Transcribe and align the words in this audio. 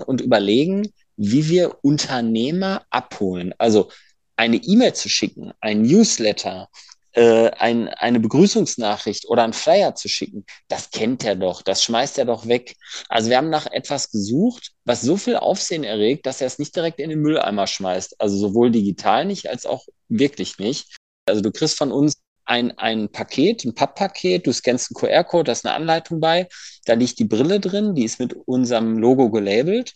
und 0.00 0.20
überlegen, 0.20 0.92
wie 1.16 1.48
wir 1.48 1.78
Unternehmer 1.82 2.82
abholen. 2.90 3.54
Also 3.58 3.90
eine 4.36 4.56
E-Mail 4.56 4.94
zu 4.94 5.08
schicken, 5.08 5.52
ein 5.60 5.82
Newsletter, 5.82 6.68
äh, 7.12 7.50
ein, 7.50 7.88
eine 7.88 8.20
Begrüßungsnachricht 8.20 9.28
oder 9.28 9.42
einen 9.42 9.52
Flyer 9.52 9.94
zu 9.96 10.08
schicken, 10.08 10.44
das 10.68 10.90
kennt 10.90 11.24
er 11.24 11.34
doch, 11.34 11.62
das 11.62 11.82
schmeißt 11.82 12.18
er 12.18 12.26
doch 12.26 12.46
weg. 12.46 12.76
Also 13.08 13.30
wir 13.30 13.36
haben 13.38 13.50
nach 13.50 13.66
etwas 13.66 14.10
gesucht, 14.10 14.72
was 14.84 15.00
so 15.00 15.16
viel 15.16 15.36
Aufsehen 15.36 15.82
erregt, 15.82 16.26
dass 16.26 16.40
er 16.40 16.46
es 16.46 16.58
nicht 16.58 16.76
direkt 16.76 17.00
in 17.00 17.10
den 17.10 17.20
Mülleimer 17.20 17.66
schmeißt. 17.66 18.20
Also 18.20 18.36
sowohl 18.36 18.70
digital 18.70 19.24
nicht 19.24 19.48
als 19.48 19.66
auch 19.66 19.86
wirklich 20.08 20.58
nicht. 20.58 20.96
Also 21.26 21.40
du 21.40 21.50
kriegst 21.50 21.76
von 21.76 21.90
uns 21.90 22.14
ein, 22.48 22.76
ein 22.78 23.10
Paket, 23.10 23.64
ein 23.64 23.74
Papppaket, 23.74 24.46
du 24.46 24.52
scannst 24.52 24.90
einen 24.90 25.00
QR-Code, 25.00 25.44
da 25.44 25.52
ist 25.52 25.66
eine 25.66 25.74
Anleitung 25.74 26.20
bei, 26.20 26.48
da 26.86 26.94
liegt 26.94 27.18
die 27.18 27.24
Brille 27.24 27.60
drin, 27.60 27.94
die 27.94 28.04
ist 28.04 28.18
mit 28.18 28.34
unserem 28.46 28.98
Logo 28.98 29.30
gelabelt. 29.30 29.94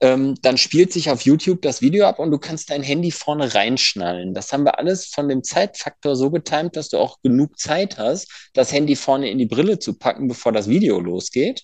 Ähm, 0.00 0.34
dann 0.42 0.58
spielt 0.58 0.92
sich 0.92 1.08
auf 1.10 1.22
YouTube 1.22 1.62
das 1.62 1.80
Video 1.80 2.06
ab 2.06 2.18
und 2.18 2.30
du 2.30 2.38
kannst 2.38 2.70
dein 2.70 2.82
Handy 2.82 3.10
vorne 3.10 3.54
reinschnallen. 3.54 4.34
Das 4.34 4.52
haben 4.52 4.64
wir 4.64 4.78
alles 4.78 5.06
von 5.06 5.28
dem 5.28 5.42
Zeitfaktor 5.42 6.16
so 6.16 6.30
getimt, 6.30 6.76
dass 6.76 6.90
du 6.90 6.98
auch 6.98 7.18
genug 7.22 7.58
Zeit 7.58 7.96
hast, 7.96 8.50
das 8.52 8.72
Handy 8.72 8.94
vorne 8.94 9.30
in 9.30 9.38
die 9.38 9.46
Brille 9.46 9.78
zu 9.78 9.94
packen, 9.94 10.28
bevor 10.28 10.52
das 10.52 10.68
Video 10.68 11.00
losgeht. 11.00 11.62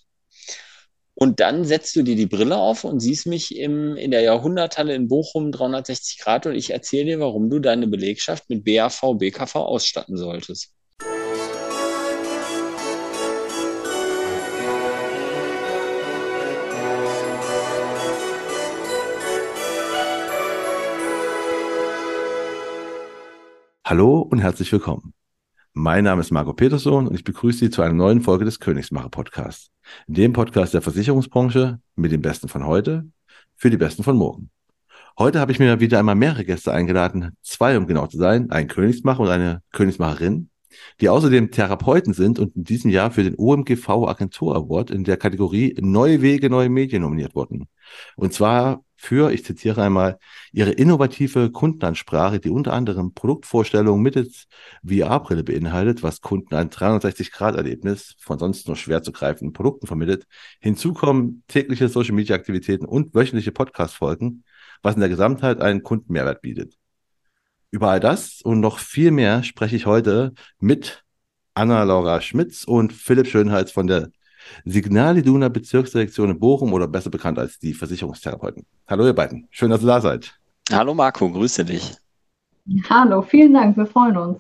Und 1.23 1.39
dann 1.39 1.65
setzt 1.65 1.95
du 1.95 2.03
dir 2.03 2.17
die 2.17 2.27
Brille 2.27 2.57
auf 2.57 2.83
und 2.83 2.99
siehst 2.99 3.27
mich 3.29 3.57
im, 3.57 3.95
in 3.97 4.11
der 4.11 4.23
Jahrhunderthalle 4.23 4.93
in 4.93 5.07
Bochum 5.07 5.53
360 5.53 6.19
Grad 6.19 6.47
und 6.47 6.57
ich 6.57 6.71
erzähle 6.71 7.05
dir, 7.05 7.21
warum 7.21 7.49
du 7.49 7.61
deine 7.61 7.87
Belegschaft 7.87 8.51
mit 8.51 8.65
BAV, 8.65 9.19
BKV 9.19 9.55
ausstatten 9.55 10.16
solltest. 10.16 10.75
Hallo 23.87 24.23
und 24.23 24.41
herzlich 24.41 24.73
willkommen. 24.73 25.15
Mein 25.74 26.04
Name 26.04 26.20
ist 26.20 26.30
Marco 26.30 26.52
Peterson 26.52 27.06
und 27.06 27.15
ich 27.15 27.24
begrüße 27.24 27.60
Sie 27.60 27.70
zu 27.70 27.80
einer 27.80 27.95
neuen 27.95 28.20
Folge 28.20 28.45
des 28.45 28.60
Königsmacher 28.60 29.09
Podcasts. 29.09 29.70
Dem 30.06 30.34
Podcast 30.34 30.74
der 30.74 30.82
Versicherungsbranche 30.82 31.80
mit 31.96 32.12
den 32.12 32.20
Besten 32.20 32.48
von 32.48 32.66
heute 32.66 33.06
für 33.56 33.70
die 33.70 33.78
Besten 33.78 34.02
von 34.02 34.15
morgen. 34.15 34.50
Heute 35.18 35.40
habe 35.40 35.50
ich 35.50 35.59
mir 35.59 35.80
wieder 35.80 35.98
einmal 35.98 36.15
mehrere 36.15 36.45
Gäste 36.45 36.74
eingeladen, 36.74 37.38
zwei 37.40 37.78
um 37.78 37.87
genau 37.87 38.06
zu 38.06 38.18
sein, 38.18 38.50
ein 38.50 38.68
Königsmacher 38.68 39.20
und 39.20 39.30
eine 39.30 39.62
Königsmacherin, 39.73 40.50
die 41.00 41.09
außerdem 41.09 41.50
Therapeuten 41.50 42.12
sind 42.12 42.38
und 42.38 42.54
in 42.54 42.65
diesem 42.65 42.90
Jahr 42.90 43.10
für 43.10 43.23
den 43.23 43.37
OMGV 43.38 43.88
Agentur 43.88 44.54
Award 44.54 44.90
in 44.90 45.04
der 45.04 45.16
Kategorie 45.16 45.74
Neue 45.80 46.20
Wege, 46.20 46.50
neue 46.50 46.68
Medien 46.68 47.00
nominiert 47.00 47.34
wurden. 47.34 47.66
Und 48.16 48.34
zwar 48.34 48.84
für, 49.03 49.33
ich 49.33 49.45
zitiere 49.45 49.83
einmal, 49.83 50.19
ihre 50.53 50.71
innovative 50.71 51.51
Kundenansprache, 51.51 52.39
die 52.39 52.51
unter 52.51 52.73
anderem 52.73 53.15
Produktvorstellungen 53.15 54.01
mittels 54.01 54.47
VR-Brille 54.87 55.43
beinhaltet, 55.43 56.05
was 56.05 56.21
Kunden 56.21 56.55
ein 56.55 56.71
360-Grad-Erlebnis 56.71 58.15
von 58.21 58.39
sonst 58.39 58.69
nur 58.69 58.77
schwer 58.77 59.03
zu 59.03 59.11
greifenden 59.11 59.53
Produkten 59.53 59.89
vermittelt. 59.89 60.27
Hinzu 60.61 60.93
kommen 60.93 61.43
tägliche 61.49 61.89
Social-Media-Aktivitäten 61.89 62.87
und 62.87 63.13
wöchentliche 63.13 63.51
Podcast-Folgen, 63.51 64.45
was 64.83 64.95
in 64.95 65.00
der 65.00 65.09
Gesamtheit 65.09 65.61
einen 65.61 65.83
Kundenmehrwert 65.83 66.41
bietet. 66.41 66.78
Über 67.73 67.91
all 67.91 68.00
das 68.00 68.41
und 68.43 68.61
noch 68.61 68.78
viel 68.78 69.11
mehr 69.11 69.43
spreche 69.43 69.75
ich 69.75 69.84
heute 69.84 70.33
mit 70.61 71.05
Anna-Laura 71.55 72.21
Schmitz 72.21 72.62
und 72.62 72.93
Philipp 72.93 73.27
Schönheits 73.27 73.73
von 73.73 73.89
der 73.89 74.11
Signal 74.65 75.19
Iduna 75.19 75.48
Bezirksdirektion 75.48 76.31
in 76.31 76.38
Bochum 76.38 76.72
oder 76.72 76.88
besser 76.88 77.10
bekannt 77.10 77.38
als 77.38 77.59
die 77.59 77.75
Versicherungstherapeuten. 77.75 78.65
Hallo 78.87 79.06
ihr 79.06 79.15
beiden, 79.15 79.49
schön, 79.50 79.71
dass 79.71 79.82
ihr 79.82 79.87
da 79.87 80.00
seid. 80.00 80.34
Hallo 80.71 80.94
Marco, 80.94 81.31
grüße 81.31 81.65
dich. 81.65 81.94
Hallo, 82.88 83.22
vielen 83.22 83.54
Dank, 83.54 83.76
wir 83.76 83.87
freuen 83.87 84.16
uns. 84.16 84.38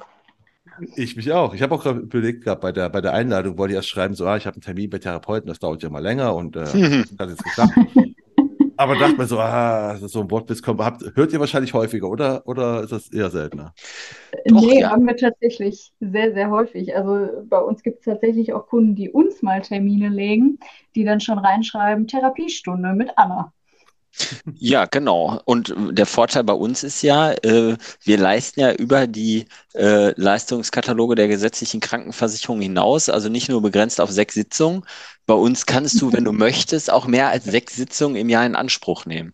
Ich 0.96 1.16
mich 1.16 1.30
auch. 1.32 1.54
Ich 1.54 1.62
habe 1.62 1.74
auch 1.74 1.82
gerade 1.82 2.00
überlegt 2.00 2.44
gehabt, 2.44 2.62
bei 2.62 2.72
der, 2.72 2.88
bei 2.88 3.00
der 3.00 3.12
Einladung 3.12 3.58
wollte 3.58 3.72
ich 3.72 3.76
erst 3.76 3.88
schreiben, 3.88 4.14
so, 4.14 4.26
ah, 4.26 4.36
ich 4.36 4.46
habe 4.46 4.54
einen 4.54 4.62
Termin 4.62 4.90
bei 4.90 4.98
Therapeuten, 4.98 5.48
das 5.48 5.58
dauert 5.58 5.82
ja 5.82 5.90
mal 5.90 6.02
länger 6.02 6.34
und 6.34 6.56
äh, 6.56 6.60
das 6.64 7.18
hat 7.18 7.28
jetzt 7.28 7.44
geklappt. 7.44 7.72
Aber 8.82 8.96
dachte 8.96 9.16
mir 9.16 9.26
so, 9.26 9.38
ah, 9.38 9.96
so 9.96 10.22
ein 10.22 10.30
Wortwitz 10.30 10.60
kommt, 10.60 10.80
habt, 10.80 11.04
hört 11.14 11.32
ihr 11.32 11.38
wahrscheinlich 11.38 11.72
häufiger, 11.72 12.08
oder? 12.08 12.42
Oder 12.46 12.82
ist 12.82 12.90
das 12.90 13.12
eher 13.12 13.30
seltener? 13.30 13.74
Doch, 14.46 14.60
nee, 14.60 14.80
ja. 14.80 14.90
haben 14.90 15.06
wir 15.06 15.16
tatsächlich 15.16 15.92
sehr, 16.00 16.34
sehr 16.34 16.50
häufig. 16.50 16.96
Also 16.96 17.44
bei 17.44 17.58
uns 17.58 17.84
gibt 17.84 18.00
es 18.00 18.04
tatsächlich 18.06 18.52
auch 18.52 18.66
Kunden, 18.66 18.96
die 18.96 19.08
uns 19.08 19.40
mal 19.40 19.62
Termine 19.62 20.08
legen, 20.08 20.58
die 20.96 21.04
dann 21.04 21.20
schon 21.20 21.38
reinschreiben, 21.38 22.08
Therapiestunde 22.08 22.92
mit 22.94 23.16
Anna. 23.16 23.52
Ja, 24.56 24.84
genau. 24.84 25.40
Und 25.44 25.74
der 25.76 26.06
Vorteil 26.06 26.44
bei 26.44 26.52
uns 26.52 26.82
ist 26.82 27.02
ja, 27.02 27.32
äh, 27.32 27.76
wir 28.02 28.18
leisten 28.18 28.60
ja 28.60 28.72
über 28.72 29.06
die 29.06 29.46
äh, 29.74 30.12
Leistungskataloge 30.20 31.14
der 31.14 31.28
gesetzlichen 31.28 31.80
Krankenversicherung 31.80 32.60
hinaus, 32.60 33.08
also 33.08 33.28
nicht 33.28 33.48
nur 33.48 33.62
begrenzt 33.62 34.00
auf 34.00 34.10
sechs 34.10 34.34
Sitzungen. 34.34 34.84
Bei 35.26 35.34
uns 35.34 35.66
kannst 35.66 36.00
du, 36.00 36.12
wenn 36.12 36.24
du 36.24 36.32
möchtest, 36.32 36.90
auch 36.90 37.06
mehr 37.06 37.28
als 37.28 37.44
sechs 37.44 37.76
Sitzungen 37.76 38.16
im 38.16 38.28
Jahr 38.28 38.44
in 38.44 38.54
Anspruch 38.56 39.06
nehmen. 39.06 39.32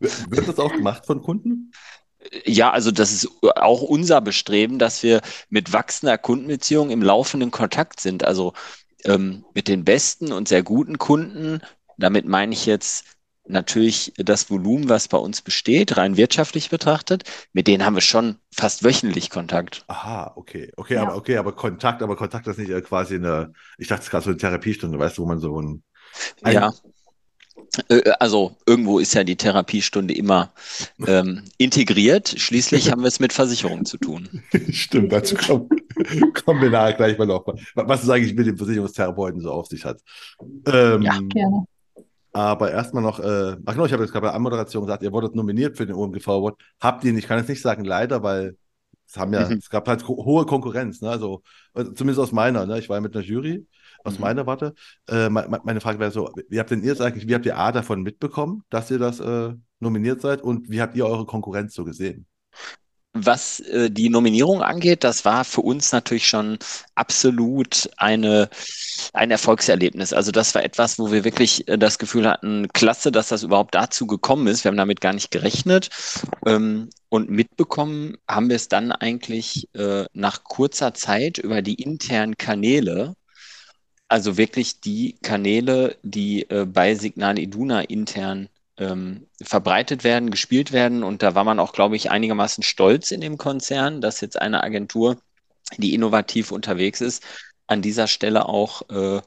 Wird 0.00 0.48
das 0.48 0.58
auch 0.58 0.72
gemacht 0.72 1.06
von 1.06 1.22
Kunden? 1.22 1.72
Ja, 2.44 2.70
also 2.70 2.90
das 2.90 3.12
ist 3.12 3.28
auch 3.42 3.82
unser 3.82 4.20
Bestreben, 4.20 4.78
dass 4.78 5.02
wir 5.02 5.20
mit 5.48 5.72
wachsender 5.72 6.18
Kundenbeziehung 6.18 6.90
im 6.90 7.02
laufenden 7.02 7.50
Kontakt 7.50 8.00
sind. 8.00 8.24
Also 8.24 8.52
ähm, 9.04 9.44
mit 9.54 9.68
den 9.68 9.84
besten 9.84 10.32
und 10.32 10.48
sehr 10.48 10.62
guten 10.62 10.98
Kunden 10.98 11.60
damit 11.96 12.26
meine 12.26 12.52
ich 12.52 12.66
jetzt 12.66 13.04
natürlich 13.48 14.12
das 14.16 14.50
Volumen, 14.50 14.88
was 14.88 15.08
bei 15.08 15.18
uns 15.18 15.42
besteht, 15.42 15.96
rein 15.96 16.16
wirtschaftlich 16.16 16.70
betrachtet. 16.70 17.24
Mit 17.52 17.66
denen 17.66 17.84
haben 17.84 17.94
wir 17.94 18.00
schon 18.00 18.36
fast 18.52 18.84
wöchentlich 18.84 19.30
Kontakt. 19.30 19.84
Aha, 19.88 20.32
okay. 20.36 20.72
Okay, 20.76 20.94
ja. 20.94 21.02
aber 21.02 21.16
okay, 21.16 21.36
aber 21.36 21.52
Kontakt, 21.52 22.02
aber 22.02 22.16
Kontakt 22.16 22.46
ist 22.46 22.58
nicht 22.58 22.70
äh, 22.70 22.80
quasi 22.82 23.16
eine, 23.16 23.52
ich 23.78 23.88
dachte 23.88 24.02
es 24.02 24.10
gerade 24.10 24.24
so 24.24 24.30
eine 24.30 24.38
Therapiestunde, 24.38 24.98
weißt 24.98 25.18
du, 25.18 25.22
wo 25.22 25.26
man 25.26 25.40
so 25.40 25.60
ein, 25.60 25.82
ein 26.42 26.54
ja. 26.54 26.72
Äh, 27.88 28.10
also 28.20 28.56
irgendwo 28.66 28.98
ist 28.98 29.14
ja 29.14 29.24
die 29.24 29.36
Therapiestunde 29.36 30.14
immer 30.14 30.52
ähm, 31.06 31.44
integriert. 31.58 32.34
Schließlich 32.36 32.90
haben 32.90 33.02
wir 33.02 33.08
es 33.08 33.20
mit 33.20 33.32
Versicherungen 33.32 33.84
zu 33.84 33.98
tun. 33.98 34.42
Stimmt, 34.70 35.12
dazu 35.12 35.36
kommen, 35.36 35.68
kommen 36.44 36.62
wir 36.62 36.70
nachher 36.70 36.94
gleich 36.94 37.18
mal 37.18 37.26
noch. 37.26 37.46
Was 37.74 38.02
es 38.02 38.10
eigentlich 38.10 38.34
mit 38.34 38.46
dem 38.46 38.56
Versicherungstherapeuten 38.56 39.40
so 39.40 39.50
auf 39.50 39.66
sich 39.66 39.84
hat. 39.84 40.00
Ähm, 40.66 41.02
ja, 41.02 41.18
gerne. 41.28 41.66
Aber 42.36 42.70
erstmal 42.70 43.02
noch, 43.02 43.18
äh, 43.18 43.56
ach 43.64 43.72
genau, 43.72 43.86
ich 43.86 43.94
habe 43.94 44.02
jetzt 44.02 44.12
gerade 44.12 44.26
bei 44.26 44.28
der 44.28 44.34
Anmoderation 44.34 44.84
gesagt, 44.84 45.02
ihr 45.02 45.10
wurdet 45.10 45.34
nominiert 45.34 45.78
für 45.78 45.86
den 45.86 45.96
OMGV 45.96 46.28
Award. 46.28 46.60
Habt 46.82 47.02
ihr 47.02 47.14
nicht, 47.14 47.22
ich 47.22 47.28
kann 47.28 47.38
jetzt 47.38 47.48
nicht 47.48 47.62
sagen 47.62 47.82
leider, 47.82 48.22
weil 48.22 48.58
es 49.08 49.16
haben 49.16 49.32
ja, 49.32 49.48
mhm. 49.48 49.56
es 49.56 49.70
gab 49.70 49.88
halt 49.88 50.06
hohe 50.06 50.44
Konkurrenz, 50.44 51.00
ne? 51.00 51.08
Also, 51.08 51.42
äh, 51.72 51.84
zumindest 51.94 52.20
aus 52.20 52.32
meiner, 52.32 52.66
ne? 52.66 52.78
Ich 52.78 52.90
war 52.90 52.98
ja 52.98 53.00
mit 53.00 53.16
einer 53.16 53.24
Jury, 53.24 53.66
aus 54.04 54.18
mhm. 54.18 54.20
meiner 54.20 54.46
Warte. 54.46 54.74
Äh, 55.08 55.30
meine 55.30 55.80
Frage 55.80 55.98
wäre 55.98 56.10
so, 56.10 56.30
wie 56.50 56.60
habt 56.60 56.70
denn 56.70 56.82
ihr 56.82 56.92
es 56.92 57.00
eigentlich, 57.00 57.26
wie 57.26 57.34
habt 57.34 57.46
ihr 57.46 57.56
A 57.56 57.72
davon 57.72 58.02
mitbekommen, 58.02 58.64
dass 58.68 58.90
ihr 58.90 58.98
das 58.98 59.18
äh, 59.18 59.54
nominiert 59.80 60.20
seid 60.20 60.42
und 60.42 60.68
wie 60.68 60.82
habt 60.82 60.94
ihr 60.94 61.06
eure 61.06 61.24
Konkurrenz 61.24 61.72
so 61.72 61.84
gesehen? 61.84 62.26
Was 63.24 63.60
äh, 63.60 63.90
die 63.90 64.08
Nominierung 64.08 64.62
angeht, 64.62 65.04
das 65.04 65.24
war 65.24 65.44
für 65.44 65.62
uns 65.62 65.92
natürlich 65.92 66.28
schon 66.28 66.58
absolut 66.94 67.88
eine, 67.96 68.48
ein 69.12 69.30
Erfolgserlebnis. 69.30 70.12
Also 70.12 70.32
das 70.32 70.54
war 70.54 70.64
etwas, 70.64 70.98
wo 70.98 71.10
wir 71.12 71.24
wirklich 71.24 71.66
äh, 71.68 71.78
das 71.78 71.98
Gefühl 71.98 72.28
hatten, 72.28 72.68
klasse, 72.72 73.10
dass 73.12 73.28
das 73.28 73.42
überhaupt 73.42 73.74
dazu 73.74 74.06
gekommen 74.06 74.46
ist. 74.46 74.64
Wir 74.64 74.70
haben 74.70 74.76
damit 74.76 75.00
gar 75.00 75.12
nicht 75.12 75.30
gerechnet. 75.30 75.90
Ähm, 76.46 76.90
und 77.08 77.30
mitbekommen 77.30 78.16
haben 78.28 78.48
wir 78.48 78.56
es 78.56 78.68
dann 78.68 78.92
eigentlich 78.92 79.68
äh, 79.74 80.04
nach 80.12 80.44
kurzer 80.44 80.94
Zeit 80.94 81.38
über 81.38 81.62
die 81.62 81.74
internen 81.74 82.36
Kanäle, 82.36 83.14
also 84.08 84.36
wirklich 84.36 84.80
die 84.80 85.16
Kanäle, 85.22 85.96
die 86.02 86.48
äh, 86.50 86.64
bei 86.66 86.94
Signal 86.94 87.38
Iduna 87.38 87.80
intern 87.82 88.48
ähm, 88.78 89.26
verbreitet 89.42 90.04
werden, 90.04 90.30
gespielt 90.30 90.72
werden. 90.72 91.02
Und 91.02 91.22
da 91.22 91.34
war 91.34 91.44
man 91.44 91.58
auch, 91.58 91.72
glaube 91.72 91.96
ich, 91.96 92.10
einigermaßen 92.10 92.62
stolz 92.62 93.10
in 93.10 93.20
dem 93.20 93.38
Konzern, 93.38 94.00
dass 94.00 94.20
jetzt 94.20 94.40
eine 94.40 94.62
Agentur, 94.62 95.18
die 95.78 95.94
innovativ 95.94 96.52
unterwegs 96.52 97.00
ist, 97.00 97.22
an 97.66 97.82
dieser 97.82 98.06
Stelle 98.06 98.48
auch 98.48 98.88
äh, 98.90 99.20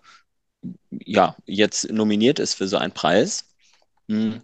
ja, 0.92 1.36
jetzt 1.46 1.92
nominiert 1.92 2.40
ist 2.40 2.56
für 2.56 2.68
so 2.68 2.78
einen 2.78 2.94
Preis. 2.94 3.46
Hm. 4.08 4.42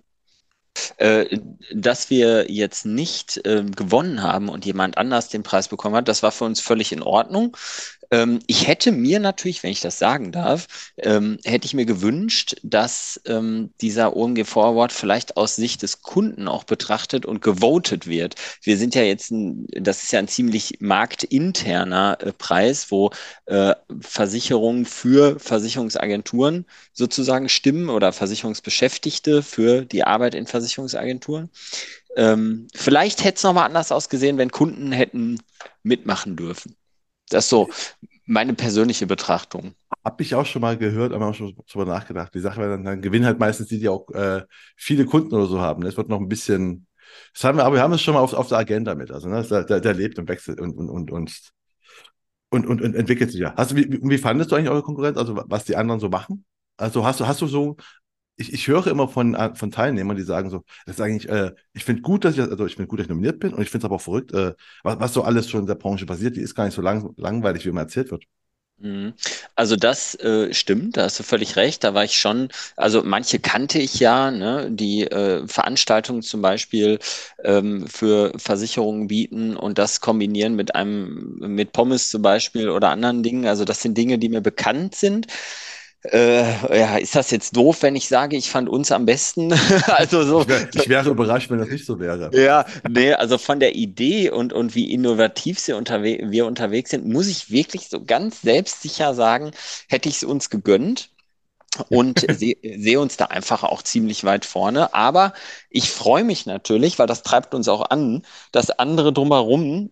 Äh, 0.97 1.39
dass 1.73 2.09
wir 2.09 2.51
jetzt 2.51 2.85
nicht 2.85 3.45
äh, 3.45 3.63
gewonnen 3.63 4.21
haben 4.21 4.49
und 4.49 4.65
jemand 4.65 4.97
anders 4.97 5.29
den 5.29 5.43
Preis 5.43 5.69
bekommen 5.69 5.95
hat, 5.95 6.09
das 6.09 6.21
war 6.21 6.33
für 6.33 6.43
uns 6.43 6.59
völlig 6.59 6.91
in 6.91 7.01
Ordnung. 7.01 7.55
Ähm, 8.11 8.39
ich 8.47 8.67
hätte 8.67 8.91
mir 8.91 9.19
natürlich, 9.19 9.63
wenn 9.63 9.71
ich 9.71 9.81
das 9.81 9.99
sagen 9.99 10.31
darf, 10.31 10.67
ähm, 10.97 11.37
hätte 11.43 11.65
ich 11.65 11.73
mir 11.73 11.85
gewünscht, 11.85 12.55
dass 12.63 13.19
ähm, 13.25 13.71
dieser 13.81 14.15
OMG 14.15 14.45
Forward 14.45 14.91
vielleicht 14.91 15.37
aus 15.37 15.55
Sicht 15.55 15.81
des 15.81 16.01
Kunden 16.01 16.47
auch 16.47 16.63
betrachtet 16.63 17.25
und 17.25 17.41
gewotet 17.41 18.07
wird. 18.07 18.35
Wir 18.61 18.77
sind 18.77 18.95
ja 18.95 19.03
jetzt, 19.03 19.31
ein, 19.31 19.67
das 19.71 20.03
ist 20.03 20.11
ja 20.11 20.19
ein 20.19 20.27
ziemlich 20.27 20.77
marktinterner 20.79 22.17
äh, 22.21 22.31
Preis, 22.31 22.91
wo 22.91 23.11
äh, 23.45 23.73
Versicherungen 24.01 24.85
für 24.85 25.39
Versicherungsagenturen 25.39 26.65
sozusagen 26.93 27.49
stimmen 27.49 27.89
oder 27.89 28.13
Versicherungsbeschäftigte 28.13 29.43
für 29.43 29.85
die 29.85 30.03
Arbeit 30.03 30.35
in 30.35 30.47
Versicherungsagenturen. 30.47 31.49
Ähm, 32.15 32.67
vielleicht 32.73 33.23
hätte 33.23 33.37
es 33.37 33.43
nochmal 33.43 33.65
anders 33.65 33.91
ausgesehen, 33.91 34.37
wenn 34.37 34.51
Kunden 34.51 34.91
hätten 34.91 35.39
mitmachen 35.83 36.35
dürfen. 36.35 36.75
Das 37.29 37.45
ist 37.45 37.49
so 37.49 37.69
meine 38.25 38.53
persönliche 38.53 39.07
Betrachtung. 39.07 39.73
Habe 40.03 40.23
ich 40.23 40.35
auch 40.35 40.45
schon 40.45 40.61
mal 40.61 40.77
gehört, 40.77 41.13
aber 41.13 41.27
auch 41.27 41.33
schon 41.33 41.55
drüber 41.71 41.85
nachgedacht. 41.85 42.33
Die 42.33 42.39
Sache, 42.39 42.61
dann, 42.61 42.83
dann 42.83 43.01
gewinnen 43.01 43.25
halt 43.25 43.39
meistens 43.39 43.67
die, 43.67 43.79
die 43.79 43.89
auch 43.89 44.09
äh, 44.11 44.43
viele 44.75 45.05
Kunden 45.05 45.33
oder 45.33 45.45
so 45.45 45.59
haben. 45.59 45.83
Es 45.83 45.97
wird 45.97 46.09
noch 46.09 46.19
ein 46.19 46.27
bisschen, 46.27 46.87
das 47.33 47.43
haben 47.43 47.57
wir, 47.57 47.65
aber 47.65 47.75
wir 47.75 47.81
haben 47.81 47.93
es 47.93 48.01
schon 48.01 48.13
mal 48.13 48.21
auf, 48.21 48.33
auf 48.33 48.47
der 48.47 48.57
Agenda 48.59 48.95
mit. 48.95 49.11
Also, 49.11 49.29
ne, 49.29 49.43
der, 49.43 49.63
der, 49.63 49.79
der 49.79 49.93
lebt 49.93 50.19
und 50.19 50.27
wechselt 50.27 50.59
und, 50.59 50.75
und, 50.75 50.89
und, 50.89 51.11
und, 51.11 51.51
und, 52.49 52.65
und, 52.67 52.81
und 52.81 52.95
entwickelt 52.95 53.31
sich 53.31 53.41
ja. 53.41 53.53
Hast 53.55 53.71
du, 53.71 53.75
wie, 53.75 53.99
wie 54.01 54.17
fandest 54.17 54.51
du 54.51 54.55
eigentlich 54.55 54.69
eure 54.69 54.83
Konkurrenz? 54.83 55.17
Also, 55.17 55.35
was 55.47 55.65
die 55.65 55.75
anderen 55.75 55.99
so 55.99 56.09
machen? 56.09 56.45
Also, 56.77 57.05
hast 57.05 57.19
du, 57.19 57.27
hast 57.27 57.41
du 57.41 57.47
so 57.47 57.77
ich, 58.37 58.53
ich 58.53 58.67
höre 58.67 58.87
immer 58.87 59.07
von, 59.07 59.35
äh, 59.35 59.55
von 59.55 59.71
Teilnehmern, 59.71 60.17
die 60.17 60.23
sagen 60.23 60.49
so, 60.49 60.63
das 60.85 60.95
ist 60.95 61.01
eigentlich, 61.01 61.29
äh, 61.29 61.51
ich 61.73 61.85
finde 61.85 62.01
gut, 62.01 62.25
dass 62.25 62.35
ich, 62.35 62.41
also 62.41 62.65
ich 62.65 62.75
finde 62.75 62.87
gut, 62.87 62.99
dass 62.99 63.05
ich 63.05 63.09
nominiert 63.09 63.39
bin 63.39 63.53
und 63.53 63.61
ich 63.61 63.69
finde 63.69 63.83
es 63.83 63.85
aber 63.85 63.95
auch 63.95 64.01
verrückt, 64.01 64.33
äh, 64.33 64.53
was, 64.83 64.99
was 64.99 65.13
so 65.13 65.23
alles 65.23 65.49
schon 65.49 65.61
in 65.61 65.67
der 65.67 65.75
Branche 65.75 66.05
passiert, 66.05 66.35
die 66.35 66.41
ist 66.41 66.55
gar 66.55 66.65
nicht 66.65 66.75
so 66.75 66.81
lang, 66.81 67.13
langweilig, 67.17 67.65
wie 67.65 67.69
immer 67.69 67.81
erzählt 67.81 68.11
wird. 68.11 68.25
Mhm. 68.77 69.13
Also 69.55 69.77
das 69.77 70.15
äh, 70.15 70.53
stimmt, 70.53 70.97
da 70.97 71.03
hast 71.03 71.17
du 71.19 71.23
völlig 71.23 71.55
recht. 71.55 71.83
Da 71.85 71.93
war 71.93 72.03
ich 72.03 72.17
schon, 72.19 72.49
also 72.75 73.03
manche 73.03 73.39
kannte 73.39 73.79
ich 73.79 73.99
ja, 74.01 74.31
ne, 74.31 74.69
die 74.69 75.03
äh, 75.09 75.47
Veranstaltungen 75.47 76.21
zum 76.21 76.41
Beispiel 76.41 76.99
ähm, 77.43 77.87
für 77.87 78.33
Versicherungen 78.37 79.07
bieten 79.07 79.55
und 79.55 79.77
das 79.77 80.01
kombinieren 80.01 80.55
mit 80.55 80.75
einem, 80.75 81.35
mit 81.39 81.71
Pommes 81.71 82.09
zum 82.09 82.21
Beispiel 82.21 82.69
oder 82.69 82.89
anderen 82.89 83.23
Dingen. 83.23 83.47
Also 83.47 83.63
das 83.63 83.81
sind 83.81 83.97
Dinge, 83.97 84.19
die 84.19 84.27
mir 84.29 84.41
bekannt 84.41 84.93
sind. 84.95 85.27
Äh, 86.11 86.79
ja, 86.79 86.97
ist 86.97 87.15
das 87.15 87.31
jetzt 87.31 87.55
doof, 87.55 87.81
wenn 87.81 87.95
ich 87.95 88.07
sage, 88.07 88.35
ich 88.35 88.49
fand 88.49 88.69
uns 88.69 88.91
am 88.91 89.05
besten? 89.05 89.53
also 89.87 90.23
so. 90.23 90.41
Ich, 90.41 90.47
wär, 90.47 90.69
ich, 90.73 90.89
wäre 90.89 91.09
überrascht, 91.09 91.49
wenn 91.49 91.59
das 91.59 91.69
nicht 91.69 91.85
so 91.85 91.99
wäre. 91.99 92.29
Ja, 92.33 92.65
nee, 92.87 93.13
also 93.13 93.37
von 93.37 93.59
der 93.59 93.75
Idee 93.75 94.29
und, 94.29 94.53
und 94.53 94.75
wie 94.75 94.91
innovativ 94.91 95.59
sie 95.59 95.73
unterwe 95.73 96.19
wir 96.23 96.45
unterwegs 96.45 96.91
sind, 96.91 97.07
muss 97.07 97.27
ich 97.27 97.49
wirklich 97.49 97.89
so 97.89 98.03
ganz 98.03 98.41
selbstsicher 98.41 99.13
sagen, 99.13 99.51
hätte 99.87 100.09
ich 100.09 100.17
es 100.17 100.23
uns 100.23 100.49
gegönnt 100.49 101.09
und 101.89 102.25
sehe 102.29 102.57
seh 102.61 102.97
uns 102.97 103.17
da 103.17 103.25
einfach 103.25 103.63
auch 103.63 103.81
ziemlich 103.81 104.23
weit 104.23 104.45
vorne. 104.45 104.93
Aber 104.93 105.33
ich 105.69 105.89
freue 105.89 106.23
mich 106.23 106.45
natürlich, 106.45 106.99
weil 106.99 107.07
das 107.07 107.23
treibt 107.23 107.53
uns 107.53 107.67
auch 107.67 107.89
an, 107.89 108.23
dass 108.51 108.69
andere 108.69 109.13
drumherum 109.13 109.91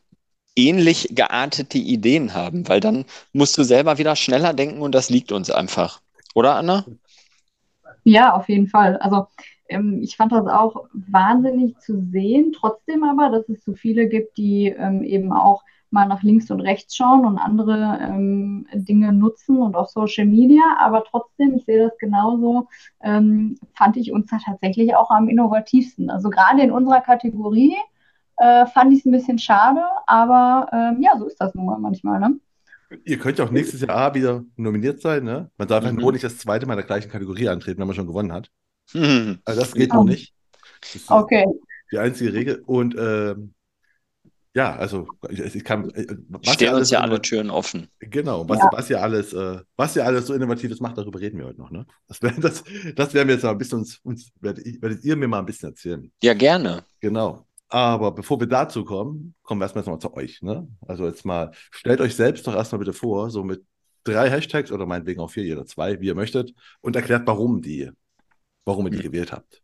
ähnlich 0.56 1.10
geartete 1.12 1.78
Ideen 1.78 2.34
haben, 2.34 2.68
weil 2.68 2.80
dann 2.80 3.06
musst 3.32 3.58
du 3.58 3.64
selber 3.64 3.98
wieder 3.98 4.16
schneller 4.16 4.54
denken 4.54 4.82
und 4.82 4.94
das 4.94 5.10
liegt 5.10 5.32
uns 5.32 5.50
einfach. 5.50 6.02
Oder 6.36 6.56
Anna? 6.56 6.86
Ja, 8.04 8.34
auf 8.34 8.50
jeden 8.50 8.68
Fall. 8.68 8.98
Also 8.98 9.28
ähm, 9.70 10.00
ich 10.02 10.18
fand 10.18 10.32
das 10.32 10.48
auch 10.48 10.88
wahnsinnig 10.94 11.78
zu 11.80 12.00
sehen, 12.12 12.54
trotzdem 12.54 13.04
aber, 13.04 13.30
dass 13.30 13.48
es 13.50 13.64
so 13.64 13.74
viele 13.74 14.08
gibt, 14.08 14.38
die 14.38 14.68
ähm, 14.68 15.04
eben 15.04 15.32
auch 15.32 15.64
mal 15.90 16.08
nach 16.08 16.24
links 16.24 16.50
und 16.50 16.60
rechts 16.60 16.96
schauen 16.96 17.24
und 17.24 17.38
andere 17.38 18.00
ähm, 18.02 18.68
Dinge 18.74 19.14
nutzen 19.14 19.62
und 19.62 19.76
auch 19.76 19.88
Social 19.88 20.26
Media. 20.26 20.64
Aber 20.80 21.04
trotzdem, 21.04 21.56
ich 21.56 21.66
sehe 21.66 21.84
das 21.88 21.98
genauso, 22.00 22.68
ähm, 23.02 23.58
fand 23.76 23.96
ich 23.98 24.12
uns 24.12 24.30
da 24.30 24.40
tatsächlich 24.44 24.96
auch 24.96 25.12
am 25.12 25.30
innovativsten. 25.30 26.10
Also 26.10 26.30
gerade 26.30 26.64
in 26.64 26.72
unserer 26.72 27.02
Kategorie 27.02 27.76
äh, 28.38 28.66
fand 28.68 28.94
ich 28.94 29.00
es 29.00 29.06
ein 29.06 29.12
bisschen 29.12 29.40
schade, 29.40 29.82
aber 30.08 30.68
ähm, 30.72 31.02
ja, 31.02 31.18
so 31.18 31.28
ist 31.28 31.40
das 31.40 31.54
nun 31.56 31.66
mal 31.66 31.80
manchmal. 31.80 32.20
Ne? 32.20 32.40
Ihr 33.06 33.18
könnt 33.18 33.40
ja 33.40 33.46
auch 33.46 33.52
nächstes 33.52 33.82
Jahr 33.82 34.14
wieder 34.14 34.44
nominiert 34.56 35.02
sein. 35.02 35.24
Ne? 35.24 35.50
Man 35.58 35.68
darf 35.68 35.84
mhm. 35.84 36.00
nur 36.00 36.12
nicht 36.12 36.24
das 36.24 36.38
zweite 36.38 36.66
Mal 36.66 36.74
in 36.74 36.80
der 36.80 36.88
gleichen 36.88 37.12
Kategorie 37.12 37.50
antreten, 37.50 37.80
wenn 37.80 37.88
man 37.88 37.96
schon 37.96 38.08
gewonnen 38.08 38.34
hat. 38.34 38.50
Mhm. 38.94 39.40
Also 39.46 39.62
das 39.62 39.74
geht 39.74 39.92
oh. 39.92 39.98
noch 39.98 40.04
nicht. 40.06 40.34
okay. 41.08 41.46
Die 41.92 41.98
einzige 41.98 42.34
Regel. 42.34 42.64
Und 42.66 42.96
ähm, 42.98 43.54
ja, 44.56 44.76
also 44.76 45.08
ich, 45.30 45.40
ich 45.40 45.64
kann. 45.64 45.90
Äh, 45.92 46.06
Stehen 46.52 46.76
uns 46.76 46.92
ja 46.92 47.00
alle 47.00 47.20
Türen 47.22 47.50
offen. 47.50 47.88
Genau, 48.00 48.48
was, 48.48 48.60
ja. 48.60 48.70
was 48.72 48.90
ihr 48.90 49.02
alles, 49.02 49.34
äh, 49.34 49.60
was 49.76 49.96
ihr 49.96 50.06
alles 50.06 50.28
so 50.28 50.34
Innovatives 50.34 50.80
macht, 50.80 50.98
darüber 50.98 51.20
reden 51.20 51.40
wir 51.40 51.46
heute 51.46 51.60
noch. 51.60 51.72
Ne? 51.72 51.88
Das, 52.08 52.22
wär, 52.22 52.32
das, 52.32 52.64
das 52.96 53.14
werden 53.14 53.28
wir 53.28 53.36
jetzt 53.36 53.44
mal 53.44 53.52
ein 53.52 53.58
bisschen 53.58 53.80
uns, 53.80 53.98
uns 54.04 54.32
werdet, 54.42 54.66
werdet 54.82 55.04
ihr 55.04 55.16
mir 55.16 55.28
mal 55.28 55.40
ein 55.40 55.46
bisschen 55.46 55.70
erzählen. 55.70 56.12
Ja, 56.22 56.36
gerne. 56.36 56.84
Genau. 57.00 57.48
Aber 57.74 58.12
bevor 58.12 58.40
wir 58.40 58.46
dazu 58.46 58.86
kommen, 58.86 59.34
kommen 59.42 59.60
wir 59.60 59.66
erstmal 59.66 60.00
zu 60.00 60.14
euch. 60.14 60.44
Ne? 60.44 60.68
Also 60.88 61.08
jetzt 61.08 61.26
mal, 61.26 61.50
stellt 61.72 62.02
euch 62.02 62.16
selbst 62.16 62.46
doch 62.46 62.54
erstmal 62.54 62.78
bitte 62.78 62.94
vor, 62.94 63.32
so 63.32 63.44
mit 63.44 63.66
drei 64.04 64.30
Hashtags 64.30 64.72
oder 64.72 64.86
meinetwegen 64.86 65.20
auch 65.22 65.32
vier 65.32 65.58
oder 65.58 65.66
zwei, 65.66 66.00
wie 66.00 66.06
ihr 66.06 66.14
möchtet, 66.14 66.54
und 66.82 66.96
erklärt, 66.96 67.26
warum 67.26 67.64
die, 67.64 67.90
warum 68.64 68.86
ihr 68.86 68.92
die 68.92 68.98
hm. 68.98 69.06
gewählt 69.06 69.32
habt. 69.32 69.64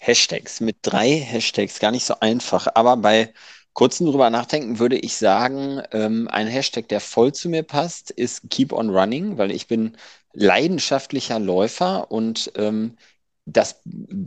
Hashtags, 0.00 0.60
mit 0.60 0.78
drei 0.80 1.10
Hashtags, 1.10 1.78
gar 1.78 1.90
nicht 1.90 2.06
so 2.06 2.14
einfach. 2.20 2.68
Aber 2.74 2.96
bei 2.96 3.34
kurzem 3.74 4.06
drüber 4.06 4.30
nachdenken 4.30 4.78
würde 4.78 4.96
ich 4.96 5.14
sagen, 5.18 5.82
ähm, 5.92 6.28
ein 6.28 6.46
Hashtag, 6.46 6.88
der 6.88 7.00
voll 7.00 7.34
zu 7.34 7.50
mir 7.50 7.64
passt, 7.64 8.10
ist 8.10 8.48
Keep 8.48 8.72
on 8.72 8.88
Running, 8.88 9.36
weil 9.36 9.50
ich 9.50 9.66
bin 9.66 9.98
leidenschaftlicher 10.32 11.38
Läufer 11.38 12.10
und 12.10 12.50
ähm, 12.54 12.96
das 13.44 13.82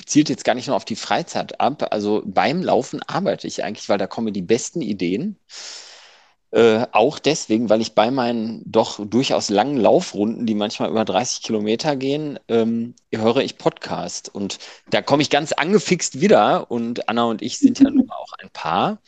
zielt 0.06 0.30
jetzt 0.30 0.44
gar 0.44 0.56
nicht 0.56 0.68
nur 0.68 0.76
auf 0.76 0.86
die 0.86 0.96
Freizeit 0.96 1.60
ab. 1.60 1.88
Also 1.92 2.22
beim 2.26 2.62
Laufen 2.62 3.02
arbeite 3.04 3.48
ich 3.48 3.64
eigentlich, 3.64 3.90
weil 3.90 3.98
da 3.98 4.08
kommen 4.08 4.34
die 4.34 4.42
besten 4.42 4.82
Ideen. 4.82 5.38
Äh, 6.52 6.88
auch 6.92 7.20
deswegen, 7.20 7.70
weil 7.70 7.82
ich 7.82 7.96
bei 7.96 8.12
meinen 8.12 8.62
doch 8.66 9.06
durchaus 9.06 9.50
langen 9.50 9.78
Laufrunden, 9.78 10.46
die 10.46 10.56
manchmal 10.56 10.90
über 10.90 11.04
30 11.04 11.42
Kilometer 11.44 11.98
gehen, 11.98 12.40
ähm, 12.48 12.96
höre 13.14 13.38
ich 13.38 13.58
Podcast. 13.58 14.34
Und 14.34 14.60
da 14.90 15.02
komme 15.02 15.22
ich 15.22 15.30
ganz 15.30 15.52
angefixt 15.52 16.22
wieder. 16.22 16.72
Und 16.72 17.10
Anna 17.10 17.26
und 17.26 17.42
ich 17.42 17.60
sind 17.60 17.80
ja 17.80 17.90
nun 17.90 18.10
auch 18.10 18.32
ein 18.40 18.50
Paar. 18.52 19.02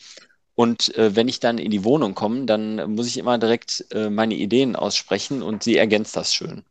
Und 0.58 0.98
äh, 0.98 1.16
wenn 1.16 1.28
ich 1.28 1.40
dann 1.40 1.60
in 1.60 1.70
die 1.70 1.84
Wohnung 1.84 2.16
komme, 2.16 2.46
dann 2.46 2.96
muss 2.96 3.06
ich 3.06 3.20
immer 3.20 3.38
direkt 3.38 3.86
äh, 3.94 4.10
meine 4.10 4.34
Ideen 4.34 4.76
aussprechen 4.76 5.44
und 5.44 5.62
sie 5.62 5.78
ergänzt 5.78 6.18
das 6.18 6.34
schön. 6.34 6.64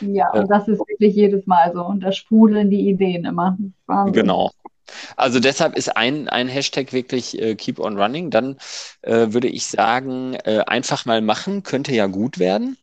Ja, 0.00 0.30
und 0.30 0.48
das 0.48 0.68
ist 0.68 0.78
wirklich 0.78 1.16
jedes 1.16 1.44
Mal 1.44 1.72
so. 1.74 1.84
Und 1.84 2.04
da 2.04 2.12
sprudeln 2.12 2.70
die 2.70 2.88
Ideen 2.88 3.24
immer. 3.24 3.58
Genau. 4.12 4.52
Also 5.16 5.40
deshalb 5.40 5.76
ist 5.76 5.96
ein, 5.96 6.28
ein 6.28 6.46
Hashtag 6.46 6.92
wirklich 6.92 7.36
äh, 7.42 7.56
Keep 7.56 7.80
on 7.80 7.98
Running. 7.98 8.30
Dann 8.30 8.58
äh, 9.00 9.32
würde 9.32 9.48
ich 9.48 9.66
sagen, 9.66 10.34
äh, 10.44 10.62
einfach 10.68 11.04
mal 11.04 11.20
machen, 11.20 11.64
könnte 11.64 11.92
ja 11.92 12.06
gut 12.06 12.38
werden. 12.38 12.76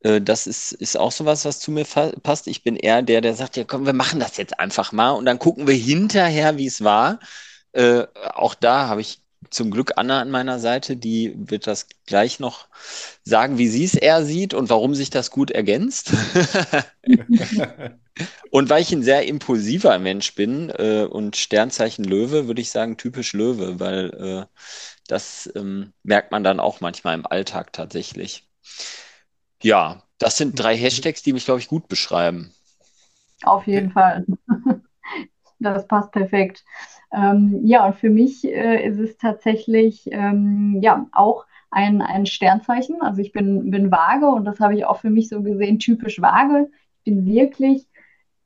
Äh, 0.00 0.22
das 0.22 0.46
ist, 0.46 0.72
ist 0.72 0.96
auch 0.96 1.12
sowas, 1.12 1.44
was 1.44 1.60
zu 1.60 1.70
mir 1.70 1.84
passt. 1.84 2.46
Ich 2.46 2.62
bin 2.62 2.76
eher 2.76 3.02
der, 3.02 3.20
der 3.20 3.34
sagt, 3.34 3.58
ja 3.58 3.64
komm, 3.64 3.84
wir 3.84 3.92
machen 3.92 4.18
das 4.18 4.38
jetzt 4.38 4.58
einfach 4.58 4.92
mal 4.92 5.10
und 5.10 5.26
dann 5.26 5.38
gucken 5.38 5.66
wir 5.66 5.74
hinterher, 5.74 6.56
wie 6.56 6.66
es 6.68 6.82
war. 6.82 7.18
Äh, 7.72 8.06
auch 8.32 8.54
da 8.54 8.88
habe 8.88 9.02
ich 9.02 9.25
zum 9.50 9.70
Glück 9.70 9.92
Anna 9.96 10.20
an 10.20 10.30
meiner 10.30 10.58
Seite, 10.58 10.96
die 10.96 11.34
wird 11.36 11.66
das 11.66 11.88
gleich 12.06 12.40
noch 12.40 12.66
sagen, 13.24 13.58
wie 13.58 13.68
sie 13.68 13.84
es 13.84 13.94
eher 13.94 14.24
sieht 14.24 14.54
und 14.54 14.70
warum 14.70 14.94
sich 14.94 15.10
das 15.10 15.30
gut 15.30 15.50
ergänzt. 15.50 16.12
und 18.50 18.70
weil 18.70 18.82
ich 18.82 18.92
ein 18.92 19.02
sehr 19.02 19.26
impulsiver 19.26 19.98
Mensch 19.98 20.34
bin 20.34 20.70
äh, 20.70 21.04
und 21.04 21.36
Sternzeichen 21.36 22.04
Löwe, 22.04 22.46
würde 22.46 22.60
ich 22.60 22.70
sagen 22.70 22.96
typisch 22.96 23.32
Löwe, 23.32 23.78
weil 23.78 24.10
äh, 24.14 24.46
das 25.06 25.50
ähm, 25.54 25.92
merkt 26.02 26.32
man 26.32 26.42
dann 26.42 26.60
auch 26.60 26.80
manchmal 26.80 27.14
im 27.14 27.26
Alltag 27.26 27.72
tatsächlich. 27.72 28.48
Ja, 29.62 30.02
das 30.18 30.36
sind 30.36 30.58
drei 30.58 30.76
Hashtags, 30.76 31.22
die 31.22 31.32
mich, 31.32 31.44
glaube 31.44 31.60
ich, 31.60 31.68
gut 31.68 31.88
beschreiben. 31.88 32.52
Auf 33.42 33.66
jeden 33.66 33.92
Fall. 33.92 34.24
Das 35.58 35.88
passt 35.88 36.12
perfekt. 36.12 36.62
Ähm, 37.16 37.60
ja, 37.64 37.86
und 37.86 37.96
für 37.96 38.10
mich 38.10 38.44
äh, 38.44 38.86
ist 38.86 38.98
es 38.98 39.16
tatsächlich 39.16 40.06
ähm, 40.12 40.78
ja 40.82 41.06
auch 41.12 41.46
ein, 41.70 42.02
ein 42.02 42.26
Sternzeichen. 42.26 43.00
Also 43.00 43.22
ich 43.22 43.32
bin, 43.32 43.70
bin 43.70 43.90
vage 43.90 44.26
und 44.28 44.44
das 44.44 44.60
habe 44.60 44.74
ich 44.74 44.84
auch 44.84 45.00
für 45.00 45.10
mich 45.10 45.28
so 45.30 45.42
gesehen, 45.42 45.78
typisch 45.78 46.20
vage. 46.20 46.68
Ich 47.04 47.12
bin 47.12 47.24
wirklich 47.26 47.86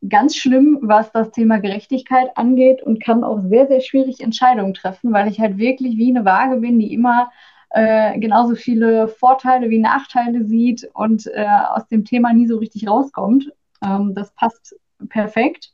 ganz 0.09 0.37
schlimm, 0.37 0.79
was 0.83 1.13
das 1.13 1.33
Thema 1.33 1.59
Gerechtigkeit 1.59 2.37
angeht 2.37 2.83
und 2.83 3.03
kann 3.03 3.25
auch 3.25 3.41
sehr, 3.41 3.67
sehr 3.67 3.81
schwierig 3.81 4.21
Entscheidungen 4.21 4.73
treffen, 4.73 5.13
weil 5.13 5.29
ich 5.29 5.41
halt 5.41 5.59
wirklich 5.59 5.97
wie 5.99 6.11
eine 6.11 6.25
Waage 6.25 6.61
bin, 6.61 6.79
die 6.79 6.95
immer 6.95 7.31
äh, 7.71 8.19
genauso 8.19 8.55
viele 8.55 9.09
Vorteile 9.09 9.69
wie 9.69 9.79
Nachteile 9.79 10.45
sieht 10.45 10.89
und 10.95 11.27
äh, 11.27 11.47
aus 11.75 11.87
dem 11.89 12.05
Thema 12.05 12.33
nie 12.33 12.47
so 12.47 12.59
richtig 12.59 12.89
rauskommt. 12.89 13.53
Ähm, 13.85 14.15
das 14.15 14.33
passt 14.35 14.77
perfekt. 15.09 15.73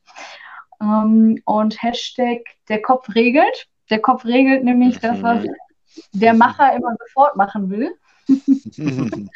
Ähm, 0.81 1.41
und 1.45 1.83
Hashtag 1.83 2.43
der 2.69 2.83
Kopf 2.83 3.15
regelt. 3.15 3.69
Der 3.91 4.01
Kopf 4.01 4.25
regelt 4.25 4.65
nämlich 4.65 5.01
das, 5.01 5.23
was 5.23 5.45
Mhm. 5.45 5.55
der 6.13 6.35
Macher 6.35 6.75
immer 6.75 6.97
sofort 6.99 7.37
machen 7.37 7.71
will. 7.71 7.95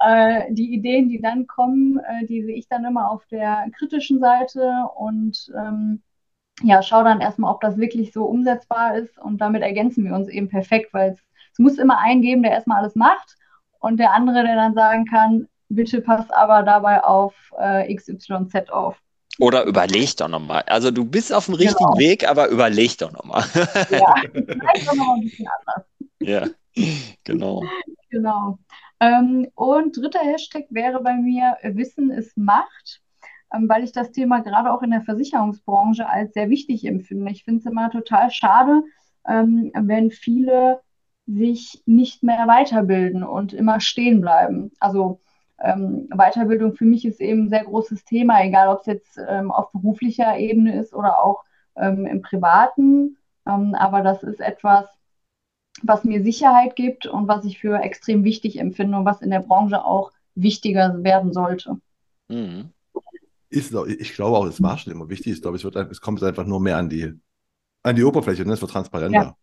Äh, 0.00 0.52
die 0.52 0.74
Ideen, 0.74 1.08
die 1.08 1.20
dann 1.20 1.46
kommen, 1.46 1.98
äh, 1.98 2.26
die 2.26 2.42
sehe 2.44 2.54
ich 2.56 2.68
dann 2.68 2.84
immer 2.84 3.10
auf 3.10 3.26
der 3.26 3.66
kritischen 3.76 4.20
Seite 4.20 4.84
und 4.96 5.50
ähm, 5.56 6.02
ja, 6.62 6.82
schaue 6.82 7.04
dann 7.04 7.20
erstmal, 7.20 7.52
ob 7.54 7.60
das 7.62 7.78
wirklich 7.78 8.12
so 8.12 8.26
umsetzbar 8.26 8.96
ist 8.96 9.18
und 9.18 9.38
damit 9.40 9.62
ergänzen 9.62 10.04
wir 10.04 10.14
uns 10.14 10.28
eben 10.28 10.48
perfekt, 10.50 10.94
weil 10.94 11.12
es, 11.12 11.20
es 11.52 11.60
muss 11.60 11.78
immer 11.78 11.98
einen 12.00 12.22
geben, 12.22 12.42
der 12.44 12.52
erstmal 12.52 12.80
alles 12.80 12.96
macht 12.96 13.36
und 13.80 13.98
der 13.98 14.12
andere, 14.14 14.44
der 14.44 14.56
dann 14.56 14.74
sagen 14.74 15.06
kann, 15.06 15.48
bitte 15.68 16.02
passt 16.02 16.32
aber 16.34 16.64
dabei 16.64 17.04
auf 17.04 17.34
äh, 17.58 17.94
XYZ 17.94 18.70
auf. 18.70 19.00
Oder 19.40 19.64
überleg 19.64 20.16
doch 20.16 20.28
nochmal. 20.28 20.62
Also 20.66 20.90
du 20.90 21.04
bist 21.04 21.32
auf 21.32 21.46
dem 21.46 21.54
richtigen 21.54 21.92
Genau. 21.92 21.98
Weg, 21.98 22.28
aber 22.28 22.48
überleg 22.48 22.96
doch 22.98 23.12
nochmal. 23.12 23.44
Ja, 23.90 24.14
vielleicht 24.32 24.88
auch 24.88 24.94
noch 24.94 25.06
mal 25.06 25.14
ein 25.14 25.20
bisschen 25.22 25.48
anders. 25.58 25.86
Ja, 26.20 26.48
genau. 27.24 27.62
Genau. 28.10 28.58
Ähm, 29.00 29.48
und 29.54 29.96
dritter 29.96 30.20
Hashtag 30.20 30.66
wäre 30.70 31.02
bei 31.02 31.14
mir 31.14 31.56
Wissen 31.62 32.10
ist 32.10 32.36
Macht, 32.36 33.00
ähm, 33.52 33.68
weil 33.68 33.82
ich 33.82 33.92
das 33.92 34.12
Thema 34.12 34.40
gerade 34.40 34.72
auch 34.72 34.82
in 34.82 34.92
der 34.92 35.02
Versicherungsbranche 35.02 36.08
als 36.08 36.32
sehr 36.32 36.48
wichtig 36.48 36.84
empfinde. 36.84 37.30
Ich 37.32 37.44
finde 37.44 37.60
es 37.60 37.66
immer 37.66 37.90
total 37.90 38.30
schade, 38.30 38.82
ähm, 39.26 39.72
wenn 39.74 40.10
viele 40.10 40.80
sich 41.26 41.82
nicht 41.86 42.22
mehr 42.22 42.46
weiterbilden 42.46 43.24
und 43.24 43.52
immer 43.52 43.80
stehen 43.80 44.20
bleiben. 44.20 44.72
Also 44.78 45.20
ähm, 45.58 46.08
Weiterbildung 46.10 46.74
für 46.74 46.84
mich 46.84 47.04
ist 47.04 47.20
eben 47.20 47.44
ein 47.44 47.48
sehr 47.48 47.64
großes 47.64 48.04
Thema, 48.04 48.42
egal 48.44 48.68
ob 48.68 48.80
es 48.80 48.86
jetzt 48.86 49.18
ähm, 49.28 49.50
auf 49.50 49.70
beruflicher 49.72 50.36
Ebene 50.36 50.78
ist 50.78 50.94
oder 50.94 51.22
auch 51.22 51.44
ähm, 51.76 52.06
im 52.06 52.22
privaten. 52.22 53.16
Ähm, 53.46 53.74
aber 53.74 54.02
das 54.02 54.22
ist 54.22 54.40
etwas, 54.40 54.86
was 55.82 56.04
mir 56.04 56.22
Sicherheit 56.22 56.76
gibt 56.76 57.06
und 57.06 57.28
was 57.28 57.44
ich 57.44 57.58
für 57.58 57.80
extrem 57.80 58.24
wichtig 58.24 58.58
empfinde 58.58 58.98
und 58.98 59.04
was 59.04 59.22
in 59.22 59.30
der 59.30 59.40
Branche 59.40 59.84
auch 59.84 60.12
wichtiger 60.34 61.02
werden 61.02 61.32
sollte. 61.32 61.78
Mhm. 62.28 62.70
Ist, 63.50 63.72
ich 63.72 64.14
glaube 64.14 64.36
auch, 64.36 64.46
es 64.46 64.60
war 64.62 64.78
schon 64.78 64.92
immer 64.92 65.08
wichtig. 65.08 65.34
Ich 65.34 65.42
glaube, 65.42 65.56
es 65.56 65.64
wird, 65.64 65.76
es 65.76 66.00
kommt 66.00 66.20
jetzt 66.20 66.28
einfach 66.28 66.46
nur 66.46 66.60
mehr 66.60 66.76
an 66.76 66.88
die, 66.88 67.12
an 67.84 67.94
die 67.94 68.02
Oberfläche, 68.02 68.44
ne? 68.44 68.54
Es 68.54 68.60
wird 68.60 68.72
transparenter. 68.72 69.36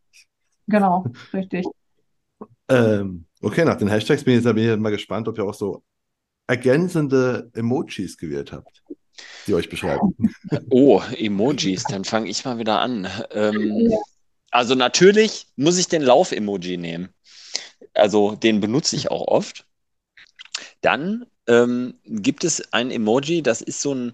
Genau, 0.68 1.06
richtig. 1.34 1.65
Ähm, 2.70 3.25
okay, 3.41 3.65
nach 3.65 3.75
den 3.75 3.89
Hashtags 3.89 4.24
bin 4.24 4.38
ich 4.38 4.46
jetzt 4.46 4.56
bin 4.56 4.63
ich 4.63 4.80
mal 4.80 4.91
gespannt, 4.91 5.27
ob 5.27 5.38
ihr 5.38 5.44
auch 5.44 5.53
so 5.53 5.84
ergänzende 6.48 7.50
Emojis 7.53 8.17
gewählt 8.17 8.51
habt, 8.51 8.83
die 9.48 9.53
euch 9.53 9.69
beschreiben. 9.69 10.15
Oh, 10.69 11.01
Emojis, 11.17 11.83
dann 11.83 12.03
fange 12.03 12.29
ich 12.29 12.43
mal 12.43 12.57
wieder 12.57 12.79
an. 12.79 13.07
Ähm, 13.31 13.93
also 14.51 14.75
natürlich 14.75 15.48
muss 15.55 15.77
ich 15.77 15.88
den 15.88 16.01
Lauf-Emoji 16.01 16.77
nehmen. 16.77 17.10
Also 17.93 18.36
den 18.36 18.60
benutze 18.60 18.95
ich 18.95 19.10
auch 19.10 19.27
oft. 19.27 19.65
Dann 20.81 21.25
ähm, 21.48 21.95
gibt 22.05 22.43
es 22.43 22.74
ein 22.74 22.91
Emoji, 22.91 23.41
das 23.41 23.62
ist 23.62 23.81
so 23.81 23.93
ein, 23.93 24.13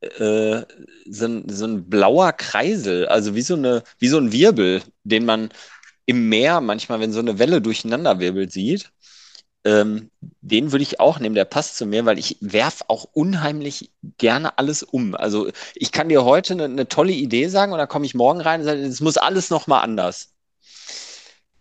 äh, 0.00 0.62
so 1.06 1.26
ein, 1.26 1.48
so 1.48 1.66
ein 1.66 1.88
blauer 1.88 2.32
Kreisel, 2.32 3.06
also 3.06 3.34
wie 3.34 3.42
so 3.42 3.54
eine, 3.54 3.82
wie 3.98 4.08
so 4.08 4.18
ein 4.18 4.32
Wirbel, 4.32 4.82
den 5.04 5.24
man 5.24 5.50
im 6.06 6.28
Meer 6.28 6.60
manchmal, 6.60 7.00
wenn 7.00 7.12
so 7.12 7.20
eine 7.20 7.38
Welle 7.38 7.60
durcheinanderwirbelt, 7.62 8.52
sieht. 8.52 8.90
Ähm, 9.64 10.10
den 10.42 10.72
würde 10.72 10.82
ich 10.82 11.00
auch 11.00 11.18
nehmen, 11.18 11.34
der 11.34 11.46
passt 11.46 11.76
zu 11.76 11.86
mir, 11.86 12.04
weil 12.04 12.18
ich 12.18 12.36
werf 12.40 12.82
auch 12.88 13.04
unheimlich 13.12 13.90
gerne 14.18 14.58
alles 14.58 14.82
um. 14.82 15.14
Also 15.14 15.50
ich 15.74 15.90
kann 15.90 16.10
dir 16.10 16.24
heute 16.24 16.52
eine, 16.52 16.64
eine 16.64 16.88
tolle 16.88 17.12
Idee 17.12 17.48
sagen 17.48 17.72
und 17.72 17.78
dann 17.78 17.88
komme 17.88 18.04
ich 18.04 18.14
morgen 18.14 18.42
rein 18.42 18.60
und 18.60 18.66
sage, 18.66 18.82
es 18.82 19.00
muss 19.00 19.16
alles 19.16 19.48
nochmal 19.48 19.82
anders. 19.82 20.34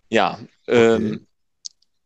Ja, 0.10 0.38
ähm, 0.68 1.26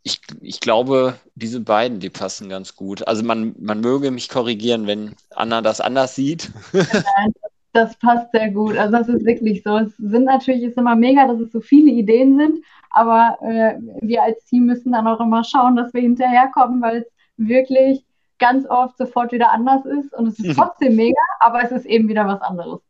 ich, 0.03 0.21
ich 0.41 0.59
glaube, 0.59 1.19
diese 1.35 1.59
beiden, 1.59 1.99
die 1.99 2.09
passen 2.09 2.47
ganz 2.47 2.75
gut. 2.75 3.07
Also 3.07 3.23
man, 3.23 3.55
man 3.59 3.81
möge 3.81 4.11
mich 4.11 4.29
korrigieren, 4.29 4.87
wenn 4.87 5.15
Anna 5.31 5.61
das 5.61 5.81
anders 5.81 6.15
sieht. 6.15 6.51
Das 7.73 7.97
passt 7.99 8.31
sehr 8.31 8.49
gut. 8.49 8.77
Also 8.77 8.97
das 8.97 9.09
ist 9.09 9.25
wirklich 9.25 9.63
so. 9.63 9.77
Es 9.77 9.95
sind 9.97 10.25
natürlich 10.25 10.63
ist 10.63 10.77
immer 10.77 10.95
mega, 10.95 11.27
dass 11.27 11.39
es 11.39 11.51
so 11.51 11.59
viele 11.59 11.91
Ideen 11.91 12.37
sind, 12.37 12.63
aber 12.89 13.37
äh, 13.41 13.75
wir 14.01 14.23
als 14.23 14.45
Team 14.45 14.65
müssen 14.65 14.93
dann 14.93 15.07
auch 15.07 15.19
immer 15.19 15.43
schauen, 15.43 15.75
dass 15.75 15.93
wir 15.93 16.01
hinterherkommen, 16.01 16.81
weil 16.81 16.97
es 16.97 17.07
wirklich 17.37 18.03
ganz 18.39 18.67
oft 18.67 18.97
sofort 18.97 19.31
wieder 19.31 19.51
anders 19.51 19.85
ist 19.85 20.13
und 20.13 20.27
es 20.27 20.39
ist 20.39 20.55
trotzdem 20.55 20.95
mega, 20.95 21.19
aber 21.39 21.63
es 21.63 21.71
ist 21.71 21.85
eben 21.85 22.07
wieder 22.07 22.27
was 22.27 22.41
anderes. 22.41 22.81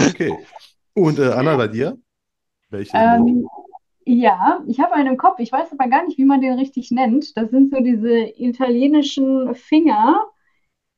Okay. 0.00 0.36
Und 0.94 1.18
äh, 1.18 1.32
Anna, 1.32 1.56
bei 1.56 1.68
dir? 1.68 1.98
Welche? 2.70 2.96
Ähm, 2.96 3.46
ja, 4.04 4.60
ich 4.66 4.80
habe 4.80 4.94
einen 4.94 5.12
im 5.12 5.16
Kopf. 5.16 5.38
Ich 5.38 5.52
weiß 5.52 5.72
aber 5.72 5.88
gar 5.88 6.04
nicht, 6.04 6.18
wie 6.18 6.24
man 6.24 6.40
den 6.40 6.58
richtig 6.58 6.90
nennt. 6.90 7.36
Das 7.36 7.50
sind 7.50 7.70
so 7.70 7.80
diese 7.80 8.32
italienischen 8.36 9.54
Finger, 9.54 10.26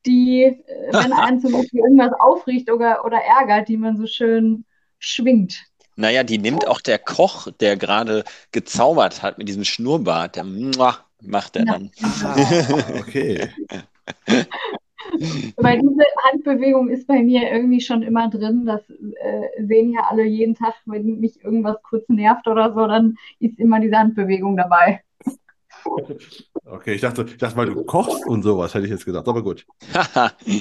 die, 0.07 0.43
äh, 0.43 0.93
wenn 0.93 1.13
einen 1.13 1.41
zum 1.41 1.53
Beispiel 1.53 1.81
irgendwas 1.81 2.13
aufregt 2.19 2.71
oder, 2.71 3.05
oder 3.05 3.19
ärgert, 3.19 3.69
die 3.69 3.77
man 3.77 3.97
so 3.97 4.07
schön 4.07 4.65
schwingt. 4.99 5.65
Naja, 5.97 6.25
die 6.25 6.39
nimmt 6.39 6.67
auch 6.67 6.81
der 6.81 6.99
Koch, 6.99 7.49
der 7.61 7.77
gerade 7.77 8.25
gezaubert 8.51 9.23
hat 9.23 9.39
mit 9.39 9.49
diesem 9.49 9.65
Schnurrbart, 9.65 10.37
der 10.37 10.45
macht 11.23 11.57
er 11.57 11.65
dann. 11.65 11.91
Ah, 12.03 12.37
okay. 12.99 13.49
Weil 15.57 15.81
diese 15.81 16.05
Handbewegung 16.25 16.89
ist 16.89 17.07
bei 17.07 17.23
mir 17.23 17.51
irgendwie 17.51 17.81
schon 17.81 18.03
immer 18.03 18.29
drin. 18.29 18.65
Das 18.67 18.83
äh, 18.91 19.65
sehen 19.65 19.93
ja 19.93 20.07
alle 20.11 20.25
jeden 20.25 20.55
Tag, 20.55 20.75
wenn 20.87 21.21
mich 21.21 21.45
irgendwas 21.45 21.77
kurz 21.83 22.09
nervt 22.09 22.49
oder 22.49 22.73
so, 22.73 22.87
dann 22.87 23.17
ist 23.39 23.59
immer 23.59 23.81
diese 23.81 23.97
Handbewegung 23.97 24.57
dabei. 24.57 25.03
Okay, 26.65 26.95
ich 26.95 27.01
dachte, 27.03 27.25
ich 27.29 27.37
dachte 27.37 27.57
mal, 27.57 27.67
du 27.67 27.85
kochst 27.85 28.27
und 28.27 28.43
sowas, 28.43 28.73
hätte 28.75 28.87
ich 28.87 28.91
jetzt 28.91 29.05
gedacht. 29.05 29.29
Aber 29.29 29.43
gut. 29.43 29.67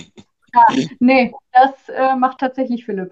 Nee, 1.00 1.34
das 1.52 1.72
äh, 1.90 2.16
macht 2.16 2.40
tatsächlich 2.40 2.86
Philipp. 2.86 3.12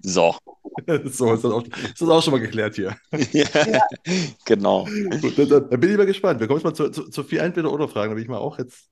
So. 0.00 0.34
So 1.06 1.32
ist 1.32 1.44
das 1.44 1.52
auch, 1.52 1.64
ist 1.64 2.00
das 2.00 2.08
auch 2.08 2.22
schon 2.22 2.32
mal 2.32 2.40
geklärt 2.40 2.74
hier. 2.76 2.96
Ja, 3.32 3.46
genau. 4.44 4.86
Gut, 5.20 5.38
dann, 5.38 5.48
dann 5.48 5.80
bin 5.80 5.90
ich 5.90 5.96
mal 5.96 6.06
gespannt. 6.06 6.40
Wir 6.40 6.46
kommen 6.46 6.58
jetzt 6.60 6.64
mal 6.64 6.74
zu, 6.74 6.90
zu, 6.90 7.10
zu 7.10 7.22
vier 7.24 7.42
Entweder-Oder-Fragen. 7.42 8.10
Da 8.10 8.16
will 8.16 8.22
ich 8.22 8.28
mal 8.28 8.38
auch 8.38 8.58
jetzt 8.58 8.90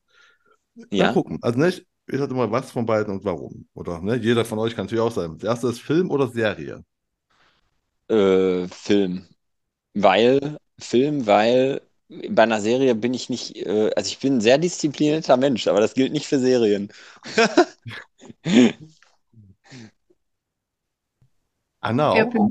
Ja. 0.90 1.12
gucken. 1.12 1.38
Also, 1.42 1.58
ne, 1.58 1.68
ich, 1.68 1.86
ich 2.06 2.18
sage 2.18 2.34
mal, 2.34 2.50
was 2.50 2.70
von 2.70 2.86
beiden 2.86 3.12
und 3.14 3.24
warum. 3.24 3.68
Oder 3.74 4.00
ne, 4.00 4.16
jeder 4.16 4.44
von 4.44 4.58
euch 4.58 4.74
kann 4.74 4.86
natürlich 4.86 5.02
auch 5.02 5.12
sein. 5.12 5.38
Das 5.38 5.44
erste 5.48 5.68
ist 5.68 5.80
Film 5.80 6.10
oder 6.10 6.28
Serie. 6.28 6.84
Äh, 8.08 8.68
Film. 8.68 9.28
Weil, 9.94 10.58
Film, 10.80 11.26
weil 11.26 11.82
bei 12.30 12.42
einer 12.44 12.60
Serie 12.60 12.94
bin 12.94 13.14
ich 13.14 13.30
nicht, 13.30 13.56
äh, 13.56 13.90
also 13.96 14.08
ich 14.08 14.18
bin 14.18 14.36
ein 14.36 14.40
sehr 14.40 14.58
disziplinierter 14.58 15.36
Mensch, 15.36 15.66
aber 15.68 15.80
das 15.80 15.94
gilt 15.94 16.12
nicht 16.12 16.26
für 16.26 16.38
Serien. 16.38 16.90
Anna 21.80 22.10
Ja, 22.10 22.26
auch? 22.30 22.30
für, 22.30 22.50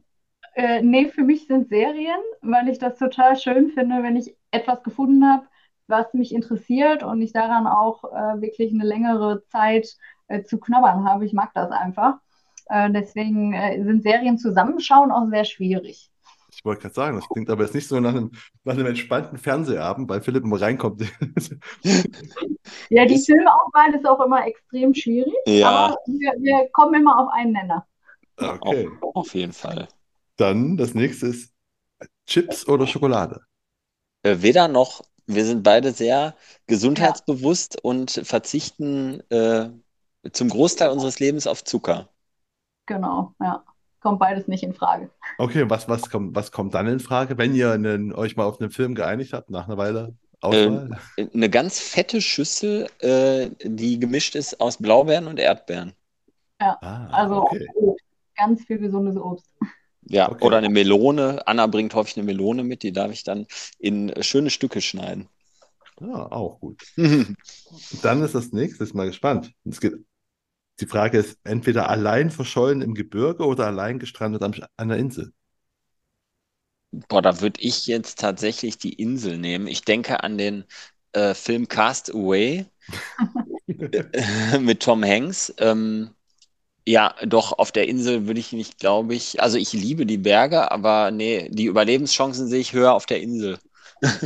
äh, 0.56 0.84
nee, 0.84 1.10
für 1.10 1.24
mich 1.24 1.48
sind 1.48 1.70
Serien, 1.70 2.20
weil 2.42 2.70
ich 2.70 2.80
das 2.80 3.00
total 3.00 3.38
schön 3.38 3.72
finde, 3.72 4.04
wenn 4.04 4.18
ich 4.18 4.38
etwas 4.52 4.84
gefunden 4.84 5.26
habe, 5.26 5.48
was 5.88 6.14
mich 6.16 6.34
interessiert 6.36 7.04
und 7.04 7.22
ich 7.24 7.34
daran 7.34 7.68
auch 7.68 8.06
äh, 8.06 8.42
wirklich 8.42 8.74
eine 8.74 8.86
längere 8.86 9.46
Zeit 9.48 9.98
äh, 10.30 10.44
zu 10.44 10.60
knabbern 10.60 11.06
habe. 11.06 11.26
Ich 11.26 11.34
mag 11.34 11.52
das 11.56 11.72
einfach. 11.72 12.20
Äh, 12.68 12.92
deswegen 12.92 13.54
äh, 13.54 13.84
sind 13.84 14.04
Serien 14.04 14.40
zusammenschauen 14.40 15.12
auch 15.14 15.30
sehr 15.30 15.46
schwierig. 15.46 16.11
Ich 16.54 16.66
wollte 16.66 16.82
gerade 16.82 16.96
sagen, 16.96 17.16
das 17.18 17.28
klingt 17.30 17.50
aber 17.50 17.64
jetzt 17.64 17.74
nicht 17.74 17.88
so 17.88 18.00
nach 18.00 18.10
einem, 18.12 18.32
nach 18.64 18.74
einem 18.74 18.88
entspannten 18.88 19.38
Fernsehabend, 19.38 20.10
weil 20.10 20.22
Philipp 20.22 20.44
immer 20.44 20.60
reinkommt. 20.62 21.04
Ja, 22.90 23.06
die 23.06 23.18
Filmauswahl 23.18 23.94
ist 23.96 24.06
auch 24.06 24.20
immer 24.20 24.46
extrem 24.46 24.94
schwierig, 24.94 25.34
Ja, 25.48 25.70
aber 25.70 25.98
wir, 26.08 26.34
wir 26.40 26.70
kommen 26.74 26.96
immer 26.96 27.18
auf 27.20 27.30
einen 27.34 27.54
Nenner. 27.54 27.86
Okay. 28.38 28.90
auf 29.02 29.34
jeden 29.34 29.54
Fall. 29.54 29.88
Dann 30.38 30.78
das 30.78 30.94
nächste 30.94 31.28
ist 31.28 31.54
Chips 32.28 32.68
oder 32.68 32.88
Schokolade. 32.88 33.42
Äh, 34.24 34.38
weder 34.42 34.68
noch, 34.68 35.02
wir 35.26 35.46
sind 35.46 35.64
beide 35.64 35.92
sehr 35.92 36.36
gesundheitsbewusst 36.68 37.82
und 37.84 38.12
verzichten 38.24 39.22
äh, 39.30 39.70
zum 40.32 40.50
Großteil 40.50 40.90
unseres 40.90 41.20
Lebens 41.20 41.48
auf 41.48 41.64
Zucker. 41.64 42.10
Genau, 42.86 43.34
ja. 43.40 43.64
Kommt 44.02 44.20
beides 44.20 44.48
nicht 44.48 44.64
in 44.64 44.74
Frage. 44.74 45.10
Okay, 45.38 45.70
was, 45.70 45.88
was 45.88 46.10
kommt, 46.10 46.36
was 46.36 46.52
kommt 46.52 46.74
dann 46.74 46.88
in 46.88 47.00
Frage, 47.00 47.38
wenn 47.38 47.56
ihr 47.56 47.72
einen, 47.72 48.14
euch 48.14 48.36
mal 48.36 48.46
auf 48.46 48.60
einen 48.60 48.72
Film 48.72 48.96
geeinigt 48.96 49.34
habt, 49.34 49.50
nach 49.50 49.68
einer 49.68 49.78
Weile 49.78 50.16
Auswahl? 50.42 50.90
Eine 51.34 51.50
ganz 51.50 51.80
fette 51.80 52.20
Schüssel, 52.20 52.88
äh, 53.00 53.50
die 53.64 54.00
gemischt 54.00 54.36
ist 54.36 54.60
aus 54.60 54.78
Blaubeeren 54.78 55.28
und 55.28 55.40
Erdbeeren. 55.40 55.94
Ah, 56.60 57.08
Also 57.12 57.44
okay. 57.44 57.68
Obst. 57.76 58.04
ganz 58.36 58.64
viel 58.66 58.80
gesundes 58.80 59.18
Obst. 59.18 59.48
Ja, 60.04 60.32
Okay. 60.32 60.44
oder 60.46 60.58
eine 60.58 60.70
Melone. 60.70 61.46
Anna 61.48 61.68
bringt 61.68 61.94
häufig 61.94 62.18
eine 62.18 62.26
Melone 62.26 62.64
mit, 62.64 62.82
die 62.84 62.92
darf 62.92 63.12
ich 63.12 63.24
dann 63.24 63.46
in 63.78 64.12
schöne 64.24 64.50
Stücke 64.50 64.82
schneiden. 64.82 65.28
Ja, 66.00 66.32
auch 66.32 66.60
gut. 66.60 66.82
Dann 68.02 68.24
ist 68.24 68.34
das 68.34 68.52
nächste, 68.52 68.84
ist 68.84 68.96
mal 68.96 69.06
gespannt. 69.08 69.54
Es 69.66 69.80
geht 69.80 69.94
die 70.82 70.88
Frage 70.88 71.18
ist, 71.20 71.40
entweder 71.44 71.90
allein 71.90 72.32
verschollen 72.32 72.82
im 72.82 72.94
Gebirge 72.96 73.46
oder 73.46 73.68
allein 73.68 74.00
gestrandet 74.00 74.44
an 74.44 74.56
einer 74.78 74.98
Insel. 74.98 75.34
Boah, 77.10 77.22
da 77.22 77.40
würde 77.42 77.62
ich 77.62 77.86
jetzt 77.88 78.20
tatsächlich 78.20 78.78
die 78.78 78.94
Insel 78.94 79.38
nehmen. 79.38 79.68
Ich 79.68 79.84
denke 79.84 80.24
an 80.24 80.38
den 80.38 80.66
äh, 81.14 81.34
Film 81.34 81.68
Cast 81.68 82.14
Away 82.14 82.66
mit 84.60 84.82
Tom 84.84 85.04
Hanks. 85.04 85.54
Ähm, 85.58 86.10
ja, 86.88 87.16
doch, 87.26 87.54
auf 87.60 87.72
der 87.72 87.88
Insel 87.90 88.28
würde 88.28 88.40
ich 88.40 88.54
nicht, 88.54 88.80
glaube 88.80 89.16
ich. 89.16 89.42
Also 89.42 89.58
ich 89.58 89.74
liebe 89.74 90.06
die 90.06 90.18
Berge, 90.20 90.72
aber 90.72 91.12
nee, 91.12 91.50
die 91.52 91.66
Überlebenschancen 91.66 92.48
sehe 92.48 92.62
ich 92.62 92.74
höher 92.74 92.94
auf 92.94 93.06
der 93.08 93.22
Insel. 93.22 93.60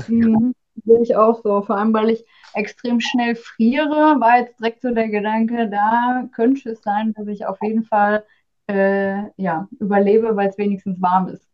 Mhm, 0.07 0.53
sehe 0.85 1.01
ich 1.03 1.15
auch 1.15 1.41
so. 1.43 1.61
Vor 1.63 1.77
allem, 1.77 1.93
weil 1.93 2.09
ich 2.11 2.25
extrem 2.55 2.99
schnell 2.99 3.35
friere, 3.35 4.19
war 4.19 4.39
jetzt 4.39 4.59
direkt 4.59 4.81
so 4.81 4.93
der 4.93 5.09
Gedanke, 5.09 5.69
da 5.69 6.27
könnte 6.33 6.71
es 6.71 6.81
sein, 6.83 7.13
dass 7.13 7.27
ich 7.27 7.45
auf 7.45 7.57
jeden 7.61 7.83
Fall 7.83 8.25
äh, 8.67 9.23
ja, 9.37 9.67
überlebe, 9.79 10.35
weil 10.35 10.49
es 10.49 10.57
wenigstens 10.57 11.01
warm 11.01 11.27
ist. 11.29 11.47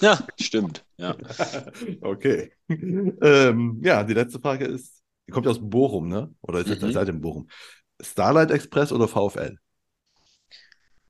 Ja, 0.00 0.18
stimmt. 0.40 0.84
Ja. 0.96 1.16
okay. 2.02 2.52
Ähm, 2.68 3.80
ja, 3.82 4.04
die 4.04 4.14
letzte 4.14 4.40
Frage 4.40 4.66
ist, 4.66 5.02
ihr 5.26 5.34
kommt 5.34 5.46
aus 5.46 5.58
Bochum, 5.60 6.08
ne? 6.08 6.34
Oder 6.42 6.60
ist 6.60 6.68
Mhm. 6.68 6.92
seid 6.92 7.08
in 7.08 7.20
Bochum? 7.20 7.48
Starlight 8.00 8.50
Express 8.50 8.92
oder 8.92 9.08
VfL? 9.08 9.58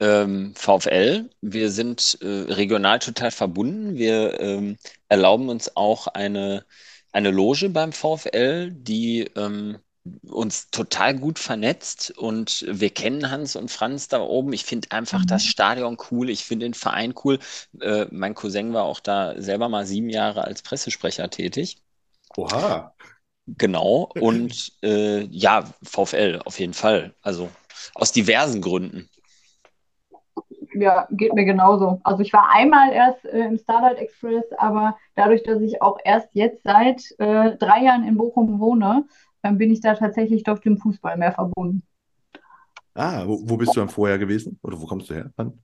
Ähm, 0.00 0.54
VfL, 0.54 1.28
wir 1.40 1.70
sind 1.70 2.18
äh, 2.22 2.26
regional 2.52 3.00
total 3.00 3.30
verbunden. 3.32 3.96
Wir 3.96 4.40
ähm, 4.40 4.76
erlauben 5.08 5.48
uns 5.48 5.74
auch 5.76 6.06
eine, 6.06 6.64
eine 7.12 7.30
Loge 7.30 7.68
beim 7.70 7.92
VfL, 7.92 8.70
die 8.72 9.22
ähm, 9.36 9.78
uns 10.22 10.70
total 10.70 11.18
gut 11.18 11.38
vernetzt 11.38 12.12
und 12.16 12.64
wir 12.68 12.90
kennen 12.90 13.30
Hans 13.30 13.56
und 13.56 13.70
Franz 13.70 14.08
da 14.08 14.20
oben. 14.20 14.52
Ich 14.52 14.64
finde 14.64 14.90
einfach 14.92 15.24
das 15.24 15.44
Mhm. 15.44 15.44
Stadion 15.44 15.98
cool, 16.10 16.30
ich 16.30 16.44
finde 16.44 16.66
den 16.66 16.74
Verein 16.74 17.14
cool. 17.24 17.38
Äh, 17.80 18.06
mein 18.10 18.34
Cousin 18.34 18.72
war 18.72 18.84
auch 18.84 19.00
da 19.00 19.40
selber 19.40 19.68
mal 19.68 19.86
sieben 19.86 20.10
Jahre 20.10 20.44
als 20.44 20.62
Pressesprecher 20.62 21.28
tätig. 21.30 21.82
Oha. 22.38 22.94
Genau. 23.46 24.14
Und 24.18 24.72
äh, 24.82 25.22
ja, 25.30 25.72
VfL 25.82 26.40
auf 26.44 26.58
jeden 26.60 26.74
Fall. 26.74 27.14
Also 27.22 27.50
aus 27.94 28.12
diversen 28.12 28.60
Gründen. 28.60 29.08
Ja, 30.78 31.08
geht 31.10 31.34
mir 31.34 31.44
genauso. 31.44 32.00
Also 32.04 32.22
ich 32.22 32.32
war 32.32 32.50
einmal 32.52 32.92
erst 32.92 33.24
äh, 33.24 33.46
im 33.46 33.58
Starlight 33.58 33.98
Express, 33.98 34.44
aber 34.58 34.96
dadurch, 35.16 35.42
dass 35.42 35.60
ich 35.60 35.82
auch 35.82 35.98
erst 36.04 36.28
jetzt 36.34 36.62
seit 36.62 37.02
äh, 37.18 37.56
drei 37.56 37.82
Jahren 37.82 38.06
in 38.06 38.16
Bochum 38.16 38.60
wohne, 38.60 39.04
dann 39.42 39.58
bin 39.58 39.72
ich 39.72 39.80
da 39.80 39.94
tatsächlich 39.94 40.44
doch 40.44 40.58
dem 40.60 40.78
Fußball 40.78 41.16
mehr 41.16 41.32
verbunden. 41.32 41.82
Ah, 42.94 43.24
wo, 43.26 43.40
wo 43.42 43.56
bist 43.56 43.74
du 43.74 43.80
dann 43.80 43.88
vorher 43.88 44.18
gewesen? 44.18 44.58
Oder 44.62 44.80
wo 44.80 44.86
kommst 44.86 45.10
du 45.10 45.14
her? 45.14 45.32
Wann? 45.36 45.58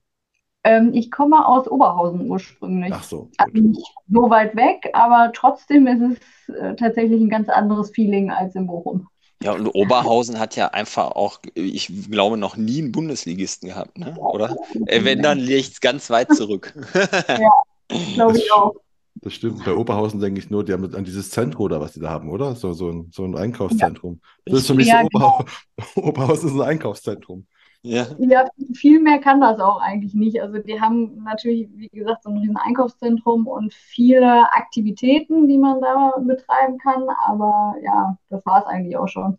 Ähm, 0.65 0.91
ich 0.93 1.11
komme 1.11 1.47
aus 1.47 1.69
Oberhausen 1.69 2.29
ursprünglich. 2.29 2.93
Ach 2.93 3.03
so. 3.03 3.29
Also 3.37 3.53
Gut. 3.53 3.63
nicht 3.63 3.93
so 4.09 4.29
weit 4.29 4.55
weg, 4.55 4.89
aber 4.93 5.31
trotzdem 5.33 5.87
ist 5.87 6.19
es 6.49 6.55
äh, 6.55 6.75
tatsächlich 6.75 7.21
ein 7.21 7.29
ganz 7.29 7.47
anderes 7.47 7.91
Feeling 7.91 8.31
als 8.31 8.55
in 8.55 8.67
Bochum. 8.67 9.07
Ja, 9.45 9.51
und 9.51 9.67
Oberhausen 9.67 10.39
hat 10.39 10.55
ja 10.55 10.69
einfach 10.69 11.11
auch, 11.11 11.39
ich 11.53 11.91
glaube, 12.09 12.35
noch 12.35 12.57
nie 12.57 12.81
einen 12.81 12.91
Bundesligisten 12.91 13.69
gehabt, 13.69 13.95
ne? 13.95 14.15
Oder? 14.17 14.55
Äh, 14.87 15.03
wenn, 15.03 15.21
dann 15.21 15.37
liegt 15.37 15.73
es 15.73 15.81
ganz 15.81 16.09
weit 16.09 16.33
zurück. 16.33 16.73
Glaube 18.15 18.39
ich 18.39 18.51
auch. 18.51 18.73
Das 19.13 19.35
stimmt. 19.35 19.63
Bei 19.63 19.75
Oberhausen 19.75 20.19
denke 20.19 20.39
ich 20.39 20.49
nur, 20.49 20.65
die 20.65 20.73
haben 20.73 20.95
an 20.95 21.03
dieses 21.03 21.29
Zentrum 21.29 21.69
da, 21.69 21.79
was 21.79 21.93
die 21.93 21.99
da 21.99 22.09
haben, 22.09 22.31
oder? 22.31 22.55
So, 22.55 22.73
so 22.73 22.89
ein, 22.89 23.11
so 23.13 23.23
ein 23.23 23.37
Einkaufszentrum. 23.37 24.19
Das 24.45 24.61
ist 24.61 24.67
für 24.67 24.73
mich 24.73 24.87
Ja, 24.87 25.01
so 25.03 25.05
Oberhau 25.05 25.45
Oberhausen 25.95 26.49
ist 26.49 26.55
ein 26.55 26.61
Einkaufszentrum. 26.61 27.45
Ja. 27.85 28.07
Ja, 28.17 28.45
viel 28.73 28.99
mehr 29.01 29.19
kann 29.19 29.41
das 29.41 29.59
auch 29.59 29.79
eigentlich 29.81 30.13
nicht. 30.13 30.41
Also 30.41 30.59
die 30.59 30.79
haben 30.79 31.23
natürlich, 31.23 31.67
wie 31.75 31.89
gesagt, 31.89 32.23
so 32.23 32.29
ein 32.29 32.37
riesen 32.37 32.57
Einkaufszentrum 32.57 33.47
und 33.47 33.73
viele 33.73 34.51
Aktivitäten, 34.53 35.47
die 35.47 35.57
man 35.57 35.81
da 35.81 36.13
betreiben 36.19 36.77
kann. 36.79 37.03
Aber 37.25 37.75
ja, 37.83 38.17
das 38.29 38.45
war 38.45 38.59
es 38.61 38.65
eigentlich 38.67 38.97
auch 38.97 39.07
schon. 39.07 39.37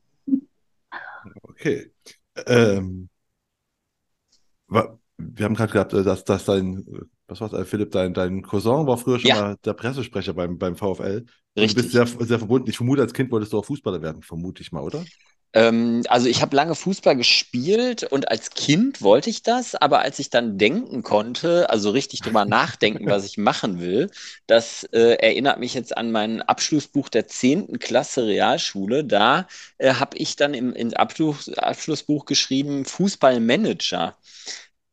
Okay. 1.45 1.91
Ähm, 2.47 3.09
wir 5.19 5.45
haben 5.45 5.55
gerade 5.55 5.73
gehabt, 5.73 5.93
äh, 5.93 6.03
dass, 6.03 6.25
dass 6.25 6.45
dein, 6.45 6.85
was 7.27 7.41
war's, 7.41 7.53
äh, 7.53 7.65
Philipp, 7.65 7.91
dein, 7.93 8.15
dein 8.15 8.43
Cousin 8.43 8.87
war 8.87 8.99
früher 8.99 9.19
schon 9.19 9.31
Ja. 9.31 9.35
mal 9.35 9.57
der 9.65 9.73
Pressesprecher 9.75 10.35
beim, 10.35 10.59
beim 10.59 10.77
VfL. 10.77 11.25
Und 11.59 11.71
du 11.71 11.75
Richtig. 11.75 11.75
bist 11.75 11.93
sehr, 11.93 12.07
sehr 12.07 12.39
verbunden. 12.39 12.69
Ich 12.69 12.77
vermute, 12.77 13.03
als 13.03 13.13
Kind 13.15 13.31
wolltest 13.31 13.53
du 13.53 13.59
auch 13.59 13.65
Fußballer 13.65 14.03
werden, 14.03 14.23
vermute 14.23 14.63
ich 14.63 14.73
mal, 14.73 14.83
oder? 14.83 15.05
Ähm, 15.53 16.03
also 16.09 16.29
ich 16.29 16.43
habe 16.43 16.55
lange 16.57 16.75
Fußball 16.75 17.17
gespielt 17.17 18.03
und 18.05 18.29
als 18.31 18.51
Kind 18.51 19.01
wollte 19.03 19.31
ich 19.31 19.43
das, 19.43 19.75
aber 19.75 20.01
als 20.01 20.19
ich 20.19 20.31
dann 20.31 20.59
denken 20.59 21.03
konnte, 21.03 21.71
also 21.71 21.91
richtig 21.91 22.23
drüber 22.23 22.45
nachdenken, 22.47 23.09
was 23.09 23.25
ich 23.25 23.39
machen 23.39 23.81
will, 23.81 24.11
das 24.47 24.85
äh, 24.93 25.15
erinnert 25.21 25.59
mich 25.61 25.75
jetzt 25.75 25.97
an 25.97 26.13
mein 26.13 26.43
Abschlussbuch 26.43 27.09
der 27.09 27.27
10. 27.29 27.79
Klasse 27.79 28.27
Realschule. 28.27 29.05
Da 29.05 29.47
äh, 29.79 29.95
habe 29.95 30.19
ich 30.19 30.37
dann 30.37 30.55
im, 30.55 30.73
im 30.75 30.93
Abschluss, 30.95 31.49
Abschlussbuch 31.55 32.27
geschrieben, 32.27 32.85
Fußballmanager. 32.85 34.17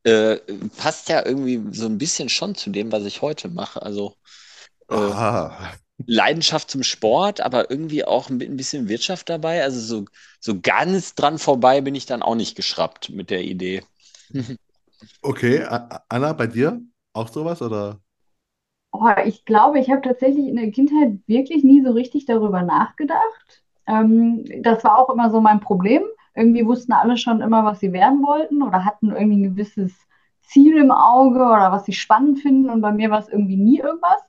Äh, 0.03 0.37
passt 0.77 1.09
ja 1.09 1.25
irgendwie 1.25 1.61
so 1.77 1.85
ein 1.87 1.97
bisschen 1.97 2.29
schon 2.29 2.55
zu 2.55 2.69
dem, 2.71 2.91
was 2.91 3.05
ich 3.05 3.21
heute 3.21 3.49
mache. 3.49 3.81
Also 3.83 4.15
äh, 4.89 5.13
Ah, 5.13 5.75
Leidenschaft 6.05 6.69
zum 6.71 6.83
Sport, 6.83 7.41
aber 7.41 7.69
irgendwie 7.71 8.05
auch 8.05 8.29
ein 8.29 8.37
bi- 8.39 8.45
ein 8.47 8.57
bisschen 8.57 8.89
Wirtschaft 8.89 9.29
dabei. 9.29 9.63
Also 9.63 9.79
so, 9.79 10.05
so 10.39 10.59
ganz 10.61 11.15
dran 11.15 11.39
vorbei 11.39 11.81
bin 11.81 11.95
ich 11.95 12.05
dann 12.05 12.21
auch 12.23 12.35
nicht 12.35 12.55
geschraubt 12.55 13.09
mit 13.09 13.29
der 13.29 13.43
Idee. 13.43 13.83
okay. 15.21 15.63
Anna, 16.09 16.33
bei 16.33 16.47
dir 16.47 16.81
auch 17.13 17.27
sowas, 17.29 17.61
oder? 17.61 18.01
Oh, 18.91 19.07
ich 19.25 19.45
glaube, 19.45 19.79
ich 19.79 19.89
habe 19.89 20.01
tatsächlich 20.01 20.47
in 20.47 20.55
der 20.55 20.71
Kindheit 20.71 21.19
wirklich 21.27 21.63
nie 21.63 21.81
so 21.83 21.91
richtig 21.91 22.25
darüber 22.25 22.61
nachgedacht. 22.61 23.63
Ähm, 23.87 24.45
das 24.61 24.83
war 24.83 24.97
auch 24.99 25.09
immer 25.09 25.29
so 25.31 25.41
mein 25.41 25.59
Problem. 25.61 26.03
Irgendwie 26.35 26.65
wussten 26.65 26.93
alle 26.93 27.17
schon 27.17 27.41
immer, 27.41 27.65
was 27.65 27.79
sie 27.79 27.91
werden 27.93 28.23
wollten 28.23 28.61
oder 28.61 28.85
hatten 28.85 29.11
irgendwie 29.11 29.37
ein 29.45 29.55
gewisses 29.55 29.93
Ziel 30.43 30.77
im 30.77 30.91
Auge 30.91 31.39
oder 31.39 31.71
was 31.71 31.85
sie 31.85 31.93
spannend 31.93 32.39
finden. 32.39 32.69
Und 32.69 32.81
bei 32.81 32.91
mir 32.91 33.09
war 33.09 33.19
es 33.19 33.29
irgendwie 33.29 33.57
nie 33.57 33.79
irgendwas. 33.79 34.21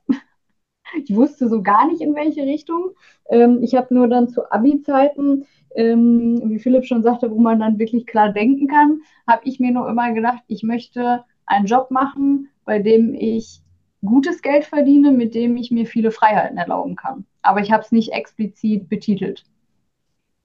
Ich 1.02 1.14
wusste 1.14 1.48
so 1.48 1.62
gar 1.62 1.86
nicht, 1.86 2.00
in 2.00 2.14
welche 2.14 2.42
Richtung. 2.42 2.90
Ähm, 3.28 3.62
ich 3.62 3.74
habe 3.74 3.94
nur 3.94 4.08
dann 4.08 4.28
zu 4.28 4.50
Abi-Zeiten, 4.50 5.46
ähm, 5.74 6.42
wie 6.44 6.58
Philipp 6.58 6.84
schon 6.84 7.02
sagte, 7.02 7.30
wo 7.30 7.38
man 7.38 7.60
dann 7.60 7.78
wirklich 7.78 8.06
klar 8.06 8.32
denken 8.32 8.68
kann, 8.68 9.00
habe 9.26 9.42
ich 9.44 9.60
mir 9.60 9.72
nur 9.72 9.88
immer 9.88 10.12
gedacht, 10.12 10.42
ich 10.46 10.62
möchte 10.62 11.24
einen 11.46 11.66
Job 11.66 11.90
machen, 11.90 12.48
bei 12.64 12.78
dem 12.78 13.14
ich 13.14 13.60
gutes 14.04 14.42
Geld 14.42 14.64
verdiene, 14.64 15.12
mit 15.12 15.34
dem 15.34 15.56
ich 15.56 15.70
mir 15.70 15.86
viele 15.86 16.10
Freiheiten 16.10 16.58
erlauben 16.58 16.96
kann. 16.96 17.26
Aber 17.42 17.60
ich 17.60 17.72
habe 17.72 17.82
es 17.82 17.92
nicht 17.92 18.12
explizit 18.12 18.88
betitelt. 18.88 19.44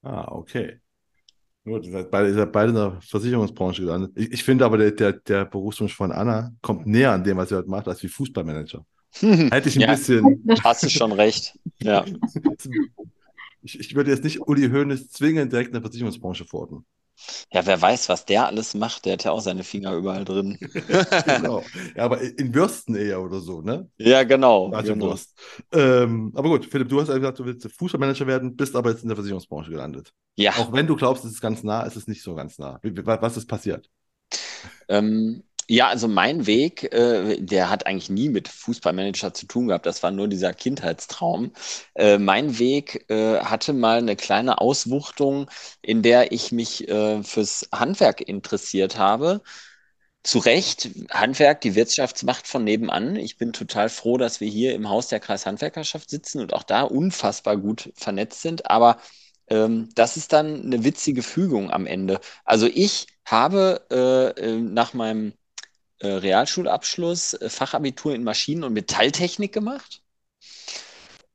Ah, 0.01 0.27
okay. 0.31 0.79
Gut, 1.65 1.85
ihr 1.85 1.91
seid 1.91 2.09
beide, 2.09 2.47
beide 2.47 2.69
in 2.69 2.75
der 2.75 2.97
Versicherungsbranche 3.01 3.81
gelandet. 3.81 4.11
Ich, 4.15 4.31
ich 4.31 4.43
finde 4.43 4.65
aber, 4.65 4.77
der, 4.77 4.91
der, 4.91 5.13
der 5.13 5.45
Berufswunsch 5.45 5.95
von 5.95 6.11
Anna 6.11 6.51
kommt 6.61 6.87
näher 6.87 7.11
an 7.11 7.23
dem, 7.23 7.37
was 7.37 7.49
sie 7.49 7.55
heute 7.55 7.69
macht, 7.69 7.87
als 7.87 8.01
wie 8.01 8.07
Fußballmanager. 8.07 8.85
Hätte 9.51 9.69
ich 9.69 9.77
ein 9.77 9.81
Ja, 9.81 9.85
bisschen. 9.85 10.43
hast 10.63 10.83
du 10.85 10.89
schon 10.89 11.11
recht. 11.11 11.57
Ja. 11.81 12.05
Ich, 13.61 13.79
ich 13.79 13.95
würde 13.95 14.11
jetzt 14.11 14.23
nicht 14.23 14.41
Uli 14.47 14.69
Hoeneß 14.69 15.11
zwingend 15.11 15.51
direkt 15.51 15.69
in 15.69 15.73
der 15.73 15.81
Versicherungsbranche 15.81 16.45
verorten. 16.45 16.85
Ja, 17.51 17.65
wer 17.65 17.81
weiß, 17.81 18.09
was 18.09 18.25
der 18.25 18.47
alles 18.47 18.73
macht, 18.73 19.05
der 19.05 19.13
hat 19.13 19.23
ja 19.23 19.31
auch 19.31 19.41
seine 19.41 19.63
Finger 19.63 19.93
überall 19.95 20.25
drin. 20.25 20.59
Genau. 21.25 21.71
Ja, 21.95 22.05
aber 22.05 22.21
in 22.21 22.53
Würsten 22.53 22.95
eher 22.95 23.21
oder 23.21 23.39
so, 23.39 23.61
ne? 23.61 23.89
Ja, 23.97 24.23
genau. 24.23 24.73
Also 24.73 24.93
genau. 24.93 24.99
Wurst. 24.99 25.39
Ähm, 25.73 26.31
aber 26.35 26.49
gut, 26.49 26.65
Philipp, 26.65 26.89
du 26.89 27.01
hast 27.01 27.09
ja 27.09 27.17
gesagt, 27.17 27.39
du 27.39 27.45
willst 27.45 27.69
Fußballmanager 27.77 28.27
werden, 28.27 28.55
bist 28.55 28.75
aber 28.75 28.91
jetzt 28.91 29.03
in 29.03 29.09
der 29.09 29.17
Versicherungsbranche 29.17 29.71
gelandet. 29.71 30.13
Ja, 30.37 30.53
Auch 30.53 30.73
wenn 30.73 30.87
du 30.87 30.95
glaubst, 30.95 31.25
es 31.25 31.33
ist 31.33 31.41
ganz 31.41 31.63
nah, 31.63 31.83
ist 31.83 31.95
es 31.97 32.07
nicht 32.07 32.23
so 32.23 32.35
ganz 32.35 32.59
nah. 32.59 32.79
Was 32.83 33.37
ist 33.37 33.47
passiert? 33.47 33.89
ähm, 34.87 35.43
ja, 35.69 35.87
also 35.87 36.07
mein 36.07 36.47
Weg, 36.47 36.91
äh, 36.93 37.37
der 37.39 37.69
hat 37.69 37.85
eigentlich 37.85 38.09
nie 38.09 38.29
mit 38.29 38.47
Fußballmanager 38.47 39.33
zu 39.35 39.45
tun 39.45 39.67
gehabt. 39.67 39.85
Das 39.85 40.01
war 40.01 40.09
nur 40.11 40.27
dieser 40.27 40.51
Kindheitstraum. 40.53 41.51
Äh, 41.95 42.17
mein 42.17 42.57
Weg 42.57 43.05
äh, 43.09 43.39
hatte 43.39 43.73
mal 43.73 43.99
eine 43.99 44.15
kleine 44.15 44.59
Auswuchtung, 44.61 45.49
in 45.83 46.01
der 46.01 46.31
ich 46.31 46.51
mich 46.51 46.87
äh, 46.89 47.21
fürs 47.23 47.69
Handwerk 47.71 48.21
interessiert 48.21 48.97
habe. 48.97 49.41
Zu 50.23 50.39
Recht, 50.39 50.89
Handwerk, 51.11 51.61
die 51.61 51.75
Wirtschaftsmacht 51.75 52.47
von 52.47 52.63
nebenan. 52.63 53.15
Ich 53.15 53.37
bin 53.37 53.53
total 53.53 53.89
froh, 53.89 54.17
dass 54.17 54.41
wir 54.41 54.49
hier 54.49 54.75
im 54.75 54.89
Haus 54.89 55.07
der 55.07 55.19
Kreishandwerkerschaft 55.19 56.09
sitzen 56.09 56.41
und 56.41 56.53
auch 56.53 56.63
da 56.63 56.81
unfassbar 56.83 57.57
gut 57.57 57.91
vernetzt 57.95 58.41
sind. 58.41 58.69
Aber 58.69 58.97
ähm, 59.49 59.89
das 59.95 60.17
ist 60.17 60.33
dann 60.33 60.63
eine 60.63 60.83
witzige 60.83 61.23
Fügung 61.23 61.71
am 61.71 61.85
Ende. 61.85 62.19
Also 62.45 62.67
ich 62.67 63.07
habe 63.25 63.85
äh, 63.91 64.41
äh, 64.41 64.57
nach 64.61 64.93
meinem 64.93 65.33
Realschulabschluss 66.07 67.33
äh, 67.33 67.49
Fachabitur 67.49 68.13
in 68.15 68.23
Maschinen- 68.23 68.63
und 68.63 68.73
Metalltechnik 68.73 69.53
gemacht. 69.53 70.01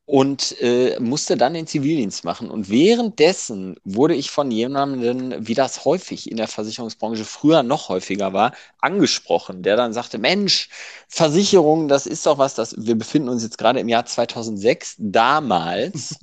und 0.07 0.55
äh, 0.61 0.99
musste 0.99 1.35
dann 1.35 1.55
den 1.55 1.65
Zivildienst 1.65 2.23
machen. 2.25 2.51
Und 2.51 2.69
währenddessen 2.69 3.75
wurde 3.83 4.13
ich 4.13 4.29
von 4.29 4.51
jemandem, 4.51 5.47
wie 5.47 5.55
das 5.55 5.83
häufig 5.83 6.29
in 6.29 6.37
der 6.37 6.47
Versicherungsbranche 6.47 7.25
früher 7.25 7.63
noch 7.63 7.89
häufiger 7.89 8.31
war, 8.31 8.53
angesprochen, 8.79 9.63
der 9.63 9.77
dann 9.77 9.93
sagte, 9.93 10.19
Mensch, 10.19 10.69
Versicherung, 11.07 11.87
das 11.87 12.05
ist 12.05 12.25
doch 12.27 12.37
was, 12.37 12.53
das, 12.53 12.75
wir 12.77 12.95
befinden 12.95 13.29
uns 13.29 13.41
jetzt 13.43 13.57
gerade 13.57 13.79
im 13.79 13.89
Jahr 13.89 14.05
2006, 14.05 14.95
damals. 14.99 16.19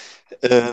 äh, 0.42 0.72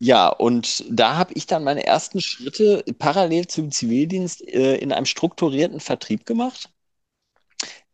ja, 0.00 0.28
und 0.28 0.84
da 0.90 1.16
habe 1.16 1.32
ich 1.34 1.46
dann 1.46 1.64
meine 1.64 1.84
ersten 1.86 2.20
Schritte 2.20 2.84
parallel 2.98 3.46
zum 3.48 3.70
Zivildienst 3.72 4.46
äh, 4.46 4.76
in 4.76 4.92
einem 4.92 5.06
strukturierten 5.06 5.80
Vertrieb 5.80 6.24
gemacht 6.26 6.70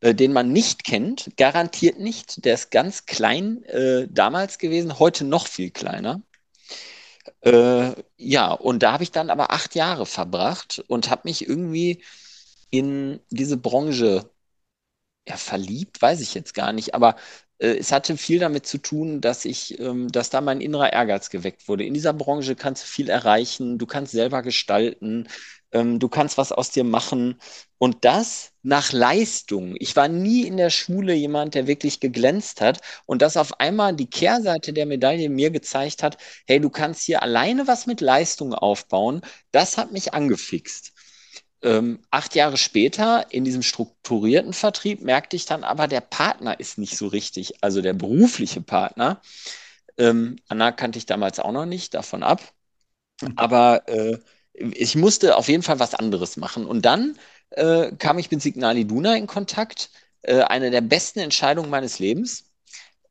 äh, 0.01 0.15
den 0.15 0.33
man 0.33 0.53
nicht 0.53 0.85
kennt, 0.85 1.31
garantiert 1.37 1.99
nicht. 1.99 2.45
Der 2.45 2.55
ist 2.55 2.71
ganz 2.71 3.07
klein 3.07 3.63
äh, 3.65 4.07
damals 4.11 4.59
gewesen, 4.59 4.99
heute 4.99 5.25
noch 5.25 5.47
viel 5.47 5.71
kleiner. 5.71 6.21
Äh, 7.43 7.93
ja, 8.17 8.53
und 8.53 8.83
da 8.83 8.93
habe 8.93 9.03
ich 9.03 9.11
dann 9.13 9.31
aber 9.31 9.51
acht 9.53 9.75
Jahre 9.75 10.07
verbracht 10.07 10.83
und 10.89 11.11
habe 11.11 11.23
mich 11.25 11.49
irgendwie 11.49 12.03
in 12.71 13.21
diese 13.31 13.57
Branche 13.57 14.31
ja, 15.29 15.37
verliebt, 15.37 16.01
weiß 16.03 16.21
ich 16.21 16.35
jetzt 16.35 16.55
gar 16.55 16.73
nicht, 16.73 16.95
aber 16.95 17.17
äh, 17.59 17.77
es 17.79 17.93
hatte 17.93 18.17
viel 18.17 18.39
damit 18.41 18.67
zu 18.67 18.79
tun, 18.79 19.21
dass 19.21 19.45
ich, 19.45 19.79
ähm, 19.81 20.09
dass 20.13 20.31
da 20.31 20.41
mein 20.41 20.61
innerer 20.61 20.93
Ehrgeiz 20.93 21.31
geweckt 21.31 21.69
wurde. 21.69 21.85
In 21.85 21.95
dieser 21.95 22.13
Branche 22.13 22.57
kannst 22.57 22.83
du 22.85 22.87
viel 22.89 23.09
erreichen, 23.09 23.79
du 23.79 23.87
kannst 23.87 24.13
selber 24.13 24.43
gestalten, 24.43 25.29
ähm, 25.73 25.99
du 25.99 26.09
kannst 26.09 26.37
was 26.39 26.53
aus 26.53 26.71
dir 26.71 26.85
machen 26.85 27.39
und 27.79 28.05
das 28.05 28.53
nach 28.63 28.93
Leistung. 28.93 29.77
Ich 29.79 29.97
war 29.97 30.09
nie 30.09 30.43
in 30.47 30.57
der 30.57 30.71
Schule 30.71 31.15
jemand, 31.15 31.55
der 31.55 31.67
wirklich 31.67 32.01
geglänzt 32.01 32.61
hat 32.61 32.81
und 33.07 33.23
das 33.23 33.37
auf 33.37 33.61
einmal 33.61 33.95
die 33.97 34.09
Kehrseite 34.11 34.73
der 34.73 34.87
Medaille 34.87 35.29
mir 35.31 35.51
gezeigt 35.51 36.03
hat, 36.03 36.19
hey, 36.47 36.61
du 36.61 36.71
kannst 36.71 37.03
hier 37.05 37.23
alleine 37.23 37.67
was 37.67 37.87
mit 37.87 38.01
Leistung 38.01 38.55
aufbauen. 38.55 39.23
Das 39.53 39.77
hat 39.79 39.93
mich 39.93 40.15
angefixt. 40.15 40.94
Ähm, 41.65 42.01
acht 42.11 42.35
Jahre 42.37 42.59
später 42.59 43.27
in 43.31 43.45
diesem 43.45 43.63
strukturierten 43.63 44.53
Vertrieb 44.53 45.01
merkte 45.03 45.37
ich 45.37 45.47
dann 45.47 45.65
aber, 45.65 45.89
der 45.89 46.03
Partner 46.03 46.61
ist 46.61 46.79
nicht 46.79 46.97
so 46.97 47.07
richtig, 47.09 47.55
also 47.63 47.81
der 47.83 47.95
berufliche 47.95 48.61
Partner. 48.61 49.23
Ähm, 49.99 50.37
Anna 50.49 50.73
kannte 50.73 50.99
ich 50.99 51.07
damals 51.07 51.41
auch 51.41 51.53
noch 51.53 51.67
nicht, 51.67 51.95
davon 51.95 52.23
ab. 52.23 52.43
Aber 53.37 53.89
äh, 53.89 54.19
ich 54.55 54.97
musste 54.97 55.37
auf 55.37 55.49
jeden 55.49 55.63
Fall 55.63 55.79
was 55.81 55.95
anderes 55.95 56.37
machen. 56.37 56.67
Und 56.67 56.85
dann 56.85 57.19
äh, 57.51 57.93
kam 57.99 58.19
ich 58.19 58.31
mit 58.31 58.43
Signal 58.43 58.77
Iduna 58.79 59.17
in 59.17 59.27
Kontakt, 59.27 59.91
äh, 60.23 60.43
eine 60.43 60.71
der 60.71 60.83
besten 60.83 61.21
Entscheidungen 61.21 61.71
meines 61.71 61.99
Lebens. 61.99 62.47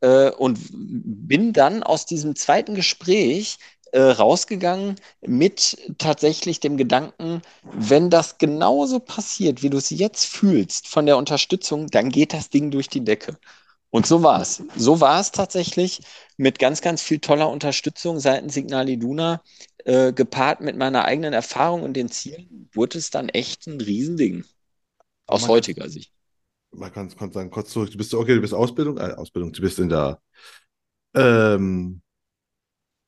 Äh, 0.01 0.31
und 0.31 0.59
bin 0.71 1.53
dann 1.53 1.83
aus 1.83 2.05
diesem 2.05 2.35
zweiten 2.35 2.75
Gespräch 2.75 3.57
äh, 3.93 4.01
rausgegangen 4.01 4.95
mit 5.21 5.77
tatsächlich 5.99 6.59
dem 6.59 6.77
Gedanken, 6.77 7.43
wenn 7.61 8.09
das 8.09 8.39
genauso 8.39 8.99
passiert, 8.99 9.61
wie 9.61 9.69
du 9.69 9.77
es 9.77 9.91
jetzt 9.91 10.25
fühlst 10.25 10.87
von 10.87 11.05
der 11.05 11.15
Unterstützung, 11.15 11.85
dann 11.87 12.09
geht 12.09 12.33
das 12.33 12.49
Ding 12.49 12.71
durch 12.71 12.89
die 12.89 13.03
Decke. 13.03 13.37
Und 13.91 14.07
so 14.07 14.23
war 14.23 14.41
es. 14.41 14.63
So 14.75 14.99
war 14.99 15.19
es 15.19 15.31
tatsächlich 15.31 16.01
mit 16.37 16.57
ganz, 16.57 16.81
ganz 16.81 17.03
viel 17.03 17.19
toller 17.19 17.47
Unterstützung 17.49 18.19
seitens 18.19 18.55
Signal 18.55 18.89
Iduna 18.89 19.43
äh, 19.85 20.11
gepaart 20.11 20.61
mit 20.61 20.75
meiner 20.75 21.05
eigenen 21.05 21.33
Erfahrung 21.33 21.83
und 21.83 21.93
den 21.93 22.09
Zielen, 22.09 22.69
wurde 22.73 22.97
es 22.97 23.11
dann 23.11 23.29
echt 23.29 23.67
ein 23.67 23.79
Riesending. 23.79 24.43
Aus 25.27 25.41
man 25.41 25.51
heutiger 25.51 25.83
kann, 25.83 25.91
Sicht. 25.91 26.11
Man 26.71 26.91
kann, 26.91 27.15
kann 27.15 27.31
sagen, 27.31 27.51
kurz 27.51 27.69
zurück, 27.69 27.91
du 27.91 27.97
bist 27.99 28.11
okay, 28.15 28.33
du 28.33 28.41
bist 28.41 28.55
Ausbildung, 28.55 28.97
äh, 28.97 29.13
Ausbildung, 29.13 29.53
du 29.53 29.61
bist 29.61 29.77
in 29.77 29.89
der 29.89 30.19
ähm, 31.13 32.01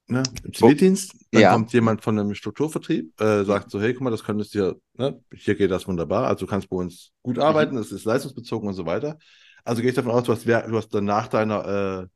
ne, 0.07 0.23
im 0.43 0.53
Zivildienst, 0.53 1.15
dann 1.31 1.41
ja. 1.41 1.53
kommt 1.53 1.73
jemand 1.73 2.01
von 2.03 2.17
einem 2.17 2.35
Strukturvertrieb, 2.35 3.19
äh, 3.19 3.43
sagt 3.43 3.71
so, 3.71 3.81
hey, 3.81 3.93
guck 3.93 4.03
mal, 4.03 4.11
das 4.11 4.23
könntest 4.23 4.53
du 4.55 4.79
ne, 4.97 5.19
hier 5.33 5.55
geht 5.55 5.71
das 5.71 5.87
wunderbar, 5.87 6.27
also 6.27 6.45
du 6.45 6.49
kannst 6.49 6.69
bei 6.69 6.77
uns 6.77 7.11
gut 7.21 7.39
arbeiten, 7.39 7.77
es 7.77 7.91
mhm. 7.91 7.97
ist 7.97 8.05
leistungsbezogen 8.05 8.67
und 8.67 8.75
so 8.75 8.85
weiter. 8.85 9.17
Also 9.63 9.81
gehe 9.81 9.89
ich 9.89 9.95
davon 9.95 10.11
aus, 10.11 10.23
du 10.23 10.31
hast, 10.31 10.45
du 10.45 10.77
hast 10.77 10.93
dann 10.93 11.05
nach 11.05 11.27
deiner, 11.27 12.03
äh, 12.03 12.07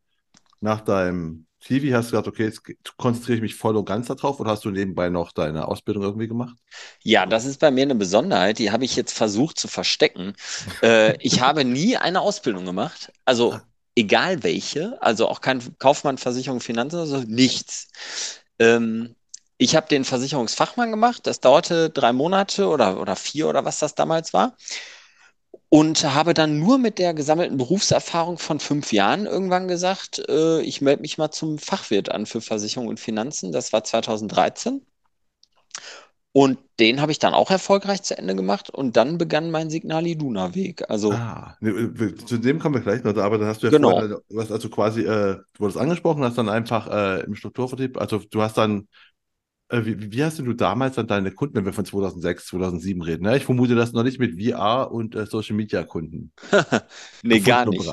nach 0.61 0.81
deinem 0.81 1.47
Zivi 1.61 1.89
hast 1.89 2.07
du 2.07 2.11
gesagt, 2.11 2.27
okay, 2.27 2.45
jetzt 2.45 2.61
konzentriere 2.97 3.37
ich 3.37 3.41
mich 3.41 3.55
voll 3.55 3.75
und 3.75 3.85
ganz 3.85 4.07
darauf 4.07 4.39
oder 4.39 4.51
hast 4.51 4.63
du 4.63 4.71
nebenbei 4.71 5.09
noch 5.09 5.33
deine 5.33 5.67
Ausbildung 5.67 6.03
irgendwie 6.03 6.27
gemacht? 6.27 6.55
Ja, 7.03 7.25
das 7.25 7.45
ist 7.45 7.59
bei 7.59 7.69
mir 7.69 7.83
eine 7.83 7.95
Besonderheit, 7.95 8.59
die 8.59 8.71
habe 8.71 8.85
ich 8.85 8.95
jetzt 8.95 9.13
versucht 9.13 9.59
zu 9.59 9.67
verstecken. 9.67 10.35
äh, 10.81 11.17
ich 11.19 11.41
habe 11.41 11.65
nie 11.65 11.97
eine 11.97 12.21
Ausbildung 12.21 12.65
gemacht, 12.65 13.11
also 13.25 13.53
ah. 13.53 13.61
Egal 13.99 14.43
welche, 14.43 14.97
also 15.01 15.27
auch 15.27 15.41
kein 15.41 15.61
Kaufmann, 15.77 16.17
Versicherung, 16.17 16.61
Finanzen, 16.61 16.99
also 16.99 17.17
nichts. 17.27 17.89
Ähm, 18.57 19.15
ich 19.57 19.75
habe 19.75 19.87
den 19.89 20.05
Versicherungsfachmann 20.05 20.89
gemacht, 20.89 21.27
das 21.27 21.41
dauerte 21.41 21.89
drei 21.89 22.13
Monate 22.13 22.67
oder, 22.67 23.01
oder 23.01 23.17
vier 23.17 23.49
oder 23.49 23.65
was 23.65 23.79
das 23.79 23.95
damals 23.95 24.33
war 24.33 24.55
und 25.67 26.03
habe 26.03 26.33
dann 26.33 26.59
nur 26.59 26.77
mit 26.77 26.97
der 26.97 27.13
gesammelten 27.13 27.57
Berufserfahrung 27.57 28.37
von 28.37 28.59
fünf 28.59 28.93
Jahren 28.93 29.25
irgendwann 29.25 29.67
gesagt, 29.67 30.19
äh, 30.29 30.61
ich 30.61 30.81
melde 30.81 31.01
mich 31.01 31.17
mal 31.17 31.31
zum 31.31 31.59
Fachwirt 31.59 32.09
an 32.09 32.25
für 32.25 32.41
Versicherung 32.41 32.87
und 32.87 32.99
Finanzen. 32.99 33.51
Das 33.51 33.73
war 33.73 33.83
2013. 33.83 34.85
Und 36.31 36.59
den 36.79 37.01
habe 37.01 37.11
ich 37.11 37.17
dann 37.17 37.33
auch 37.33 37.49
erfolgreich 37.49 38.03
zu 38.03 38.15
Ende 38.17 38.35
gemacht 38.35 38.69
und 38.69 38.97
dann 38.97 39.17
begann 39.17 39.49
mein 39.49 39.71
Signal 39.71 40.05
Iduna 40.05 40.53
Weg. 40.53 40.87
Also 40.87 41.11
ah, 41.11 41.57
zu 42.25 42.37
dem 42.37 42.59
kommen 42.59 42.75
wir 42.75 42.81
gleich 42.81 43.03
noch, 43.03 43.17
aber 43.17 43.39
da 43.39 43.47
hast 43.47 43.63
du 43.63 43.67
ja 43.67 43.71
genau. 43.71 43.91
vorher, 43.91 44.19
was 44.29 44.51
also 44.51 44.69
quasi, 44.69 45.01
äh, 45.01 45.37
du 45.53 45.59
wurdest 45.59 45.79
angesprochen, 45.79 46.23
hast 46.23 46.37
dann 46.37 46.49
einfach 46.49 46.87
äh, 46.87 47.23
im 47.23 47.33
Strukturvertrieb, 47.33 47.97
also 47.97 48.19
du 48.29 48.41
hast 48.43 48.57
dann 48.57 48.87
äh, 49.69 49.85
wie, 49.85 50.11
wie, 50.11 50.23
hast 50.23 50.39
du 50.39 50.53
damals 50.53 50.95
dann 50.95 51.07
deine 51.07 51.31
Kunden, 51.31 51.55
wenn 51.55 51.65
wir 51.65 51.73
von 51.73 51.85
2006, 51.85 52.47
2007 52.47 53.01
reden? 53.03 53.23
Ne? 53.23 53.37
Ich 53.37 53.45
vermute 53.45 53.75
das 53.75 53.93
noch 53.93 54.03
nicht 54.03 54.19
mit 54.19 54.41
VR 54.41 54.91
und 54.91 55.15
äh, 55.15 55.27
Social 55.27 55.55
Media 55.55 55.83
Kunden. 55.83 56.31
nee, 57.23 57.39
gar 57.39 57.67
nicht. 57.67 57.87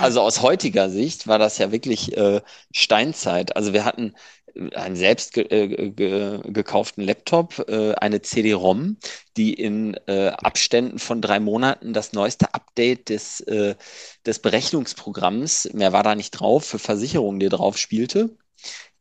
also 0.00 0.22
aus 0.22 0.40
heutiger 0.40 0.88
Sicht 0.88 1.26
war 1.26 1.38
das 1.38 1.58
ja 1.58 1.70
wirklich 1.70 2.16
äh, 2.16 2.40
Steinzeit. 2.72 3.56
Also 3.56 3.74
wir 3.74 3.84
hatten 3.84 4.08
äh, 4.08 4.14
einen 4.74 4.96
selbst 4.96 5.32
ge 5.32 5.44
äh, 5.44 5.90
ge 5.90 6.40
gekauften 6.44 7.04
Laptop, 7.04 7.64
äh, 7.68 7.94
eine 7.94 8.22
CD-ROM, 8.22 8.96
die 9.36 9.52
in 9.54 9.96
Abständen 10.06 10.98
von 10.98 11.20
drei 11.20 11.40
Monaten 11.40 11.92
das 11.92 12.14
neueste 12.14 12.54
Update 12.54 13.10
des, 13.10 13.44
des 14.24 14.38
Berechnungsprogramms, 14.38 15.68
mehr 15.74 15.92
war 15.92 16.02
da 16.02 16.14
nicht 16.14 16.30
drauf, 16.30 16.64
für 16.64 16.78
Versicherungen, 16.78 17.38
die 17.38 17.50
drauf 17.50 17.76
spielte 17.76 18.30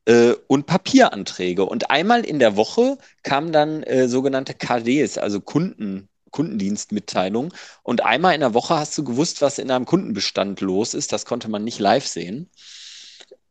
äh, 0.06 0.34
und 0.48 0.66
Papieranträge. 0.68 1.66
Und 1.66 1.90
einmal 1.90 2.26
in 2.26 2.40
der 2.40 2.56
Woche 2.56 2.98
kamen 3.24 3.52
dann 3.52 3.84
äh, 3.84 4.08
sogenannte 4.08 4.54
KDs, 4.54 5.18
also 5.18 5.42
Kunden, 5.42 6.10
Kundendienstmitteilungen. 6.32 7.54
Und 7.84 8.04
einmal 8.04 8.34
in 8.36 8.42
der 8.42 8.54
Woche 8.54 8.76
hast 8.76 8.98
du 8.98 9.04
gewusst, 9.04 9.42
was 9.42 9.60
in 9.60 9.72
einem 9.72 9.86
Kundenbestand 9.86 10.62
los 10.62 10.94
ist. 10.94 11.12
Das 11.12 11.26
konnte 11.26 11.50
man 11.50 11.64
nicht 11.64 11.80
live 11.80 12.06
sehen. 12.06 12.50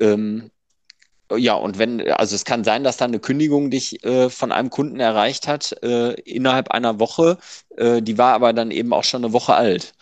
Ähm, 0.00 0.50
ja, 1.36 1.54
und 1.54 1.78
wenn, 1.78 2.00
also 2.12 2.34
es 2.34 2.44
kann 2.44 2.64
sein, 2.64 2.84
dass 2.84 2.96
dann 2.96 3.10
eine 3.10 3.20
Kündigung 3.20 3.70
dich 3.70 4.04
äh, 4.04 4.30
von 4.30 4.52
einem 4.52 4.70
Kunden 4.70 5.00
erreicht 5.00 5.48
hat 5.48 5.72
äh, 5.82 6.12
innerhalb 6.22 6.70
einer 6.70 6.98
Woche. 7.00 7.38
Äh, 7.76 8.02
die 8.02 8.18
war 8.18 8.34
aber 8.34 8.52
dann 8.52 8.70
eben 8.70 8.92
auch 8.92 9.04
schon 9.04 9.24
eine 9.24 9.32
Woche 9.32 9.54
alt. 9.54 9.94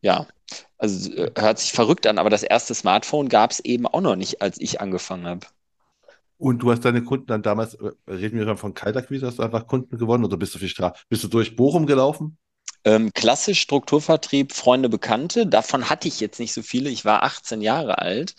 Ja, 0.00 0.26
also 0.78 1.12
äh, 1.12 1.30
hört 1.38 1.58
sich 1.58 1.72
verrückt 1.72 2.06
an, 2.06 2.18
aber 2.18 2.30
das 2.30 2.42
erste 2.42 2.74
Smartphone 2.74 3.28
gab 3.28 3.52
es 3.52 3.60
eben 3.60 3.86
auch 3.86 4.00
noch 4.00 4.16
nicht, 4.16 4.42
als 4.42 4.60
ich 4.60 4.80
angefangen 4.80 5.26
habe. 5.26 5.46
Und 6.38 6.58
du 6.58 6.72
hast 6.72 6.84
deine 6.84 7.04
Kunden 7.04 7.26
dann 7.26 7.42
damals, 7.42 7.74
äh, 7.74 7.92
reden 8.08 8.38
wir 8.38 8.44
dann 8.44 8.56
von 8.56 8.74
Kaltakquise, 8.74 9.26
hast 9.26 9.38
du 9.38 9.42
einfach 9.42 9.66
Kunden 9.66 9.96
gewonnen 9.96 10.24
oder 10.24 10.36
bist 10.36 10.54
du, 10.54 10.68
Stra 10.68 10.94
bist 11.08 11.22
du 11.22 11.28
durch 11.28 11.54
Bochum 11.56 11.86
gelaufen? 11.86 12.36
Ähm, 12.84 13.12
klassisch 13.14 13.60
Strukturvertrieb, 13.60 14.52
Freunde, 14.52 14.88
Bekannte. 14.88 15.46
Davon 15.46 15.88
hatte 15.88 16.08
ich 16.08 16.18
jetzt 16.18 16.40
nicht 16.40 16.52
so 16.52 16.62
viele. 16.62 16.90
Ich 16.90 17.04
war 17.04 17.22
18 17.22 17.60
Jahre 17.60 17.98
alt. 17.98 18.34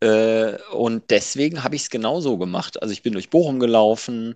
Äh, 0.00 0.56
und 0.72 1.10
deswegen 1.10 1.62
habe 1.62 1.76
ich 1.76 1.82
es 1.82 1.90
genau 1.90 2.20
so 2.20 2.38
gemacht. 2.38 2.82
Also 2.82 2.92
ich 2.92 3.02
bin 3.02 3.12
durch 3.12 3.28
Bochum 3.28 3.60
gelaufen. 3.60 4.34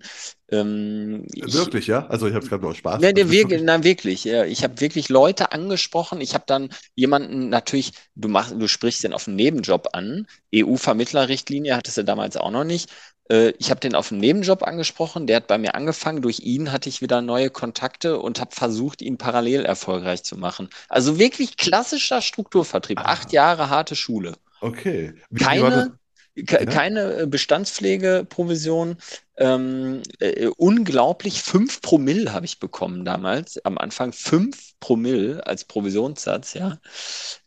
Ähm, 0.51 1.25
wirklich, 1.33 1.83
ich, 1.83 1.87
ja? 1.87 2.05
Also 2.07 2.27
ich 2.27 2.35
habe 2.35 2.43
es 2.43 2.49
gerade 2.49 2.63
nur 2.63 2.75
Spaß. 2.75 3.01
Ja, 3.01 3.11
der, 3.11 3.31
wirklich, 3.31 3.63
nein, 3.63 3.83
wirklich. 3.83 4.25
Ja. 4.25 4.45
Ich 4.45 4.63
habe 4.63 4.79
wirklich 4.79 5.09
Leute 5.09 5.51
angesprochen. 5.53 6.21
Ich 6.21 6.35
habe 6.35 6.43
dann 6.45 6.69
jemanden 6.93 7.49
natürlich, 7.49 7.93
du 8.13 8.27
machst, 8.27 8.53
du 8.57 8.67
sprichst 8.67 9.03
den 9.03 9.13
auf 9.13 9.27
einen 9.27 9.37
Nebenjob 9.37 9.89
an. 9.93 10.27
EU-Vermittlerrichtlinie 10.53 11.75
hattest 11.75 11.97
du 11.97 12.03
damals 12.03 12.37
auch 12.37 12.51
noch 12.51 12.63
nicht. 12.63 12.91
Äh, 13.31 13.53
ich 13.57 13.71
habe 13.71 13.79
den 13.79 13.95
auf 13.95 14.11
einen 14.11 14.21
Nebenjob 14.21 14.61
angesprochen. 14.61 15.25
Der 15.25 15.37
hat 15.37 15.47
bei 15.47 15.57
mir 15.57 15.73
angefangen. 15.73 16.21
Durch 16.21 16.41
ihn 16.41 16.71
hatte 16.71 16.89
ich 16.89 17.01
wieder 17.01 17.23
neue 17.23 17.49
Kontakte 17.49 18.19
und 18.19 18.39
habe 18.39 18.53
versucht, 18.53 19.01
ihn 19.01 19.17
parallel 19.17 19.65
erfolgreich 19.65 20.23
zu 20.23 20.37
machen. 20.37 20.69
Also 20.89 21.17
wirklich 21.17 21.57
klassischer 21.57 22.21
Strukturvertrieb. 22.21 22.99
Ah. 22.99 23.13
Acht 23.13 23.31
Jahre 23.33 23.69
harte 23.71 23.95
Schule. 23.95 24.35
Okay. 24.65 25.13
Wie 25.29 25.43
keine, 25.43 25.95
ja? 26.35 26.65
keine 26.65 27.19
äh, 27.19 27.27
Bestandspflegeprovision. 27.27 28.97
Ähm, 29.37 30.01
äh, 30.19 30.47
unglaublich 30.57 31.43
5 31.43 31.81
Promille 31.81 32.33
habe 32.33 32.45
ich 32.45 32.59
bekommen 32.59 33.05
damals. 33.05 33.63
Am 33.63 33.77
Anfang 33.77 34.11
5 34.11 34.73
Promille 34.79 35.45
als 35.45 35.65
Provisionssatz, 35.65 36.55
ja. 36.55 36.79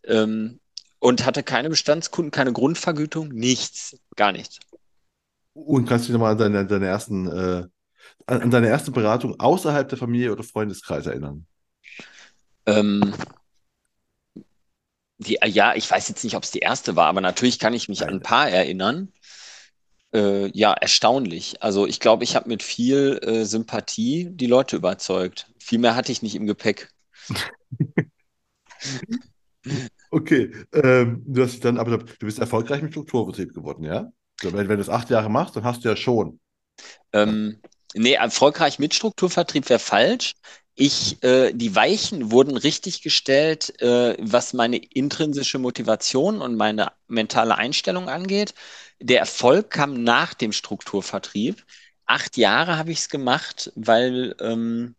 Ähm, 0.04 0.60
und 1.00 1.26
hatte 1.26 1.42
keine 1.42 1.70
Bestandskunden, 1.70 2.30
keine 2.30 2.52
Grundvergütung, 2.52 3.30
nichts, 3.30 3.98
gar 4.14 4.30
nichts. 4.30 4.60
Und 5.54 5.88
kannst 5.88 6.04
du 6.04 6.12
dich 6.12 6.12
nochmal 6.12 6.32
an 6.32 6.38
deine, 6.38 6.66
deine 6.66 6.86
ersten, 6.86 7.26
äh, 7.26 7.66
an 8.26 8.50
deine 8.50 8.68
erste 8.68 8.92
Beratung 8.92 9.40
außerhalb 9.40 9.88
der 9.88 9.98
Familie 9.98 10.30
oder 10.30 10.44
Freundeskreis 10.44 11.06
erinnern? 11.06 11.46
Ähm, 12.66 13.12
die, 15.18 15.38
ja, 15.46 15.74
ich 15.74 15.90
weiß 15.90 16.08
jetzt 16.08 16.24
nicht, 16.24 16.36
ob 16.36 16.44
es 16.44 16.50
die 16.50 16.60
erste 16.60 16.96
war, 16.96 17.06
aber 17.06 17.20
natürlich 17.20 17.58
kann 17.58 17.74
ich 17.74 17.88
mich 17.88 18.02
an 18.02 18.14
ein 18.14 18.22
paar 18.22 18.48
erinnern. 18.48 19.12
Äh, 20.14 20.46
ja, 20.56 20.72
erstaunlich. 20.72 21.62
Also 21.62 21.86
ich 21.86 22.00
glaube, 22.00 22.24
ich 22.24 22.34
habe 22.34 22.48
mit 22.48 22.62
viel 22.62 23.20
äh, 23.22 23.44
Sympathie 23.44 24.28
die 24.30 24.46
Leute 24.46 24.76
überzeugt. 24.76 25.50
Viel 25.58 25.78
mehr 25.78 25.96
hatte 25.96 26.12
ich 26.12 26.22
nicht 26.22 26.34
im 26.34 26.46
Gepäck. 26.46 26.88
Okay, 30.10 30.50
ähm, 30.72 31.22
du 31.26 31.42
hast 31.42 31.62
dann, 31.64 31.78
aber 31.78 31.98
du 31.98 32.26
bist 32.26 32.38
erfolgreich 32.38 32.80
im 32.80 32.90
Strukturvertrieb 32.90 33.52
geworden, 33.52 33.84
ja? 33.84 34.10
Wenn, 34.42 34.54
wenn 34.54 34.76
du 34.76 34.80
es 34.80 34.88
acht 34.88 35.10
Jahre 35.10 35.28
machst, 35.28 35.56
dann 35.56 35.64
hast 35.64 35.84
du 35.84 35.88
ja 35.90 35.96
schon. 35.96 36.40
Ähm, 37.12 37.60
nee, 37.94 38.14
erfolgreich 38.14 38.78
mit 38.78 38.94
Strukturvertrieb 38.94 39.68
wäre 39.68 39.78
falsch. 39.78 40.34
Ich, 40.80 41.20
äh, 41.24 41.52
die 41.52 41.74
Weichen 41.74 42.30
wurden 42.30 42.56
richtig 42.56 43.02
gestellt, 43.02 43.80
äh, 43.82 44.16
was 44.20 44.52
meine 44.52 44.76
intrinsische 44.76 45.58
Motivation 45.58 46.40
und 46.40 46.54
meine 46.54 46.92
mentale 47.08 47.56
Einstellung 47.56 48.08
angeht. 48.08 48.54
Der 49.00 49.18
Erfolg 49.18 49.70
kam 49.70 50.04
nach 50.04 50.34
dem 50.34 50.52
Strukturvertrieb. 50.52 51.64
Acht 52.06 52.36
Jahre 52.36 52.76
habe 52.78 52.92
ich 52.92 52.98
es 52.98 53.08
gemacht, 53.08 53.72
weil 53.74 54.36
ähm, 54.40 54.94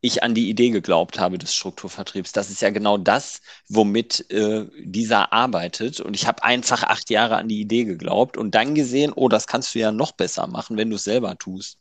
ich 0.00 0.24
an 0.24 0.34
die 0.34 0.50
Idee 0.50 0.70
geglaubt 0.70 1.20
habe 1.20 1.38
des 1.38 1.54
Strukturvertriebs. 1.54 2.32
Das 2.32 2.50
ist 2.50 2.60
ja 2.60 2.70
genau 2.70 2.98
das, 2.98 3.40
womit 3.68 4.28
äh, 4.32 4.66
dieser 4.80 5.32
arbeitet. 5.32 6.00
Und 6.00 6.14
ich 6.14 6.26
habe 6.26 6.42
einfach 6.42 6.82
acht 6.82 7.08
Jahre 7.08 7.36
an 7.36 7.46
die 7.48 7.60
Idee 7.60 7.84
geglaubt 7.84 8.36
und 8.36 8.56
dann 8.56 8.74
gesehen, 8.74 9.12
oh, 9.14 9.28
das 9.28 9.46
kannst 9.46 9.76
du 9.76 9.78
ja 9.78 9.92
noch 9.92 10.10
besser 10.10 10.48
machen, 10.48 10.76
wenn 10.76 10.90
du 10.90 10.96
es 10.96 11.04
selber 11.04 11.38
tust. 11.38 11.78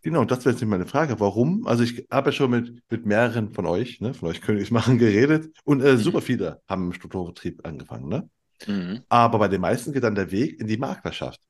Genau, 0.00 0.24
das 0.24 0.44
wäre 0.44 0.54
jetzt 0.54 0.64
meine 0.64 0.86
Frage. 0.86 1.20
Warum? 1.20 1.66
Also 1.66 1.82
ich 1.82 2.06
habe 2.10 2.30
ja 2.30 2.32
schon 2.32 2.50
mit, 2.50 2.82
mit 2.90 3.06
mehreren 3.06 3.52
von 3.52 3.66
euch, 3.66 4.00
ne, 4.00 4.14
von 4.14 4.28
euch 4.28 4.40
Königs 4.40 4.70
machen, 4.70 4.98
geredet 4.98 5.52
und 5.64 5.80
äh, 5.82 5.96
super 5.96 6.18
mhm. 6.18 6.22
viele 6.22 6.62
haben 6.68 6.86
im 6.86 6.92
Strukturvertrieb 6.92 7.66
angefangen. 7.66 8.08
Ne? 8.08 8.30
Mhm. 8.66 9.02
Aber 9.08 9.38
bei 9.38 9.48
den 9.48 9.60
meisten 9.60 9.92
geht 9.92 10.04
dann 10.04 10.14
der 10.14 10.30
Weg 10.30 10.60
in 10.60 10.66
die 10.66 10.76
Maklerschaft. 10.76 11.40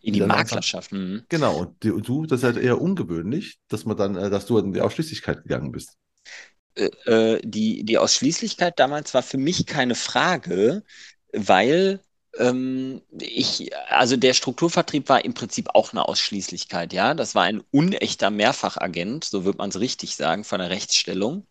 In 0.00 0.14
die 0.14 0.20
Maklerschaft. 0.22 0.92
Mhm. 0.92 1.24
Genau, 1.28 1.58
und, 1.58 1.82
die, 1.82 1.90
und, 1.90 2.08
du, 2.08 2.24
das 2.24 2.40
ist 2.40 2.44
halt 2.44 2.56
eher 2.56 2.80
ungewöhnlich, 2.80 3.58
dass 3.68 3.84
man 3.84 3.96
dann, 3.96 4.16
äh, 4.16 4.30
dass 4.30 4.46
du 4.46 4.58
in 4.58 4.72
die 4.72 4.80
Ausschließlichkeit 4.80 5.42
gegangen 5.42 5.72
bist. 5.72 5.96
Äh, 6.74 6.86
äh, 7.06 7.40
die, 7.44 7.84
die 7.84 7.98
Ausschließlichkeit 7.98 8.78
damals 8.78 9.12
war 9.14 9.22
für 9.22 9.38
mich 9.38 9.66
keine 9.66 9.94
Frage, 9.94 10.82
weil 11.32 12.00
ich, 13.20 13.70
also 13.88 14.16
der 14.16 14.32
Strukturvertrieb 14.34 15.08
war 15.08 15.24
im 15.24 15.34
Prinzip 15.34 15.70
auch 15.74 15.92
eine 15.92 16.06
Ausschließlichkeit, 16.06 16.92
ja. 16.92 17.14
Das 17.14 17.34
war 17.34 17.44
ein 17.44 17.62
unechter 17.72 18.30
Mehrfachagent, 18.30 19.24
so 19.24 19.44
wird 19.44 19.58
man 19.58 19.70
es 19.70 19.80
richtig 19.80 20.14
sagen, 20.16 20.44
von 20.44 20.60
der 20.60 20.70
Rechtsstellung. 20.70 21.46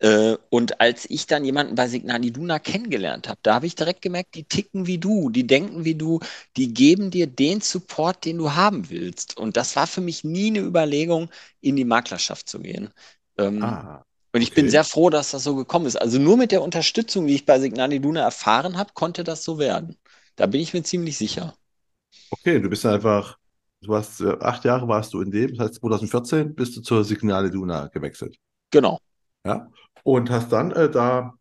Äh, 0.00 0.36
und 0.48 0.80
als 0.80 1.08
ich 1.10 1.26
dann 1.26 1.44
jemanden 1.44 1.74
bei 1.74 1.88
Signal 1.88 2.24
Iduna 2.24 2.58
kennengelernt 2.58 3.28
habe, 3.28 3.38
da 3.42 3.54
habe 3.54 3.66
ich 3.66 3.74
direkt 3.74 4.00
gemerkt, 4.02 4.34
die 4.34 4.44
ticken 4.44 4.86
wie 4.86 4.98
du, 4.98 5.28
die 5.28 5.46
denken 5.46 5.84
wie 5.84 5.94
du, 5.94 6.20
die 6.56 6.72
geben 6.72 7.10
dir 7.10 7.26
den 7.26 7.60
Support, 7.60 8.24
den 8.24 8.38
du 8.38 8.54
haben 8.54 8.88
willst. 8.90 9.36
Und 9.36 9.56
das 9.56 9.76
war 9.76 9.86
für 9.86 10.00
mich 10.00 10.24
nie 10.24 10.48
eine 10.48 10.60
Überlegung, 10.60 11.30
in 11.60 11.76
die 11.76 11.84
Maklerschaft 11.84 12.48
zu 12.48 12.60
gehen. 12.60 12.90
Ähm, 13.38 13.62
ah, 13.62 14.04
und 14.32 14.42
ich 14.42 14.52
okay. 14.52 14.62
bin 14.62 14.70
sehr 14.70 14.84
froh, 14.84 15.10
dass 15.10 15.32
das 15.32 15.44
so 15.44 15.56
gekommen 15.56 15.86
ist. 15.86 15.96
Also 15.96 16.18
nur 16.18 16.36
mit 16.36 16.52
der 16.52 16.62
Unterstützung, 16.62 17.26
die 17.26 17.34
ich 17.34 17.46
bei 17.46 17.58
Signal 17.58 17.92
Iduna 17.92 18.20
erfahren 18.22 18.78
habe, 18.78 18.92
konnte 18.94 19.24
das 19.24 19.42
so 19.42 19.58
werden. 19.58 19.96
Da 20.36 20.46
bin 20.46 20.60
ich 20.60 20.72
mir 20.72 20.82
ziemlich 20.82 21.18
sicher. 21.18 21.54
Okay, 22.30 22.60
du 22.60 22.68
bist 22.68 22.86
einfach, 22.86 23.38
du 23.80 23.94
hast 23.94 24.20
äh, 24.20 24.36
acht 24.40 24.64
Jahre 24.64 24.86
warst 24.86 25.12
du 25.12 25.20
in 25.20 25.30
dem, 25.30 25.54
das 25.54 25.68
heißt 25.70 25.80
2014 25.80 26.54
bist 26.54 26.76
du 26.76 26.80
zur 26.80 27.04
Signal 27.04 27.46
Iduna 27.46 27.88
gewechselt. 27.88 28.36
Genau. 28.70 29.00
Ja. 29.44 29.68
Und 30.04 30.30
hast 30.30 30.52
dann 30.52 30.70
äh, 30.72 30.88
da 30.88 31.34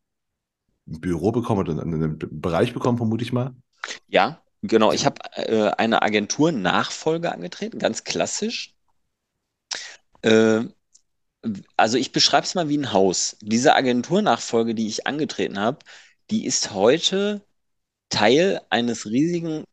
ein 0.87 0.99
Büro 0.99 1.31
bekommen 1.31 1.61
oder 1.61 1.81
einen 1.81 2.17
Bereich 2.17 2.73
bekommen, 2.73 2.97
vermute 2.97 3.23
ich 3.23 3.31
mal. 3.31 3.53
Ja, 4.07 4.41
genau. 4.63 4.91
Ich 4.91 5.05
habe 5.05 5.21
äh, 5.35 5.69
eine 5.77 6.01
Agentur-Nachfolge 6.01 7.31
angetreten, 7.31 7.77
ganz 7.77 8.03
klassisch. 8.03 8.73
Äh, 10.23 10.63
also 11.77 11.97
ich 11.97 12.11
beschreibe 12.11 12.45
es 12.45 12.55
mal 12.55 12.69
wie 12.69 12.77
ein 12.77 12.93
Haus. 12.93 13.37
Diese 13.41 13.75
Agenturnachfolge, 13.75 14.75
die 14.75 14.87
ich 14.87 15.07
angetreten 15.07 15.59
habe, 15.59 15.79
die 16.31 16.45
ist 16.45 16.73
heute 16.73 17.41
Teil 18.09 18.61
eines 18.69 19.05
riesigen 19.07 19.65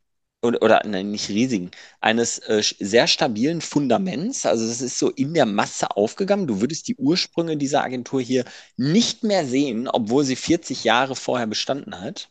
oder, 0.43 0.63
oder 0.63 0.83
nein, 0.87 1.11
nicht 1.11 1.29
riesigen, 1.31 1.71
eines 2.01 2.39
äh, 2.41 2.63
sehr 2.79 3.07
stabilen 3.09 3.61
Fundaments. 3.61 4.47
Also 4.47 4.65
es 4.67 4.81
ist 4.83 4.99
so 4.99 5.11
in 5.11 5.35
der 5.35 5.47
Masse 5.47 5.97
aufgegangen. 5.97 6.47
Du 6.47 6.61
würdest 6.61 6.89
die 6.89 6.97
Ursprünge 6.97 7.57
dieser 7.57 7.83
Agentur 7.85 8.21
hier 8.21 8.45
nicht 8.77 9.25
mehr 9.25 9.47
sehen, 9.47 9.89
obwohl 9.89 10.25
sie 10.25 10.37
40 10.37 10.85
Jahre 10.85 11.17
vorher 11.17 11.47
bestanden 11.47 12.01
hat. 12.01 12.29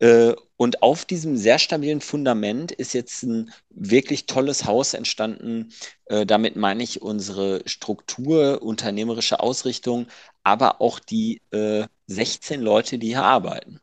Äh, 0.00 0.34
und 0.56 0.82
auf 0.82 1.04
diesem 1.04 1.36
sehr 1.36 1.58
stabilen 1.58 2.00
Fundament 2.00 2.72
ist 2.72 2.92
jetzt 2.92 3.22
ein 3.22 3.50
wirklich 3.70 4.26
tolles 4.26 4.64
Haus 4.64 4.94
entstanden. 4.94 5.72
Äh, 6.06 6.26
damit 6.26 6.56
meine 6.56 6.82
ich 6.82 7.02
unsere 7.02 7.62
Struktur, 7.66 8.62
unternehmerische 8.62 9.40
Ausrichtung, 9.40 10.06
aber 10.42 10.80
auch 10.80 10.98
die 10.98 11.42
äh, 11.50 11.86
16 12.06 12.60
Leute, 12.60 12.98
die 12.98 13.08
hier 13.08 13.24
arbeiten. 13.24 13.80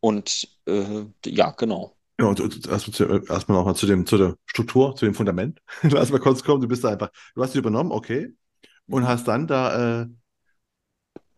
Und 0.00 0.48
äh, 0.66 1.04
ja, 1.26 1.50
genau. 1.50 1.96
Ja, 2.20 2.26
und 2.26 2.66
erstmal 2.68 3.24
erstmal 3.28 3.58
nochmal 3.58 3.74
zu, 3.74 3.86
dem, 3.86 4.06
zu 4.06 4.16
der 4.18 4.36
Struktur, 4.46 4.94
zu 4.94 5.04
dem 5.04 5.14
Fundament. 5.14 5.60
Lass 5.82 6.10
mal 6.10 6.20
kurz 6.20 6.44
kommen, 6.44 6.60
du 6.60 6.68
bist 6.68 6.84
da 6.84 6.90
einfach, 6.90 7.10
du 7.34 7.42
hast 7.42 7.52
sie 7.52 7.58
übernommen, 7.58 7.90
okay, 7.90 8.32
und 8.86 9.06
hast 9.08 9.26
dann 9.26 9.46
da 9.46 10.02
äh, 10.02 10.06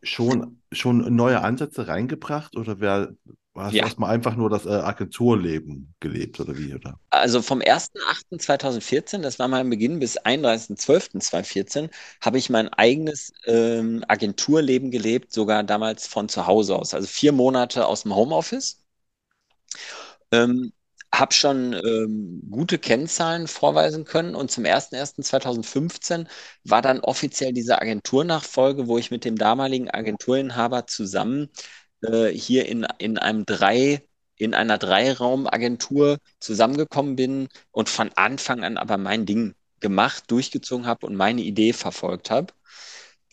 schon, 0.02 0.62
schon 0.72 1.14
neue 1.14 1.42
Ansätze 1.42 1.88
reingebracht 1.88 2.56
oder 2.56 2.80
wer, 2.80 3.14
hast 3.56 3.74
ja. 3.74 3.82
du 3.82 3.86
erstmal 3.88 4.14
einfach 4.14 4.36
nur 4.36 4.50
das 4.50 4.66
äh, 4.66 4.70
Agenturleben 4.70 5.94
gelebt 6.00 6.38
oder 6.40 6.56
wie? 6.56 6.74
Oder? 6.74 6.98
Also 7.10 7.42
vom 7.42 7.60
1.8.2014, 7.60 9.22
das 9.22 9.38
war 9.38 9.48
mein 9.48 9.70
Beginn, 9.70 9.98
bis 9.98 10.18
31.12.2014 10.18 11.90
habe 12.20 12.38
ich 12.38 12.50
mein 12.50 12.68
eigenes 12.68 13.32
ähm, 13.46 14.04
Agenturleben 14.08 14.90
gelebt, 14.90 15.32
sogar 15.32 15.62
damals 15.62 16.06
von 16.06 16.28
zu 16.28 16.46
Hause 16.46 16.76
aus. 16.76 16.94
Also 16.94 17.06
vier 17.06 17.32
Monate 17.32 17.86
aus 17.86 18.02
dem 18.02 18.14
Homeoffice. 18.14 18.82
Ähm, 20.32 20.72
habe 21.14 21.32
schon 21.32 21.72
ähm, 21.72 22.42
gute 22.50 22.78
Kennzahlen 22.78 23.46
vorweisen 23.46 24.04
können 24.04 24.34
und 24.34 24.50
zum 24.50 24.64
01.01.2015 24.64 26.26
war 26.64 26.82
dann 26.82 27.00
offiziell 27.00 27.52
diese 27.52 27.80
Agenturnachfolge, 27.80 28.86
wo 28.88 28.98
ich 28.98 29.10
mit 29.10 29.24
dem 29.24 29.36
damaligen 29.36 29.90
Agenturinhaber 29.90 30.86
zusammen 30.86 31.48
äh, 32.06 32.32
hier 32.32 32.66
in, 32.66 32.86
in 32.98 33.18
einem 33.18 33.46
drei 33.46 34.02
in 34.38 34.54
einer 34.54 34.78
Dreiraumagentur 34.78 36.18
zusammengekommen 36.40 37.16
bin 37.16 37.48
und 37.72 37.88
von 37.88 38.10
Anfang 38.16 38.64
an 38.64 38.76
aber 38.76 38.98
mein 38.98 39.24
Ding 39.26 39.54
gemacht, 39.80 40.24
durchgezogen 40.28 40.86
habe 40.86 41.06
und 41.06 41.16
meine 41.16 41.42
Idee 41.42 41.72
verfolgt 41.72 42.30
habe. 42.30 42.52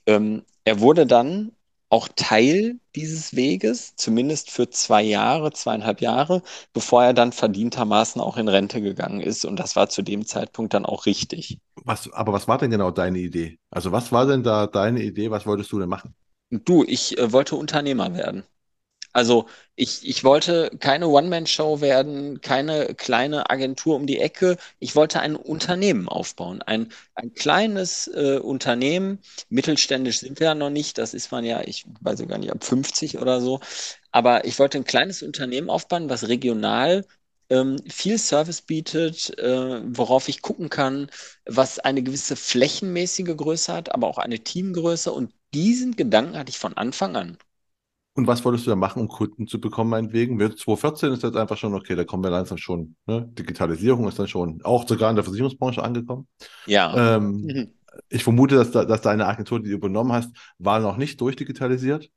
Ähm, 0.05 0.43
er 0.65 0.79
wurde 0.79 1.05
dann 1.05 1.51
auch 1.89 2.07
Teil 2.15 2.79
dieses 2.95 3.35
Weges, 3.35 3.95
zumindest 3.95 4.49
für 4.49 4.67
zwei 4.69 5.03
Jahre, 5.03 5.51
zweieinhalb 5.51 6.01
Jahre, 6.01 6.41
bevor 6.73 7.03
er 7.03 7.13
dann 7.13 7.31
verdientermaßen 7.31 8.19
auch 8.19 8.37
in 8.37 8.47
Rente 8.47 8.81
gegangen 8.81 9.21
ist. 9.21 9.45
Und 9.45 9.59
das 9.59 9.75
war 9.75 9.89
zu 9.89 10.01
dem 10.01 10.25
Zeitpunkt 10.25 10.73
dann 10.73 10.87
auch 10.87 11.05
richtig. 11.05 11.59
Was, 11.83 12.11
aber 12.11 12.33
was 12.33 12.47
war 12.47 12.57
denn 12.57 12.71
genau 12.71 12.89
deine 12.89 13.19
Idee? 13.19 13.59
Also 13.69 13.91
was 13.91 14.11
war 14.11 14.25
denn 14.25 14.41
da 14.41 14.65
deine 14.65 15.03
Idee? 15.03 15.29
Was 15.29 15.45
wolltest 15.45 15.71
du 15.71 15.79
denn 15.79 15.89
machen? 15.89 16.15
Du, 16.49 16.83
ich 16.83 17.17
äh, 17.19 17.31
wollte 17.31 17.55
Unternehmer 17.55 18.15
werden. 18.15 18.43
Also 19.13 19.47
ich, 19.75 20.07
ich 20.07 20.23
wollte 20.23 20.71
keine 20.79 21.07
One-Man-Show 21.07 21.81
werden, 21.81 22.41
keine 22.41 22.95
kleine 22.95 23.49
Agentur 23.49 23.95
um 23.95 24.07
die 24.07 24.19
Ecke. 24.19 24.57
Ich 24.79 24.95
wollte 24.95 25.19
ein 25.19 25.35
Unternehmen 25.35 26.09
aufbauen, 26.09 26.61
ein, 26.63 26.91
ein 27.15 27.33
kleines 27.33 28.07
äh, 28.07 28.39
Unternehmen. 28.39 29.19
Mittelständisch 29.49 30.19
sind 30.19 30.39
wir 30.39 30.47
ja 30.47 30.55
noch 30.55 30.69
nicht, 30.71 30.97
das 30.97 31.13
ist 31.13 31.31
man 31.31 31.43
ja, 31.45 31.61
ich 31.61 31.85
weiß 32.01 32.27
gar 32.27 32.37
nicht, 32.39 32.51
ab 32.51 32.63
50 32.63 33.19
oder 33.19 33.39
so. 33.41 33.59
Aber 34.11 34.45
ich 34.45 34.57
wollte 34.59 34.77
ein 34.79 34.83
kleines 34.85 35.21
Unternehmen 35.23 35.69
aufbauen, 35.69 36.09
was 36.09 36.27
regional 36.27 37.05
ähm, 37.49 37.77
viel 37.89 38.17
Service 38.17 38.61
bietet, 38.61 39.37
äh, 39.37 39.81
worauf 39.95 40.27
ich 40.29 40.41
gucken 40.41 40.69
kann, 40.69 41.09
was 41.45 41.79
eine 41.79 42.01
gewisse 42.03 42.35
flächenmäßige 42.35 43.35
Größe 43.35 43.73
hat, 43.73 43.93
aber 43.93 44.07
auch 44.07 44.17
eine 44.17 44.39
Teamgröße. 44.39 45.11
Und 45.11 45.33
diesen 45.53 45.95
Gedanken 45.95 46.37
hatte 46.37 46.49
ich 46.49 46.57
von 46.59 46.75
Anfang 46.77 47.15
an. 47.15 47.37
Und 48.15 48.27
was 48.27 48.45
wolltest 48.45 48.67
du 48.67 48.69
da 48.69 48.75
machen, 48.75 49.01
um 49.01 49.07
Kunden 49.07 49.47
zu 49.47 49.59
bekommen, 49.59 49.89
meinetwegen? 49.89 50.37
2014 50.37 51.13
ist 51.13 51.23
jetzt 51.23 51.35
einfach 51.35 51.57
schon, 51.57 51.73
okay, 51.73 51.95
da 51.95 52.03
kommen 52.03 52.23
wir 52.23 52.29
langsam 52.29 52.57
schon, 52.57 52.95
ne? 53.07 53.27
Digitalisierung 53.31 54.07
ist 54.07 54.19
dann 54.19 54.27
schon 54.27 54.61
auch 54.63 54.87
sogar 54.87 55.09
in 55.09 55.15
der 55.15 55.23
Versicherungsbranche 55.23 55.81
angekommen. 55.81 56.27
Ja. 56.67 57.15
Ähm, 57.15 57.41
mhm. 57.41 57.73
Ich 58.09 58.23
vermute, 58.23 58.55
dass, 58.55 58.71
da, 58.71 58.85
dass 58.85 59.01
deine 59.01 59.25
Agentur, 59.25 59.59
die 59.61 59.69
du 59.69 59.75
übernommen 59.75 60.11
hast, 60.11 60.31
war 60.59 60.79
noch 60.79 60.97
nicht 60.97 61.21
durchdigitalisiert. 61.21 62.09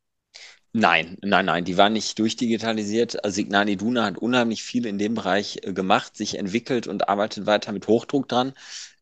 Nein, 0.73 1.17
nein, 1.23 1.47
nein, 1.47 1.65
die 1.65 1.79
war 1.79 1.89
nicht 1.89 2.19
durchdigitalisiert. 2.19 3.25
Also 3.25 3.37
Signal 3.37 3.67
Iduna 3.67 4.05
hat 4.05 4.19
unheimlich 4.19 4.63
viel 4.63 4.85
in 4.85 4.99
dem 4.99 5.15
Bereich 5.15 5.61
äh, 5.63 5.73
gemacht, 5.73 6.15
sich 6.15 6.39
entwickelt 6.39 6.87
und 6.87 7.09
arbeitet 7.09 7.47
weiter 7.47 7.73
mit 7.73 7.89
Hochdruck 7.89 8.29
dran. 8.29 8.53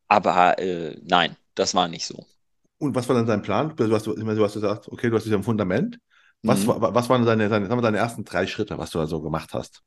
Aber 0.06 0.60
äh, 0.60 0.96
nein, 1.02 1.36
das 1.56 1.74
war 1.74 1.88
nicht 1.88 2.06
so. 2.06 2.24
Und 2.78 2.94
was 2.94 3.08
war 3.08 3.16
dann 3.16 3.26
dein 3.26 3.42
Plan? 3.42 3.74
Du 3.74 3.92
hast, 3.92 4.06
du 4.06 4.44
hast 4.44 4.54
gesagt, 4.54 4.86
okay, 4.88 5.10
du 5.10 5.16
hast 5.16 5.24
dich 5.24 5.34
am 5.34 5.42
Fundament. 5.42 5.98
Was, 6.44 6.66
mhm. 6.66 6.74
was 6.78 7.08
waren 7.08 7.24
deine, 7.24 7.48
deine, 7.48 7.68
deine 7.68 7.98
ersten 7.98 8.24
drei 8.24 8.46
Schritte, 8.46 8.78
was 8.78 8.90
du 8.90 8.98
da 8.98 9.06
so 9.06 9.20
gemacht 9.20 9.54
hast? 9.54 9.82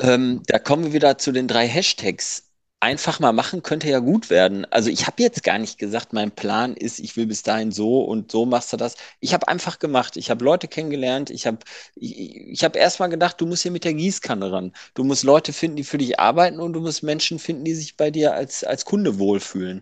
Ähm, 0.00 0.42
da 0.46 0.58
kommen 0.58 0.84
wir 0.84 0.92
wieder 0.92 1.18
zu 1.18 1.32
den 1.32 1.48
drei 1.48 1.66
Hashtags 1.66 2.44
einfach 2.84 3.18
mal 3.18 3.32
machen 3.32 3.62
könnte 3.62 3.88
ja 3.88 3.98
gut 3.98 4.28
werden. 4.28 4.66
Also 4.70 4.90
ich 4.90 5.06
habe 5.06 5.22
jetzt 5.22 5.42
gar 5.42 5.58
nicht 5.58 5.78
gesagt, 5.78 6.12
mein 6.12 6.30
Plan 6.30 6.74
ist, 6.74 6.98
ich 6.98 7.16
will 7.16 7.26
bis 7.26 7.42
dahin 7.42 7.72
so 7.72 8.02
und 8.02 8.30
so 8.30 8.44
machst 8.44 8.74
du 8.74 8.76
das. 8.76 8.96
Ich 9.20 9.32
habe 9.32 9.48
einfach 9.48 9.78
gemacht. 9.78 10.18
Ich 10.18 10.30
habe 10.30 10.44
Leute 10.44 10.68
kennengelernt. 10.68 11.30
Ich 11.30 11.46
habe 11.46 11.58
ich, 11.94 12.36
ich 12.36 12.62
hab 12.62 12.76
erst 12.76 13.00
mal 13.00 13.06
gedacht, 13.08 13.40
du 13.40 13.46
musst 13.46 13.62
hier 13.62 13.72
mit 13.72 13.84
der 13.84 13.94
Gießkanne 13.94 14.52
ran. 14.52 14.72
Du 14.92 15.02
musst 15.02 15.24
Leute 15.24 15.54
finden, 15.54 15.76
die 15.76 15.84
für 15.84 15.96
dich 15.98 16.20
arbeiten 16.20 16.60
und 16.60 16.74
du 16.74 16.80
musst 16.80 17.02
Menschen 17.02 17.38
finden, 17.38 17.64
die 17.64 17.74
sich 17.74 17.96
bei 17.96 18.10
dir 18.10 18.34
als, 18.34 18.64
als 18.64 18.84
Kunde 18.84 19.18
wohlfühlen. 19.18 19.80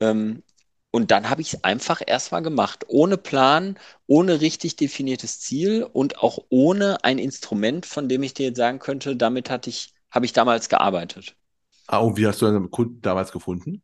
Ähm, 0.00 0.42
und 0.92 1.10
dann 1.10 1.30
habe 1.30 1.40
ich 1.42 1.54
es 1.54 1.64
einfach 1.64 2.02
erstmal 2.06 2.42
gemacht, 2.42 2.84
ohne 2.88 3.16
Plan, 3.16 3.78
ohne 4.06 4.40
richtig 4.40 4.76
definiertes 4.76 5.40
Ziel 5.40 5.84
und 5.84 6.18
auch 6.18 6.38
ohne 6.50 7.02
ein 7.02 7.18
Instrument, 7.18 7.86
von 7.86 8.08
dem 8.08 8.22
ich 8.22 8.34
dir 8.34 8.48
jetzt 8.48 8.58
sagen 8.58 8.78
könnte, 8.78 9.16
damit 9.16 9.50
hatte 9.50 9.70
ich, 9.70 9.94
habe 10.10 10.26
ich 10.26 10.34
damals 10.34 10.68
gearbeitet. 10.68 11.34
Ah, 11.86 11.98
und 11.98 12.16
wie 12.16 12.26
hast 12.26 12.42
du 12.42 12.46
deine 12.46 12.68
Kunden 12.68 13.00
damals 13.00 13.32
gefunden? 13.32 13.82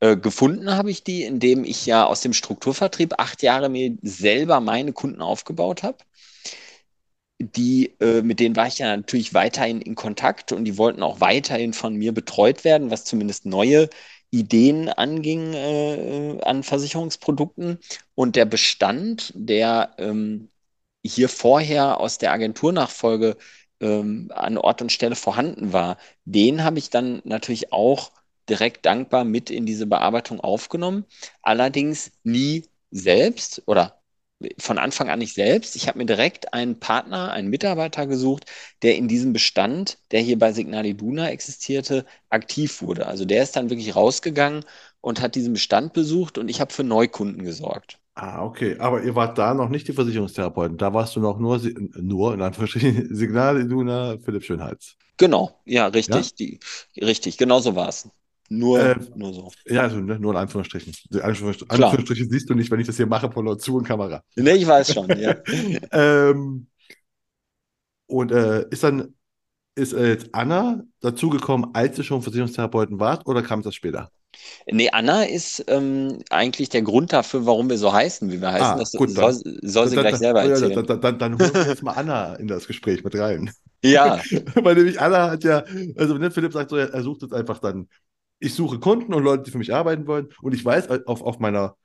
Äh, 0.00 0.16
gefunden 0.16 0.70
habe 0.70 0.90
ich 0.90 1.04
die, 1.04 1.24
indem 1.24 1.64
ich 1.64 1.84
ja 1.84 2.06
aus 2.06 2.20
dem 2.22 2.32
Strukturvertrieb 2.32 3.14
acht 3.18 3.42
Jahre 3.42 3.68
mir 3.68 3.96
selber 4.02 4.60
meine 4.60 4.92
Kunden 4.92 5.20
aufgebaut 5.20 5.82
habe. 5.82 5.98
Die, 7.38 7.94
äh, 8.00 8.20
mit 8.22 8.38
denen 8.38 8.54
war 8.56 8.66
ich 8.66 8.78
ja 8.78 8.94
natürlich 8.94 9.32
weiterhin 9.32 9.80
in 9.80 9.94
Kontakt 9.94 10.52
und 10.52 10.64
die 10.64 10.76
wollten 10.76 11.02
auch 11.02 11.20
weiterhin 11.20 11.72
von 11.72 11.94
mir 11.96 12.12
betreut 12.12 12.64
werden, 12.64 12.90
was 12.90 13.04
zumindest 13.04 13.46
neue 13.46 13.88
Ideen 14.30 14.88
anging 14.88 15.54
äh, 15.54 16.38
an 16.42 16.62
Versicherungsprodukten. 16.62 17.78
Und 18.14 18.36
der 18.36 18.44
Bestand, 18.44 19.32
der 19.34 19.94
ähm, 19.98 20.50
hier 21.04 21.28
vorher 21.28 22.00
aus 22.00 22.18
der 22.18 22.32
Agenturnachfolge 22.32 23.36
ähm, 23.80 24.30
an 24.34 24.58
Ort 24.58 24.82
und 24.82 24.92
Stelle 24.92 25.16
vorhanden 25.16 25.72
war, 25.72 25.96
den 26.24 26.64
habe 26.64 26.78
ich 26.78 26.90
dann 26.90 27.22
natürlich 27.24 27.72
auch 27.72 28.12
direkt 28.48 28.86
dankbar 28.86 29.24
mit 29.24 29.50
in 29.50 29.66
diese 29.66 29.86
Bearbeitung 29.86 30.40
aufgenommen. 30.40 31.06
Allerdings 31.42 32.12
nie 32.24 32.64
selbst 32.90 33.62
oder 33.66 33.99
von 34.58 34.78
Anfang 34.78 35.08
an 35.10 35.18
nicht 35.18 35.34
selbst. 35.34 35.76
Ich 35.76 35.88
habe 35.88 35.98
mir 35.98 36.06
direkt 36.06 36.52
einen 36.54 36.78
Partner, 36.80 37.32
einen 37.32 37.48
Mitarbeiter 37.50 38.06
gesucht, 38.06 38.46
der 38.82 38.96
in 38.96 39.08
diesem 39.08 39.32
Bestand, 39.32 39.98
der 40.12 40.20
hier 40.20 40.38
bei 40.38 40.52
Signal 40.52 40.86
Iduna 40.86 41.30
existierte, 41.30 42.06
aktiv 42.30 42.82
wurde. 42.82 43.06
Also 43.06 43.24
der 43.24 43.42
ist 43.42 43.56
dann 43.56 43.70
wirklich 43.70 43.94
rausgegangen 43.96 44.64
und 45.00 45.20
hat 45.20 45.34
diesen 45.34 45.52
Bestand 45.52 45.92
besucht 45.92 46.38
und 46.38 46.48
ich 46.48 46.60
habe 46.60 46.72
für 46.72 46.84
Neukunden 46.84 47.44
gesorgt. 47.44 47.98
Ah, 48.14 48.44
okay. 48.44 48.76
Aber 48.78 49.02
ihr 49.02 49.14
wart 49.14 49.38
da 49.38 49.54
noch 49.54 49.68
nicht 49.68 49.88
die 49.88 49.92
Versicherungstherapeuten. 49.92 50.76
Da 50.76 50.92
warst 50.92 51.16
du 51.16 51.20
noch 51.20 51.38
nur, 51.38 51.60
nur 51.96 52.34
in 52.34 52.42
Anführungsstrichen, 52.42 53.08
Signal 53.14 53.60
Iduna 53.60 54.18
Philipp 54.18 54.44
Schönheits. 54.44 54.96
Genau, 55.16 55.60
ja, 55.64 55.86
richtig. 55.86 56.34
Ja? 56.34 56.36
Die, 56.38 56.60
richtig, 57.00 57.36
genau 57.38 57.60
so 57.60 57.76
war 57.76 57.88
es. 57.88 58.08
Nur, 58.52 58.80
äh, 58.80 58.96
nur 59.14 59.32
so. 59.32 59.52
Ja, 59.64 59.82
also 59.82 60.00
ne, 60.00 60.18
nur 60.18 60.32
in 60.32 60.38
Anführungsstrichen. 60.38 60.92
Anführungsstrichen, 61.22 61.70
Anführungsstrichen 61.70 62.30
siehst 62.30 62.50
du 62.50 62.54
nicht, 62.54 62.68
wenn 62.70 62.80
ich 62.80 62.86
das 62.88 62.96
hier 62.96 63.06
mache 63.06 63.30
von 63.30 63.58
zu 63.60 63.76
und 63.76 63.84
Kamera. 63.84 64.22
Ne, 64.34 64.56
ich 64.56 64.66
weiß 64.66 64.92
schon, 64.92 65.08
ja. 65.18 65.36
ähm, 65.92 66.66
und 68.06 68.32
äh, 68.32 68.66
ist 68.70 68.82
dann 68.82 69.14
ist 69.76 69.92
äh, 69.92 70.08
jetzt 70.08 70.28
Anna 70.32 70.82
dazugekommen, 71.00 71.70
als 71.74 71.94
du 71.94 72.02
schon 72.02 72.22
Versicherungstherapeuten 72.22 72.98
warst, 72.98 73.26
oder 73.26 73.42
kam 73.42 73.62
das 73.62 73.76
später? 73.76 74.10
Nee, 74.66 74.90
Anna 74.90 75.24
ist 75.24 75.64
ähm, 75.68 76.18
eigentlich 76.30 76.68
der 76.68 76.82
Grund 76.82 77.12
dafür, 77.12 77.46
warum 77.46 77.70
wir 77.70 77.78
so 77.78 77.92
heißen, 77.92 78.30
wie 78.30 78.40
wir 78.40 78.52
heißen. 78.52 78.66
Ah, 78.66 78.76
das 78.76 78.92
gut, 78.92 79.10
soll, 79.10 79.34
soll 79.62 79.88
sie 79.88 79.96
dann, 79.96 80.06
gleich 80.06 80.16
selber 80.16 80.42
erzählen. 80.42 80.72
Ja, 80.72 80.82
dann, 80.82 81.00
dann, 81.00 81.18
dann 81.18 81.38
holen 81.38 81.54
wir 81.54 81.66
jetzt 81.66 81.82
mal 81.82 81.92
Anna 81.92 82.34
in 82.34 82.48
das 82.48 82.66
Gespräch 82.66 83.02
mit 83.04 83.16
rein. 83.16 83.50
Ja. 83.82 84.20
Weil 84.54 84.74
nämlich 84.74 85.00
Anna 85.00 85.30
hat 85.30 85.44
ja, 85.44 85.64
also 85.96 86.18
ne, 86.18 86.30
Philipp 86.30 86.52
sagt 86.52 86.70
so, 86.70 86.76
er 86.76 87.02
sucht 87.02 87.22
jetzt 87.22 87.32
einfach 87.32 87.58
dann, 87.58 87.88
ich 88.40 88.54
suche 88.54 88.80
Kunden 88.80 89.14
und 89.14 89.22
Leute, 89.22 89.44
die 89.44 89.50
für 89.50 89.58
mich 89.58 89.72
arbeiten 89.72 90.06
wollen. 90.06 90.28
Und 90.42 90.54
ich 90.54 90.64
weiß, 90.64 91.06
auf, 91.06 91.22
auf 91.22 91.38
meiner 91.38 91.76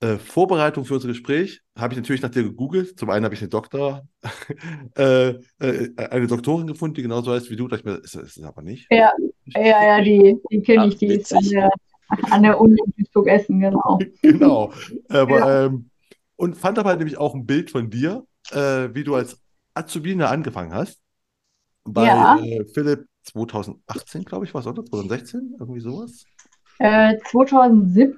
äh, 0.00 0.16
Vorbereitung 0.16 0.86
für 0.86 0.94
unser 0.94 1.08
Gespräch 1.08 1.60
habe 1.76 1.92
ich 1.92 1.98
natürlich 1.98 2.22
nach 2.22 2.30
dir 2.30 2.42
gegoogelt. 2.42 2.98
Zum 2.98 3.10
einen 3.10 3.24
habe 3.24 3.34
ich 3.34 3.42
eine 3.42 3.50
Doktor, 3.50 4.08
äh, 4.96 5.34
äh, 5.58 5.90
eine 5.96 6.26
Doktorin 6.26 6.66
gefunden, 6.66 6.94
die 6.94 7.02
genauso 7.02 7.32
heißt 7.32 7.50
wie 7.50 7.56
du. 7.56 7.68
Da 7.68 7.76
ich 7.76 7.84
mir, 7.84 7.96
ist, 7.96 8.14
ist 8.14 8.38
das 8.38 8.44
aber 8.44 8.62
nicht. 8.62 8.86
Ja, 8.90 9.12
ja, 9.44 9.84
ja, 9.84 10.02
die, 10.02 10.36
die 10.50 10.62
kenne 10.62 10.88
ich, 10.88 10.96
die 10.96 11.06
ist 11.06 11.34
an 11.34 11.44
der, 11.44 11.70
an 12.30 12.42
der 12.42 12.58
Uni 12.58 12.78
in 12.86 12.92
Duisburg-Essen, 12.96 13.60
genau. 13.60 13.98
genau. 14.22 14.72
Aber, 15.10 15.38
ja. 15.38 15.66
ähm, 15.66 15.90
und 16.36 16.56
fand 16.56 16.78
aber 16.78 16.96
nämlich 16.96 17.18
auch 17.18 17.34
ein 17.34 17.44
Bild 17.44 17.70
von 17.70 17.90
dir, 17.90 18.24
äh, 18.52 18.88
wie 18.94 19.04
du 19.04 19.14
als 19.14 19.38
Azubine 19.74 20.28
angefangen 20.28 20.72
hast. 20.72 21.02
Bei 21.84 22.06
ja. 22.06 22.38
Äh, 22.38 22.64
Philipp 22.72 23.09
2018, 23.22 24.24
glaube 24.24 24.44
ich, 24.44 24.54
war 24.54 24.60
es, 24.60 24.66
oder? 24.66 24.84
2016? 24.84 25.56
Irgendwie 25.58 25.80
sowas? 25.80 26.24
2017 26.80 28.16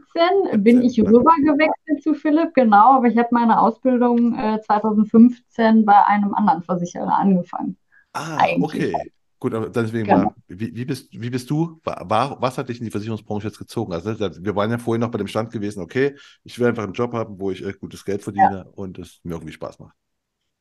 äh, 0.53 0.59
bin 0.59 0.83
ich 0.83 1.01
rübergewechselt 1.01 2.03
zu 2.03 2.15
Philipp, 2.15 2.55
genau, 2.55 2.95
aber 2.95 3.09
ich 3.09 3.19
habe 3.19 3.29
meine 3.33 3.61
Ausbildung 3.61 4.39
äh, 4.39 4.61
2015 4.65 5.85
bei 5.85 6.07
einem 6.07 6.33
anderen 6.33 6.63
Versicherer 6.63 7.19
angefangen. 7.19 7.77
Ah, 8.13 8.37
Eigentlich. 8.37 8.63
okay. 8.63 9.11
Gut, 9.41 9.55
aber 9.55 9.71
deswegen 9.71 10.07
genau. 10.07 10.19
mal, 10.19 10.35
wie, 10.47 10.77
wie, 10.77 10.85
bist, 10.85 11.09
wie 11.11 11.31
bist 11.31 11.51
du, 11.51 11.81
war, 11.83 12.41
was 12.41 12.57
hat 12.57 12.69
dich 12.69 12.79
in 12.79 12.85
die 12.85 12.93
Versicherungsbranche 12.93 13.49
jetzt 13.49 13.59
gezogen? 13.59 13.93
Also 13.93 14.17
wir 14.17 14.55
waren 14.55 14.71
ja 14.71 14.79
vorhin 14.79 15.01
noch 15.01 15.11
bei 15.11 15.19
dem 15.19 15.27
Stand 15.27 15.51
gewesen, 15.51 15.83
okay, 15.83 16.15
ich 16.45 16.57
will 16.61 16.69
einfach 16.69 16.85
einen 16.85 16.93
Job 16.93 17.13
haben, 17.13 17.41
wo 17.41 17.51
ich 17.51 17.67
äh, 17.67 17.73
gutes 17.73 18.05
Geld 18.05 18.23
verdiene 18.23 18.65
ja. 18.65 18.73
und 18.77 19.01
es 19.01 19.19
mir 19.25 19.35
irgendwie 19.35 19.53
Spaß 19.53 19.81
macht. 19.81 19.97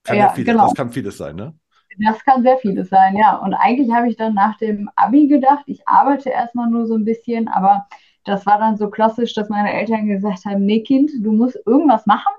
Kann 0.04 0.18
ja, 0.18 0.24
ja 0.24 0.30
vieles, 0.34 0.52
genau. 0.52 0.66
Das 0.66 0.74
kann 0.74 0.92
vieles 0.92 1.16
sein, 1.16 1.36
ne? 1.36 1.54
Das 2.00 2.24
kann 2.24 2.44
sehr 2.44 2.58
vieles 2.58 2.90
sein, 2.90 3.16
ja. 3.16 3.36
Und 3.36 3.54
eigentlich 3.54 3.92
habe 3.92 4.08
ich 4.10 4.16
dann 4.16 4.34
nach 4.34 4.58
dem 4.58 4.90
Abi 4.96 5.28
gedacht, 5.28 5.64
ich 5.68 5.88
arbeite 5.88 6.30
erstmal 6.30 6.70
nur 6.70 6.86
so 6.86 6.96
ein 6.96 7.06
bisschen, 7.06 7.48
aber 7.48 7.88
das 8.24 8.46
war 8.46 8.60
dann 8.60 8.78
so 8.78 8.90
klassisch, 8.90 9.34
dass 9.34 9.50
meine 9.50 9.74
Eltern 9.74 10.08
gesagt 10.08 10.46
haben, 10.46 10.66
nee 10.66 10.82
Kind, 10.82 11.12
du 11.20 11.32
musst 11.32 11.60
irgendwas 11.66 12.06
machen. 12.06 12.34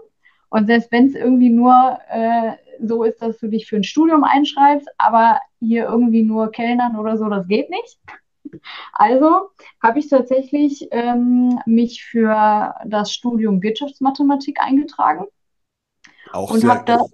Und 0.49 0.67
selbst 0.67 0.93
wenn 0.93 1.07
es 1.07 1.15
irgendwie 1.15 1.51
nur 1.51 1.99
äh, 2.09 2.53
so 2.81 3.05
ist, 3.05 3.23
dass 3.23 3.39
du 3.39 3.49
dich 3.49 3.67
für 3.67 3.77
ein 3.77 3.85
Studium 3.85 4.25
einschreibst, 4.25 4.89
aber 4.99 5.41
hier 5.61 5.85
irgendwie 5.85 6.23
nur 6.23 6.51
Kellnern 6.51 6.99
oder 6.99 7.17
so, 7.17 7.29
das 7.29 7.47
geht 7.49 7.71
nicht. 7.71 7.99
Also 8.93 9.51
habe 9.83 9.99
ich 9.99 10.09
tatsächlich 10.09 10.89
ähm, 10.91 11.59
mich 11.65 12.05
für 12.05 12.75
das 12.85 13.13
Studium 13.13 13.63
Wirtschaftsmathematik 13.63 14.61
eingetragen. 14.61 15.25
Auch 16.33 16.51
und 16.51 16.61
sehr, 16.61 16.83
das, 16.85 17.11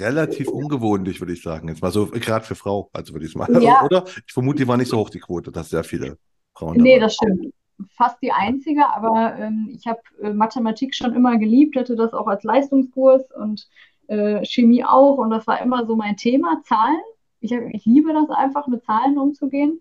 relativ 0.00 0.48
ungewöhnlich, 0.48 1.20
würde 1.20 1.32
ich 1.32 1.42
sagen. 1.42 1.68
Jetzt 1.68 1.82
mal 1.82 1.90
so, 1.90 2.06
gerade 2.06 2.44
für 2.44 2.54
Frau, 2.54 2.90
also 2.92 3.12
würde 3.12 3.26
ich 3.26 3.32
es 3.32 3.36
mal. 3.36 3.62
Ja. 3.62 3.82
Oder? 3.84 4.04
Ich 4.26 4.32
vermute, 4.32 4.62
die 4.62 4.68
war 4.68 4.76
nicht 4.76 4.88
so 4.88 4.98
hoch, 4.98 5.10
die 5.10 5.20
Quote, 5.20 5.50
dass 5.50 5.70
sehr 5.70 5.84
viele 5.84 6.18
Frauen. 6.54 6.76
Nee, 6.78 6.98
das 6.98 7.14
stimmt. 7.14 7.52
Fast 7.96 8.18
die 8.22 8.32
einzige, 8.32 8.86
aber 8.86 9.34
ähm, 9.38 9.68
ich 9.74 9.86
habe 9.86 10.00
äh, 10.22 10.32
Mathematik 10.32 10.94
schon 10.94 11.14
immer 11.14 11.36
geliebt, 11.38 11.76
hatte 11.76 11.96
das 11.96 12.12
auch 12.12 12.28
als 12.28 12.44
Leistungskurs 12.44 13.22
und 13.32 13.66
äh, 14.06 14.44
Chemie 14.44 14.84
auch. 14.84 15.18
Und 15.18 15.30
das 15.30 15.46
war 15.46 15.60
immer 15.60 15.86
so 15.86 15.96
mein 15.96 16.16
Thema, 16.16 16.60
Zahlen. 16.64 17.00
Ich, 17.40 17.52
hab, 17.52 17.62
ich 17.72 17.84
liebe 17.84 18.12
das 18.12 18.30
einfach, 18.30 18.68
mit 18.68 18.84
Zahlen 18.84 19.18
umzugehen. 19.18 19.80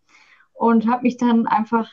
Und 0.53 0.87
habe 0.87 1.03
mich 1.03 1.17
dann 1.17 1.47
einfach 1.47 1.89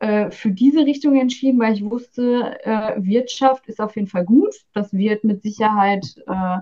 äh, 0.00 0.30
für 0.30 0.50
diese 0.50 0.86
Richtung 0.86 1.16
entschieden, 1.16 1.58
weil 1.58 1.74
ich 1.74 1.84
wusste, 1.84 2.58
äh, 2.64 2.94
Wirtschaft 2.98 3.66
ist 3.66 3.80
auf 3.80 3.96
jeden 3.96 4.08
Fall 4.08 4.24
gut. 4.24 4.54
Das 4.72 4.92
wird 4.92 5.24
mit 5.24 5.42
Sicherheit 5.42 6.06
äh, 6.26 6.58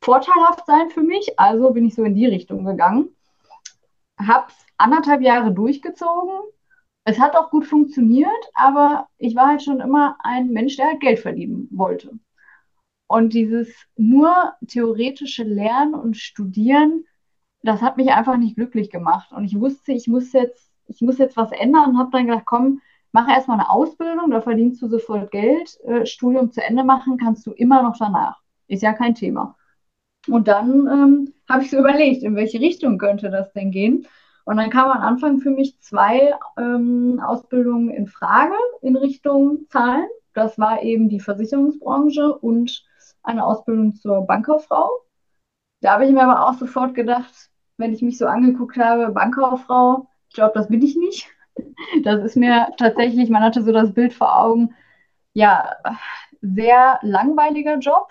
vorteilhaft 0.00 0.66
sein 0.66 0.90
für 0.90 1.02
mich. 1.02 1.38
Also 1.38 1.70
bin 1.70 1.86
ich 1.86 1.94
so 1.94 2.04
in 2.04 2.14
die 2.14 2.26
Richtung 2.26 2.64
gegangen. 2.64 3.08
Habe 4.18 4.46
es 4.48 4.66
anderthalb 4.76 5.22
Jahre 5.22 5.52
durchgezogen. 5.52 6.38
Es 7.04 7.20
hat 7.20 7.36
auch 7.36 7.50
gut 7.50 7.66
funktioniert, 7.66 8.30
aber 8.54 9.08
ich 9.18 9.36
war 9.36 9.48
halt 9.48 9.62
schon 9.62 9.80
immer 9.80 10.16
ein 10.22 10.48
Mensch, 10.48 10.76
der 10.76 10.86
halt 10.86 11.00
Geld 11.00 11.20
verdienen 11.20 11.68
wollte. 11.70 12.18
Und 13.06 13.34
dieses 13.34 13.86
nur 13.96 14.54
theoretische 14.66 15.44
Lernen 15.44 15.94
und 15.94 16.16
Studieren, 16.16 17.04
das 17.62 17.82
hat 17.82 17.96
mich 17.96 18.10
einfach 18.12 18.36
nicht 18.36 18.56
glücklich 18.56 18.90
gemacht. 18.90 19.32
Und 19.32 19.44
ich 19.44 19.58
wusste, 19.60 19.92
ich 19.92 20.08
muss 20.08 20.32
jetzt, 20.32 20.72
ich 20.88 21.00
muss 21.00 21.18
jetzt 21.18 21.36
was 21.36 21.52
ändern 21.52 21.90
und 21.90 21.98
habe 21.98 22.10
dann 22.10 22.26
gedacht, 22.26 22.46
komm, 22.46 22.80
mach 23.12 23.28
erstmal 23.28 23.58
eine 23.58 23.70
Ausbildung, 23.70 24.30
da 24.30 24.40
verdienst 24.40 24.82
du 24.82 24.88
sofort 24.88 25.30
Geld. 25.30 25.78
Äh, 25.84 26.06
Studium 26.06 26.50
zu 26.50 26.62
Ende 26.62 26.84
machen 26.84 27.18
kannst 27.18 27.46
du 27.46 27.52
immer 27.52 27.82
noch 27.82 27.96
danach. 27.98 28.40
Ist 28.66 28.82
ja 28.82 28.92
kein 28.92 29.14
Thema. 29.14 29.56
Und 30.28 30.48
dann 30.48 30.86
ähm, 30.86 31.32
habe 31.48 31.62
ich 31.62 31.70
so 31.70 31.78
überlegt, 31.80 32.22
in 32.22 32.36
welche 32.36 32.60
Richtung 32.60 32.98
könnte 32.98 33.30
das 33.30 33.52
denn 33.52 33.70
gehen. 33.70 34.06
Und 34.44 34.58
dann 34.58 34.70
kam 34.70 34.90
am 34.90 35.02
Anfang 35.02 35.38
für 35.38 35.50
mich 35.50 35.80
zwei 35.80 36.34
ähm, 36.56 37.20
Ausbildungen 37.24 37.90
in 37.90 38.06
Frage 38.06 38.54
in 38.80 38.96
Richtung 38.96 39.66
Zahlen. 39.68 40.06
Das 40.34 40.58
war 40.58 40.82
eben 40.82 41.08
die 41.08 41.20
Versicherungsbranche 41.20 42.32
und 42.32 42.84
eine 43.22 43.44
Ausbildung 43.44 43.94
zur 43.94 44.26
Bankkauffrau. 44.26 44.88
Da 45.80 45.92
habe 45.92 46.06
ich 46.06 46.12
mir 46.12 46.22
aber 46.22 46.46
auch 46.46 46.54
sofort 46.54 46.94
gedacht, 46.94 47.50
wenn 47.76 47.92
ich 47.92 48.02
mich 48.02 48.18
so 48.18 48.26
angeguckt 48.26 48.76
habe, 48.76 49.12
Bankkauffrau, 49.12 50.08
ich 50.28 50.34
glaube, 50.34 50.52
das 50.54 50.68
bin 50.68 50.82
ich 50.82 50.96
nicht. 50.96 51.28
Das 52.02 52.22
ist 52.22 52.36
mir 52.36 52.68
tatsächlich, 52.76 53.30
man 53.30 53.42
hatte 53.42 53.62
so 53.62 53.72
das 53.72 53.94
Bild 53.94 54.12
vor 54.12 54.38
Augen, 54.38 54.74
ja, 55.32 55.74
sehr 56.42 56.98
langweiliger 57.00 57.78
Job. 57.78 58.10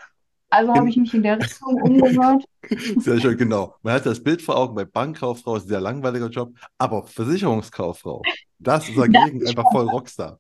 Also 0.50 0.74
habe 0.74 0.90
ich 0.90 0.98
mich 0.98 1.14
in 1.14 1.24
der 1.24 1.40
Richtung 1.40 1.82
umgehört. 1.82 2.46
Sehr 2.98 3.20
schön, 3.20 3.38
genau. 3.38 3.76
Man 3.82 3.94
hat 3.94 4.06
das 4.06 4.24
Bild 4.24 4.42
vor 4.42 4.58
Augen 4.58 4.76
bei 4.76 4.86
Bankkauffrau, 4.86 5.56
ist 5.56 5.66
ein 5.66 5.70
sehr 5.70 5.82
langweiliger 5.82 6.30
Job, 6.30 6.54
aber 6.78 7.04
Versicherungskauffrau, 7.04 8.22
das 8.60 8.88
ist 8.88 8.98
dagegen 8.98 9.40
das 9.40 9.50
einfach 9.50 9.72
voll 9.72 9.90
Rockstar. 9.90 10.40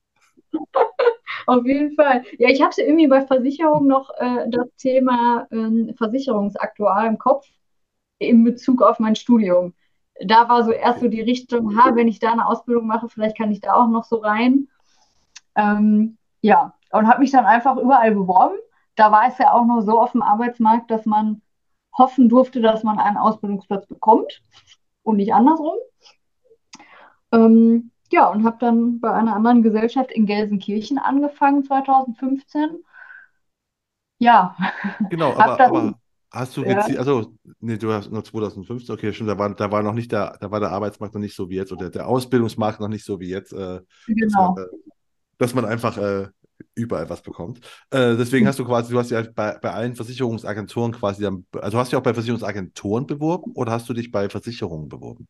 Auf 1.47 1.65
jeden 1.65 1.93
Fall. 1.95 2.23
Ja, 2.39 2.49
ich 2.49 2.61
habe 2.61 2.71
es 2.71 2.77
irgendwie 2.77 3.07
bei 3.07 3.25
Versicherung 3.25 3.87
noch 3.87 4.09
äh, 4.17 4.49
das 4.49 4.67
Thema 4.77 5.47
äh, 5.51 5.93
Versicherungsaktuar 5.93 7.05
im 7.05 7.17
Kopf 7.19 7.45
in 8.17 8.43
Bezug 8.43 8.81
auf 8.81 8.99
mein 8.99 9.15
Studium. 9.15 9.73
Da 10.23 10.47
war 10.49 10.63
so 10.63 10.71
erst 10.71 11.01
so 11.01 11.07
die 11.07 11.21
Richtung, 11.21 11.77
ha, 11.77 11.95
wenn 11.95 12.07
ich 12.07 12.19
da 12.19 12.31
eine 12.31 12.47
Ausbildung 12.47 12.87
mache, 12.87 13.09
vielleicht 13.09 13.37
kann 13.37 13.51
ich 13.51 13.59
da 13.59 13.73
auch 13.73 13.89
noch 13.89 14.05
so 14.05 14.17
rein. 14.17 14.69
Ähm, 15.55 16.17
ja, 16.41 16.73
und 16.91 17.07
habe 17.07 17.19
mich 17.19 17.31
dann 17.31 17.45
einfach 17.45 17.77
überall 17.77 18.11
beworben. 18.11 18.55
Da 18.95 19.11
war 19.11 19.27
es 19.27 19.37
ja 19.37 19.53
auch 19.53 19.65
noch 19.65 19.81
so 19.81 19.99
auf 19.99 20.13
dem 20.13 20.21
Arbeitsmarkt, 20.21 20.89
dass 20.89 21.05
man 21.05 21.41
hoffen 21.97 22.29
durfte, 22.29 22.61
dass 22.61 22.83
man 22.83 22.99
einen 22.99 23.17
Ausbildungsplatz 23.17 23.87
bekommt 23.87 24.41
und 25.03 25.17
nicht 25.17 25.33
andersrum. 25.33 25.75
Ähm, 27.31 27.91
ja, 28.11 28.29
und 28.29 28.45
habe 28.45 28.57
dann 28.59 28.99
bei 28.99 29.11
einer 29.11 29.35
anderen 29.35 29.63
Gesellschaft 29.63 30.11
in 30.11 30.25
Gelsenkirchen 30.25 30.97
angefangen 30.97 31.63
2015. 31.63 32.83
Ja. 34.19 34.55
Genau, 35.09 35.33
aber, 35.33 35.57
dann, 35.57 35.69
aber 35.69 35.99
hast 36.31 36.55
du 36.55 36.63
jetzt, 36.63 36.89
ja. 36.89 36.99
also, 36.99 37.33
nee, 37.59 37.77
du 37.77 37.91
hast 37.91 38.11
nur 38.11 38.23
2015, 38.23 38.93
okay, 38.93 39.13
schon, 39.13 39.27
da 39.27 39.37
war, 39.37 39.53
da 39.53 39.71
war 39.71 39.83
noch 39.83 39.93
nicht 39.93 40.11
der, 40.11 40.37
da 40.39 40.51
war 40.51 40.59
der 40.59 40.71
Arbeitsmarkt 40.71 41.13
noch 41.15 41.21
nicht 41.21 41.35
so 41.35 41.49
wie 41.49 41.55
jetzt 41.55 41.71
oder 41.71 41.89
der 41.89 42.07
Ausbildungsmarkt 42.07 42.79
noch 42.79 42.87
nicht 42.87 43.05
so 43.05 43.19
wie 43.19 43.29
jetzt. 43.29 43.53
Äh, 43.53 43.81
genau. 44.07 44.55
Dass 44.55 44.55
man, 44.55 44.57
äh, 44.57 44.67
dass 45.37 45.53
man 45.55 45.65
einfach 45.65 45.97
äh, 45.97 46.27
überall 46.73 47.09
was 47.09 47.21
bekommt. 47.21 47.59
Äh, 47.91 48.15
deswegen 48.17 48.47
hast 48.47 48.59
du 48.59 48.65
quasi, 48.65 48.91
du 48.91 48.99
hast 48.99 49.11
ja 49.11 49.21
bei, 49.21 49.57
bei 49.61 49.71
allen 49.71 49.95
Versicherungsagenturen 49.95 50.91
quasi, 50.93 51.23
dann, 51.23 51.45
also 51.53 51.77
hast 51.77 51.91
du 51.91 51.95
dich 51.95 51.99
auch 51.99 52.03
bei 52.03 52.13
Versicherungsagenturen 52.13 53.07
beworben 53.07 53.51
oder 53.53 53.71
hast 53.71 53.87
du 53.89 53.93
dich 53.93 54.11
bei 54.11 54.29
Versicherungen 54.29 54.89
beworben? 54.89 55.27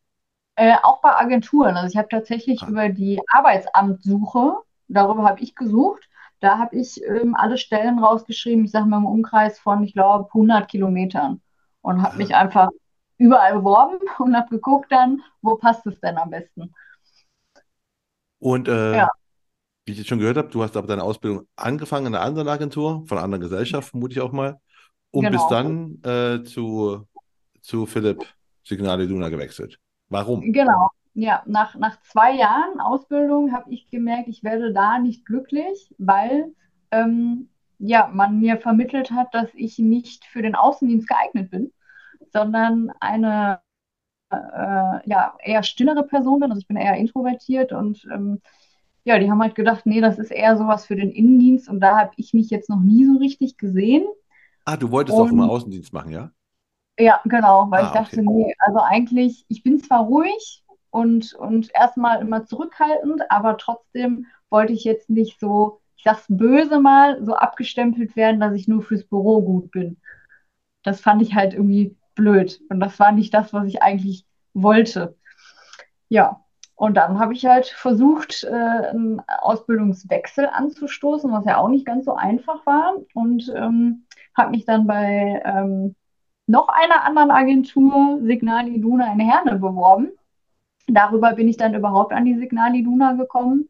Äh, 0.56 0.76
auch 0.84 1.02
bei 1.02 1.16
Agenturen. 1.16 1.76
Also 1.76 1.92
ich 1.92 1.98
habe 1.98 2.08
tatsächlich 2.10 2.62
ah. 2.64 2.68
über 2.68 2.90
die 2.90 3.20
Arbeitsamtsuche, 3.28 4.58
darüber 4.88 5.24
habe 5.24 5.42
ich 5.42 5.56
gesucht, 5.56 6.08
da 6.40 6.58
habe 6.58 6.76
ich 6.76 7.02
ähm, 7.04 7.36
alle 7.36 7.58
Stellen 7.58 8.00
rausgeschrieben, 8.00 8.66
ich 8.66 8.72
sage 8.72 8.86
mal 8.86 8.98
im 8.98 9.06
Umkreis 9.06 9.60
von, 9.60 9.84
ich 9.84 9.94
glaube, 9.94 10.26
100 10.28 10.68
Kilometern 10.68 11.42
und 11.82 12.02
habe 12.02 12.18
mich 12.18 12.36
einfach 12.36 12.70
überall 13.18 13.54
beworben 13.54 13.98
und 14.20 14.36
habe 14.36 14.50
geguckt 14.50 14.92
dann, 14.92 15.22
wo 15.42 15.56
passt 15.56 15.86
es 15.88 16.00
denn 16.00 16.18
am 16.18 16.30
besten. 16.30 16.74
Und 18.40 18.68
äh, 18.68 18.98
ja 18.98 19.10
wie 19.86 19.92
ich 19.92 20.00
jetzt 20.00 20.08
schon 20.08 20.20
gehört 20.20 20.38
habe, 20.38 20.50
du 20.50 20.64
hast 20.64 20.76
aber 20.76 20.88
deine 20.88 21.04
Ausbildung 21.04 21.48
angefangen 21.56 22.08
in 22.08 22.16
einer 22.16 22.24
anderen 22.24 22.48
Agentur, 22.48 23.06
von 23.06 23.18
einer 23.18 23.26
anderen 23.26 23.44
Gesellschaft, 23.44 23.90
vermute 23.90 24.14
ich 24.14 24.22
auch 24.22 24.32
mal, 24.32 24.60
und 25.12 25.26
genau. 25.26 25.38
bist 25.38 25.52
dann 25.52 26.02
äh, 26.04 26.44
zu, 26.44 27.08
zu 27.62 27.86
Philipp 27.86 28.26
Signale 28.64 29.08
Duna 29.08 29.30
gewechselt. 29.30 29.80
Warum? 30.10 30.42
Genau. 30.52 30.90
Ja, 31.14 31.44
nach, 31.46 31.76
nach 31.76 32.02
zwei 32.02 32.34
Jahren 32.34 32.80
Ausbildung 32.80 33.54
habe 33.54 33.72
ich 33.72 33.90
gemerkt, 33.90 34.28
ich 34.28 34.44
werde 34.44 34.74
da 34.74 35.00
nicht 35.00 35.26
glücklich, 35.26 35.94
weil 35.98 36.54
ähm, 36.92 37.50
ja, 37.78 38.10
man 38.12 38.40
mir 38.40 38.58
vermittelt 38.58 39.12
hat, 39.12 39.34
dass 39.34 39.50
ich 39.54 39.80
nicht 39.80 40.26
für 40.26 40.42
den 40.42 40.56
Außendienst 40.56 41.08
geeignet 41.08 41.52
bin, 41.52 41.72
sondern 42.34 42.92
eine 43.00 43.62
äh, 44.30 45.10
ja, 45.10 45.38
eher 45.42 45.64
stillere 45.64 46.04
Person 46.04 46.40
bin. 46.40 46.52
Also 46.52 46.60
ich 46.60 46.68
bin 46.68 46.78
eher 46.78 46.96
introvertiert 46.96 47.72
und 47.72 48.06
ähm, 48.12 48.42
ja, 49.06 49.20
die 49.20 49.30
haben 49.30 49.42
halt 49.42 49.54
gedacht, 49.54 49.86
nee, 49.86 50.02
das 50.02 50.18
ist 50.18 50.32
eher 50.32 50.58
sowas 50.58 50.88
für 50.88 50.96
den 50.96 51.12
Innendienst 51.12 51.70
und 51.70 51.80
da 51.80 51.98
habe 51.98 52.12
ich 52.18 52.34
mich 52.34 52.50
jetzt 52.50 52.70
noch 52.70 52.82
nie 52.82 53.06
so 53.06 53.18
richtig 53.18 53.56
gesehen. 53.56 54.04
Ah, 54.66 54.78
du 54.78 54.90
wolltest 54.90 55.18
und, 55.18 55.28
auch 55.28 55.32
immer 55.32 55.50
Außendienst 55.50 55.94
machen, 55.94 56.12
ja? 56.12 56.32
Ja, 56.98 57.22
genau, 57.26 57.70
weil 57.70 57.84
ah, 57.84 57.88
ich 57.88 57.94
dachte, 57.94 58.22
okay. 58.22 58.28
nee, 58.28 58.56
also 58.58 58.80
eigentlich, 58.80 59.46
ich 59.48 59.62
bin 59.62 59.80
zwar 59.80 60.06
ruhig 60.06 60.64
und, 60.90 61.34
und 61.36 61.70
erstmal 61.76 62.20
immer 62.20 62.46
zurückhaltend, 62.46 63.22
aber 63.30 63.58
trotzdem 63.58 64.26
wollte 64.50 64.74
ich 64.74 64.84
jetzt 64.84 65.10
nicht 65.10 65.40
so, 65.40 65.82
ich 65.98 66.04
sag's 66.04 66.26
böse 66.28 66.80
mal, 66.80 67.24
so 67.24 67.36
abgestempelt 67.36 68.16
werden, 68.16 68.40
dass 68.40 68.56
ich 68.56 68.68
nur 68.68 68.82
fürs 68.82 69.04
Büro 69.04 69.42
gut 69.44 69.70
bin. 69.70 69.98
Das 70.82 71.00
fand 71.00 71.22
ich 71.22 71.36
halt 71.36 71.54
irgendwie 71.54 71.96
blöd 72.16 72.60
und 72.70 72.80
das 72.80 73.00
war 73.00 73.12
nicht 73.12 73.34
das, 73.36 73.54
was 73.54 73.68
ich 73.68 73.84
eigentlich 73.84 74.26
wollte. 74.56 75.16
Ja, 76.10 76.45
und 76.76 76.98
dann 76.98 77.20
habe 77.20 77.34
ich 77.34 77.46
halt 77.46 77.68
versucht, 77.68 78.44
äh, 78.44 78.50
einen 78.50 79.22
Ausbildungswechsel 79.28 80.48
anzustoßen, 80.48 81.32
was 81.32 81.46
ja 81.46 81.58
auch 81.58 81.70
nicht 81.70 81.86
ganz 81.86 82.06
so 82.06 82.16
einfach 82.16 82.66
war. 82.66 82.96
Und 83.14 83.52
ähm, 83.56 84.06
habe 84.36 84.52
mich 84.52 84.66
dann 84.66 84.86
bei 84.86 85.42
ähm, 85.46 85.96
noch 86.48 86.68
einer 86.68 87.04
anderen 87.06 87.32
Agentur, 87.32 88.20
Signal 88.24 88.68
Iduna 88.68 89.14
in 89.14 89.20
Herne, 89.20 89.58
beworben. 89.58 90.12
Darüber 90.88 91.34
bin 91.34 91.48
ich 91.48 91.58
dann 91.58 91.74
überhaupt 91.76 92.12
an 92.14 92.26
die 92.26 92.38
Signal 92.38 92.76
Iduna 92.76 93.14
gekommen. 93.14 93.70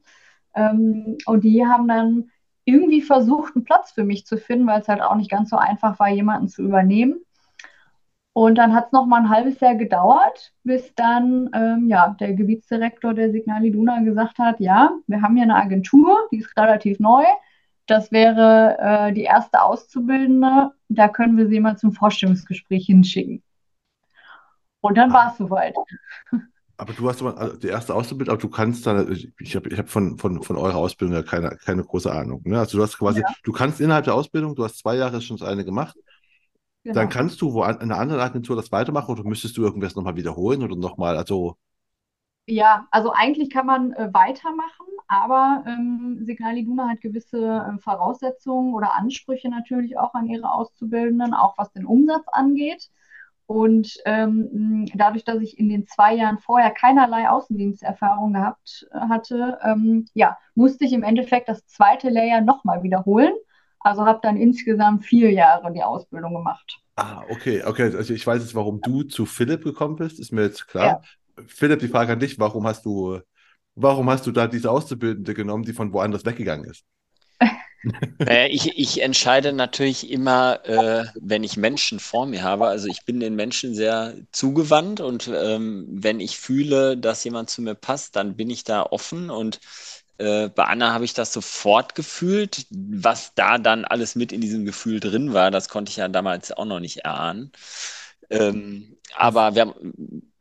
Ähm, 0.55 1.17
und 1.27 1.43
die 1.43 1.65
haben 1.65 1.87
dann 1.87 2.31
irgendwie 2.65 3.01
versucht, 3.01 3.55
einen 3.55 3.65
Platz 3.65 3.91
für 3.91 4.03
mich 4.03 4.25
zu 4.25 4.37
finden, 4.37 4.65
weil 4.65 4.81
es 4.81 4.87
halt 4.87 5.01
auch 5.01 5.15
nicht 5.15 5.29
ganz 5.29 5.51
so 5.51 5.57
einfach 5.57 5.99
war, 5.99 6.09
jemanden 6.09 6.47
zu 6.47 6.63
übernehmen. 6.63 7.24
Und 8.37 8.55
dann 8.55 8.75
hat 8.75 8.87
es 8.87 8.91
noch 8.91 9.05
mal 9.05 9.21
ein 9.21 9.29
halbes 9.29 9.61
Jahr 9.61 9.75
gedauert, 9.75 10.51
bis 10.65 10.93
dann 10.95 11.49
ähm, 11.53 11.87
ja, 11.87 12.17
der 12.19 12.33
Gebietsdirektor 12.33 13.13
der 13.13 13.31
Signal 13.31 13.63
Iduna 13.63 14.01
gesagt 14.01 14.39
hat, 14.39 14.59
ja, 14.59 14.91
wir 15.07 15.21
haben 15.21 15.35
hier 15.37 15.43
eine 15.43 15.55
Agentur, 15.55 16.17
die 16.33 16.39
ist 16.39 16.57
relativ 16.57 16.99
neu. 16.99 17.23
Das 17.85 18.11
wäre 18.11 18.77
äh, 18.77 19.13
die 19.13 19.23
erste 19.23 19.61
Auszubildende. 19.61 20.71
Da 20.89 21.07
können 21.07 21.37
wir 21.37 21.47
sie 21.47 21.61
mal 21.61 21.77
zum 21.77 21.93
Vorstellungsgespräch 21.93 22.87
hinschicken. 22.87 23.41
Und 24.81 24.97
dann 24.97 25.11
ah. 25.11 25.13
war 25.13 25.31
es 25.31 25.37
soweit. 25.37 25.75
Aber 26.75 26.91
du 26.91 27.07
hast 27.07 27.21
also 27.21 27.55
die 27.55 27.67
erste 27.67 27.95
Ausbildung, 27.95 28.33
aber 28.33 28.41
du 28.41 28.49
kannst 28.49 28.85
da, 28.85 29.07
ich 29.07 29.55
habe 29.55 29.69
ich 29.69 29.79
hab 29.79 29.87
von, 29.87 30.17
von, 30.17 30.43
von 30.43 30.57
eurer 30.57 30.75
Ausbildung 30.75 31.15
ja 31.15 31.23
keine, 31.23 31.51
keine 31.51 31.85
große 31.85 32.11
Ahnung. 32.11 32.41
Ne? 32.43 32.59
Also 32.59 32.77
du 32.77 32.83
hast 32.83 32.97
quasi, 32.97 33.21
ja. 33.21 33.27
du 33.43 33.53
kannst 33.53 33.79
innerhalb 33.79 34.03
der 34.03 34.13
Ausbildung, 34.13 34.55
du 34.55 34.65
hast 34.65 34.79
zwei 34.79 34.97
Jahre 34.97 35.21
schon 35.21 35.37
das 35.37 35.47
eine 35.47 35.63
gemacht, 35.63 35.95
Genau. 36.85 36.93
Dann 36.93 37.09
kannst 37.09 37.41
du 37.41 37.51
wo 37.51 37.63
an, 37.63 37.77
in 37.77 37.91
einer 37.91 37.97
anderen 37.97 38.21
Agentur 38.21 38.55
das 38.55 38.71
weitermachen 38.71 39.09
oder 39.09 39.23
müsstest 39.23 39.57
du 39.57 39.63
irgendwas 39.63 39.95
nochmal 39.95 40.15
wiederholen 40.15 40.61
oder 40.61 40.75
nochmal, 40.75 41.17
also. 41.17 41.57
Ja, 42.45 42.87
also 42.91 43.11
eigentlich 43.11 43.49
kann 43.49 43.65
man 43.65 43.93
äh, 43.93 44.13
weitermachen, 44.13 44.85
aber 45.07 45.63
ähm, 45.65 46.19
Signal 46.21 46.59
Iduna 46.59 46.87
hat 46.89 47.01
gewisse 47.01 47.39
äh, 47.39 47.79
Voraussetzungen 47.79 48.75
oder 48.75 48.93
Ansprüche 48.93 49.49
natürlich 49.49 49.97
auch 49.97 50.13
an 50.13 50.27
ihre 50.27 50.51
Auszubildenden, 50.51 51.33
auch 51.33 51.57
was 51.57 51.71
den 51.71 51.87
Umsatz 51.87 52.27
angeht. 52.31 52.91
Und 53.47 53.97
ähm, 54.05 54.85
dadurch, 54.93 55.23
dass 55.23 55.41
ich 55.41 55.57
in 55.57 55.69
den 55.69 55.87
zwei 55.87 56.13
Jahren 56.13 56.37
vorher 56.37 56.69
keinerlei 56.69 57.27
Außendiensterfahrung 57.29 58.33
gehabt 58.33 58.87
äh, 58.91 58.99
hatte, 59.09 59.57
ähm, 59.63 60.05
ja, 60.13 60.37
musste 60.53 60.85
ich 60.85 60.93
im 60.93 61.01
Endeffekt 61.01 61.49
das 61.49 61.65
zweite 61.65 62.11
Layer 62.11 62.41
nochmal 62.41 62.83
wiederholen. 62.83 63.33
Also 63.85 64.03
habe 64.07 64.19
dann 64.23 64.35
insgesamt 64.35 65.05
vier 65.05 65.31
Jahre 65.31 65.71
die 65.71 65.83
Ausbildung 65.83 66.33
gemacht. 66.33 66.79
Ah, 66.95 67.21
okay, 67.29 67.61
okay. 67.63 67.95
Also 67.95 68.15
ich 68.15 68.25
weiß 68.25 68.41
jetzt, 68.41 68.55
warum 68.55 68.81
du 68.81 69.03
zu 69.03 69.27
Philipp 69.27 69.63
gekommen 69.63 69.95
bist, 69.95 70.19
ist 70.19 70.31
mir 70.31 70.41
jetzt 70.41 70.67
klar. 70.67 71.03
Ja. 71.37 71.43
Philipp, 71.45 71.81
die 71.81 71.87
Frage 71.87 72.13
an 72.13 72.19
dich, 72.19 72.39
warum 72.39 72.65
hast 72.65 72.83
du, 72.85 73.19
warum 73.75 74.09
hast 74.09 74.25
du 74.25 74.31
da 74.31 74.47
diese 74.47 74.71
Auszubildende 74.71 75.35
genommen, 75.35 75.65
die 75.65 75.73
von 75.73 75.93
woanders 75.93 76.25
weggegangen 76.25 76.65
ist? 76.65 76.83
äh, 78.27 78.47
ich, 78.47 78.75
ich, 78.75 79.03
entscheide 79.03 79.53
natürlich 79.53 80.09
immer, 80.09 80.65
äh, 80.65 81.05
wenn 81.21 81.43
ich 81.43 81.55
Menschen 81.55 81.99
vor 81.99 82.25
mir 82.25 82.41
habe. 82.41 82.65
Also 82.65 82.87
ich 82.87 83.05
bin 83.05 83.19
den 83.19 83.35
Menschen 83.35 83.75
sehr 83.75 84.15
zugewandt 84.31 84.99
und 84.99 85.27
ähm, 85.31 85.85
wenn 85.91 86.19
ich 86.19 86.39
fühle, 86.39 86.97
dass 86.97 87.23
jemand 87.23 87.51
zu 87.51 87.61
mir 87.61 87.75
passt, 87.75 88.15
dann 88.15 88.35
bin 88.35 88.49
ich 88.49 88.63
da 88.63 88.81
offen 88.81 89.29
und 89.29 89.59
äh, 90.17 90.49
bei 90.49 90.63
Anna 90.63 90.93
habe 90.93 91.05
ich 91.05 91.13
das 91.13 91.33
sofort 91.33 91.95
gefühlt. 91.95 92.65
Was 92.71 93.33
da 93.35 93.57
dann 93.57 93.85
alles 93.85 94.15
mit 94.15 94.31
in 94.31 94.41
diesem 94.41 94.65
Gefühl 94.65 94.99
drin 94.99 95.33
war, 95.33 95.51
das 95.51 95.69
konnte 95.69 95.89
ich 95.89 95.97
ja 95.97 96.07
damals 96.07 96.51
auch 96.51 96.65
noch 96.65 96.79
nicht 96.79 96.99
erahnen. 96.99 97.51
Ähm, 98.29 98.97
aber 99.15 99.55
wir 99.55 99.61
haben, 99.61 99.73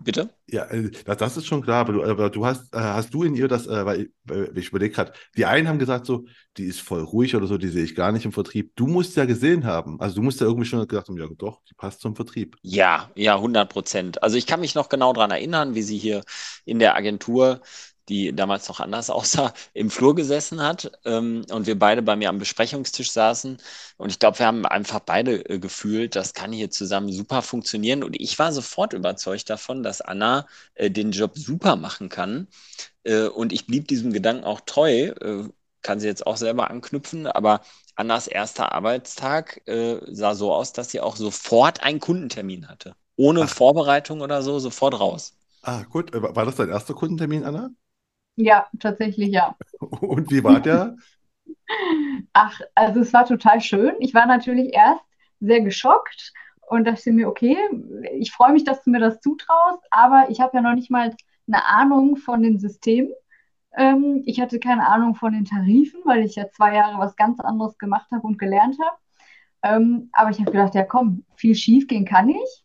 bitte? 0.02 0.30
Ja, 0.48 0.64
äh, 0.66 0.90
das, 1.04 1.36
ist 1.36 1.46
schon 1.46 1.62
klar, 1.62 1.80
aber 1.80 1.92
du, 1.92 2.04
aber 2.04 2.30
du 2.30 2.46
hast, 2.46 2.72
äh, 2.72 2.78
hast 2.78 3.12
du 3.12 3.24
in 3.24 3.34
ihr 3.34 3.48
das, 3.48 3.66
weil 3.66 4.10
ich 4.54 4.68
überlege 4.68 4.94
gerade, 4.94 5.12
die 5.36 5.44
einen 5.44 5.68
haben 5.68 5.78
gesagt 5.78 6.06
so, 6.06 6.26
die 6.56 6.64
ist 6.64 6.80
voll 6.80 7.02
ruhig 7.02 7.34
oder 7.34 7.46
so, 7.46 7.58
die 7.58 7.68
sehe 7.68 7.84
ich 7.84 7.94
gar 7.94 8.12
nicht 8.12 8.24
im 8.24 8.32
Vertrieb. 8.32 8.72
Du 8.76 8.86
musst 8.86 9.16
ja 9.16 9.24
gesehen 9.24 9.64
haben, 9.64 10.00
also 10.00 10.16
du 10.16 10.22
musst 10.22 10.40
ja 10.40 10.46
irgendwie 10.46 10.66
schon 10.66 10.86
gedacht 10.86 11.08
haben, 11.08 11.18
ja 11.18 11.26
doch, 11.36 11.60
die 11.68 11.74
passt 11.74 12.00
zum 12.00 12.16
Vertrieb. 12.16 12.56
Ja, 12.62 13.10
ja, 13.14 13.36
100 13.36 13.68
Prozent. 13.68 14.22
Also 14.22 14.36
ich 14.36 14.46
kann 14.46 14.60
mich 14.60 14.74
noch 14.74 14.88
genau 14.88 15.12
daran 15.12 15.30
erinnern, 15.30 15.74
wie 15.74 15.82
sie 15.82 15.98
hier 15.98 16.22
in 16.64 16.78
der 16.78 16.96
Agentur 16.96 17.60
die 18.08 18.34
damals 18.34 18.68
noch 18.68 18.80
anders 18.80 19.10
aussah, 19.10 19.52
im 19.72 19.90
Flur 19.90 20.14
gesessen 20.14 20.62
hat 20.62 20.90
ähm, 21.04 21.44
und 21.50 21.66
wir 21.66 21.78
beide 21.78 22.02
bei 22.02 22.16
mir 22.16 22.28
am 22.28 22.38
Besprechungstisch 22.38 23.10
saßen. 23.12 23.58
Und 23.96 24.10
ich 24.10 24.18
glaube, 24.18 24.38
wir 24.38 24.46
haben 24.46 24.66
einfach 24.66 25.00
beide 25.00 25.48
äh, 25.48 25.58
gefühlt, 25.58 26.16
das 26.16 26.34
kann 26.34 26.52
hier 26.52 26.70
zusammen 26.70 27.12
super 27.12 27.42
funktionieren. 27.42 28.02
Und 28.04 28.20
ich 28.20 28.38
war 28.38 28.52
sofort 28.52 28.92
überzeugt 28.92 29.50
davon, 29.50 29.82
dass 29.82 30.00
Anna 30.00 30.46
äh, 30.74 30.90
den 30.90 31.12
Job 31.12 31.32
super 31.36 31.76
machen 31.76 32.08
kann. 32.08 32.48
Äh, 33.04 33.26
und 33.28 33.52
ich 33.52 33.66
blieb 33.66 33.88
diesem 33.88 34.12
Gedanken 34.12 34.44
auch 34.44 34.60
treu. 34.60 35.08
Äh, 35.08 35.48
kann 35.82 36.00
sie 36.00 36.06
jetzt 36.06 36.26
auch 36.26 36.36
selber 36.38 36.70
anknüpfen, 36.70 37.26
aber 37.26 37.60
Annas 37.94 38.26
erster 38.26 38.72
Arbeitstag 38.72 39.60
äh, 39.68 40.00
sah 40.10 40.34
so 40.34 40.52
aus, 40.52 40.72
dass 40.72 40.90
sie 40.90 41.00
auch 41.00 41.16
sofort 41.16 41.82
einen 41.82 42.00
Kundentermin 42.00 42.68
hatte. 42.68 42.96
Ohne 43.16 43.42
Ach. 43.42 43.48
Vorbereitung 43.48 44.20
oder 44.20 44.42
so, 44.42 44.58
sofort 44.58 44.98
raus. 44.98 45.34
Ah, 45.62 45.82
gut. 45.84 46.14
Äh, 46.14 46.22
war 46.22 46.44
das 46.44 46.56
dein 46.56 46.70
erster 46.70 46.94
Kundentermin, 46.94 47.44
Anna? 47.44 47.70
Ja, 48.36 48.66
tatsächlich 48.80 49.30
ja. 49.30 49.56
Und 49.78 50.30
wie 50.30 50.42
war 50.42 50.60
der? 50.60 50.96
Ach, 52.32 52.60
also 52.74 53.00
es 53.00 53.12
war 53.12 53.26
total 53.26 53.60
schön. 53.60 53.94
Ich 54.00 54.14
war 54.14 54.26
natürlich 54.26 54.74
erst 54.74 55.02
sehr 55.40 55.60
geschockt 55.60 56.32
und 56.68 56.84
dachte 56.86 57.12
mir, 57.12 57.28
okay, 57.28 57.56
ich 58.18 58.32
freue 58.32 58.52
mich, 58.52 58.64
dass 58.64 58.82
du 58.82 58.90
mir 58.90 59.00
das 59.00 59.20
zutraust, 59.20 59.80
aber 59.90 60.26
ich 60.30 60.40
habe 60.40 60.56
ja 60.56 60.62
noch 60.62 60.74
nicht 60.74 60.90
mal 60.90 61.14
eine 61.46 61.64
Ahnung 61.66 62.16
von 62.16 62.42
den 62.42 62.58
Systemen. 62.58 63.12
Ähm, 63.76 64.22
ich 64.26 64.40
hatte 64.40 64.58
keine 64.60 64.86
Ahnung 64.86 65.14
von 65.14 65.32
den 65.32 65.44
Tarifen, 65.44 66.00
weil 66.04 66.24
ich 66.24 66.36
ja 66.36 66.48
zwei 66.50 66.74
Jahre 66.74 66.98
was 66.98 67.16
ganz 67.16 67.40
anderes 67.40 67.78
gemacht 67.78 68.10
habe 68.12 68.26
und 68.26 68.38
gelernt 68.38 68.76
habe. 68.80 68.96
Ähm, 69.62 70.10
aber 70.12 70.30
ich 70.30 70.40
habe 70.40 70.52
gedacht, 70.52 70.74
ja 70.74 70.84
komm, 70.84 71.24
viel 71.36 71.54
schief 71.54 71.86
gehen 71.86 72.04
kann 72.04 72.28
ich 72.28 72.63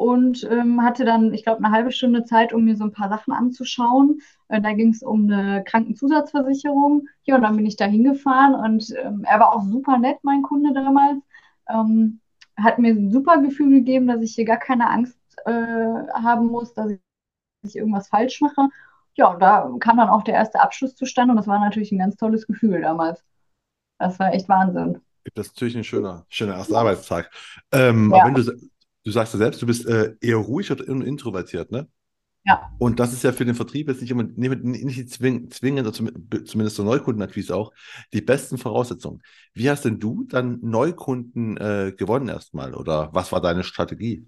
und 0.00 0.48
ähm, 0.50 0.82
hatte 0.82 1.04
dann, 1.04 1.34
ich 1.34 1.42
glaube, 1.42 1.62
eine 1.62 1.74
halbe 1.74 1.92
Stunde 1.92 2.24
Zeit, 2.24 2.54
um 2.54 2.64
mir 2.64 2.74
so 2.74 2.84
ein 2.84 2.92
paar 2.92 3.10
Sachen 3.10 3.34
anzuschauen. 3.34 4.22
Äh, 4.48 4.62
da 4.62 4.72
ging 4.72 4.94
es 4.94 5.02
um 5.02 5.30
eine 5.30 5.62
Krankenzusatzversicherung. 5.62 7.06
Ja, 7.24 7.36
und 7.36 7.42
dann 7.42 7.54
bin 7.54 7.66
ich 7.66 7.76
da 7.76 7.84
hingefahren 7.84 8.54
und 8.54 8.94
ähm, 8.96 9.26
er 9.28 9.40
war 9.40 9.52
auch 9.52 9.62
super 9.64 9.98
nett, 9.98 10.16
mein 10.22 10.40
Kunde 10.40 10.72
damals. 10.72 11.22
Ähm, 11.68 12.18
hat 12.56 12.78
mir 12.78 12.94
ein 12.94 13.10
super 13.10 13.42
Gefühl 13.42 13.68
gegeben, 13.80 14.06
dass 14.06 14.22
ich 14.22 14.34
hier 14.34 14.46
gar 14.46 14.56
keine 14.56 14.88
Angst 14.88 15.18
äh, 15.44 15.52
haben 15.52 16.46
muss, 16.46 16.72
dass 16.72 16.92
ich 17.62 17.76
irgendwas 17.76 18.08
falsch 18.08 18.40
mache. 18.40 18.70
Ja, 19.16 19.26
und 19.26 19.40
da 19.42 19.70
kam 19.80 19.98
dann 19.98 20.08
auch 20.08 20.22
der 20.22 20.32
erste 20.32 20.62
Abschluss 20.62 20.96
zustande 20.96 21.32
und 21.32 21.36
das 21.36 21.46
war 21.46 21.58
natürlich 21.58 21.92
ein 21.92 21.98
ganz 21.98 22.16
tolles 22.16 22.46
Gefühl 22.46 22.80
damals. 22.80 23.22
Das 23.98 24.18
war 24.18 24.32
echt 24.32 24.48
Wahnsinn. 24.48 25.02
Das 25.34 25.48
ist 25.48 25.56
natürlich 25.56 25.76
ein 25.76 25.84
schöner, 25.84 26.24
schöner 26.30 26.56
erster 26.56 26.78
Arbeitstag. 26.78 27.30
Ähm, 27.70 28.10
ja. 28.10 28.22
Aber 28.22 28.28
wenn 28.28 28.34
du 28.34 28.69
du 29.04 29.10
sagst 29.10 29.34
ja 29.34 29.38
selbst, 29.38 29.62
du 29.62 29.66
bist 29.66 29.86
äh, 29.86 30.14
eher 30.20 30.36
ruhig 30.36 30.70
und 30.70 31.02
introvertiert, 31.02 31.70
ne? 31.70 31.88
Ja. 32.44 32.70
Und 32.78 32.98
das 33.00 33.12
ist 33.12 33.22
ja 33.22 33.32
für 33.32 33.44
den 33.44 33.54
Vertrieb 33.54 33.88
jetzt 33.88 34.00
nicht 34.00 34.10
immer 34.10 34.22
nicht, 34.22 34.64
nicht 34.64 35.10
zwingend, 35.10 35.86
oder 35.86 35.92
zumindest 35.92 36.76
zur 36.76 36.84
Neukundenakquise 36.86 37.54
auch, 37.54 37.72
die 38.14 38.22
besten 38.22 38.56
Voraussetzungen. 38.56 39.20
Wie 39.52 39.68
hast 39.68 39.84
denn 39.84 39.98
du 39.98 40.24
dann 40.24 40.58
Neukunden 40.62 41.58
äh, 41.58 41.92
gewonnen 41.96 42.28
erstmal 42.28 42.74
oder 42.74 43.10
was 43.12 43.30
war 43.30 43.42
deine 43.42 43.62
Strategie? 43.62 44.26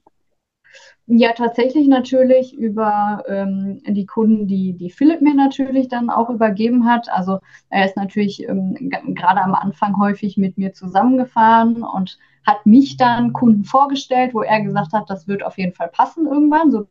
Ja, 1.07 1.33
tatsächlich 1.33 1.89
natürlich 1.89 2.55
über 2.57 3.23
ähm, 3.29 3.83
die 3.87 4.07
Kunden, 4.07 4.47
die, 4.47 4.75
die 4.75 4.91
Philipp 4.91 5.21
mir 5.21 5.35
natürlich 5.35 5.89
dann 5.89 6.11
auch 6.11 6.31
übergeben 6.31 6.87
hat. 6.87 7.09
Also 7.11 7.41
er 7.71 7.87
ist 7.87 7.97
natürlich 7.97 8.47
ähm, 8.49 8.75
gerade 9.15 9.43
am 9.43 9.55
Anfang 9.55 9.99
häufig 9.99 10.37
mit 10.37 10.59
mir 10.59 10.73
zusammengefahren 10.73 11.83
und 11.83 12.19
hat 12.47 12.67
mich 12.67 12.97
dann 12.97 13.33
Kunden 13.33 13.65
vorgestellt, 13.65 14.35
wo 14.35 14.43
er 14.43 14.61
gesagt 14.63 14.93
hat, 14.93 15.09
das 15.09 15.29
wird 15.29 15.45
auf 15.45 15.59
jeden 15.59 15.75
Fall 15.75 15.89
passen 15.89 16.27
irgendwann, 16.27 16.71
so 16.71 16.89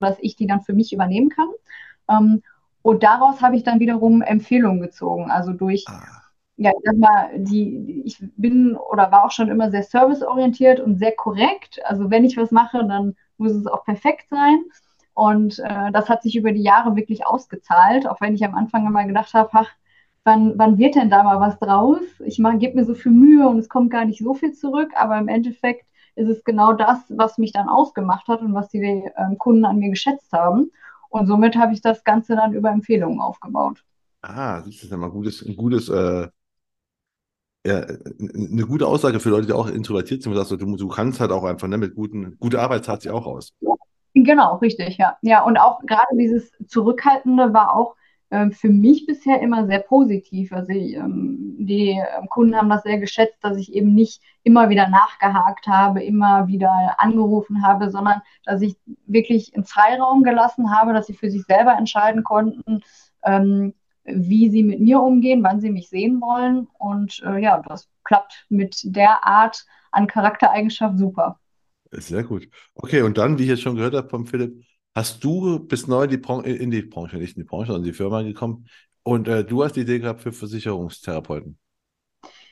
dass 0.00 0.16
ich 0.20 0.36
die 0.36 0.46
dann 0.46 0.62
für 0.62 0.74
mich 0.74 0.92
übernehmen 0.92 1.28
kann. 1.28 1.48
Ähm, 2.08 2.42
und 2.82 3.02
daraus 3.02 3.42
habe 3.42 3.56
ich 3.56 3.64
dann 3.64 3.80
wiederum 3.80 4.22
Empfehlungen 4.22 4.80
gezogen. 4.80 5.30
Also 5.30 5.52
durch, 5.52 5.84
ah. 5.88 6.02
ja, 6.56 6.70
ich 6.70 6.84
sag 6.84 6.96
mal, 6.96 7.30
die, 7.36 8.02
ich 8.04 8.18
bin 8.36 8.76
oder 8.76 9.10
war 9.10 9.24
auch 9.24 9.30
schon 9.30 9.48
immer 9.48 9.70
sehr 9.70 9.82
serviceorientiert 9.82 10.80
und 10.80 10.98
sehr 10.98 11.12
korrekt. 11.12 11.80
Also 11.84 12.10
wenn 12.10 12.24
ich 12.24 12.36
was 12.36 12.50
mache, 12.50 12.86
dann 12.86 13.16
muss 13.36 13.52
es 13.52 13.66
auch 13.66 13.84
perfekt 13.84 14.28
sein. 14.30 14.64
Und 15.14 15.58
äh, 15.58 15.90
das 15.92 16.08
hat 16.08 16.22
sich 16.22 16.36
über 16.36 16.52
die 16.52 16.62
Jahre 16.62 16.94
wirklich 16.94 17.26
ausgezahlt, 17.26 18.06
auch 18.06 18.20
wenn 18.20 18.34
ich 18.34 18.44
am 18.44 18.54
Anfang 18.54 18.86
immer 18.86 19.04
gedacht 19.04 19.34
habe, 19.34 19.50
ach, 19.52 19.68
wann, 20.28 20.58
wann 20.58 20.78
wird 20.78 20.94
denn 20.94 21.08
da 21.08 21.22
mal 21.22 21.40
was 21.40 21.58
draus? 21.58 22.02
Ich 22.24 22.36
gebe 22.36 22.76
mir 22.76 22.84
so 22.84 22.94
viel 22.94 23.12
Mühe 23.12 23.48
und 23.48 23.58
es 23.58 23.68
kommt 23.68 23.90
gar 23.90 24.04
nicht 24.04 24.22
so 24.22 24.34
viel 24.34 24.52
zurück, 24.52 24.90
aber 24.94 25.18
im 25.18 25.28
Endeffekt 25.28 25.86
ist 26.16 26.28
es 26.28 26.44
genau 26.44 26.74
das, 26.74 26.98
was 27.08 27.38
mich 27.38 27.52
dann 27.52 27.68
ausgemacht 27.68 28.28
hat 28.28 28.42
und 28.42 28.52
was 28.52 28.68
die 28.68 28.78
ähm, 28.78 29.38
Kunden 29.38 29.64
an 29.64 29.78
mir 29.78 29.88
geschätzt 29.88 30.30
haben. 30.32 30.70
Und 31.08 31.26
somit 31.26 31.56
habe 31.56 31.72
ich 31.72 31.80
das 31.80 32.04
Ganze 32.04 32.36
dann 32.36 32.52
über 32.52 32.70
Empfehlungen 32.70 33.20
aufgebaut. 33.20 33.82
Ah, 34.20 34.60
das 34.60 34.82
ist 34.82 34.90
ja 34.90 34.96
mal 34.98 35.10
gutes, 35.10 35.42
ein 35.42 35.56
gutes, 35.56 35.88
äh, 35.88 36.28
ja, 37.66 37.86
eine 37.86 38.66
gute 38.66 38.86
Aussage 38.86 39.20
für 39.20 39.30
Leute, 39.30 39.46
die 39.46 39.52
auch 39.52 39.68
introvertiert 39.68 40.22
sind. 40.22 40.34
Du, 40.34 40.76
du 40.76 40.88
kannst 40.88 41.20
halt 41.20 41.30
auch 41.30 41.44
einfach, 41.44 41.68
ne, 41.68 41.78
mit 41.78 41.94
guten, 41.94 42.36
gute 42.38 42.60
Arbeit 42.60 42.84
zahlt 42.84 43.02
sie 43.02 43.10
auch 43.10 43.26
aus. 43.26 43.54
Genau, 44.14 44.56
richtig, 44.56 44.98
ja. 44.98 45.16
Ja, 45.22 45.44
und 45.44 45.56
auch 45.56 45.80
gerade 45.86 46.16
dieses 46.18 46.50
Zurückhaltende 46.66 47.54
war 47.54 47.74
auch 47.74 47.94
für 48.52 48.68
mich 48.68 49.06
bisher 49.06 49.40
immer 49.40 49.66
sehr 49.66 49.78
positiv. 49.78 50.52
Also 50.52 50.72
ähm, 50.72 51.56
die 51.58 51.90
ähm, 51.90 52.28
Kunden 52.28 52.56
haben 52.56 52.68
das 52.68 52.82
sehr 52.82 52.98
geschätzt, 52.98 53.38
dass 53.40 53.56
ich 53.56 53.72
eben 53.72 53.94
nicht 53.94 54.20
immer 54.42 54.68
wieder 54.68 54.88
nachgehakt 54.88 55.66
habe, 55.66 56.02
immer 56.02 56.46
wieder 56.46 56.96
angerufen 56.98 57.66
habe, 57.66 57.90
sondern 57.90 58.20
dass 58.44 58.60
ich 58.60 58.76
wirklich 59.06 59.54
einen 59.54 59.64
Freiraum 59.64 60.22
gelassen 60.24 60.70
habe, 60.70 60.92
dass 60.92 61.06
sie 61.06 61.14
für 61.14 61.30
sich 61.30 61.44
selber 61.44 61.76
entscheiden 61.78 62.22
konnten, 62.22 62.82
wie 64.04 64.48
sie 64.50 64.62
mit 64.62 64.80
mir 64.80 65.00
umgehen, 65.00 65.42
wann 65.42 65.60
sie 65.60 65.70
mich 65.70 65.88
sehen 65.88 66.20
wollen. 66.20 66.66
Und 66.78 67.22
äh, 67.24 67.38
ja, 67.38 67.62
das 67.66 67.88
klappt 68.04 68.46
mit 68.48 68.80
der 68.84 69.26
Art 69.26 69.66
an 69.90 70.06
Charaktereigenschaft 70.06 70.98
super. 70.98 71.38
Sehr 71.90 72.22
gut. 72.22 72.48
Okay, 72.74 73.02
und 73.02 73.16
dann, 73.18 73.38
wie 73.38 73.44
ich 73.44 73.48
jetzt 73.48 73.62
schon 73.62 73.76
gehört 73.76 73.94
habe 73.94 74.08
vom 74.08 74.26
Philipp, 74.26 74.62
hast 74.98 75.22
du 75.22 75.60
bis 75.60 75.86
neu 75.86 76.08
die, 76.08 76.16
Branche, 76.16 76.50
in 76.50 76.72
die 76.72 76.82
Branche, 76.82 77.18
nicht 77.18 77.36
in 77.36 77.44
die 77.44 77.48
Branche, 77.48 77.68
sondern 77.68 77.84
in 77.84 77.92
die 77.92 77.96
Firma 77.96 78.22
gekommen 78.22 78.66
und 79.04 79.28
äh, 79.28 79.44
du 79.44 79.62
hast 79.62 79.76
die 79.76 79.82
Idee 79.82 80.00
gehabt 80.00 80.22
für 80.22 80.32
Versicherungstherapeuten. 80.32 81.56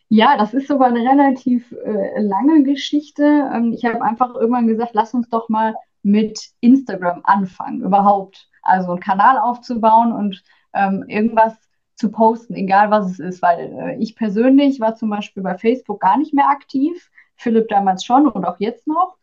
Ja, 0.09 0.37
das 0.39 0.55
ist 0.55 0.69
sogar 0.69 0.89
eine 0.89 1.01
relativ 1.01 1.73
äh, 1.73 2.21
lange 2.21 2.63
Geschichte. 2.63 3.25
Ähm, 3.53 3.73
ich 3.73 3.85
habe 3.85 4.01
einfach 4.01 4.37
irgendwann 4.37 4.69
gesagt, 4.69 4.93
lass 4.95 5.13
uns 5.13 5.29
doch 5.29 5.49
mal 5.49 5.75
mit 6.05 6.39
Instagram 6.61 7.23
anfangen, 7.25 7.83
überhaupt. 7.83 8.49
Also 8.63 8.93
einen 8.93 9.01
Kanal 9.01 9.39
aufzubauen 9.39 10.13
und 10.13 10.45
ähm, 10.73 11.05
irgendwas 11.09 11.55
zu 11.97 12.13
posten, 12.13 12.55
egal 12.55 12.93
was 12.93 13.11
es 13.11 13.19
ist, 13.19 13.43
weil 13.43 13.59
äh, 13.59 13.97
ich 13.99 14.15
persönlich 14.15 14.79
war 14.79 14.95
zum 14.95 15.11
Beispiel 15.11 15.43
bei 15.43 15.59
Facebook 15.59 16.01
gar 16.01 16.17
nicht 16.17 16.33
mehr 16.33 16.49
aktiv, 16.49 17.11
Philipp 17.35 17.69
damals 17.69 18.05
schon 18.05 18.29
und 18.29 18.45
auch 18.45 18.61
jetzt 18.61 18.87
noch. 18.87 19.17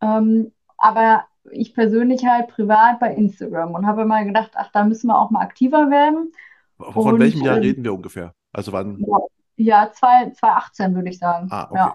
Ähm, 0.00 0.52
aber 0.78 1.24
ich 1.50 1.74
persönlich 1.74 2.24
halt 2.24 2.48
privat 2.48 3.00
bei 3.00 3.14
Instagram 3.14 3.74
und 3.74 3.86
habe 3.86 4.04
mal 4.04 4.24
gedacht, 4.24 4.52
ach, 4.54 4.70
da 4.72 4.84
müssen 4.84 5.08
wir 5.08 5.18
auch 5.18 5.30
mal 5.30 5.40
aktiver 5.40 5.90
werden. 5.90 6.32
Von 6.78 7.14
und, 7.14 7.20
welchem 7.20 7.42
Jahr 7.42 7.56
äh, 7.56 7.60
reden 7.60 7.84
wir 7.84 7.94
ungefähr? 7.94 8.34
Also 8.52 8.72
wann? 8.72 9.04
Ja, 9.56 9.90
2018 9.92 10.94
würde 10.94 11.10
ich 11.10 11.18
sagen. 11.18 11.48
Ah, 11.50 11.68
okay. 11.70 11.76
Ja, 11.76 11.94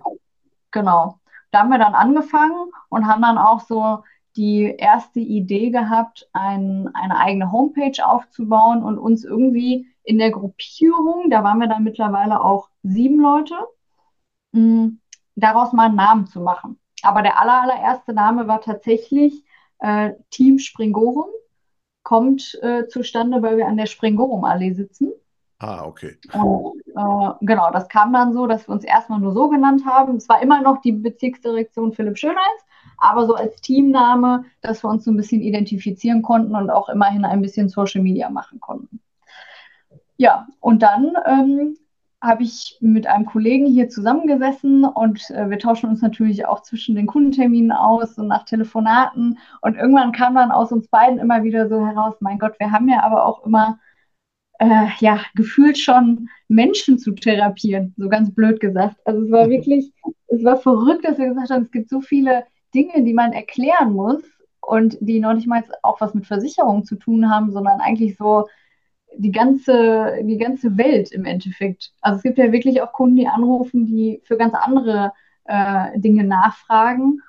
genau. 0.72 1.20
Da 1.52 1.60
haben 1.60 1.70
wir 1.70 1.80
dann 1.80 1.96
angefangen 1.96 2.72
und 2.90 3.08
haben 3.08 3.22
dann 3.22 3.38
auch 3.38 3.62
so 3.62 4.04
die 4.36 4.76
erste 4.78 5.20
Idee 5.20 5.72
gehabt, 5.72 6.30
ein, 6.32 6.90
eine 6.94 7.18
eigene 7.18 7.52
Homepage 7.52 8.06
aufzubauen 8.06 8.84
und 8.84 9.00
uns 9.00 9.26
irgendwie 9.26 9.88
in 10.04 10.20
der 10.20 10.32
Gruppierung, 10.32 11.30
da 11.30 11.44
waren 11.44 11.60
wir 11.60 11.68
dann 11.68 11.84
mittlerweile 11.84 12.42
auch 12.42 12.70
sieben 12.84 13.20
Leute, 13.20 13.56
mh, 14.54 14.92
daraus 15.36 15.74
mal 15.74 15.88
einen 15.88 15.96
Namen 15.96 16.28
zu 16.28 16.40
machen. 16.40 16.80
Aber 17.04 17.22
der 17.22 17.40
aller, 17.40 17.62
allererste 17.62 18.14
Name 18.14 18.48
war 18.48 18.62
tatsächlich 18.62 19.44
äh, 19.80 20.12
Team 20.30 20.60
Springorum. 20.60 21.30
Kommt 22.04 22.58
äh, 22.62 22.88
zustande, 22.88 23.42
weil 23.42 23.58
wir 23.58 23.68
an 23.68 23.78
der 23.78 23.86
Springorum-Allee 23.86 24.74
sitzen. 24.74 25.12
Ah, 25.60 25.86
okay. 25.86 26.18
Und 26.34 26.82
äh, 26.88 27.34
genau, 27.42 27.72
das 27.72 27.90
kam 27.90 28.14
dann 28.14 28.32
so, 28.32 28.46
dass 28.46 28.68
wir 28.68 28.74
uns 28.74 28.84
erstmal 28.84 29.20
nur 29.20 29.34
so 29.34 29.50
genannt 29.50 29.84
haben. 29.86 30.16
Es 30.18 30.30
war 30.30 30.42
immer 30.42 30.62
noch 30.62 30.82
die 30.82 30.92
Bezirksdirektion 30.92 31.94
Philipp 31.94 32.18
Schönheits, 32.18 32.66
aber 32.98 33.26
so 33.26 33.34
als 33.34 33.60
Teamname, 33.62 34.46
dass 34.62 34.84
wir 34.84 34.90
uns 34.90 35.04
so 35.04 35.12
ein 35.12 35.18
bisschen 35.18 35.42
identifizieren 35.42 36.22
konnten 36.22 36.56
und 36.56 36.70
auch 36.70 36.90
immerhin 36.90 37.26
ein 37.26 37.42
bisschen 37.42 37.70
Social 37.70 38.02
Media 38.02 38.30
machen 38.30 38.60
konnten. 38.60 39.02
Ja, 40.18 40.48
und 40.60 40.84
dann 40.84 41.14
ähm, 41.26 41.78
habe 42.22 42.44
ich 42.44 42.78
mit 42.82 43.06
einem 43.08 43.26
Kollegen 43.26 43.68
hier 43.68 43.90
zusammengesessen 43.90 44.86
und 44.86 45.30
äh, 45.30 45.50
wir 45.50 45.60
tauschen 45.60 45.90
uns 45.90 46.02
natürlich 46.02 46.46
auch 46.48 46.62
zwischen 46.64 46.96
den 46.96 47.06
Kundenterminen 47.06 47.72
aus 47.72 48.18
und 48.18 48.28
nach 48.28 48.46
Telefonaten. 48.46 49.38
Und 49.62 49.76
irgendwann 49.76 50.12
kam 50.12 50.36
dann 50.36 50.52
aus 50.52 50.72
uns 50.72 50.88
beiden 50.88 51.20
immer 51.20 51.44
wieder 51.44 51.70
so 51.70 51.86
heraus, 51.86 52.16
mein 52.20 52.40
Gott, 52.40 52.56
wir 52.60 52.72
haben 52.72 52.90
ja 52.90 53.04
aber 53.04 53.26
auch 53.26 53.46
immer 53.46 53.80
äh, 54.60 54.88
ja, 55.00 55.22
gefühlt 55.36 55.78
schon 55.78 56.30
Menschen 56.48 56.98
zu 56.98 57.14
therapieren, 57.14 57.94
so 57.98 58.10
ganz 58.10 58.34
blöd 58.34 58.60
gesagt. 58.60 58.98
Also 59.06 59.24
es 59.24 59.32
war 59.32 59.46
mhm. 59.46 59.52
wirklich, 59.52 59.94
es 60.28 60.44
war 60.44 60.58
verrückt, 60.58 61.06
dass 61.06 61.20
wir 61.20 61.28
gesagt 61.28 61.52
haben, 61.52 61.64
es 61.64 61.72
gibt 61.72 61.90
so 61.90 62.02
viele 62.02 62.46
Dinge, 62.74 63.04
die 63.04 63.14
man 63.14 63.34
erklären 63.34 63.94
muss. 63.94 64.24
und 64.62 64.98
die 65.00 65.20
noch 65.20 65.34
nicht 65.34 65.48
mal 65.48 65.64
auch 65.82 66.02
was 66.02 66.14
mit 66.14 66.26
Versicherungen 66.28 66.84
zu 66.84 66.96
tun 66.98 67.30
haben, 67.30 67.52
sondern 67.52 67.80
eigentlich 67.80 68.18
so 68.18 68.48
die 69.18 69.32
ganze, 69.32 70.20
die 70.24 70.38
ganze 70.38 70.78
Welt 70.78 71.12
im 71.12 71.26
Endeffekt. 71.26 71.92
Also 72.02 72.18
es 72.18 72.24
gibt 72.24 72.38
ja 72.38 72.52
wirklich 72.52 72.82
auch 72.82 72.94
Kunden, 72.94 73.18
die 73.18 73.28
anrufen, 73.28 73.86
die 73.86 74.22
für 74.24 74.38
ganz 74.38 74.54
andere 74.54 75.14
äh, 75.46 76.00
Dinge 76.00 76.24
nachfragen. 76.24 77.22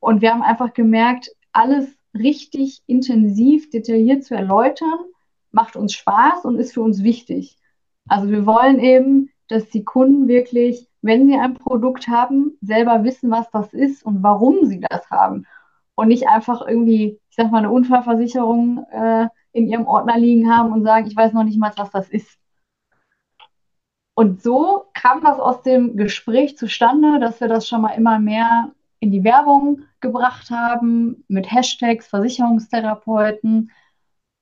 Und 0.00 0.22
wir 0.22 0.32
haben 0.32 0.42
einfach 0.42 0.72
gemerkt, 0.74 1.30
alles 1.52 1.88
richtig 2.14 2.82
intensiv, 2.86 3.70
detailliert 3.70 4.24
zu 4.24 4.34
erläutern, 4.34 4.98
macht 5.50 5.76
uns 5.76 5.92
Spaß 5.94 6.44
und 6.44 6.58
ist 6.58 6.74
für 6.74 6.82
uns 6.82 7.02
wichtig. 7.02 7.56
Also 8.08 8.28
wir 8.30 8.46
wollen 8.46 8.78
eben, 8.78 9.30
dass 9.48 9.68
die 9.68 9.84
Kunden 9.84 10.28
wirklich, 10.28 10.88
wenn 11.02 11.26
sie 11.26 11.34
ein 11.34 11.54
Produkt 11.54 12.08
haben, 12.08 12.56
selber 12.60 13.04
wissen, 13.04 13.30
was 13.30 13.50
das 13.50 13.72
ist 13.72 14.04
und 14.04 14.22
warum 14.22 14.64
sie 14.64 14.80
das 14.80 15.10
haben. 15.10 15.46
Und 15.94 16.08
nicht 16.08 16.26
einfach 16.28 16.66
irgendwie, 16.66 17.20
ich 17.28 17.36
sag 17.36 17.50
mal, 17.50 17.58
eine 17.58 17.70
Unfallversicherung 17.70 18.84
äh, 18.90 19.28
in 19.52 19.68
ihrem 19.68 19.86
Ordner 19.86 20.18
liegen 20.18 20.50
haben 20.54 20.72
und 20.72 20.82
sagen, 20.82 21.06
ich 21.06 21.16
weiß 21.16 21.32
noch 21.32 21.44
nicht 21.44 21.58
mal, 21.58 21.72
was 21.76 21.90
das 21.90 22.08
ist. 22.08 22.38
Und 24.14 24.42
so 24.42 24.86
kam 24.94 25.22
das 25.22 25.38
aus 25.38 25.62
dem 25.62 25.96
Gespräch 25.96 26.58
zustande, 26.58 27.18
dass 27.18 27.40
wir 27.40 27.48
das 27.48 27.66
schon 27.66 27.82
mal 27.82 27.92
immer 27.92 28.18
mehr 28.18 28.72
in 29.00 29.10
die 29.10 29.24
Werbung 29.24 29.82
gebracht 30.00 30.50
haben 30.50 31.24
mit 31.28 31.50
Hashtags 31.50 32.06
Versicherungstherapeuten. 32.08 33.70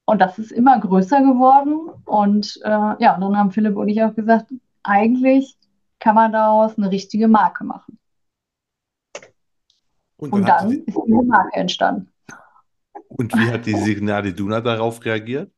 Und 0.07 0.21
das 0.21 0.39
ist 0.39 0.51
immer 0.51 0.79
größer 0.81 1.21
geworden. 1.21 1.89
Und 2.05 2.61
äh, 2.65 2.69
ja, 2.69 3.17
dann 3.19 3.37
haben 3.37 3.53
Philipp 3.53 3.77
und 3.77 3.89
ich 3.89 4.03
auch 4.03 4.15
gesagt, 4.15 4.53
eigentlich 4.83 5.57
kann 6.01 6.15
man 6.15 6.33
daraus 6.33 6.77
eine 6.77 6.91
richtige 6.91 7.29
Marke 7.29 7.65
machen. 7.65 7.99
Und, 10.17 10.33
und 10.33 10.49
dann 10.49 10.73
ist 10.73 10.87
diese 10.87 11.23
Marke 11.23 11.57
entstanden. 11.57 12.10
Und 13.11 13.35
wie 13.35 13.51
hat 13.51 13.67
die 13.67 13.75
Signale 13.75 14.33
Duna 14.33 14.61
darauf 14.61 15.05
reagiert? 15.05 15.53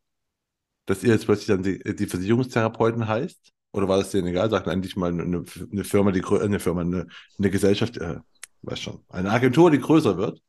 Dass 0.86 1.04
ihr 1.04 1.12
jetzt 1.12 1.26
plötzlich 1.26 1.46
dann 1.46 1.62
die, 1.62 1.78
die 1.94 2.06
Versicherungstherapeuten 2.06 3.06
heißt? 3.06 3.52
Oder 3.72 3.88
war 3.88 3.98
das 3.98 4.10
denen 4.10 4.28
egal? 4.28 4.50
Sagt 4.50 4.66
endlich 4.66 4.96
mal 4.96 5.10
eine, 5.10 5.22
eine 5.22 5.84
Firma, 5.84 6.10
die 6.10 6.24
eine 6.24 6.60
Firma, 6.60 6.80
eine, 6.80 7.06
eine 7.38 7.50
Gesellschaft, 7.50 7.98
äh, 7.98 8.16
weiß 8.62 8.80
schon, 8.80 9.04
eine 9.08 9.30
Agentur, 9.30 9.70
die 9.70 9.78
größer 9.78 10.16
wird, 10.16 10.40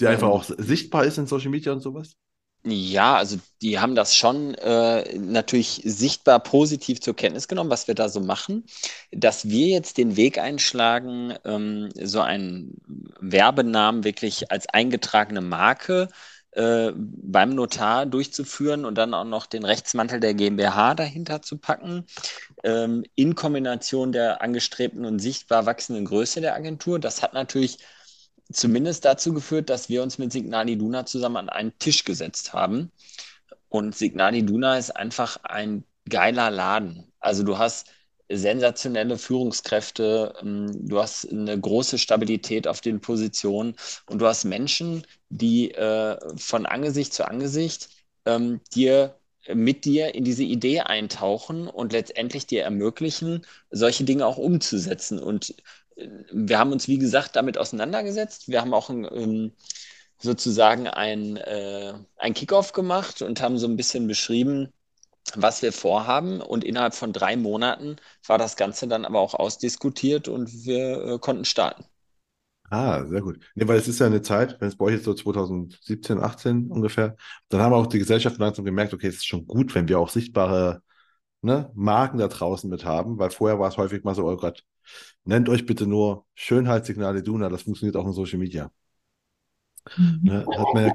die 0.00 0.06
einfach 0.06 0.28
auch 0.28 0.44
sichtbar 0.44 1.04
ist 1.04 1.18
in 1.18 1.26
Social 1.26 1.50
Media 1.50 1.72
und 1.72 1.80
sowas? 1.80 2.16
Ja, 2.64 3.16
also 3.16 3.38
die 3.62 3.78
haben 3.78 3.94
das 3.94 4.16
schon 4.16 4.54
äh, 4.56 5.16
natürlich 5.16 5.80
sichtbar 5.84 6.40
positiv 6.40 7.00
zur 7.00 7.14
Kenntnis 7.14 7.46
genommen, 7.46 7.70
was 7.70 7.86
wir 7.86 7.94
da 7.94 8.08
so 8.08 8.20
machen. 8.20 8.64
Dass 9.12 9.48
wir 9.48 9.68
jetzt 9.68 9.96
den 9.96 10.16
Weg 10.16 10.38
einschlagen, 10.38 11.34
ähm, 11.44 11.88
so 11.94 12.20
einen 12.20 12.74
Werbenamen 13.20 14.04
wirklich 14.04 14.50
als 14.50 14.68
eingetragene 14.68 15.40
Marke 15.40 16.08
äh, 16.52 16.92
beim 16.94 17.54
Notar 17.54 18.06
durchzuführen 18.06 18.84
und 18.84 18.96
dann 18.96 19.14
auch 19.14 19.24
noch 19.24 19.46
den 19.46 19.64
Rechtsmantel 19.64 20.20
der 20.20 20.34
GmbH 20.34 20.94
dahinter 20.94 21.42
zu 21.42 21.58
packen, 21.58 22.06
ähm, 22.64 23.04
in 23.14 23.34
Kombination 23.34 24.12
der 24.12 24.42
angestrebten 24.42 25.04
und 25.04 25.18
sichtbar 25.18 25.66
wachsenden 25.66 26.04
Größe 26.04 26.40
der 26.40 26.54
Agentur. 26.54 26.98
Das 26.98 27.22
hat 27.22 27.34
natürlich 27.34 27.78
zumindest 28.52 29.04
dazu 29.04 29.34
geführt, 29.34 29.70
dass 29.70 29.88
wir 29.88 30.02
uns 30.02 30.18
mit 30.18 30.32
Signal 30.32 30.68
Iduna 30.68 31.04
zusammen 31.06 31.36
an 31.36 31.48
einen 31.48 31.78
Tisch 31.78 32.04
gesetzt 32.04 32.52
haben. 32.52 32.90
Und 33.68 33.94
Signal 33.94 34.34
Iduna 34.34 34.78
ist 34.78 34.90
einfach 34.96 35.38
ein 35.44 35.84
geiler 36.08 36.50
Laden. 36.50 37.12
Also 37.20 37.42
du 37.42 37.58
hast 37.58 37.90
sensationelle 38.30 39.18
Führungskräfte, 39.18 40.34
ähm, 40.42 40.88
du 40.88 40.98
hast 41.00 41.30
eine 41.30 41.58
große 41.58 41.98
Stabilität 41.98 42.68
auf 42.68 42.80
den 42.80 43.00
Positionen 43.00 43.74
und 44.06 44.20
du 44.20 44.26
hast 44.26 44.44
Menschen, 44.44 45.06
die 45.30 45.72
äh, 45.72 46.16
von 46.36 46.66
Angesicht 46.66 47.14
zu 47.14 47.26
Angesicht 47.26 47.88
ähm, 48.26 48.60
dir 48.74 49.14
mit 49.54 49.84
dir 49.84 50.14
in 50.14 50.24
diese 50.24 50.42
Idee 50.42 50.80
eintauchen 50.80 51.68
und 51.68 51.92
letztendlich 51.92 52.46
dir 52.46 52.64
ermöglichen, 52.64 53.46
solche 53.70 54.04
Dinge 54.04 54.26
auch 54.26 54.36
umzusetzen. 54.36 55.18
Und 55.18 55.54
äh, 55.96 56.08
wir 56.32 56.58
haben 56.58 56.72
uns, 56.72 56.88
wie 56.88 56.98
gesagt, 56.98 57.36
damit 57.36 57.58
auseinandergesetzt. 57.58 58.48
Wir 58.48 58.60
haben 58.60 58.74
auch 58.74 58.90
ein, 58.90 59.04
ähm, 59.10 59.52
sozusagen 60.18 60.88
ein, 60.88 61.36
äh, 61.36 61.94
ein 62.16 62.34
Kickoff 62.34 62.72
gemacht 62.72 63.22
und 63.22 63.40
haben 63.40 63.58
so 63.58 63.66
ein 63.68 63.76
bisschen 63.76 64.06
beschrieben, 64.06 64.72
was 65.36 65.62
wir 65.62 65.72
vorhaben. 65.72 66.40
Und 66.40 66.64
innerhalb 66.64 66.94
von 66.94 67.12
drei 67.12 67.36
Monaten 67.36 67.96
war 68.26 68.38
das 68.38 68.56
Ganze 68.56 68.88
dann 68.88 69.04
aber 69.04 69.20
auch 69.20 69.34
ausdiskutiert 69.34 70.28
und 70.28 70.64
wir 70.64 71.04
äh, 71.04 71.18
konnten 71.18 71.44
starten. 71.44 71.84
Ah, 72.70 73.04
sehr 73.06 73.22
gut. 73.22 73.38
Nee, 73.54 73.66
weil 73.66 73.78
es 73.78 73.88
ist 73.88 73.98
ja 73.98 74.06
eine 74.06 74.20
Zeit, 74.20 74.60
wenn 74.60 74.68
es 74.68 74.76
bei 74.76 74.86
euch 74.86 74.94
jetzt 74.94 75.04
so 75.04 75.14
2017, 75.14 76.18
18 76.18 76.70
ungefähr, 76.70 77.16
dann 77.48 77.62
haben 77.62 77.72
auch 77.72 77.86
die 77.86 77.98
Gesellschaften 77.98 78.42
langsam 78.42 78.64
gemerkt, 78.66 78.92
okay, 78.92 79.06
es 79.06 79.16
ist 79.16 79.26
schon 79.26 79.46
gut, 79.46 79.74
wenn 79.74 79.88
wir 79.88 79.98
auch 79.98 80.10
sichtbare 80.10 80.82
ne, 81.42 81.70
Marken 81.74 82.18
da 82.18 82.28
draußen 82.28 82.68
mit 82.70 82.84
haben, 82.84 83.18
weil 83.18 83.30
vorher 83.30 83.58
war 83.58 83.68
es 83.68 83.78
häufig 83.78 84.04
mal 84.04 84.14
so, 84.14 84.28
oh 84.28 84.36
Gott, 84.36 84.64
nennt 85.24 85.48
euch 85.48 85.66
bitte 85.66 85.86
nur 85.86 86.26
Schönheitssignale 86.34 87.22
Duna, 87.22 87.48
das 87.48 87.62
funktioniert 87.62 87.96
auch 87.96 88.06
in 88.06 88.12
Social 88.12 88.38
Media. 88.38 88.70
Mhm. 89.96 90.20
Ne, 90.22 90.46
hat 90.46 90.74
man 90.74 90.86
ja 90.86 90.92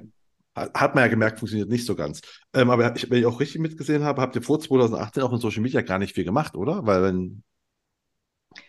hat 0.55 0.95
man 0.95 1.03
ja 1.03 1.07
gemerkt, 1.07 1.39
funktioniert 1.39 1.69
nicht 1.69 1.85
so 1.85 1.95
ganz. 1.95 2.21
Ähm, 2.53 2.69
aber 2.69 2.95
ich, 2.95 3.09
wenn 3.09 3.19
ich 3.19 3.25
auch 3.25 3.39
richtig 3.39 3.61
mitgesehen 3.61 4.03
habe, 4.03 4.21
habt 4.21 4.35
ihr 4.35 4.41
vor 4.41 4.59
2018 4.59 5.23
auch 5.23 5.33
in 5.33 5.39
Social 5.39 5.61
Media 5.61 5.81
gar 5.81 5.99
nicht 5.99 6.13
viel 6.13 6.25
gemacht, 6.25 6.55
oder? 6.55 6.85
Weil 6.85 7.03
wenn. 7.03 7.43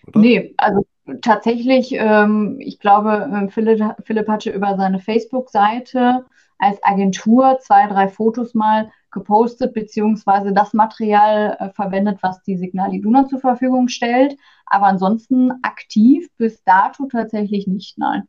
Oder? 0.06 0.20
Nee, 0.20 0.54
also 0.56 0.86
tatsächlich, 1.20 1.92
ähm, 1.92 2.56
ich 2.60 2.78
glaube, 2.78 3.28
ähm, 3.30 3.50
Philipp, 3.50 3.82
Philipp 4.04 4.28
hatte 4.28 4.50
über 4.50 4.76
seine 4.76 4.98
Facebook-Seite 4.98 6.24
als 6.58 6.82
Agentur 6.82 7.58
zwei, 7.60 7.86
drei 7.88 8.08
Fotos 8.08 8.54
mal 8.54 8.90
gepostet, 9.10 9.74
beziehungsweise 9.74 10.52
das 10.52 10.72
Material 10.72 11.56
äh, 11.60 11.70
verwendet, 11.70 12.18
was 12.22 12.42
die 12.42 12.56
Signal 12.56 12.94
Iduna 12.94 13.26
zur 13.26 13.40
Verfügung 13.40 13.88
stellt. 13.88 14.36
Aber 14.66 14.86
ansonsten 14.86 15.52
aktiv 15.62 16.28
bis 16.38 16.62
dato 16.64 17.06
tatsächlich 17.10 17.66
nicht, 17.66 17.98
nein. 17.98 18.22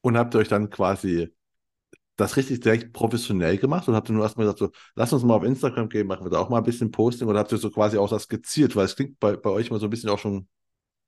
Und 0.00 0.16
habt 0.16 0.34
ihr 0.34 0.40
euch 0.40 0.48
dann 0.48 0.70
quasi 0.70 1.32
das 2.18 2.36
richtig 2.36 2.60
direkt 2.60 2.92
professionell 2.92 3.58
gemacht 3.58 3.88
und 3.88 3.94
habt 3.94 4.10
ihr 4.10 4.12
nur 4.12 4.24
erstmal 4.24 4.46
gesagt, 4.46 4.58
so, 4.58 4.70
lass 4.96 5.12
uns 5.12 5.22
mal 5.22 5.34
auf 5.34 5.44
Instagram 5.44 5.88
gehen, 5.88 6.06
machen 6.06 6.26
wir 6.26 6.30
da 6.30 6.38
auch 6.40 6.48
mal 6.48 6.58
ein 6.58 6.64
bisschen 6.64 6.90
Posting 6.90 7.28
oder 7.28 7.38
habt 7.38 7.52
ihr 7.52 7.58
so 7.58 7.70
quasi 7.70 7.96
auch 7.96 8.10
das 8.10 8.24
skizziert, 8.24 8.74
weil 8.74 8.86
es 8.86 8.96
klingt 8.96 9.20
bei, 9.20 9.36
bei 9.36 9.50
euch 9.50 9.68
immer 9.68 9.78
so 9.78 9.86
ein 9.86 9.90
bisschen 9.90 10.10
auch 10.10 10.18
schon 10.18 10.48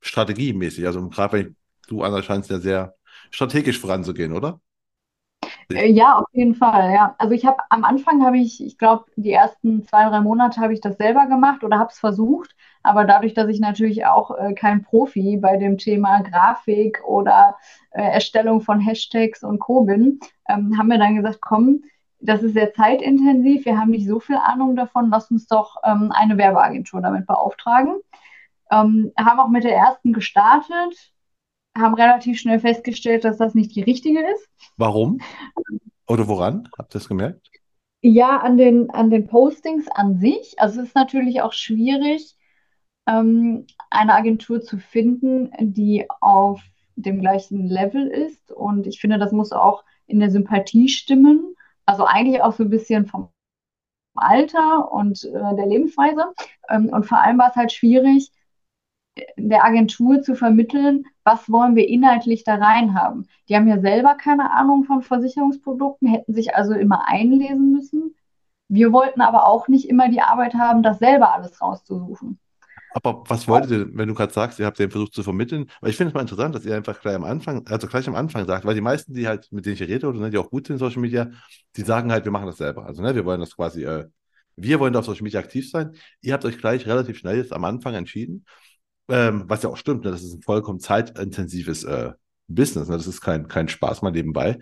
strategiemäßig. 0.01 0.87
Also 0.87 1.07
gerade 1.09 1.33
wenn 1.37 1.57
du, 1.89 2.03
Anna, 2.03 2.23
scheinst 2.23 2.49
ja 2.49 2.61
sehr 2.61 2.95
strategisch 3.31 3.81
voranzugehen, 3.81 4.33
oder? 4.33 4.61
Äh, 5.73 5.91
ja, 5.91 6.17
auf 6.19 6.27
jeden 6.33 6.55
Fall, 6.55 6.93
ja. 6.93 7.15
Also 7.19 7.35
ich 7.35 7.47
habe 7.47 7.59
am 7.71 7.85
Anfang 7.85 8.25
habe 8.25 8.39
ich, 8.39 8.65
ich 8.65 8.77
glaube, 8.79 9.05
die 9.17 9.33
ersten 9.33 9.85
zwei, 9.85 10.09
drei 10.09 10.21
Monate 10.21 10.61
habe 10.61 10.73
ich 10.73 10.81
das 10.81 10.97
selber 10.97 11.27
gemacht 11.27 11.63
oder 11.65 11.79
habe 11.79 11.91
es 11.91 11.99
versucht. 11.99 12.55
Aber 12.83 13.05
dadurch, 13.05 13.35
dass 13.35 13.49
ich 13.49 13.61
natürlich 13.61 14.07
auch 14.07 14.37
äh, 14.37 14.55
kein 14.55 14.83
Profi 14.83 15.37
bei 15.37 15.57
dem 15.59 15.79
Thema 15.79 16.23
Grafik 16.23 17.03
oder 17.07 17.57
äh, 17.93 18.03
Erstellung 18.03 18.61
von 18.63 18.81
Hashtags 18.81 19.43
und 19.45 19.59
Co. 19.61 19.83
bin, 19.85 20.19
ähm, 20.49 20.77
haben 20.79 20.89
wir 20.89 20.99
dann 20.99 21.17
gesagt, 21.17 21.41
komm, 21.41 21.83
das 22.21 22.43
ist 22.43 22.55
sehr 22.55 22.73
zeitintensiv, 22.75 23.65
wir 23.65 23.79
haben 23.79 23.91
nicht 23.91 24.07
so 24.07 24.21
viel 24.21 24.37
Ahnung 24.37 24.77
davon, 24.77 25.09
lass 25.11 25.31
uns 25.31 25.47
doch 25.47 25.77
ähm, 25.85 26.13
eine 26.15 26.37
Werbeagentur 26.37 27.01
damit 27.01 27.27
beauftragen. 27.27 27.95
Ähm, 28.71 29.13
haben 29.19 29.41
auch 29.41 29.49
mit 29.49 29.65
der 29.65 29.77
ersten 29.77 30.13
gestartet, 30.13 31.13
haben 31.81 31.95
relativ 31.95 32.39
schnell 32.39 32.61
festgestellt, 32.61 33.25
dass 33.25 33.39
das 33.39 33.55
nicht 33.55 33.75
die 33.75 33.83
richtige 33.83 34.21
ist. 34.35 34.49
Warum? 34.77 35.21
Oder 36.07 36.29
woran? 36.29 36.69
Habt 36.79 36.95
ihr 36.95 36.99
das 36.99 37.09
gemerkt? 37.09 37.51
Ja, 38.03 38.39
an 38.39 38.57
den, 38.57 38.91
an 38.91 39.11
den 39.11 39.27
Postings 39.27 39.89
an 39.89 40.19
sich. 40.19 40.55
Also 40.59 40.81
es 40.81 40.89
ist 40.89 40.95
natürlich 40.95 41.43
auch 41.43 41.53
schwierig, 41.53 42.35
ähm, 43.07 43.67
eine 43.91 44.15
Agentur 44.15 44.63
zu 44.63 44.79
finden, 44.79 45.51
die 45.59 46.07
auf 46.21 46.63
dem 46.97 47.21
gleichen 47.21 47.67
Level 47.67 48.07
ist. 48.07 48.53
Und 48.53 48.87
ich 48.87 49.01
finde, 49.01 49.19
das 49.19 49.33
muss 49.33 49.53
auch 49.53 49.85
in 50.07 50.21
der 50.21 50.31
Sympathie 50.31 50.89
stimmen. 50.89 51.55
Also 51.87 52.05
eigentlich 52.05 52.43
auch 52.43 52.53
so 52.53 52.65
ein 52.65 52.71
bisschen 52.71 53.07
vom 53.07 53.31
Alter 54.15 54.91
und 54.93 55.23
äh, 55.25 55.55
der 55.57 55.67
Lebensweise. 55.67 56.33
Ähm, 56.69 56.89
und 56.89 57.05
vor 57.05 57.19
allem 57.19 57.39
war 57.39 57.51
es 57.51 57.57
halt 57.57 57.73
schwierig, 57.73 58.31
der 59.37 59.65
Agentur 59.65 60.23
zu 60.23 60.35
vermitteln, 60.35 61.05
was 61.31 61.51
wollen 61.51 61.77
wir 61.77 61.89
inhaltlich 61.89 62.45
da 62.45 62.57
rein 62.57 62.95
haben. 62.95 63.27
Die 63.49 63.55
haben 63.55 63.69
ja 63.69 63.81
selber 63.81 64.15
keine 64.15 64.53
Ahnung 64.53 64.85
von 64.85 65.03
Versicherungsprodukten, 65.03 66.09
hätten 66.09 66.35
sich 66.35 66.55
also 66.57 66.75
immer 66.75 67.07
einlesen 67.07 67.73
müssen. 67.73 68.17
Wir 68.69 68.93
wollten 68.93 69.21
aber 69.21 69.47
auch 69.47 69.69
nicht 69.69 69.89
immer 69.89 70.09
die 70.09 70.21
Arbeit 70.21 70.55
haben, 70.55 70.83
das 70.83 70.99
selber 70.99 71.33
alles 71.33 71.61
rauszusuchen. 71.61 72.39
Aber 72.93 73.23
was 73.29 73.47
wolltet 73.47 73.71
ihr, 73.71 73.97
wenn 73.97 74.09
du 74.09 74.15
gerade 74.15 74.33
sagst, 74.33 74.59
ihr 74.59 74.67
habt 74.67 74.79
den 74.81 74.91
versucht 74.91 75.15
zu 75.15 75.23
vermitteln? 75.23 75.71
Weil 75.81 75.91
ich 75.91 75.97
finde 75.97 76.09
es 76.09 76.15
mal 76.15 76.23
interessant, 76.23 76.55
dass 76.55 76.65
ihr 76.65 76.75
einfach 76.75 77.01
gleich 77.01 77.15
am 77.15 77.25
Anfang, 77.25 77.65
also 77.69 77.87
gleich 77.87 78.09
am 78.09 78.17
Anfang 78.17 78.47
sagt, 78.47 78.65
weil 78.65 78.75
die 78.75 78.81
meisten, 78.81 79.15
die 79.15 79.29
halt, 79.29 79.47
mit 79.53 79.65
denen 79.65 79.75
ich 79.75 79.83
rede 79.83 80.09
oder 80.09 80.19
ne, 80.19 80.31
die 80.31 80.39
auch 80.39 80.51
gut 80.51 80.67
sind 80.67 80.75
in 80.75 80.81
Social 80.81 81.01
Media, 81.01 81.31
die 81.77 81.83
sagen 81.83 82.11
halt, 82.11 82.25
wir 82.25 82.33
machen 82.33 82.47
das 82.47 82.57
selber. 82.57 82.87
Also, 82.87 83.03
ne, 83.03 83.15
wir 83.15 83.25
wollen 83.25 83.39
das 83.39 83.55
quasi, 83.55 83.85
äh, 83.85 84.09
wir 84.57 84.81
wollen 84.81 84.97
auf 84.97 85.05
Social 85.05 85.23
Media 85.23 85.39
aktiv 85.39 85.71
sein. 85.71 85.93
Ihr 86.21 86.33
habt 86.33 86.45
euch 86.45 86.59
gleich 86.59 86.87
relativ 86.87 87.19
schnell 87.19 87.37
jetzt 87.37 87.53
am 87.53 87.65
Anfang 87.65 87.95
entschieden, 87.95 88.45
ähm, 89.11 89.45
was 89.47 89.63
ja 89.63 89.71
auch 89.71 89.77
stimmt, 89.77 90.05
ne, 90.05 90.11
das 90.11 90.23
ist 90.23 90.35
ein 90.35 90.43
vollkommen 90.43 90.81
zeitintensives 90.81 91.85
äh, 91.85 92.13
Business, 92.49 92.89
ne, 92.89 92.97
das 92.97 93.07
ist 93.07 93.21
kein, 93.21 93.49
kein 93.49 93.69
Spaß 93.69 94.03
mal 94.03 94.11
nebenbei. 94.11 94.59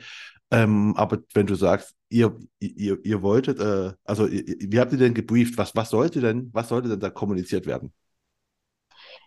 Ähm, 0.51 0.95
aber 0.97 1.19
wenn 1.35 1.47
du 1.47 1.55
sagst, 1.55 1.95
ihr, 2.09 2.39
ihr, 2.59 2.99
ihr 3.05 3.23
wolltet, 3.23 3.61
äh, 3.61 3.93
also 4.05 4.27
ihr, 4.27 4.45
wie 4.59 4.81
habt 4.81 4.93
ihr 4.93 4.99
denn 4.99 5.15
gebrieft? 5.15 5.59
Was, 5.59 5.77
was 5.77 5.91
sollte 5.91 6.21
denn, 6.21 6.51
was 6.53 6.69
sollte 6.69 6.89
denn 6.89 7.01
da 7.01 7.11
kommuniziert 7.11 7.67
werden? 7.67 7.93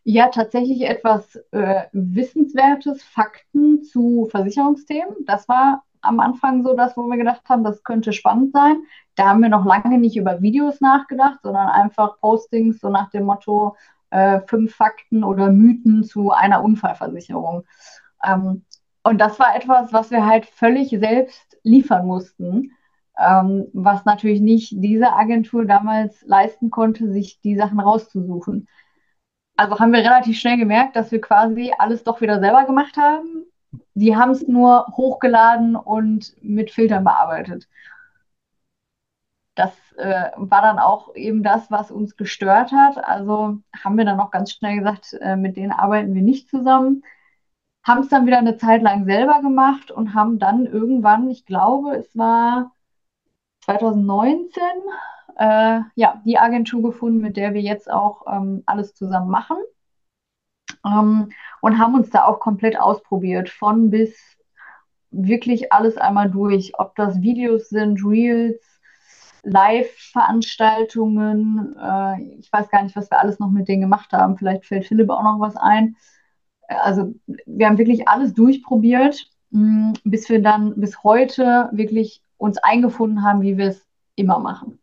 Ja, 0.03 0.29
tatsächlich 0.29 0.81
etwas 0.81 1.35
äh, 1.51 1.83
Wissenswertes, 1.91 3.03
Fakten 3.03 3.83
zu 3.83 4.27
Versicherungsthemen. 4.31 5.25
Das 5.25 5.47
war 5.47 5.83
am 6.01 6.19
Anfang 6.19 6.63
so 6.63 6.75
das, 6.75 6.97
wo 6.97 7.03
wir 7.03 7.17
gedacht 7.17 7.47
haben, 7.47 7.63
das 7.63 7.83
könnte 7.83 8.11
spannend 8.11 8.53
sein. 8.53 8.77
Da 9.15 9.29
haben 9.29 9.41
wir 9.41 9.49
noch 9.49 9.65
lange 9.65 9.99
nicht 9.99 10.17
über 10.17 10.41
Videos 10.41 10.81
nachgedacht, 10.81 11.39
sondern 11.43 11.67
einfach 11.67 12.19
Postings 12.19 12.79
so 12.79 12.89
nach 12.89 13.11
dem 13.11 13.25
Motto 13.25 13.75
äh, 14.11 14.41
fünf 14.47 14.75
Fakten 14.75 15.23
oder 15.23 15.51
Mythen 15.51 16.03
zu 16.03 16.31
einer 16.31 16.63
Unfallversicherung. 16.63 17.65
Ähm, 18.23 18.65
und 19.03 19.17
das 19.19 19.39
war 19.39 19.55
etwas, 19.55 19.91
was 19.93 20.11
wir 20.11 20.25
halt 20.25 20.45
völlig 20.45 20.89
selbst 20.91 21.57
liefern 21.63 22.05
mussten, 22.05 22.73
ähm, 23.17 23.67
was 23.73 24.05
natürlich 24.05 24.41
nicht 24.41 24.73
diese 24.77 25.13
Agentur 25.13 25.65
damals 25.65 26.21
leisten 26.25 26.69
konnte, 26.69 27.11
sich 27.11 27.41
die 27.41 27.55
Sachen 27.55 27.79
rauszusuchen. 27.79 28.67
Also 29.57 29.79
haben 29.79 29.93
wir 29.93 29.99
relativ 29.99 30.39
schnell 30.39 30.57
gemerkt, 30.57 30.95
dass 30.95 31.11
wir 31.11 31.21
quasi 31.21 31.73
alles 31.77 32.03
doch 32.03 32.21
wieder 32.21 32.39
selber 32.39 32.65
gemacht 32.65 32.97
haben. 32.97 33.45
Die 33.93 34.15
haben 34.15 34.31
es 34.31 34.47
nur 34.47 34.87
hochgeladen 34.95 35.75
und 35.75 36.35
mit 36.41 36.71
Filtern 36.71 37.03
bearbeitet. 37.03 37.67
Das 39.55 39.71
äh, 39.97 40.31
war 40.35 40.61
dann 40.61 40.79
auch 40.79 41.15
eben 41.15 41.43
das, 41.43 41.71
was 41.71 41.91
uns 41.91 42.17
gestört 42.17 42.71
hat. 42.71 43.03
Also 43.03 43.57
haben 43.83 43.97
wir 43.97 44.05
dann 44.05 44.19
auch 44.19 44.31
ganz 44.31 44.51
schnell 44.51 44.77
gesagt, 44.77 45.13
äh, 45.21 45.35
mit 45.35 45.57
denen 45.57 45.71
arbeiten 45.71 46.13
wir 46.13 46.21
nicht 46.21 46.49
zusammen 46.49 47.03
haben 47.83 48.01
es 48.01 48.09
dann 48.09 48.25
wieder 48.25 48.37
eine 48.37 48.57
Zeit 48.57 48.81
lang 48.81 49.05
selber 49.05 49.41
gemacht 49.41 49.91
und 49.91 50.13
haben 50.13 50.39
dann 50.39 50.65
irgendwann, 50.65 51.29
ich 51.29 51.45
glaube, 51.45 51.95
es 51.95 52.15
war 52.15 52.71
2019, 53.61 54.61
äh, 55.37 55.81
ja, 55.95 56.21
die 56.25 56.37
Agentur 56.37 56.83
gefunden, 56.83 57.21
mit 57.21 57.37
der 57.37 57.53
wir 57.53 57.61
jetzt 57.61 57.89
auch 57.89 58.25
ähm, 58.27 58.63
alles 58.65 58.93
zusammen 58.93 59.29
machen. 59.29 59.57
Ähm, 60.85 61.29
und 61.61 61.77
haben 61.79 61.95
uns 61.95 62.09
da 62.09 62.25
auch 62.25 62.39
komplett 62.39 62.79
ausprobiert, 62.79 63.49
von 63.49 63.89
bis 63.89 64.37
wirklich 65.11 65.73
alles 65.73 65.97
einmal 65.97 66.29
durch, 66.29 66.73
ob 66.79 66.95
das 66.95 67.21
Videos 67.21 67.69
sind, 67.69 68.03
Reels, 68.05 68.70
Live-Veranstaltungen. 69.43 71.75
Äh, 71.77 72.23
ich 72.39 72.51
weiß 72.51 72.69
gar 72.69 72.83
nicht, 72.83 72.95
was 72.95 73.11
wir 73.11 73.19
alles 73.19 73.39
noch 73.39 73.51
mit 73.51 73.67
denen 73.67 73.81
gemacht 73.81 74.13
haben. 74.13 74.37
Vielleicht 74.37 74.65
fällt 74.65 74.85
Philipp 74.85 75.09
auch 75.09 75.23
noch 75.23 75.39
was 75.39 75.55
ein 75.55 75.95
also 76.79 77.13
wir 77.45 77.67
haben 77.67 77.77
wirklich 77.77 78.07
alles 78.07 78.33
durchprobiert, 78.33 79.27
mm, 79.51 79.93
bis 80.03 80.29
wir 80.29 80.41
dann 80.41 80.79
bis 80.79 81.03
heute 81.03 81.69
wirklich 81.71 82.21
uns 82.37 82.57
eingefunden 82.57 83.23
haben, 83.23 83.41
wie 83.41 83.57
wir 83.57 83.69
es 83.69 83.81
immer 84.15 84.39
machen. 84.39 84.79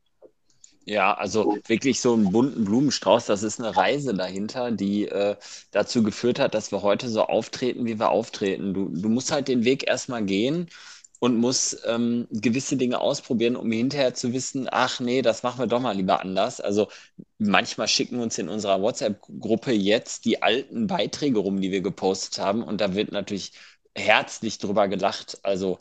Ja, 0.85 1.13
also 1.13 1.59
wirklich 1.67 2.01
so 2.01 2.15
einen 2.15 2.33
bunten 2.33 2.65
Blumenstrauß, 2.65 3.27
das 3.27 3.43
ist 3.43 3.61
eine 3.61 3.77
Reise 3.77 4.15
dahinter, 4.15 4.71
die 4.71 5.07
äh, 5.07 5.37
dazu 5.71 6.03
geführt 6.03 6.39
hat, 6.39 6.55
dass 6.55 6.73
wir 6.73 6.81
heute 6.81 7.11
so 7.11 7.25
auftreten, 7.25 7.85
wie 7.85 7.99
wir 7.99 8.09
auftreten. 8.09 8.73
Du, 8.73 8.89
du 8.89 9.09
musst 9.11 9.31
halt 9.31 9.49
den 9.49 9.65
Weg 9.65 9.87
erstmal 9.87 10.25
gehen 10.25 10.69
und 11.21 11.37
muss 11.37 11.77
ähm, 11.87 12.29
gewisse 12.31 12.77
Dinge 12.77 13.01
ausprobieren, 13.01 13.57
um 13.57 13.71
hinterher 13.73 14.15
zu 14.15 14.33
wissen, 14.33 14.69
ach 14.71 15.01
nee, 15.01 15.23
das 15.23 15.43
machen 15.43 15.59
wir 15.59 15.67
doch 15.67 15.81
mal 15.81 15.97
lieber 15.97 16.21
anders. 16.21 16.61
Also 16.61 16.89
manchmal 17.39 17.89
schicken 17.89 18.21
uns 18.21 18.39
in 18.39 18.49
unserer 18.49 18.81
WhatsApp-Gruppe 18.83 19.73
jetzt 19.73 20.25
die 20.25 20.43
alten 20.43 20.87
Beiträge 20.87 21.39
rum, 21.41 21.61
die 21.61 21.71
wir 21.73 21.81
gepostet 21.81 22.39
haben 22.39 22.63
und 22.63 22.81
da 22.81 22.95
wird 22.95 23.13
natürlich 23.13 23.53
herzlich 23.95 24.59
drüber 24.59 24.87
gelacht. 24.89 25.39
Also 25.43 25.79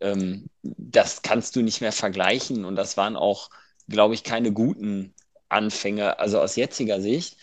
ähm, 0.00 0.48
das 0.62 1.22
kannst 1.22 1.54
du 1.56 1.62
nicht 1.62 1.80
mehr 1.80 1.92
vergleichen 1.92 2.64
und 2.64 2.76
das 2.76 2.96
waren 2.96 3.16
auch, 3.16 3.50
glaube 3.88 4.14
ich, 4.14 4.24
keine 4.24 4.52
guten 4.52 5.14
Anfänge, 5.48 6.18
also 6.18 6.40
aus 6.40 6.56
jetziger 6.56 7.00
Sicht. 7.00 7.36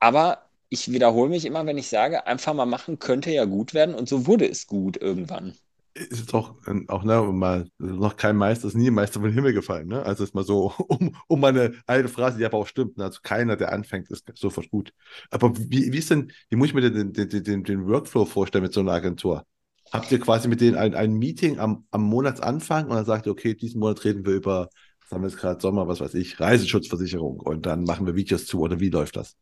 Aber 0.00 0.48
ich 0.68 0.90
wiederhole 0.92 1.30
mich 1.30 1.44
immer, 1.44 1.64
wenn 1.66 1.78
ich 1.78 1.88
sage, 1.88 2.26
einfach 2.26 2.54
mal 2.54 2.66
machen 2.66 2.98
könnte 2.98 3.30
ja 3.30 3.44
gut 3.44 3.74
werden 3.74 3.94
und 3.94 4.08
so 4.08 4.26
wurde 4.26 4.48
es 4.48 4.66
gut 4.66 4.96
irgendwann 4.96 5.56
ist 5.96 6.32
doch 6.32 6.56
auch 6.88 7.04
ne, 7.04 7.22
mal 7.32 7.68
noch 7.78 8.16
kein 8.16 8.36
Meister, 8.36 8.68
ist 8.68 8.76
nie 8.76 8.88
ein 8.88 8.94
Meister 8.94 9.20
vom 9.20 9.30
Himmel 9.30 9.52
gefallen. 9.52 9.88
Ne? 9.88 10.02
Also 10.04 10.24
ist 10.24 10.34
mal 10.34 10.44
so, 10.44 10.72
um, 10.88 11.16
um 11.26 11.40
meine 11.40 11.74
alte 11.86 12.08
Phrase, 12.08 12.38
die 12.38 12.44
aber 12.44 12.58
auch 12.58 12.66
stimmt. 12.66 12.98
Ne? 12.98 13.04
Also 13.04 13.20
keiner, 13.22 13.56
der 13.56 13.72
anfängt, 13.72 14.10
ist 14.10 14.30
sofort 14.34 14.70
gut. 14.70 14.92
Aber 15.30 15.56
wie, 15.56 15.92
wie 15.92 15.98
ist 15.98 16.10
denn, 16.10 16.32
wie 16.48 16.56
muss 16.56 16.68
ich 16.68 16.74
mir 16.74 16.90
den, 16.90 17.12
den, 17.12 17.28
den, 17.28 17.64
den 17.64 17.86
Workflow 17.86 18.26
vorstellen 18.26 18.64
mit 18.64 18.72
so 18.72 18.80
einer 18.80 18.92
Agentur? 18.92 19.44
Habt 19.92 20.10
ihr 20.10 20.18
quasi 20.18 20.48
mit 20.48 20.60
denen 20.60 20.76
ein, 20.76 20.94
ein 20.94 21.14
Meeting 21.14 21.58
am, 21.58 21.86
am 21.90 22.02
Monatsanfang 22.02 22.86
und 22.86 22.96
dann 22.96 23.04
sagt 23.04 23.26
ihr, 23.26 23.32
okay, 23.32 23.54
diesen 23.54 23.80
Monat 23.80 24.04
reden 24.04 24.26
wir 24.26 24.34
über, 24.34 24.68
sagen 25.08 25.22
wir 25.22 25.28
jetzt 25.28 25.38
gerade 25.38 25.60
Sommer, 25.60 25.86
was 25.88 26.00
weiß 26.00 26.14
ich, 26.14 26.40
Reiseschutzversicherung 26.40 27.38
und 27.40 27.66
dann 27.66 27.84
machen 27.84 28.06
wir 28.06 28.16
Videos 28.16 28.46
zu 28.46 28.60
oder 28.60 28.80
wie 28.80 28.90
läuft 28.90 29.16
das? 29.16 29.36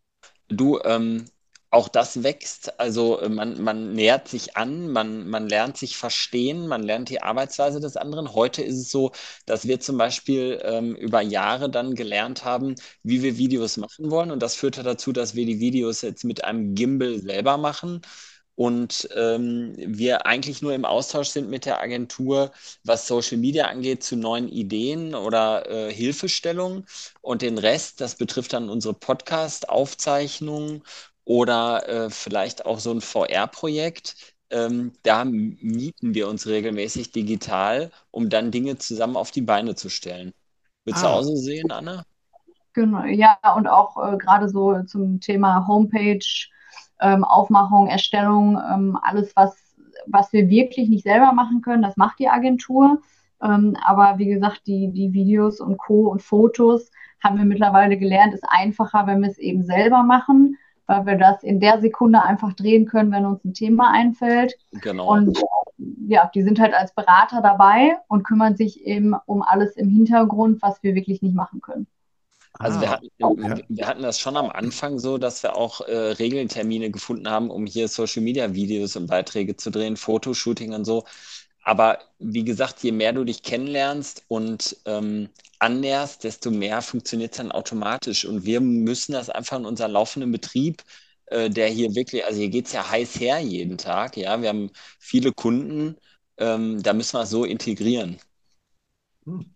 Du, 0.48 0.78
ähm, 0.84 1.24
auch 1.74 1.88
das 1.88 2.22
wächst. 2.22 2.78
Also 2.80 3.20
äh, 3.20 3.28
man, 3.28 3.62
man 3.62 3.92
nähert 3.92 4.28
sich 4.28 4.56
an, 4.56 4.88
man, 4.90 5.28
man 5.28 5.48
lernt 5.48 5.76
sich 5.76 5.96
verstehen, 5.96 6.68
man 6.68 6.82
lernt 6.84 7.08
die 7.10 7.20
Arbeitsweise 7.22 7.80
des 7.80 7.96
anderen. 7.96 8.32
Heute 8.34 8.62
ist 8.62 8.76
es 8.78 8.90
so, 8.90 9.12
dass 9.46 9.66
wir 9.66 9.80
zum 9.80 9.98
Beispiel 9.98 10.60
ähm, 10.64 10.94
über 10.94 11.20
Jahre 11.20 11.68
dann 11.68 11.94
gelernt 11.94 12.44
haben, 12.44 12.76
wie 13.02 13.22
wir 13.22 13.38
Videos 13.38 13.76
machen 13.76 14.10
wollen. 14.10 14.30
Und 14.30 14.40
das 14.42 14.54
führte 14.54 14.82
dazu, 14.84 15.12
dass 15.12 15.34
wir 15.34 15.46
die 15.46 15.60
Videos 15.60 16.02
jetzt 16.02 16.24
mit 16.24 16.44
einem 16.44 16.74
Gimbal 16.74 17.18
selber 17.18 17.58
machen 17.58 18.02
und 18.56 19.08
ähm, 19.16 19.74
wir 19.76 20.26
eigentlich 20.26 20.62
nur 20.62 20.74
im 20.74 20.84
Austausch 20.84 21.28
sind 21.28 21.50
mit 21.50 21.64
der 21.64 21.80
Agentur, 21.80 22.52
was 22.84 23.06
Social 23.08 23.38
Media 23.38 23.66
angeht, 23.66 24.04
zu 24.04 24.16
neuen 24.16 24.48
Ideen 24.48 25.14
oder 25.16 25.68
äh, 25.68 25.92
Hilfestellungen. 25.92 26.86
Und 27.20 27.42
den 27.42 27.58
Rest, 27.58 28.00
das 28.00 28.14
betrifft 28.14 28.52
dann 28.52 28.70
unsere 28.70 28.94
Podcast-Aufzeichnungen 28.94 30.82
oder 31.24 31.88
äh, 31.88 32.10
vielleicht 32.10 32.66
auch 32.66 32.78
so 32.78 32.90
ein 32.90 33.00
VR-Projekt. 33.00 34.34
Ähm, 34.50 34.92
da 35.02 35.24
mieten 35.24 36.14
wir 36.14 36.28
uns 36.28 36.46
regelmäßig 36.46 37.12
digital, 37.12 37.90
um 38.10 38.28
dann 38.28 38.50
Dinge 38.50 38.76
zusammen 38.76 39.16
auf 39.16 39.30
die 39.30 39.40
Beine 39.40 39.74
zu 39.74 39.88
stellen. 39.88 40.32
Willst 40.84 41.04
ah. 41.04 41.08
du 41.08 41.14
auch 41.14 41.22
so 41.22 41.36
sehen, 41.36 41.70
Anna? 41.70 42.04
Genau, 42.74 43.04
ja, 43.04 43.38
und 43.56 43.66
auch 43.68 43.96
äh, 43.96 44.16
gerade 44.16 44.48
so 44.48 44.82
zum 44.82 45.20
Thema 45.20 45.66
Homepage, 45.66 46.24
ähm, 47.00 47.24
Aufmachung, 47.24 47.86
Erstellung, 47.86 48.60
ähm, 48.72 48.98
alles, 49.00 49.34
was, 49.36 49.56
was 50.06 50.32
wir 50.32 50.48
wirklich 50.48 50.88
nicht 50.88 51.04
selber 51.04 51.32
machen 51.32 51.62
können, 51.62 51.82
das 51.82 51.96
macht 51.96 52.18
die 52.18 52.28
Agentur. 52.28 53.00
Ähm, 53.42 53.76
aber 53.84 54.18
wie 54.18 54.26
gesagt, 54.26 54.62
die, 54.66 54.92
die 54.92 55.12
Videos 55.12 55.60
und 55.60 55.78
Co. 55.78 56.08
und 56.08 56.20
Fotos 56.20 56.90
haben 57.22 57.38
wir 57.38 57.44
mittlerweile 57.44 57.96
gelernt, 57.96 58.34
ist 58.34 58.44
einfacher, 58.46 59.06
wenn 59.06 59.22
wir 59.22 59.30
es 59.30 59.38
eben 59.38 59.62
selber 59.62 60.02
machen 60.02 60.58
weil 60.86 61.06
wir 61.06 61.16
das 61.16 61.42
in 61.42 61.60
der 61.60 61.80
Sekunde 61.80 62.22
einfach 62.22 62.52
drehen 62.52 62.86
können, 62.86 63.10
wenn 63.12 63.26
uns 63.26 63.44
ein 63.44 63.54
Thema 63.54 63.90
einfällt. 63.92 64.54
Genau. 64.72 65.12
Und 65.12 65.40
ja, 66.06 66.30
die 66.34 66.42
sind 66.42 66.60
halt 66.60 66.74
als 66.74 66.94
Berater 66.94 67.40
dabei 67.42 67.96
und 68.08 68.24
kümmern 68.24 68.56
sich 68.56 68.84
eben 68.84 69.14
um 69.26 69.42
alles 69.42 69.76
im 69.76 69.88
Hintergrund, 69.88 70.62
was 70.62 70.82
wir 70.82 70.94
wirklich 70.94 71.22
nicht 71.22 71.34
machen 71.34 71.60
können. 71.60 71.86
Also 72.56 72.80
wir, 72.80 72.88
ah, 72.88 72.92
hatten, 72.92 73.64
wir 73.68 73.86
hatten 73.86 74.02
das 74.02 74.20
schon 74.20 74.36
am 74.36 74.48
Anfang 74.48 75.00
so, 75.00 75.18
dass 75.18 75.42
wir 75.42 75.56
auch 75.56 75.80
äh, 75.80 75.92
Regeltermine 75.92 76.90
gefunden 76.90 77.28
haben, 77.28 77.50
um 77.50 77.66
hier 77.66 77.88
Social 77.88 78.22
Media 78.22 78.54
Videos 78.54 78.94
und 78.94 79.08
Beiträge 79.08 79.56
zu 79.56 79.70
drehen, 79.70 79.96
Fotoshooting 79.96 80.72
und 80.72 80.84
so. 80.84 81.04
Aber 81.64 81.98
wie 82.18 82.44
gesagt, 82.44 82.82
je 82.82 82.92
mehr 82.92 83.12
du 83.12 83.24
dich 83.24 83.42
kennenlernst 83.42 84.24
und 84.28 84.76
ähm, 84.86 85.30
annäherst, 85.58 86.24
desto 86.24 86.50
mehr 86.50 86.82
funktioniert 86.82 87.32
es 87.32 87.38
dann 87.38 87.52
automatisch. 87.52 88.24
Und 88.26 88.44
wir 88.44 88.60
müssen 88.60 89.12
das 89.12 89.30
einfach 89.30 89.58
in 89.58 89.66
unseren 89.66 89.92
laufenden 89.92 90.30
Betrieb, 90.32 90.82
äh, 91.26 91.48
der 91.50 91.68
hier 91.68 91.94
wirklich, 91.94 92.24
also 92.24 92.38
hier 92.38 92.50
geht 92.50 92.66
es 92.66 92.72
ja 92.72 92.88
heiß 92.90 93.18
her 93.20 93.38
jeden 93.40 93.78
Tag, 93.78 94.16
ja, 94.16 94.40
wir 94.42 94.48
haben 94.50 94.70
viele 94.98 95.32
Kunden, 95.32 95.96
ähm, 96.38 96.82
da 96.82 96.92
müssen 96.92 97.18
wir 97.18 97.26
so 97.26 97.44
integrieren. 97.44 98.18
Hm. 99.26 99.53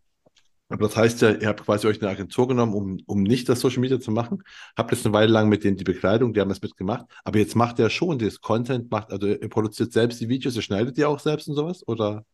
Aber 0.70 0.86
das 0.86 0.96
heißt 0.96 1.22
ja, 1.22 1.30
ihr 1.30 1.48
habt 1.48 1.64
quasi 1.64 1.86
euch 1.86 2.00
eine 2.02 2.10
Agentur 2.10 2.46
genommen, 2.46 2.74
um, 2.74 3.00
um 3.06 3.22
nicht 3.22 3.48
das 3.48 3.60
Social 3.60 3.80
Media 3.80 4.00
zu 4.00 4.10
machen. 4.10 4.42
Habt 4.76 4.92
jetzt 4.92 5.06
eine 5.06 5.14
Weile 5.14 5.32
lang 5.32 5.48
mit 5.48 5.64
denen 5.64 5.78
die 5.78 5.84
Bekleidung, 5.84 6.34
die 6.34 6.40
haben 6.40 6.50
das 6.50 6.60
mitgemacht. 6.60 7.06
Aber 7.24 7.38
jetzt 7.38 7.56
macht 7.56 7.78
ihr 7.78 7.88
schon 7.88 8.18
das 8.18 8.40
Content, 8.40 8.90
macht, 8.90 9.10
also 9.10 9.26
ihr 9.26 9.48
produziert 9.48 9.92
selbst 9.92 10.20
die 10.20 10.28
Videos, 10.28 10.56
ihr 10.56 10.62
schneidet 10.62 10.98
die 10.98 11.06
auch 11.06 11.20
selbst 11.20 11.48
und 11.48 11.54
sowas? 11.54 11.86
Oder? 11.88 12.24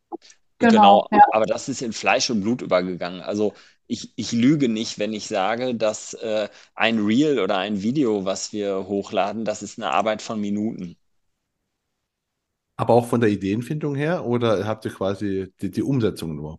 Genau, 0.59 1.07
genau 1.09 1.09
ja. 1.12 1.20
aber 1.32 1.47
das 1.47 1.68
ist 1.68 1.80
in 1.82 1.93
Fleisch 1.93 2.28
und 2.30 2.41
Blut 2.41 2.62
übergegangen. 2.62 3.20
Also 3.20 3.55
ich, 3.87 4.12
ich 4.16 4.32
lüge 4.32 4.68
nicht, 4.68 4.99
wenn 4.99 5.12
ich 5.12 5.28
sage, 5.28 5.74
dass 5.76 6.14
äh, 6.14 6.49
ein 6.74 6.99
Reel 7.05 7.39
oder 7.39 7.59
ein 7.59 7.82
Video, 7.82 8.24
was 8.24 8.53
wir 8.53 8.87
hochladen, 8.89 9.45
das 9.45 9.62
ist 9.62 9.78
eine 9.78 9.91
Arbeit 9.91 10.22
von 10.22 10.41
Minuten. 10.41 10.97
Aber 12.76 12.95
auch 12.95 13.07
von 13.07 13.20
der 13.20 13.30
Ideenfindung 13.30 13.95
her 13.95 14.24
oder 14.26 14.66
habt 14.66 14.85
ihr 14.85 14.91
quasi 14.91 15.53
die, 15.61 15.70
die 15.70 15.82
Umsetzung 15.82 16.35
nur? 16.35 16.59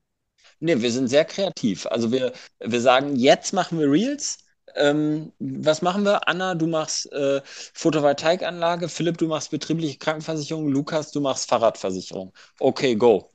Nee, 0.59 0.81
wir 0.81 0.91
sind 0.91 1.07
sehr 1.07 1.25
kreativ. 1.25 1.85
Also 1.87 2.11
wir, 2.11 2.33
wir 2.59 2.81
sagen, 2.81 3.15
jetzt 3.15 3.53
machen 3.53 3.79
wir 3.79 3.91
Reels. 3.91 4.39
Ähm, 4.75 5.31
was 5.39 5.81
machen 5.81 6.03
wir? 6.03 6.27
Anna, 6.27 6.55
du 6.55 6.67
machst 6.67 7.11
äh, 7.13 7.41
Photovoltaikanlage, 7.45 8.89
Philipp, 8.89 9.17
du 9.17 9.27
machst 9.27 9.51
betriebliche 9.51 9.97
Krankenversicherung, 9.97 10.67
Lukas, 10.67 11.11
du 11.11 11.21
machst 11.21 11.49
Fahrradversicherung. 11.49 12.33
Okay, 12.59 12.95
go. 12.95 13.31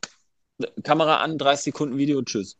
Kamera 0.82 1.16
an, 1.16 1.38
30 1.38 1.64
Sekunden 1.64 1.96
Video, 1.96 2.20
tschüss. 2.22 2.58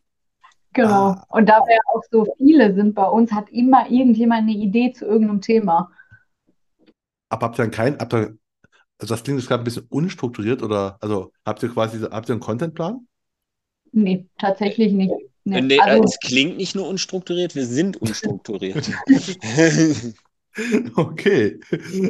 Genau. 0.73 1.11
Ah. 1.11 1.27
Und 1.29 1.49
da 1.49 1.59
wir 1.67 1.79
auch 1.93 2.03
so 2.11 2.27
viele 2.39 2.75
sind 2.75 2.95
bei 2.95 3.07
uns, 3.07 3.33
hat 3.33 3.51
immer 3.51 3.91
irgendjemand 3.91 4.43
eine 4.43 4.53
Idee 4.53 4.93
zu 4.93 5.05
irgendeinem 5.05 5.41
Thema. 5.41 5.91
Aber 7.29 7.47
habt 7.47 7.59
ihr 7.59 7.65
dann 7.65 7.71
kein, 7.71 7.99
habt 7.99 8.15
ihr, 8.15 8.39
also 8.99 9.15
das 9.15 9.23
klingt 9.23 9.41
jetzt 9.41 9.49
gerade 9.49 9.63
ein 9.63 9.65
bisschen 9.65 9.87
unstrukturiert 9.89 10.63
oder, 10.63 10.97
also 11.01 11.33
habt 11.45 11.63
ihr 11.63 11.71
quasi, 11.71 12.01
habt 12.01 12.29
ihr 12.29 12.35
einen 12.35 12.41
Contentplan? 12.41 13.07
Nee, 13.93 14.27
tatsächlich 14.39 14.93
nicht. 14.93 15.13
Nee, 15.45 15.63
nee 15.63 15.79
also, 15.79 16.05
es 16.05 16.19
klingt 16.21 16.57
nicht 16.57 16.75
nur 16.75 16.89
unstrukturiert, 16.89 17.55
wir 17.55 17.67
sind 17.67 17.97
unstrukturiert. 17.97 18.91
okay. 20.97 21.59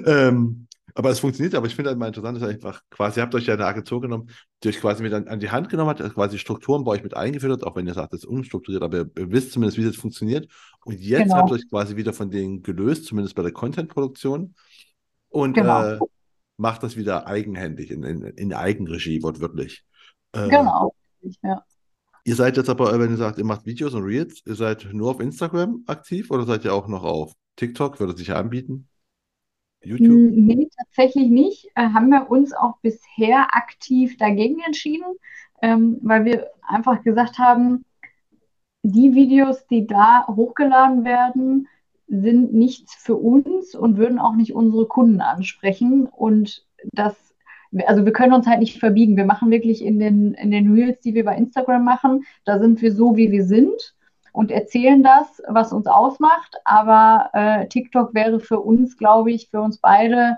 Ähm, 0.06 0.66
aber 0.94 1.10
es 1.10 1.20
funktioniert, 1.20 1.54
aber 1.54 1.66
ich 1.66 1.74
finde 1.74 1.90
halt 1.90 1.98
mal 1.98 2.08
interessant, 2.08 2.40
dass 2.40 2.48
einfach 2.48 2.82
quasi, 2.90 3.20
ihr 3.20 3.22
habt 3.22 3.34
euch 3.34 3.46
ja 3.46 3.54
eine 3.54 3.66
Agentur 3.66 4.00
genommen, 4.00 4.30
die 4.62 4.68
euch 4.68 4.80
quasi 4.80 5.02
mit 5.02 5.12
an, 5.12 5.28
an 5.28 5.40
die 5.40 5.50
Hand 5.50 5.68
genommen 5.68 5.90
hat, 5.90 6.14
quasi 6.14 6.38
Strukturen 6.38 6.84
bei 6.84 6.92
euch 6.92 7.02
mit 7.02 7.16
eingeführt 7.16 7.52
hat, 7.52 7.64
auch 7.64 7.76
wenn 7.76 7.86
ihr 7.86 7.94
sagt, 7.94 8.12
das 8.12 8.20
ist 8.20 8.26
unstrukturiert, 8.26 8.82
aber 8.82 8.98
ihr, 8.98 9.10
ihr 9.16 9.30
wisst 9.30 9.52
zumindest, 9.52 9.78
wie 9.78 9.84
das 9.84 9.96
funktioniert. 9.96 10.50
Und 10.84 11.00
jetzt 11.00 11.24
genau. 11.24 11.36
habt 11.36 11.50
ihr 11.50 11.54
euch 11.54 11.68
quasi 11.70 11.96
wieder 11.96 12.12
von 12.12 12.30
denen 12.30 12.62
gelöst, 12.62 13.06
zumindest 13.06 13.36
bei 13.36 13.42
der 13.42 13.52
Content-Produktion. 13.52 14.54
Und 15.28 15.54
genau. 15.54 15.84
äh, 15.84 15.98
macht 16.56 16.82
das 16.82 16.96
wieder 16.96 17.26
eigenhändig, 17.26 17.90
in, 17.90 18.02
in, 18.02 18.22
in 18.22 18.52
Eigenregie, 18.52 19.22
wortwörtlich. 19.22 19.84
Äh, 20.32 20.48
genau, 20.48 20.94
ja. 21.42 21.64
Ihr 22.30 22.36
seid 22.36 22.56
jetzt 22.56 22.70
aber, 22.70 22.96
wenn 22.96 23.10
ihr 23.10 23.16
sagt, 23.16 23.38
ihr 23.38 23.44
macht 23.44 23.66
Videos 23.66 23.92
und 23.92 24.04
Reels, 24.04 24.40
ihr 24.46 24.54
seid 24.54 24.86
nur 24.92 25.10
auf 25.10 25.18
Instagram 25.18 25.82
aktiv 25.88 26.30
oder 26.30 26.44
seid 26.44 26.64
ihr 26.64 26.72
auch 26.72 26.86
noch 26.86 27.02
auf 27.02 27.32
TikTok? 27.56 27.98
Würde 27.98 28.16
sich 28.16 28.32
anbieten? 28.32 28.88
YouTube? 29.82 30.30
Nee, 30.36 30.68
tatsächlich 30.78 31.28
nicht. 31.28 31.72
Äh, 31.74 31.88
haben 31.88 32.08
wir 32.10 32.30
uns 32.30 32.52
auch 32.52 32.76
bisher 32.82 33.56
aktiv 33.56 34.16
dagegen 34.16 34.60
entschieden, 34.60 35.16
ähm, 35.60 35.98
weil 36.02 36.24
wir 36.24 36.50
einfach 36.62 37.02
gesagt 37.02 37.40
haben, 37.40 37.84
die 38.84 39.16
Videos, 39.16 39.66
die 39.66 39.88
da 39.88 40.24
hochgeladen 40.28 41.02
werden, 41.02 41.66
sind 42.06 42.52
nichts 42.52 42.94
für 42.94 43.16
uns 43.16 43.74
und 43.74 43.96
würden 43.96 44.20
auch 44.20 44.36
nicht 44.36 44.54
unsere 44.54 44.86
Kunden 44.86 45.20
ansprechen. 45.20 46.06
Und 46.06 46.64
das, 46.92 47.29
also 47.86 48.04
wir 48.04 48.12
können 48.12 48.32
uns 48.32 48.46
halt 48.46 48.60
nicht 48.60 48.78
verbiegen. 48.78 49.16
Wir 49.16 49.24
machen 49.24 49.50
wirklich 49.50 49.84
in 49.84 49.98
den, 49.98 50.34
in 50.34 50.50
den 50.50 50.72
Reels, 50.72 51.00
die 51.00 51.14
wir 51.14 51.24
bei 51.24 51.36
Instagram 51.36 51.84
machen, 51.84 52.24
da 52.44 52.58
sind 52.58 52.82
wir 52.82 52.92
so, 52.92 53.16
wie 53.16 53.30
wir 53.30 53.44
sind 53.44 53.94
und 54.32 54.50
erzählen 54.50 55.02
das, 55.02 55.42
was 55.48 55.72
uns 55.72 55.86
ausmacht. 55.86 56.56
Aber 56.64 57.30
äh, 57.32 57.68
TikTok 57.68 58.14
wäre 58.14 58.40
für 58.40 58.60
uns, 58.60 58.96
glaube 58.96 59.32
ich, 59.32 59.48
für 59.50 59.60
uns 59.60 59.78
beide 59.78 60.36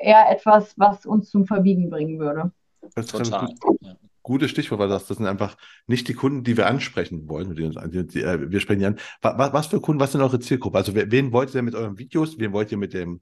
eher 0.00 0.30
etwas, 0.30 0.78
was 0.78 1.06
uns 1.06 1.30
zum 1.30 1.46
Verbiegen 1.46 1.90
bringen 1.90 2.18
würde. 2.18 2.52
Das 2.94 3.06
ist 3.06 3.10
Total. 3.10 3.54
Gut, 3.60 3.78
gutes 4.22 4.50
Stichwort, 4.50 4.80
weil 4.80 4.88
das, 4.88 5.06
das 5.06 5.18
sind 5.18 5.26
einfach 5.26 5.56
nicht 5.86 6.08
die 6.08 6.14
Kunden, 6.14 6.44
die 6.44 6.56
wir 6.56 6.66
ansprechen 6.66 7.28
wollen. 7.28 7.54
Die 7.54 7.64
uns, 7.64 7.76
die, 7.90 8.06
die, 8.06 8.22
äh, 8.22 8.50
wir 8.50 8.60
sprechen 8.60 8.80
ja 8.80 8.88
an. 8.88 8.98
Was, 9.20 9.52
was, 9.52 9.66
für 9.66 9.80
Kunden, 9.80 10.00
was 10.00 10.12
sind 10.12 10.20
eure 10.20 10.40
Zielgruppe? 10.40 10.78
Also 10.78 10.94
wen 10.94 11.32
wollt 11.32 11.54
ihr 11.54 11.62
mit 11.62 11.74
euren 11.74 11.98
Videos? 11.98 12.38
Wen 12.38 12.52
wollt 12.52 12.72
ihr 12.72 12.78
mit 12.78 12.94
dem, 12.94 13.20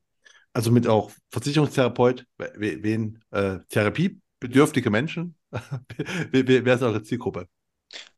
also 0.53 0.71
mit 0.71 0.87
auch 0.87 1.11
Versicherungstherapeut? 1.31 2.25
Wen, 2.57 3.21
äh, 3.31 3.59
therapiebedürftige 3.69 4.91
Menschen? 4.91 5.37
wer, 6.33 6.75
ist 6.75 6.83
eure 6.83 7.03
Zielgruppe? 7.03 7.49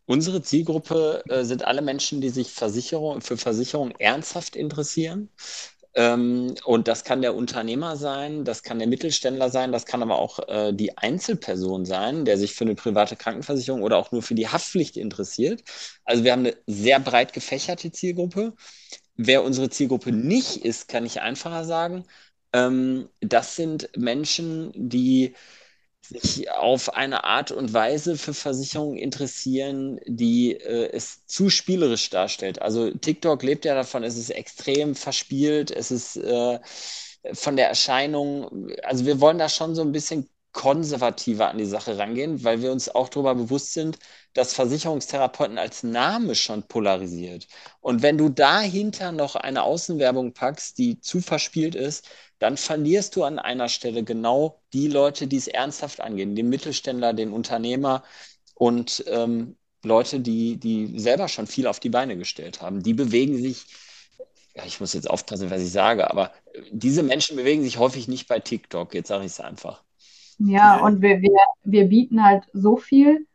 Unsere 0.06 0.42
Zielgruppe 0.42 1.22
äh, 1.28 1.44
sind 1.44 1.64
alle 1.64 1.82
Menschen, 1.82 2.20
die 2.20 2.30
sich 2.30 2.50
Versicherung, 2.50 3.20
für 3.20 3.36
Versicherung 3.36 3.92
ernsthaft 3.98 4.56
interessieren. 4.56 5.28
Ähm, 5.94 6.54
und 6.64 6.86
das 6.86 7.02
kann 7.02 7.20
der 7.20 7.34
Unternehmer 7.34 7.96
sein, 7.96 8.44
das 8.44 8.62
kann 8.62 8.78
der 8.78 8.86
Mittelständler 8.86 9.50
sein, 9.50 9.72
das 9.72 9.86
kann 9.86 10.02
aber 10.02 10.20
auch 10.20 10.38
äh, 10.48 10.72
die 10.72 10.96
Einzelperson 10.96 11.84
sein, 11.84 12.24
der 12.24 12.38
sich 12.38 12.54
für 12.54 12.64
eine 12.64 12.76
private 12.76 13.16
Krankenversicherung 13.16 13.82
oder 13.82 13.96
auch 13.96 14.12
nur 14.12 14.22
für 14.22 14.36
die 14.36 14.46
Haftpflicht 14.48 14.96
interessiert. 14.96 15.64
Also 16.04 16.22
wir 16.22 16.32
haben 16.32 16.46
eine 16.46 16.56
sehr 16.66 17.00
breit 17.00 17.32
gefächerte 17.32 17.90
Zielgruppe. 17.90 18.54
Wer 19.22 19.44
unsere 19.44 19.68
Zielgruppe 19.70 20.12
nicht 20.12 20.64
ist, 20.64 20.88
kann 20.88 21.04
ich 21.04 21.20
einfacher 21.20 21.64
sagen. 21.64 22.04
Ähm, 22.54 23.08
das 23.20 23.54
sind 23.56 23.90
Menschen, 23.96 24.72
die 24.74 25.34
sich 26.02 26.50
auf 26.50 26.94
eine 26.94 27.24
Art 27.24 27.52
und 27.52 27.72
Weise 27.74 28.16
für 28.16 28.34
Versicherungen 28.34 28.96
interessieren, 28.98 30.00
die 30.06 30.54
äh, 30.54 30.90
es 30.92 31.26
zu 31.26 31.50
spielerisch 31.50 32.10
darstellt. 32.10 32.62
Also 32.62 32.90
TikTok 32.92 33.42
lebt 33.42 33.64
ja 33.66 33.74
davon, 33.74 34.04
es 34.04 34.16
ist 34.16 34.30
extrem 34.30 34.94
verspielt, 34.94 35.70
es 35.70 35.90
ist 35.90 36.16
äh, 36.16 36.58
von 37.34 37.56
der 37.56 37.68
Erscheinung, 37.68 38.70
also 38.82 39.04
wir 39.06 39.20
wollen 39.20 39.38
da 39.38 39.48
schon 39.48 39.74
so 39.74 39.82
ein 39.82 39.92
bisschen 39.92 40.28
konservativer 40.52 41.48
an 41.48 41.58
die 41.58 41.64
Sache 41.64 41.96
rangehen, 41.96 42.42
weil 42.44 42.60
wir 42.62 42.72
uns 42.72 42.88
auch 42.88 43.08
darüber 43.08 43.34
bewusst 43.34 43.72
sind, 43.72 43.98
dass 44.34 44.54
Versicherungstherapeuten 44.54 45.58
als 45.58 45.82
Name 45.82 46.34
schon 46.34 46.64
polarisiert. 46.64 47.46
Und 47.80 48.02
wenn 48.02 48.18
du 48.18 48.28
dahinter 48.28 49.12
noch 49.12 49.36
eine 49.36 49.62
Außenwerbung 49.62 50.32
packst, 50.32 50.78
die 50.78 51.00
zu 51.00 51.20
verspielt 51.20 51.74
ist, 51.74 52.08
dann 52.38 52.56
verlierst 52.56 53.16
du 53.16 53.24
an 53.24 53.38
einer 53.38 53.68
Stelle 53.68 54.02
genau 54.02 54.60
die 54.72 54.88
Leute, 54.88 55.26
die 55.26 55.36
es 55.36 55.46
ernsthaft 55.46 56.00
angehen, 56.00 56.34
den 56.34 56.48
Mittelständler, 56.48 57.12
den 57.12 57.32
Unternehmer 57.32 58.02
und 58.54 59.04
ähm, 59.06 59.56
Leute, 59.82 60.20
die, 60.20 60.56
die 60.56 60.98
selber 60.98 61.28
schon 61.28 61.46
viel 61.46 61.66
auf 61.66 61.80
die 61.80 61.88
Beine 61.90 62.16
gestellt 62.16 62.60
haben. 62.60 62.82
Die 62.82 62.94
bewegen 62.94 63.36
sich, 63.40 63.66
ja, 64.54 64.64
ich 64.66 64.80
muss 64.80 64.92
jetzt 64.94 65.08
aufpassen, 65.08 65.50
was 65.50 65.62
ich 65.62 65.70
sage, 65.72 66.10
aber 66.10 66.32
diese 66.70 67.02
Menschen 67.02 67.36
bewegen 67.36 67.62
sich 67.62 67.78
häufig 67.78 68.08
nicht 68.08 68.28
bei 68.28 68.40
TikTok, 68.40 68.94
jetzt 68.94 69.08
sage 69.08 69.24
ich 69.24 69.32
es 69.32 69.40
einfach. 69.40 69.82
Ja, 70.40 70.78
und 70.78 71.02
wir, 71.02 71.20
wir, 71.20 71.38
wir 71.64 71.88
bieten 71.88 72.24
halt 72.24 72.48
so 72.54 72.76
viel 72.76 73.26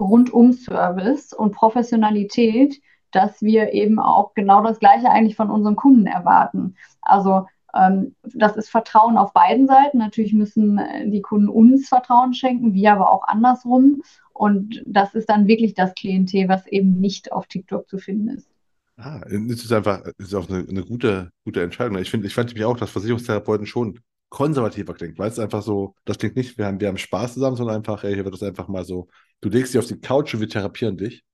Rundum-Service 0.00 1.32
und 1.32 1.52
Professionalität, 1.52 2.80
dass 3.12 3.40
wir 3.40 3.72
eben 3.72 4.00
auch 4.00 4.34
genau 4.34 4.62
das 4.62 4.80
Gleiche 4.80 5.10
eigentlich 5.10 5.36
von 5.36 5.50
unseren 5.50 5.76
Kunden 5.76 6.06
erwarten. 6.06 6.74
Also 7.02 7.46
ähm, 7.74 8.16
das 8.22 8.56
ist 8.56 8.68
Vertrauen 8.68 9.16
auf 9.16 9.32
beiden 9.32 9.68
Seiten. 9.68 9.98
Natürlich 9.98 10.32
müssen 10.32 10.78
äh, 10.78 11.08
die 11.08 11.22
Kunden 11.22 11.48
uns 11.48 11.88
Vertrauen 11.88 12.34
schenken, 12.34 12.74
wir 12.74 12.92
aber 12.92 13.12
auch 13.12 13.28
andersrum. 13.28 14.02
Und 14.32 14.82
das 14.86 15.14
ist 15.14 15.28
dann 15.28 15.46
wirklich 15.46 15.74
das 15.74 15.94
Klientel, 15.94 16.48
was 16.48 16.66
eben 16.66 16.98
nicht 17.00 17.30
auf 17.30 17.46
TikTok 17.46 17.88
zu 17.88 17.98
finden 17.98 18.30
ist. 18.30 18.48
Ah, 18.96 19.20
es 19.26 19.64
ist 19.64 19.72
einfach, 19.72 20.02
es 20.18 20.26
ist 20.26 20.34
auch 20.34 20.48
eine, 20.48 20.66
eine 20.68 20.82
gute, 20.82 21.30
gute 21.44 21.62
Entscheidung. 21.62 21.96
Ich 21.98 22.10
finde, 22.10 22.26
ich 22.26 22.34
fand 22.34 22.52
mich 22.52 22.64
auch, 22.64 22.76
dass 22.76 22.90
Versicherungstherapeuten 22.90 23.66
schon 23.66 24.00
konservativer 24.30 24.94
klingt, 24.94 25.18
weil 25.18 25.30
es 25.30 25.38
einfach 25.38 25.62
so, 25.62 25.94
das 26.04 26.18
klingt 26.18 26.36
nicht, 26.36 26.56
wir 26.56 26.66
haben, 26.66 26.80
wir 26.80 26.88
haben 26.88 26.98
Spaß 26.98 27.34
zusammen, 27.34 27.56
sondern 27.56 27.76
einfach, 27.76 28.04
ey, 28.04 28.14
hier 28.14 28.24
wird 28.24 28.34
das 28.34 28.42
einfach 28.42 28.68
mal 28.68 28.84
so, 28.84 29.08
du 29.40 29.50
legst 29.50 29.74
dich 29.74 29.78
auf 29.78 29.86
die 29.86 30.00
Couch 30.00 30.32
und 30.34 30.40
wir 30.40 30.48
therapieren 30.48 30.96
dich 30.96 31.24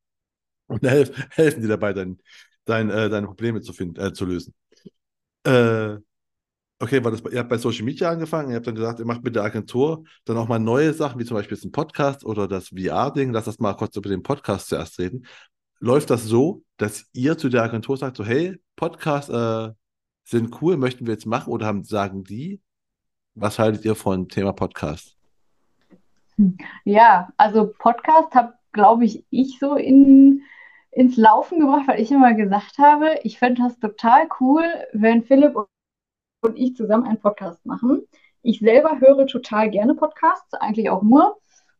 und 0.66 0.82
helf, 0.82 1.12
helfen 1.30 1.62
dir 1.62 1.68
dabei, 1.68 1.92
dein, 1.92 2.18
dein, 2.64 2.90
äh, 2.90 3.08
deine 3.08 3.26
Probleme 3.28 3.60
zu, 3.60 3.72
finden, 3.72 4.00
äh, 4.00 4.12
zu 4.12 4.24
lösen. 4.24 4.54
Äh, 5.44 5.98
Okay, 6.78 7.02
weil 7.02 7.12
das, 7.12 7.22
ihr 7.32 7.38
habt 7.38 7.48
bei 7.48 7.56
Social 7.56 7.84
Media 7.84 8.10
angefangen, 8.10 8.50
ihr 8.50 8.56
habt 8.56 8.66
dann 8.66 8.74
gesagt, 8.74 8.98
ihr 8.98 9.06
macht 9.06 9.24
mit 9.24 9.34
der 9.34 9.44
Agentur 9.44 10.04
dann 10.26 10.36
auch 10.36 10.46
mal 10.46 10.58
neue 10.58 10.92
Sachen, 10.92 11.18
wie 11.18 11.24
zum 11.24 11.36
Beispiel 11.36 11.58
ein 11.64 11.72
Podcast 11.72 12.22
oder 12.22 12.46
das 12.46 12.68
VR-Ding. 12.68 13.32
Lass 13.32 13.46
das 13.46 13.58
mal 13.58 13.72
kurz 13.74 13.96
über 13.96 14.10
den 14.10 14.22
Podcast 14.22 14.68
zuerst 14.68 14.98
reden. 14.98 15.24
Läuft 15.78 16.10
das 16.10 16.24
so, 16.24 16.64
dass 16.76 17.06
ihr 17.14 17.38
zu 17.38 17.48
der 17.48 17.62
Agentur 17.62 17.96
sagt, 17.96 18.18
so, 18.18 18.26
hey, 18.26 18.60
Podcasts 18.76 19.30
äh, 19.30 19.72
sind 20.24 20.60
cool, 20.60 20.76
möchten 20.76 21.06
wir 21.06 21.14
jetzt 21.14 21.24
machen 21.24 21.50
oder 21.50 21.64
haben, 21.64 21.82
sagen 21.84 22.24
die, 22.24 22.60
was 23.36 23.58
haltet 23.58 23.84
ihr 23.84 23.94
von 23.94 24.28
Thema 24.28 24.52
Podcast? 24.52 25.14
Ja, 26.84 27.28
also 27.36 27.72
Podcast 27.78 28.34
habe, 28.34 28.54
glaube 28.72 29.04
ich, 29.04 29.24
ich 29.30 29.58
so 29.58 29.74
in, 29.74 30.42
ins 30.90 31.16
Laufen 31.16 31.60
gebracht, 31.60 31.86
weil 31.86 32.00
ich 32.00 32.10
immer 32.10 32.34
gesagt 32.34 32.78
habe, 32.78 33.20
ich 33.22 33.38
fände 33.38 33.62
das 33.62 33.78
total 33.78 34.26
cool, 34.40 34.64
wenn 34.92 35.22
Philipp 35.22 35.54
und 35.54 36.56
ich 36.56 36.74
zusammen 36.76 37.06
einen 37.06 37.20
Podcast 37.20 37.64
machen. 37.66 38.02
Ich 38.42 38.60
selber 38.60 39.00
höre 39.00 39.26
total 39.26 39.70
gerne 39.70 39.94
Podcasts, 39.94 40.54
eigentlich 40.54 40.88
auch 40.90 41.02
nur, 41.02 41.36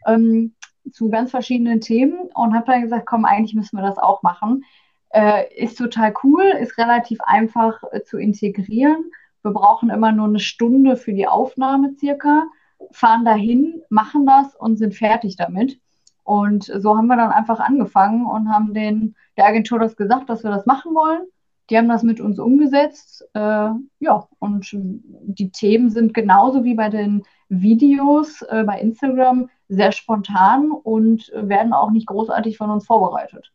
ähm, 0.07 0.55
zu 0.93 1.09
ganz 1.09 1.31
verschiedenen 1.31 1.81
Themen 1.81 2.29
und 2.35 2.55
habe 2.55 2.67
dann 2.67 2.83
gesagt, 2.83 3.07
komm, 3.07 3.25
eigentlich 3.25 3.55
müssen 3.55 3.77
wir 3.77 3.83
das 3.83 3.99
auch 3.99 4.23
machen. 4.23 4.65
Äh, 5.11 5.55
ist 5.55 5.79
total 5.79 6.13
cool, 6.23 6.45
ist 6.61 6.77
relativ 6.79 7.21
einfach 7.23 7.83
äh, 7.93 8.03
zu 8.03 8.19
integrieren. 8.19 9.11
Wir 9.47 9.53
brauchen 9.53 9.91
immer 9.91 10.11
nur 10.11 10.27
eine 10.27 10.41
Stunde 10.41 10.97
für 10.97 11.13
die 11.13 11.29
Aufnahme 11.29 11.95
circa, 12.01 12.49
fahren 12.91 13.25
dahin, 13.25 13.81
machen 13.91 14.27
das 14.27 14.57
und 14.57 14.77
sind 14.77 14.93
fertig 14.93 15.37
damit. 15.37 15.79
Und 16.25 16.65
so 16.65 16.97
haben 16.97 17.07
wir 17.07 17.17
dann 17.17 17.31
einfach 17.31 17.61
angefangen 17.61 18.27
und 18.27 18.49
haben 18.53 18.75
den, 18.75 19.15
der 19.37 19.47
Agentur 19.47 19.79
das 19.79 19.95
gesagt, 19.95 20.29
dass 20.29 20.43
wir 20.43 20.51
das 20.51 20.67
machen 20.67 20.97
wollen. 20.97 21.21
Die 21.71 21.79
haben 21.79 21.89
das 21.89 22.03
mit 22.03 22.21
uns 22.21 22.41
umgesetzt. 22.41 23.25
Äh, 23.35 23.71
ja, 24.01 24.27
und 24.41 24.69
die 24.73 25.51
Themen 25.53 25.91
sind 25.91 26.13
genauso 26.13 26.65
wie 26.65 26.75
bei 26.75 26.89
den 26.89 27.23
Videos 27.49 28.43
äh, 28.43 28.65
bei 28.65 28.81
Instagram 28.81 29.49
sehr 29.69 29.93
spontan 29.93 30.73
und 30.73 31.31
werden 31.37 31.73
auch 31.73 31.93
nicht 31.93 32.09
großartig 32.09 32.57
von 32.57 32.71
uns 32.71 32.85
vorbereitet. 32.85 33.53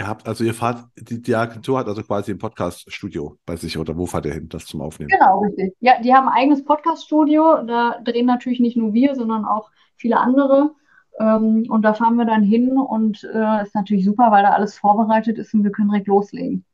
Ihr 0.00 0.08
habt, 0.08 0.26
also 0.26 0.44
ihr 0.44 0.54
fahrt, 0.54 0.86
die, 0.96 1.20
die 1.20 1.34
Agentur 1.34 1.78
hat 1.78 1.86
also 1.86 2.02
quasi 2.02 2.30
ein 2.30 2.38
Podcast-Studio 2.38 3.36
bei 3.44 3.56
sich 3.56 3.76
oder 3.76 3.98
wo 3.98 4.06
fahrt 4.06 4.24
ihr 4.24 4.32
hin, 4.32 4.48
das 4.48 4.64
zum 4.64 4.80
Aufnehmen? 4.80 5.10
Genau, 5.10 5.40
richtig. 5.40 5.76
Ja, 5.80 6.00
die 6.00 6.14
haben 6.14 6.26
ein 6.26 6.38
eigenes 6.38 6.64
Podcast-Studio. 6.64 7.64
Da 7.66 8.00
drehen 8.02 8.24
natürlich 8.24 8.60
nicht 8.60 8.78
nur 8.78 8.94
wir, 8.94 9.14
sondern 9.14 9.44
auch 9.44 9.70
viele 9.96 10.16
andere. 10.16 10.70
Ähm, 11.18 11.66
und 11.68 11.82
da 11.82 11.92
fahren 11.92 12.16
wir 12.16 12.24
dann 12.24 12.42
hin 12.42 12.78
und 12.78 13.24
äh, 13.24 13.62
ist 13.62 13.74
natürlich 13.74 14.06
super, 14.06 14.30
weil 14.30 14.42
da 14.42 14.52
alles 14.52 14.78
vorbereitet 14.78 15.36
ist 15.36 15.52
und 15.52 15.64
wir 15.64 15.70
können 15.70 15.90
direkt 15.90 16.06
loslegen. 16.06 16.64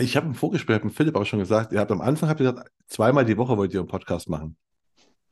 Ich 0.00 0.16
habe 0.16 0.26
im 0.26 0.34
Vorgespräch 0.34 0.82
mit 0.82 0.94
Philipp 0.94 1.14
auch 1.14 1.26
schon 1.26 1.38
gesagt, 1.38 1.70
ihr 1.70 1.78
habt 1.78 1.92
am 1.92 2.00
Anfang 2.00 2.28
habt 2.28 2.40
ihr 2.40 2.50
gesagt, 2.50 2.72
zweimal 2.88 3.24
die 3.24 3.36
Woche 3.36 3.56
wollt 3.56 3.72
ihr 3.72 3.78
einen 3.78 3.88
Podcast 3.88 4.28
machen. 4.28 4.56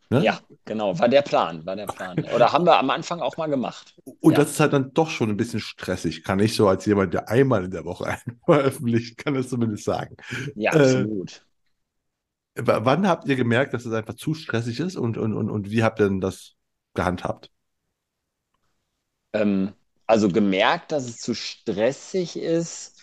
Ne? 0.09 0.23
Ja, 0.23 0.39
genau, 0.65 0.97
war 0.99 1.09
der 1.09 1.23
Plan, 1.23 1.67
war 1.67 1.75
der 1.75 1.87
Plan. 1.87 2.25
Oder 2.35 2.53
haben 2.53 2.65
wir 2.65 2.79
am 2.79 2.91
Anfang 2.91 3.21
auch 3.21 3.37
mal 3.37 3.49
gemacht. 3.49 3.97
Und 4.21 4.33
ja. 4.33 4.39
das 4.39 4.53
ist 4.53 4.61
halt 4.61 4.73
dann 4.73 4.93
doch 4.95 5.11
schon 5.11 5.31
ein 5.31 5.37
bisschen 5.37 5.59
stressig. 5.59 6.23
Kann 6.23 6.39
ich 6.39 6.55
so 6.55 6.69
als 6.69 6.87
jemand, 6.87 7.13
der 7.13 7.29
einmal 7.29 7.65
in 7.65 7.73
der 7.73 7.85
Woche 7.85 8.07
einen 8.27 8.41
veröffentlicht, 8.45 9.19
kann 9.19 9.35
das 9.35 9.49
zumindest 9.49 9.85
sagen. 9.85 10.17
Ja, 10.55 10.73
absolut. 10.73 11.45
Äh, 12.55 12.63
wann 12.65 13.09
habt 13.09 13.27
ihr 13.29 13.37
gemerkt, 13.37 13.75
dass 13.75 13.83
es 13.85 13.91
das 13.91 13.99
einfach 13.99 14.15
zu 14.15 14.35
stressig 14.35 14.79
ist 14.79 14.97
und, 14.97 15.19
und, 15.19 15.35
und, 15.35 15.51
und 15.51 15.71
wie 15.71 15.83
habt 15.83 15.99
ihr 16.01 16.09
denn 16.09 16.21
das 16.21 16.55
gehandhabt? 16.95 17.51
Ähm, 19.33 19.73
also 20.07 20.29
gemerkt, 20.29 20.93
dass 20.93 21.05
es 21.05 21.19
zu 21.19 21.35
stressig 21.35 22.37
ist. 22.37 22.95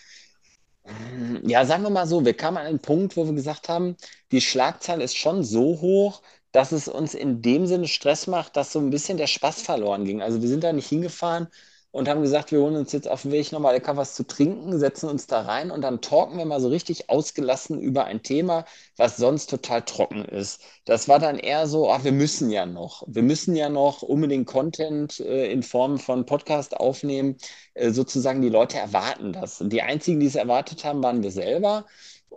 Ja, 1.43 1.66
sagen 1.66 1.84
wir 1.84 1.89
mal 1.89 2.08
so, 2.08 2.26
wir 2.26 2.34
kamen 2.34 2.58
an 2.58 2.66
einen 2.66 2.80
Punkt, 2.80 3.16
wo 3.16 3.26
wir 3.26 3.34
gesagt 3.34 3.70
haben, 3.70 3.95
die 4.32 4.41
Schlagzahl 4.41 5.01
ist 5.01 5.16
schon 5.16 5.43
so 5.43 5.80
hoch, 5.80 6.22
dass 6.54 6.72
es 6.72 6.88
uns 6.88 7.14
in 7.14 7.41
dem 7.41 7.68
Sinne 7.68 7.88
Stress 7.89 8.28
macht, 8.28 8.56
dass 8.56 8.72
so 8.72 8.80
ein 8.80 8.89
bisschen 8.91 9.18
der 9.18 9.28
Spaß 9.28 9.62
verloren 9.62 10.06
ging. 10.06 10.22
Also 10.22 10.41
wir 10.41 10.47
sind 10.49 10.64
da 10.64 10.72
nicht 10.72 10.88
hingefahren 10.88 11.49
und 11.93 12.10
haben 12.10 12.24
gesagt, 12.24 12.51
wir 12.51 12.60
holen 12.60 12.76
uns 12.76 12.91
jetzt 12.91 13.08
auf 13.08 13.22
dem 13.22 13.32
Weg 13.32 13.51
nochmal 13.51 13.76
lecker 13.76 13.95
was 13.97 14.16
zu 14.16 14.24
trinken, 14.26 14.80
setzen 14.80 15.10
uns 15.10 15.28
da 15.28 15.41
rein 15.41 15.70
und 15.70 15.82
dann 15.82 16.01
talken 16.01 16.38
wir 16.39 16.45
mal 16.45 16.60
so 16.60 16.70
richtig 16.70 17.10
ausgelassen 17.10 17.80
über 17.80 18.06
ein 18.06 18.24
Thema, 18.24 18.66
was 18.97 19.18
sonst 19.18 19.49
total 19.49 19.84
trocken 19.84 20.26
ist. 20.26 20.62
Das 20.86 21.08
war 21.08 21.20
dann 21.20 21.38
eher 21.38 21.68
so, 21.68 21.91
ach, 21.91 22.04
wir 22.04 22.12
müssen 22.12 22.49
ja 22.49 22.66
noch, 22.66 23.04
wir 23.08 23.22
müssen 23.22 23.56
ja 23.56 23.70
noch 23.70 24.01
unbedingt 24.01 24.47
Content 24.47 25.20
äh, 25.20 25.51
in 25.51 25.62
Form 25.62 25.99
von 25.99 26.26
Podcast 26.26 26.76
aufnehmen. 26.78 27.38
Äh, 27.76 27.91
sozusagen 27.91 28.41
die 28.41 28.49
Leute 28.49 28.78
erwarten 28.80 29.34
das. 29.34 29.62
Und 29.62 29.72
die 29.72 29.84
einzigen, 29.84 30.20
die 30.20 30.28
es 30.28 30.36
erwartet 30.36 30.84
haben, 30.86 31.04
waren 31.04 31.22
wir 31.24 31.32
selber. 31.32 31.86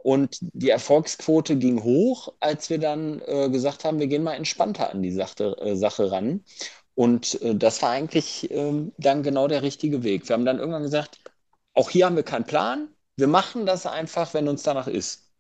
Und 0.03 0.39
die 0.41 0.71
Erfolgsquote 0.71 1.57
ging 1.57 1.83
hoch, 1.83 2.33
als 2.41 2.71
wir 2.71 2.79
dann 2.79 3.21
äh, 3.27 3.49
gesagt 3.51 3.85
haben, 3.85 3.99
wir 3.99 4.07
gehen 4.07 4.23
mal 4.23 4.35
entspannter 4.35 4.91
an 4.91 5.03
die 5.03 5.13
Sache, 5.13 5.57
äh, 5.61 5.77
Sache 5.77 6.11
ran. 6.11 6.43
Und 6.95 7.41
äh, 7.43 7.55
das 7.55 7.83
war 7.83 7.91
eigentlich 7.91 8.51
ähm, 8.51 8.93
dann 8.99 9.23
genau 9.23 9.49
der 9.49 9.63
richtige 9.63 10.03
Weg. 10.03 10.29
Wir 10.29 10.35
haben 10.35 10.45
dann 10.45 10.59
irgendwann 10.59 10.83
gesagt, 10.83 11.21
auch 11.75 11.91
hier 11.91 12.07
haben 12.07 12.17
wir 12.17 12.23
keinen 12.23 12.47
Plan. 12.47 12.89
Wir 13.17 13.29
machen 13.29 13.67
das 13.67 13.87
einfach, 13.87 14.33
wenn 14.35 14.49
uns 14.49 14.63
danach 14.63 14.87
ist. 14.87 15.31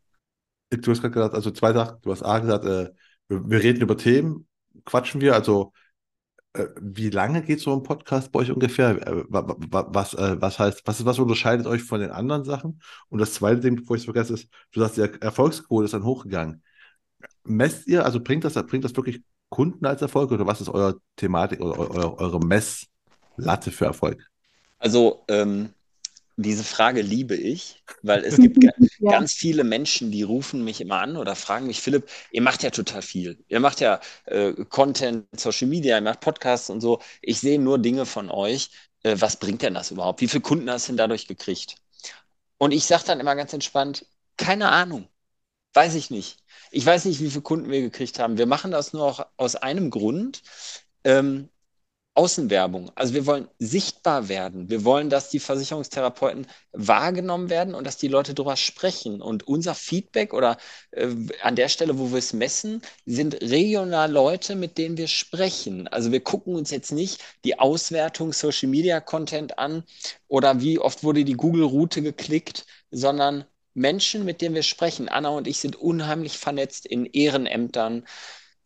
Du 0.70 0.90
hast 0.90 1.00
gerade 1.00 1.14
gesagt, 1.14 1.34
also 1.34 1.50
zwei 1.50 1.72
Sachen. 1.72 1.98
Du 2.02 2.11
hast 2.11 2.22
A 2.22 2.38
gesagt, 2.38 2.64
äh, 2.64 2.92
wir, 3.28 3.50
wir, 3.50 3.62
reden 3.62 3.80
über 3.80 3.96
Themen, 3.96 4.46
quatschen 4.84 5.20
wir. 5.20 5.34
Also 5.34 5.72
wie 6.80 7.11
lange 7.11 7.42
geht 7.42 7.61
so 7.61 7.72
ein 7.72 7.82
Podcast 7.82 8.32
bei 8.32 8.40
euch 8.40 8.50
ungefähr? 8.50 8.90
Äh, 9.07 9.24
was, 9.28 10.14
äh, 10.14 10.40
was 10.40 10.59
heißt, 10.59 10.82
was, 10.84 11.04
was 11.04 11.18
unterscheidet 11.18 11.66
euch 11.66 11.82
von 11.82 12.00
den 12.00 12.11
anderen 12.11 12.44
Sachen? 12.44 12.80
Und 13.09 13.18
das 13.18 13.34
zweite 13.34 13.61
Ding, 13.61 13.76
bevor 13.76 13.96
ich 13.96 14.02
es 14.02 14.04
vergesse, 14.04 14.34
ist, 14.34 14.48
du 14.72 14.80
sagst, 14.80 14.96
die 14.96 15.02
Erfolgsquote 15.20 15.84
ist 15.84 15.94
dann 15.94 16.04
hochgegangen. 16.04 16.62
Messt 17.44 17.86
ihr, 17.86 18.04
also 18.04 18.20
bringt 18.20 18.44
das, 18.44 18.54
bringt 18.66 18.84
das 18.84 18.96
wirklich 18.96 19.22
Kunden 19.48 19.86
als 19.86 20.02
Erfolg 20.02 20.32
oder 20.32 20.46
was 20.46 20.61
ist 20.61 20.68
eure 20.68 21.00
Thematik 21.16 21.61
oder 21.61 21.78
eure, 21.78 22.18
eure 22.18 22.40
Messlatte 22.40 23.70
für 23.70 23.84
Erfolg? 23.84 24.28
Also 24.78 25.24
ähm, 25.28 25.70
diese 26.37 26.64
Frage 26.64 27.01
liebe 27.01 27.34
ich, 27.34 27.82
weil 28.03 28.22
es 28.24 28.37
gibt 28.37 28.62
ja. 28.99 29.11
ganz 29.11 29.32
viele 29.32 29.64
Menschen, 29.64 30.11
die 30.11 30.22
rufen 30.22 30.62
mich 30.64 30.80
immer 30.80 31.01
an 31.01 31.16
oder 31.16 31.34
fragen 31.34 31.66
mich, 31.66 31.80
Philipp, 31.80 32.09
ihr 32.30 32.43
macht 32.43 32.62
ja 32.62 32.70
total 32.70 33.01
viel. 33.03 33.43
Ihr 33.49 33.61
macht 33.61 33.80
ja 33.80 34.01
äh, 34.26 34.53
Content, 34.68 35.26
Social 35.39 35.66
Media, 35.66 35.97
ihr 35.97 36.03
macht 36.03 36.20
Podcasts 36.20 36.68
und 36.68 36.82
so. 36.82 37.01
Ich 37.22 37.41
sehe 37.41 37.59
nur 37.59 37.78
Dinge 37.78 38.05
von 38.05 38.30
euch. 38.30 38.70
Äh, 39.03 39.16
was 39.18 39.39
bringt 39.39 39.62
denn 39.62 39.74
das 39.74 39.91
überhaupt? 39.91 40.20
Wie 40.20 40.28
viele 40.28 40.43
Kunden 40.43 40.70
hast 40.70 40.89
du 40.89 40.93
denn 40.93 40.99
dadurch 40.99 41.26
gekriegt? 41.26 41.76
Und 42.59 42.72
ich 42.72 42.84
sage 42.84 43.05
dann 43.07 43.20
immer 43.20 43.34
ganz 43.34 43.53
entspannt, 43.53 44.07
keine 44.37 44.70
Ahnung. 44.70 45.09
Weiß 45.74 45.95
ich 45.95 46.11
nicht. 46.11 46.39
Ich 46.70 46.84
weiß 46.84 47.05
nicht, 47.07 47.20
wie 47.20 47.30
viele 47.30 47.43
Kunden 47.43 47.70
wir 47.70 47.80
gekriegt 47.80 48.18
haben. 48.18 48.39
Wir 48.39 48.47
machen 48.47 48.70
das 48.70 48.93
nur 48.93 49.05
auch 49.05 49.26
aus 49.37 49.57
einem 49.57 49.91
Grund. 49.91 50.43
Ähm, 51.05 51.49
Außenwerbung. 52.17 52.91
Also 52.95 53.12
wir 53.12 53.27
wollen 53.27 53.49
sichtbar 53.59 54.29
werden. 54.29 54.71
Wir 54.71 54.85
wollen, 54.85 55.11
dass 55.11 55.29
die 55.29 55.39
Versicherungstherapeuten 55.39 56.47
wahrgenommen 56.73 57.51
werden 57.51 57.75
und 57.75 57.87
dass 57.87 57.99
die 57.99 58.09
Leute 58.09 58.33
darüber 58.33 58.57
sprechen. 58.57 59.21
Und 59.21 59.47
unser 59.47 59.75
Feedback 59.75 60.33
oder 60.33 60.57
äh, 60.93 61.09
an 61.43 61.57
der 61.57 61.69
Stelle, 61.69 61.99
wo 61.99 62.11
wir 62.12 62.19
es 62.19 62.33
messen, 62.33 62.81
sind 63.05 63.43
regional 63.43 64.11
Leute, 64.11 64.57
mit 64.57 64.79
denen 64.79 64.97
wir 64.97 65.09
sprechen. 65.09 65.89
Also 65.89 66.11
wir 66.11 66.21
gucken 66.21 66.55
uns 66.55 66.71
jetzt 66.71 66.91
nicht 66.91 67.23
die 67.45 67.59
Auswertung 67.59 68.33
Social 68.33 68.71
Media 68.71 69.01
Content 69.01 69.59
an 69.59 69.85
oder 70.27 70.62
wie 70.62 70.79
oft 70.79 71.05
wurde 71.05 71.23
die 71.23 71.35
Google-Route 71.35 72.01
geklickt, 72.01 72.64
sondern 72.91 73.45
Menschen, 73.75 74.25
mit 74.25 74.41
denen 74.41 74.55
wir 74.55 74.62
sprechen. 74.62 75.11
Anna 75.11 75.29
und 75.29 75.47
ich 75.47 75.59
sind 75.59 75.77
unheimlich 75.77 76.39
vernetzt 76.39 76.87
in 76.87 77.05
Ehrenämtern 77.05 78.05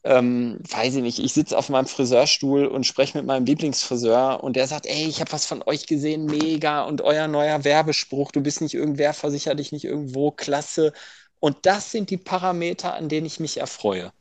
ähm, 0.02 0.58
weiß 0.70 0.94
ich 0.96 1.02
nicht, 1.02 1.18
ich 1.18 1.34
sitze 1.34 1.58
auf 1.58 1.68
meinem 1.68 1.86
Friseurstuhl 1.86 2.66
und 2.66 2.86
spreche 2.86 3.18
mit 3.18 3.26
meinem 3.26 3.44
Lieblingsfriseur 3.44 4.42
und 4.42 4.56
der 4.56 4.66
sagt, 4.66 4.86
ey, 4.86 5.06
ich 5.06 5.20
habe 5.20 5.32
was 5.32 5.46
von 5.46 5.62
euch 5.66 5.86
gesehen, 5.86 6.24
mega 6.24 6.84
und 6.84 7.02
euer 7.02 7.28
neuer 7.28 7.64
Werbespruch, 7.64 8.32
du 8.32 8.40
bist 8.40 8.62
nicht 8.62 8.74
irgendwer, 8.74 9.12
versicher 9.12 9.54
dich 9.54 9.72
nicht 9.72 9.84
irgendwo, 9.84 10.30
klasse. 10.30 10.92
Und 11.38 11.58
das 11.62 11.90
sind 11.90 12.10
die 12.10 12.16
Parameter, 12.16 12.94
an 12.94 13.08
denen 13.08 13.26
ich 13.26 13.40
mich 13.40 13.58
erfreue. 13.58 14.12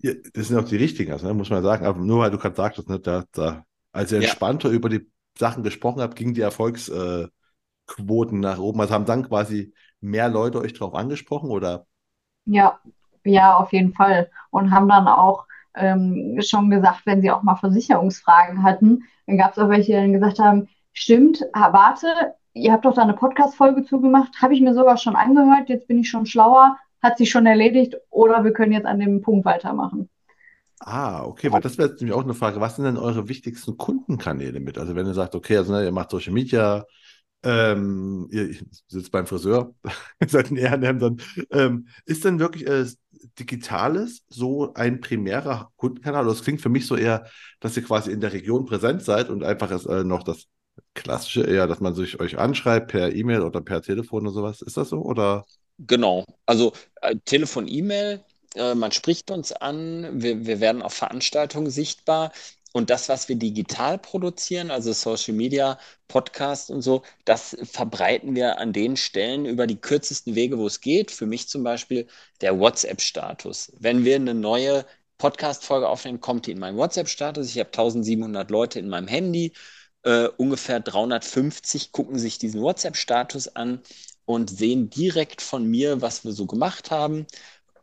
Ja, 0.00 0.12
das 0.32 0.48
sind 0.48 0.58
auch 0.58 0.64
die 0.64 0.76
richtigen, 0.76 1.12
also, 1.12 1.26
ne, 1.26 1.34
muss 1.34 1.50
man 1.50 1.62
sagen. 1.62 1.86
Aber 1.86 2.00
nur 2.00 2.20
weil 2.20 2.30
du 2.30 2.38
gerade 2.38 2.56
sagtest, 2.56 2.88
ne, 2.88 2.98
da, 2.98 3.24
da, 3.32 3.64
als 3.92 4.10
ihr 4.10 4.18
entspannter 4.18 4.68
ja. 4.68 4.74
über 4.74 4.88
die 4.88 5.08
Sachen 5.38 5.62
gesprochen 5.62 6.02
habt, 6.02 6.16
gingen 6.16 6.34
die 6.34 6.40
Erfolgsquoten 6.40 7.30
äh, 8.38 8.40
nach 8.40 8.58
oben. 8.58 8.80
Also 8.80 8.92
haben 8.92 9.06
dann 9.06 9.28
quasi 9.28 9.72
mehr 10.00 10.28
Leute 10.28 10.60
euch 10.60 10.72
drauf 10.72 10.94
angesprochen 10.94 11.50
oder? 11.50 11.86
Ja, 12.44 12.80
ja, 13.24 13.56
auf 13.56 13.72
jeden 13.72 13.92
Fall. 13.92 14.30
Und 14.50 14.70
haben 14.70 14.88
dann 14.88 15.08
auch 15.08 15.46
ähm, 15.74 16.38
schon 16.40 16.70
gesagt, 16.70 17.02
wenn 17.04 17.20
sie 17.20 17.30
auch 17.30 17.42
mal 17.42 17.56
Versicherungsfragen 17.56 18.62
hatten, 18.62 19.04
dann 19.26 19.38
gab 19.38 19.52
es 19.52 19.58
auch 19.58 19.68
welche, 19.68 19.92
die 19.92 19.98
dann 19.98 20.12
gesagt 20.12 20.38
haben, 20.38 20.68
stimmt, 20.92 21.44
warte, 21.52 22.06
ihr 22.52 22.72
habt 22.72 22.84
doch 22.84 22.94
da 22.94 23.02
eine 23.02 23.14
Podcast-Folge 23.14 23.84
zugemacht, 23.84 24.40
habe 24.40 24.54
ich 24.54 24.60
mir 24.60 24.74
sogar 24.74 24.96
schon 24.96 25.16
angehört, 25.16 25.68
jetzt 25.68 25.88
bin 25.88 25.98
ich 25.98 26.08
schon 26.08 26.26
schlauer, 26.26 26.78
hat 27.02 27.18
sich 27.18 27.30
schon 27.30 27.46
erledigt 27.46 27.96
oder 28.10 28.44
wir 28.44 28.52
können 28.52 28.72
jetzt 28.72 28.86
an 28.86 29.00
dem 29.00 29.20
Punkt 29.20 29.44
weitermachen. 29.44 30.08
Ah, 30.80 31.24
okay, 31.24 31.50
weil 31.50 31.60
das 31.60 31.78
wäre 31.78 31.88
jetzt 31.88 32.00
nämlich 32.00 32.16
auch 32.16 32.24
eine 32.24 32.34
Frage. 32.34 32.60
Was 32.60 32.76
sind 32.76 32.84
denn 32.84 32.98
eure 32.98 33.28
wichtigsten 33.28 33.76
Kundenkanäle 33.76 34.60
mit? 34.60 34.76
Also 34.76 34.94
wenn 34.94 35.06
ihr 35.06 35.14
sagt, 35.14 35.34
okay, 35.34 35.56
also 35.56 35.72
ne, 35.72 35.84
ihr 35.84 35.92
macht 35.92 36.10
Social 36.10 36.32
Media, 36.32 36.84
ähm, 37.44 38.28
ihr 38.30 38.56
sitzt 38.88 39.12
beim 39.12 39.26
Friseur, 39.26 39.74
seid 40.26 40.50
ein 40.50 40.56
Ehrenamt, 40.56 41.02
dann 41.02 41.20
ähm, 41.50 41.88
ist 42.06 42.24
denn 42.24 42.38
wirklich 42.38 42.66
äh, 42.66 42.86
Digitales 43.38 44.24
so 44.28 44.74
ein 44.74 45.00
primärer 45.00 45.70
Kundenkanal? 45.76 46.24
Das 46.26 46.42
klingt 46.42 46.60
für 46.60 46.68
mich 46.68 46.86
so 46.86 46.96
eher, 46.96 47.26
dass 47.60 47.76
ihr 47.76 47.84
quasi 47.84 48.10
in 48.10 48.20
der 48.20 48.32
Region 48.32 48.66
präsent 48.66 49.02
seid 49.02 49.30
und 49.30 49.44
einfach 49.44 49.70
ist, 49.70 49.86
äh, 49.86 50.04
noch 50.04 50.22
das 50.22 50.46
Klassische 50.94 51.42
eher, 51.42 51.66
dass 51.66 51.80
man 51.80 51.94
sich 51.94 52.20
euch 52.20 52.38
anschreibt 52.38 52.90
per 52.90 53.14
E-Mail 53.14 53.42
oder 53.42 53.60
per 53.60 53.82
Telefon 53.82 54.22
oder 54.22 54.32
sowas. 54.32 54.62
Ist 54.62 54.76
das 54.76 54.88
so? 54.88 55.02
Oder? 55.02 55.44
Genau. 55.78 56.24
Also 56.46 56.72
äh, 57.00 57.16
Telefon, 57.24 57.68
E-Mail, 57.68 58.24
äh, 58.54 58.74
man 58.74 58.92
spricht 58.92 59.30
uns 59.30 59.52
an, 59.52 60.22
wir, 60.22 60.46
wir 60.46 60.60
werden 60.60 60.82
auf 60.82 60.94
Veranstaltungen 60.94 61.70
sichtbar. 61.70 62.32
Und 62.76 62.90
das, 62.90 63.08
was 63.08 63.28
wir 63.28 63.36
digital 63.36 63.98
produzieren, 63.98 64.72
also 64.72 64.92
Social 64.92 65.32
Media, 65.34 65.78
Podcast 66.08 66.70
und 66.70 66.82
so, 66.82 67.02
das 67.24 67.56
verbreiten 67.62 68.34
wir 68.34 68.58
an 68.58 68.72
den 68.72 68.96
Stellen 68.96 69.46
über 69.46 69.68
die 69.68 69.76
kürzesten 69.80 70.34
Wege, 70.34 70.58
wo 70.58 70.66
es 70.66 70.80
geht. 70.80 71.12
Für 71.12 71.26
mich 71.26 71.48
zum 71.48 71.62
Beispiel 71.62 72.08
der 72.40 72.58
WhatsApp-Status. 72.58 73.72
Wenn 73.78 74.04
wir 74.04 74.16
eine 74.16 74.34
neue 74.34 74.84
Podcast-Folge 75.18 75.88
aufnehmen, 75.88 76.20
kommt 76.20 76.46
die 76.48 76.50
in 76.50 76.58
meinen 76.58 76.76
WhatsApp-Status. 76.76 77.48
Ich 77.48 77.60
habe 77.60 77.68
1700 77.68 78.50
Leute 78.50 78.80
in 78.80 78.88
meinem 78.88 79.06
Handy. 79.06 79.52
Äh, 80.02 80.26
ungefähr 80.36 80.80
350 80.80 81.92
gucken 81.92 82.18
sich 82.18 82.38
diesen 82.38 82.60
WhatsApp-Status 82.60 83.54
an 83.54 83.82
und 84.24 84.50
sehen 84.50 84.90
direkt 84.90 85.42
von 85.42 85.64
mir, 85.64 86.02
was 86.02 86.24
wir 86.24 86.32
so 86.32 86.46
gemacht 86.46 86.90
haben. 86.90 87.26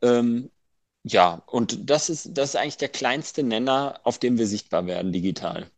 Ähm, 0.02 0.52
ja, 1.04 1.42
und 1.48 1.90
das 1.90 2.10
ist, 2.10 2.38
das 2.38 2.50
ist 2.50 2.56
eigentlich 2.56 2.78
der 2.78 2.90
kleinste 2.90 3.44
Nenner, 3.44 4.00
auf 4.04 4.20
dem 4.20 4.38
wir 4.38 4.48
sichtbar 4.48 4.86
werden 4.86 5.12
digital. 5.12 5.70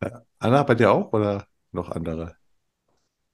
Äh, 0.00 0.10
Anna, 0.38 0.62
bei 0.64 0.74
dir 0.74 0.92
auch 0.92 1.12
oder 1.12 1.46
noch 1.72 1.90
andere? 1.90 2.36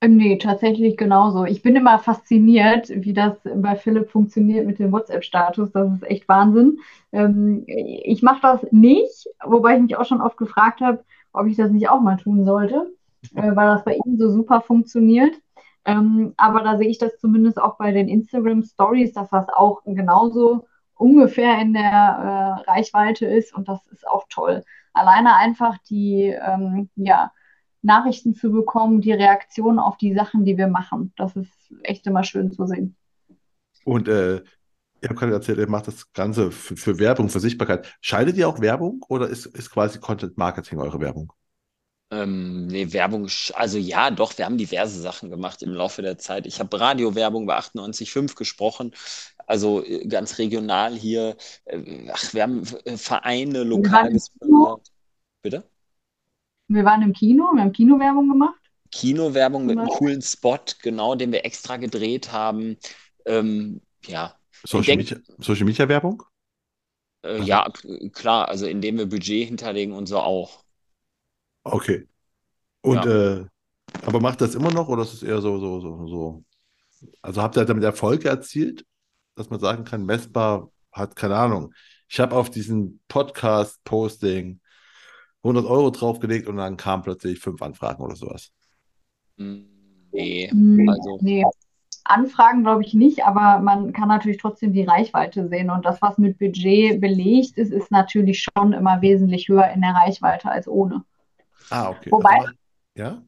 Ähm, 0.01 0.17
nee, 0.17 0.39
tatsächlich 0.39 0.97
genauso. 0.97 1.45
Ich 1.45 1.63
bin 1.63 1.75
immer 1.75 1.99
fasziniert, 1.99 2.89
wie 2.91 3.13
das 3.13 3.35
bei 3.57 3.75
Philipp 3.75 4.11
funktioniert 4.11 4.67
mit 4.67 4.79
dem 4.79 4.93
WhatsApp-Status. 4.93 5.73
Das 5.73 5.93
ist 5.93 6.05
echt 6.05 6.29
Wahnsinn. 6.29 6.79
Ähm, 7.13 7.65
ich 7.67 8.23
mache 8.23 8.41
das 8.43 8.67
nicht, 8.71 9.29
wobei 9.45 9.75
ich 9.77 9.83
mich 9.83 9.97
auch 9.97 10.05
schon 10.07 10.21
oft 10.21 10.37
gefragt 10.37 10.81
habe, 10.81 11.05
ob 11.33 11.47
ich 11.47 11.57
das 11.57 11.71
nicht 11.73 11.89
auch 11.89 12.01
mal 12.01 12.17
tun 12.17 12.45
sollte, 12.45 12.93
äh, 13.35 13.57
weil 13.57 13.67
das 13.67 13.85
bei 13.85 13.95
ihm 13.95 14.19
so 14.19 14.31
super 14.31 14.61
funktioniert. 14.61 15.35
Ähm, 15.89 16.35
aber 16.37 16.63
da 16.63 16.77
sehe 16.77 16.89
ich 16.89 16.99
das 16.99 17.19
zumindest 17.19 17.59
auch 17.59 17.79
bei 17.79 17.93
den 17.93 18.09
Instagram 18.09 18.63
Stories, 18.63 19.15
dass 19.15 19.31
das 19.31 19.49
auch 19.49 19.83
genauso 19.87 20.67
ungefähr 20.95 21.59
in 21.63 21.73
der 21.73 21.83
äh, 21.83 22.71
Reichweite 22.71 23.25
ist 23.25 23.55
und 23.55 23.69
das 23.69 23.87
ist 23.87 24.07
auch 24.07 24.27
toll. 24.29 24.63
Alleine 24.93 25.37
einfach 25.37 25.79
die 25.89 26.25
ähm, 26.25 26.91
ja, 26.97 27.33
Nachrichten 27.81 28.35
zu 28.35 28.53
bekommen, 28.53 29.01
die 29.01 29.13
Reaktion 29.13 29.79
auf 29.79 29.97
die 29.97 30.13
Sachen, 30.13 30.45
die 30.45 30.59
wir 30.59 30.67
machen. 30.67 31.15
Das 31.17 31.37
ist 31.37 31.73
echt 31.85 32.07
immer 32.07 32.23
schön 32.23 32.53
zu 32.53 32.67
sehen. 32.67 32.95
Und 33.87 34.09
äh, 34.09 34.37
ihr 34.37 35.09
habt 35.09 35.19
gerade 35.19 35.33
erzählt, 35.33 35.57
ihr 35.57 35.71
macht 35.71 35.87
das 35.87 36.13
Ganze 36.13 36.51
für, 36.51 36.77
für, 36.77 36.99
Werbung, 36.99 37.31
für 37.31 37.41
Sichtbarkeit. 37.41 37.97
Schaltet 38.03 38.37
ihr 38.37 38.47
auch 38.47 38.61
Werbung 38.61 39.07
oder 39.09 39.27
ist, 39.27 39.47
ist 39.47 39.71
quasi 39.71 40.01
Content 40.01 40.37
Marketing 40.37 40.81
eure 40.81 41.01
Werbung? 41.01 41.33
Ähm, 42.11 42.67
nee, 42.69 42.93
Werbung, 42.93 43.29
also 43.55 43.77
ja, 43.77 44.11
doch, 44.11 44.39
wir 44.39 44.47
haben 44.47 44.57
diverse 44.57 45.01
Sachen 45.01 45.29
gemacht 45.29 45.63
im 45.63 45.73
Laufe 45.73 46.01
der 46.01 46.17
Zeit. 46.17 46.47
Ich 46.47 46.59
habe 46.59 46.81
Radiowerbung 46.81 47.47
bei 47.47 47.59
98.5 47.59 48.35
gesprochen, 48.35 48.95
also 49.47 49.85
äh, 49.85 50.07
ganz 50.07 50.39
regional 50.39 50.95
hier. 50.95 51.37
Äh, 51.67 52.09
ach, 52.11 52.33
wir 52.33 52.43
haben 52.43 52.63
äh, 52.85 52.97
Vereine 52.97 53.63
lokal 53.63 54.11
gesponsert. 54.11 54.91
Bitte? 55.43 55.65
Wir 56.69 56.85
waren 56.85 57.03
im 57.03 57.13
Kino, 57.13 57.45
wir 57.55 57.63
haben 57.63 57.73
Kinowerbung 57.73 58.29
gemacht. 58.29 58.59
Kinowerbung 58.91 59.67
mit 59.67 59.79
einem 59.79 59.89
coolen 59.89 60.23
Spot, 60.23 60.59
genau, 60.83 61.15
den 61.15 61.31
wir 61.31 61.45
extra 61.45 61.77
gedreht 61.77 62.33
haben. 62.33 62.79
Ähm, 63.27 63.83
ja. 64.07 64.35
Social, 64.65 64.97
Media, 64.97 65.19
Social 65.39 65.67
Media 65.67 65.89
Werbung? 65.89 66.23
Äh. 67.23 67.43
Ja, 67.43 67.71
klar, 68.13 68.49
also 68.49 68.67
indem 68.67 68.97
wir 68.97 69.07
Budget 69.07 69.47
hinterlegen 69.47 69.93
und 69.93 70.07
so 70.07 70.19
auch. 70.19 70.65
Okay. 71.73 72.07
Und 72.83 73.05
ja. 73.05 73.37
äh, 73.37 73.47
aber 74.07 74.21
macht 74.21 74.41
das 74.41 74.55
immer 74.55 74.71
noch 74.71 74.89
oder 74.89 75.03
ist 75.03 75.15
es 75.15 75.23
eher 75.23 75.41
so, 75.41 75.59
so, 75.59 75.81
so, 75.81 76.07
so? 76.07 76.45
Also 77.23 77.43
habt 77.43 77.57
ihr 77.57 77.65
damit 77.65 77.85
Erfolge 77.85 78.29
erzielt, 78.29 78.85
dass 79.35 79.51
man 79.51 79.61
sagen 79.61 79.85
kann, 79.85 80.05
messbar 80.05 80.71
hat, 80.93 81.17
keine 81.17 81.37
Ahnung. 81.37 81.73
Ich 82.09 82.21
habe 82.21 82.35
auf 82.37 82.51
diesen 82.51 83.01
Podcast-Posting 83.09 84.61
100 85.43 85.67
Euro 85.67 85.91
draufgelegt 85.91 86.49
und 86.49 86.57
dann 86.57 86.77
kamen 86.77 87.03
plötzlich 87.03 87.39
fünf 87.39 87.63
Anfragen 87.63 88.03
oder 88.03 88.17
sowas. 88.17 88.51
Nee, 89.37 90.49
hm, 90.51 90.89
also. 90.89 91.19
Nee. 91.21 91.45
Anfragen 92.05 92.63
glaube 92.63 92.83
ich 92.83 92.95
nicht, 92.95 93.25
aber 93.25 93.61
man 93.61 93.93
kann 93.93 94.09
natürlich 94.09 94.39
trotzdem 94.39 94.73
die 94.73 94.85
Reichweite 94.85 95.47
sehen. 95.49 95.71
Und 95.71 95.85
das, 95.85 96.01
was 96.01 96.17
mit 96.17 96.39
Budget 96.39 97.01
belegt 97.01 97.59
ist, 97.59 97.71
ist 97.71 97.91
natürlich 97.91 98.43
schon 98.43 98.73
immer 98.73 99.03
wesentlich 99.03 99.49
höher 99.49 99.71
in 99.71 99.83
der 99.83 99.93
Reichweite 99.95 100.51
als 100.51 100.67
ohne. 100.67 101.05
Ah, 101.71 101.91
okay. 101.91 102.11
Wobei, 102.11 102.39
also, 102.39 102.53
ja? 102.95 103.23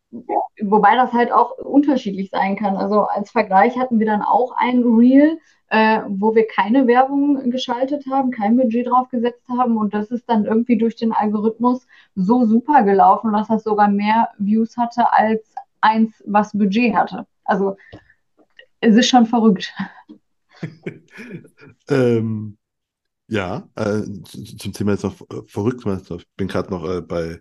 wobei 0.62 0.94
das 0.96 1.12
halt 1.12 1.32
auch 1.32 1.58
unterschiedlich 1.58 2.30
sein 2.30 2.56
kann. 2.56 2.76
Also 2.76 3.02
als 3.02 3.30
Vergleich 3.30 3.78
hatten 3.78 3.98
wir 3.98 4.06
dann 4.06 4.22
auch 4.22 4.52
ein 4.56 4.82
Reel, 4.82 5.38
äh, 5.68 6.00
wo 6.08 6.34
wir 6.34 6.46
keine 6.46 6.86
Werbung 6.86 7.50
geschaltet 7.50 8.04
haben, 8.10 8.30
kein 8.30 8.56
Budget 8.56 8.88
draufgesetzt 8.88 9.46
haben 9.48 9.76
und 9.76 9.94
das 9.94 10.10
ist 10.10 10.28
dann 10.28 10.44
irgendwie 10.44 10.76
durch 10.76 10.96
den 10.96 11.12
Algorithmus 11.12 11.86
so 12.14 12.44
super 12.44 12.82
gelaufen, 12.82 13.32
dass 13.32 13.48
das 13.48 13.62
sogar 13.62 13.88
mehr 13.88 14.30
Views 14.38 14.76
hatte 14.76 15.12
als 15.12 15.54
eins, 15.80 16.22
was 16.26 16.52
Budget 16.52 16.94
hatte. 16.94 17.26
Also 17.44 17.76
es 18.80 18.96
ist 18.96 19.08
schon 19.08 19.26
verrückt. 19.26 19.72
ähm, 21.88 22.58
ja, 23.28 23.68
äh, 23.76 24.02
zum 24.24 24.72
Thema 24.72 24.92
jetzt 24.92 25.04
noch 25.04 25.14
verrückt, 25.46 25.84
ich 25.86 26.26
bin 26.36 26.48
gerade 26.48 26.70
noch 26.70 26.84
äh, 26.84 27.00
bei 27.00 27.40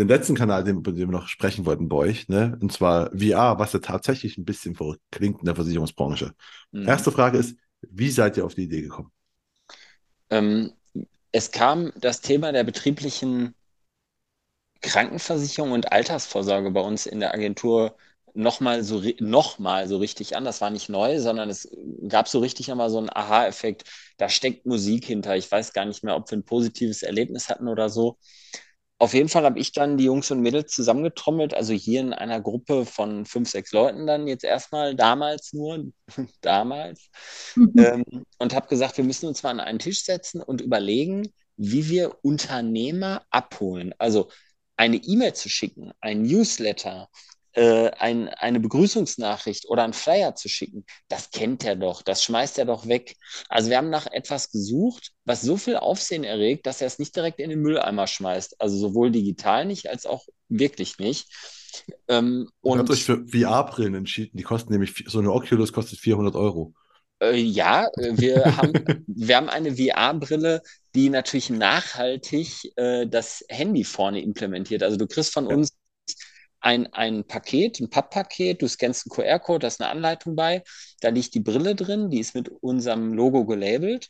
den 0.00 0.08
letzten 0.08 0.34
Kanal, 0.34 0.64
den, 0.64 0.78
über 0.78 0.92
den 0.92 1.08
wir 1.08 1.18
noch 1.18 1.28
sprechen 1.28 1.66
wollten 1.66 1.88
bei 1.88 1.96
euch, 1.96 2.28
ne? 2.28 2.58
und 2.60 2.72
zwar 2.72 3.10
VR, 3.10 3.58
was 3.58 3.72
ja 3.72 3.80
tatsächlich 3.80 4.38
ein 4.38 4.44
bisschen 4.44 4.74
verrückt 4.74 5.02
klingt 5.10 5.40
in 5.40 5.44
der 5.44 5.54
Versicherungsbranche. 5.54 6.32
Mhm. 6.72 6.88
Erste 6.88 7.12
Frage 7.12 7.38
ist, 7.38 7.56
wie 7.82 8.10
seid 8.10 8.36
ihr 8.36 8.44
auf 8.44 8.54
die 8.54 8.64
Idee 8.64 8.82
gekommen? 8.82 9.12
Ähm, 10.30 10.72
es 11.32 11.50
kam 11.50 11.92
das 11.96 12.20
Thema 12.20 12.52
der 12.52 12.64
betrieblichen 12.64 13.54
Krankenversicherung 14.82 15.72
und 15.72 15.92
Altersvorsorge 15.92 16.70
bei 16.70 16.80
uns 16.80 17.06
in 17.06 17.20
der 17.20 17.34
Agentur 17.34 17.96
nochmal 18.32 18.82
so, 18.82 19.02
noch 19.18 19.58
so 19.86 19.96
richtig 19.98 20.36
an. 20.36 20.44
Das 20.44 20.60
war 20.60 20.70
nicht 20.70 20.88
neu, 20.88 21.18
sondern 21.18 21.50
es 21.50 21.68
gab 22.08 22.28
so 22.28 22.38
richtig 22.38 22.68
nochmal 22.68 22.90
so 22.90 22.98
einen 22.98 23.10
Aha-Effekt. 23.10 23.84
Da 24.16 24.28
steckt 24.28 24.66
Musik 24.66 25.04
hinter. 25.04 25.36
Ich 25.36 25.50
weiß 25.50 25.72
gar 25.72 25.84
nicht 25.84 26.04
mehr, 26.04 26.16
ob 26.16 26.30
wir 26.30 26.38
ein 26.38 26.44
positives 26.44 27.02
Erlebnis 27.02 27.48
hatten 27.48 27.68
oder 27.68 27.88
so. 27.88 28.18
Auf 29.00 29.14
jeden 29.14 29.30
Fall 29.30 29.44
habe 29.44 29.58
ich 29.58 29.72
dann 29.72 29.96
die 29.96 30.04
Jungs 30.04 30.30
und 30.30 30.42
Mädels 30.42 30.72
zusammengetrommelt, 30.72 31.54
also 31.54 31.72
hier 31.72 32.00
in 32.00 32.12
einer 32.12 32.38
Gruppe 32.38 32.84
von 32.84 33.24
fünf, 33.24 33.48
sechs 33.48 33.72
Leuten 33.72 34.06
dann 34.06 34.28
jetzt 34.28 34.44
erstmal, 34.44 34.94
damals 34.94 35.54
nur, 35.54 35.90
damals, 36.42 37.08
mhm. 37.56 37.72
ähm, 37.78 38.04
und 38.38 38.54
habe 38.54 38.68
gesagt, 38.68 38.98
wir 38.98 39.04
müssen 39.04 39.26
uns 39.26 39.42
mal 39.42 39.52
an 39.52 39.60
einen 39.60 39.78
Tisch 39.78 40.04
setzen 40.04 40.42
und 40.42 40.60
überlegen, 40.60 41.32
wie 41.56 41.88
wir 41.88 42.18
Unternehmer 42.20 43.24
abholen. 43.30 43.94
Also 43.96 44.28
eine 44.76 44.96
E-Mail 44.96 45.32
zu 45.32 45.48
schicken, 45.48 45.92
ein 46.02 46.20
Newsletter, 46.20 47.08
äh, 47.52 47.90
ein, 47.98 48.28
eine 48.28 48.60
Begrüßungsnachricht 48.60 49.68
oder 49.68 49.84
einen 49.84 49.92
Flyer 49.92 50.34
zu 50.34 50.48
schicken, 50.48 50.84
das 51.08 51.30
kennt 51.30 51.64
er 51.64 51.76
doch, 51.76 52.02
das 52.02 52.22
schmeißt 52.24 52.58
er 52.58 52.64
doch 52.64 52.86
weg. 52.86 53.16
Also 53.48 53.70
wir 53.70 53.76
haben 53.76 53.90
nach 53.90 54.06
etwas 54.06 54.50
gesucht, 54.50 55.12
was 55.24 55.42
so 55.42 55.56
viel 55.56 55.76
Aufsehen 55.76 56.24
erregt, 56.24 56.66
dass 56.66 56.80
er 56.80 56.86
es 56.86 56.98
nicht 56.98 57.14
direkt 57.16 57.40
in 57.40 57.50
den 57.50 57.60
Mülleimer 57.60 58.06
schmeißt. 58.06 58.60
Also 58.60 58.76
sowohl 58.76 59.10
digital 59.10 59.64
nicht 59.64 59.88
als 59.88 60.06
auch 60.06 60.26
wirklich 60.48 60.98
nicht. 60.98 61.28
Ähm, 62.08 62.48
und 62.60 62.76
ihr 62.76 62.80
habt 62.80 62.90
euch 62.90 63.04
für 63.04 63.26
VR-Brillen 63.26 63.94
entschieden. 63.94 64.36
Die 64.36 64.42
kosten 64.42 64.72
nämlich, 64.72 65.04
so 65.06 65.18
eine 65.18 65.32
Oculus 65.32 65.72
kostet 65.72 65.98
400 65.98 66.34
Euro. 66.34 66.74
Äh, 67.20 67.36
ja, 67.36 67.86
äh, 67.96 68.12
wir 68.16 68.56
haben, 68.56 68.72
wir 69.06 69.36
haben 69.36 69.48
eine 69.48 69.76
VR-Brille, 69.76 70.62
die 70.94 71.10
natürlich 71.10 71.50
nachhaltig 71.50 72.72
äh, 72.76 73.06
das 73.06 73.44
Handy 73.48 73.84
vorne 73.84 74.22
implementiert. 74.22 74.82
Also 74.82 74.96
du 74.96 75.06
kriegst 75.06 75.32
von 75.32 75.48
ja. 75.48 75.56
uns 75.56 75.70
ein, 76.60 76.92
ein 76.92 77.24
Paket, 77.26 77.80
ein 77.80 77.90
Papppaket, 77.90 78.62
du 78.62 78.68
scannst 78.68 79.06
einen 79.06 79.14
QR-Code, 79.14 79.60
da 79.60 79.68
ist 79.68 79.80
eine 79.80 79.90
Anleitung 79.90 80.36
bei, 80.36 80.62
da 81.00 81.08
liegt 81.08 81.34
die 81.34 81.40
Brille 81.40 81.74
drin, 81.74 82.10
die 82.10 82.20
ist 82.20 82.34
mit 82.34 82.48
unserem 82.48 83.12
Logo 83.14 83.46
gelabelt. 83.46 84.08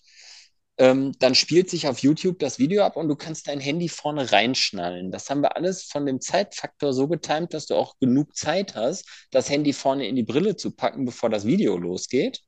Ähm, 0.78 1.12
dann 1.18 1.34
spielt 1.34 1.68
sich 1.68 1.86
auf 1.88 1.98
YouTube 1.98 2.38
das 2.38 2.58
Video 2.58 2.84
ab 2.84 2.96
und 2.96 3.08
du 3.08 3.14
kannst 3.14 3.48
dein 3.48 3.60
Handy 3.60 3.88
vorne 3.88 4.32
reinschnallen. 4.32 5.10
Das 5.10 5.28
haben 5.28 5.42
wir 5.42 5.56
alles 5.56 5.84
von 5.84 6.06
dem 6.06 6.20
Zeitfaktor 6.22 6.94
so 6.94 7.06
getimt, 7.06 7.52
dass 7.52 7.66
du 7.66 7.74
auch 7.74 7.98
genug 8.00 8.34
Zeit 8.34 8.74
hast, 8.76 9.06
das 9.30 9.50
Handy 9.50 9.74
vorne 9.74 10.08
in 10.08 10.16
die 10.16 10.22
Brille 10.22 10.56
zu 10.56 10.70
packen, 10.70 11.04
bevor 11.04 11.28
das 11.28 11.44
Video 11.44 11.76
losgeht. 11.76 12.40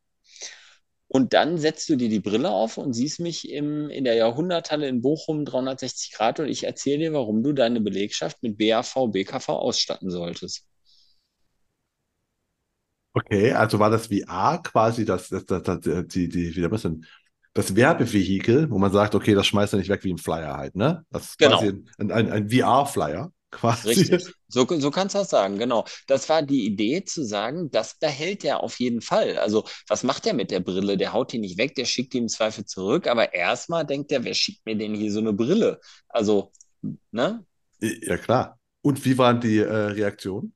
Und 1.15 1.35
dann 1.35 1.59
setzt 1.59 1.91
du 1.91 1.97
dir 1.97 2.09
die 2.09 2.21
Brille 2.21 2.49
auf 2.49 2.79
und 2.79 2.95
siehst 2.95 3.21
mich 3.21 3.51
im, 3.51 3.91
in 3.91 4.05
der 4.05 4.15
Jahrhunderthalle 4.15 4.89
in 4.89 5.03
Bochum 5.03 5.45
360 5.45 6.13
Grad 6.13 6.41
und 6.41 6.49
ich 6.49 6.65
erzähle 6.65 7.01
dir, 7.01 7.13
warum 7.13 7.43
du 7.43 7.53
deine 7.53 7.83
Belegschaft 7.83 8.43
mit 8.43 8.57
BAV, 8.57 9.09
BKV 9.13 9.51
ausstatten 9.51 10.09
solltest. 10.09 10.65
Okay, 13.13 13.53
also 13.53 13.79
war 13.79 13.91
das 13.91 14.07
VR 14.07 14.63
quasi 14.63 15.05
das, 15.05 15.29
das, 15.29 15.45
das, 15.45 15.63
das 15.63 15.81
die, 15.83 16.31
die, 16.31 16.57
wie 16.57 16.63
das 16.63 16.81
denn? 16.81 17.05
Das 17.53 17.77
Werbevehikel, 17.77 18.71
wo 18.71 18.79
man 18.79 18.91
sagt, 18.91 19.15
okay, 19.15 19.35
das 19.35 19.47
schmeißt 19.47 19.75
er 19.75 19.81
nicht 19.81 19.91
weg 19.91 20.03
wie 20.05 20.15
ein 20.15 20.17
Flyer 20.17 20.57
halt, 20.57 20.77
ne? 20.77 21.05
Das 21.11 21.25
ist 21.25 21.39
genau. 21.39 21.59
quasi 21.59 21.85
ein, 21.99 22.11
ein, 22.11 22.33
ein 22.33 22.49
VR-Flyer 22.49 23.31
quasi. 23.53 23.89
Richtig. 23.89 24.35
So, 24.49 24.67
so 24.69 24.91
kannst 24.91 25.15
du 25.15 25.21
das 25.21 25.31
sagen, 25.31 25.59
genau. 25.59 25.85
Das 26.09 26.29
war 26.29 26.43
die 26.43 26.67
Idee 26.67 27.05
zu 27.05 27.25
sagen, 27.25 27.71
das 27.71 27.99
behält 27.99 28.45
er 28.45 28.63
auf 28.63 28.81
jeden 28.81 29.01
Fall. 29.01 29.39
Also, 29.39 29.65
was 29.89 30.03
macht 30.03 30.27
er 30.27 30.35
mit 30.35 30.51
der 30.51 30.61
Brille? 30.61 30.97
Der 30.97 31.13
haut 31.13 31.33
die 31.33 31.39
nicht 31.39 31.59
weg, 31.59 31.75
der 31.77 31.85
schickt 31.85 32.15
die 32.15 32.19
im 32.19 32.29
Zweifel 32.29 32.65
zurück, 32.65 33.07
aber 33.07 33.33
erstmal 33.33 33.87
denkt 33.87 34.11
er, 34.11 34.25
wer 34.25 34.35
schickt 34.35 34.67
mir 34.67 34.77
denn 34.77 34.95
hier 34.95 35.13
so 35.13 35.21
eine 35.21 35.33
Brille? 35.33 35.79
Also, 36.09 36.51
ne? 37.13 37.47
Ja, 37.81 38.17
klar. 38.17 38.59
Und 38.83 39.05
wie 39.05 39.17
waren 39.17 39.41
die 39.41 39.59
äh, 39.59 39.73
Reaktionen? 39.73 40.55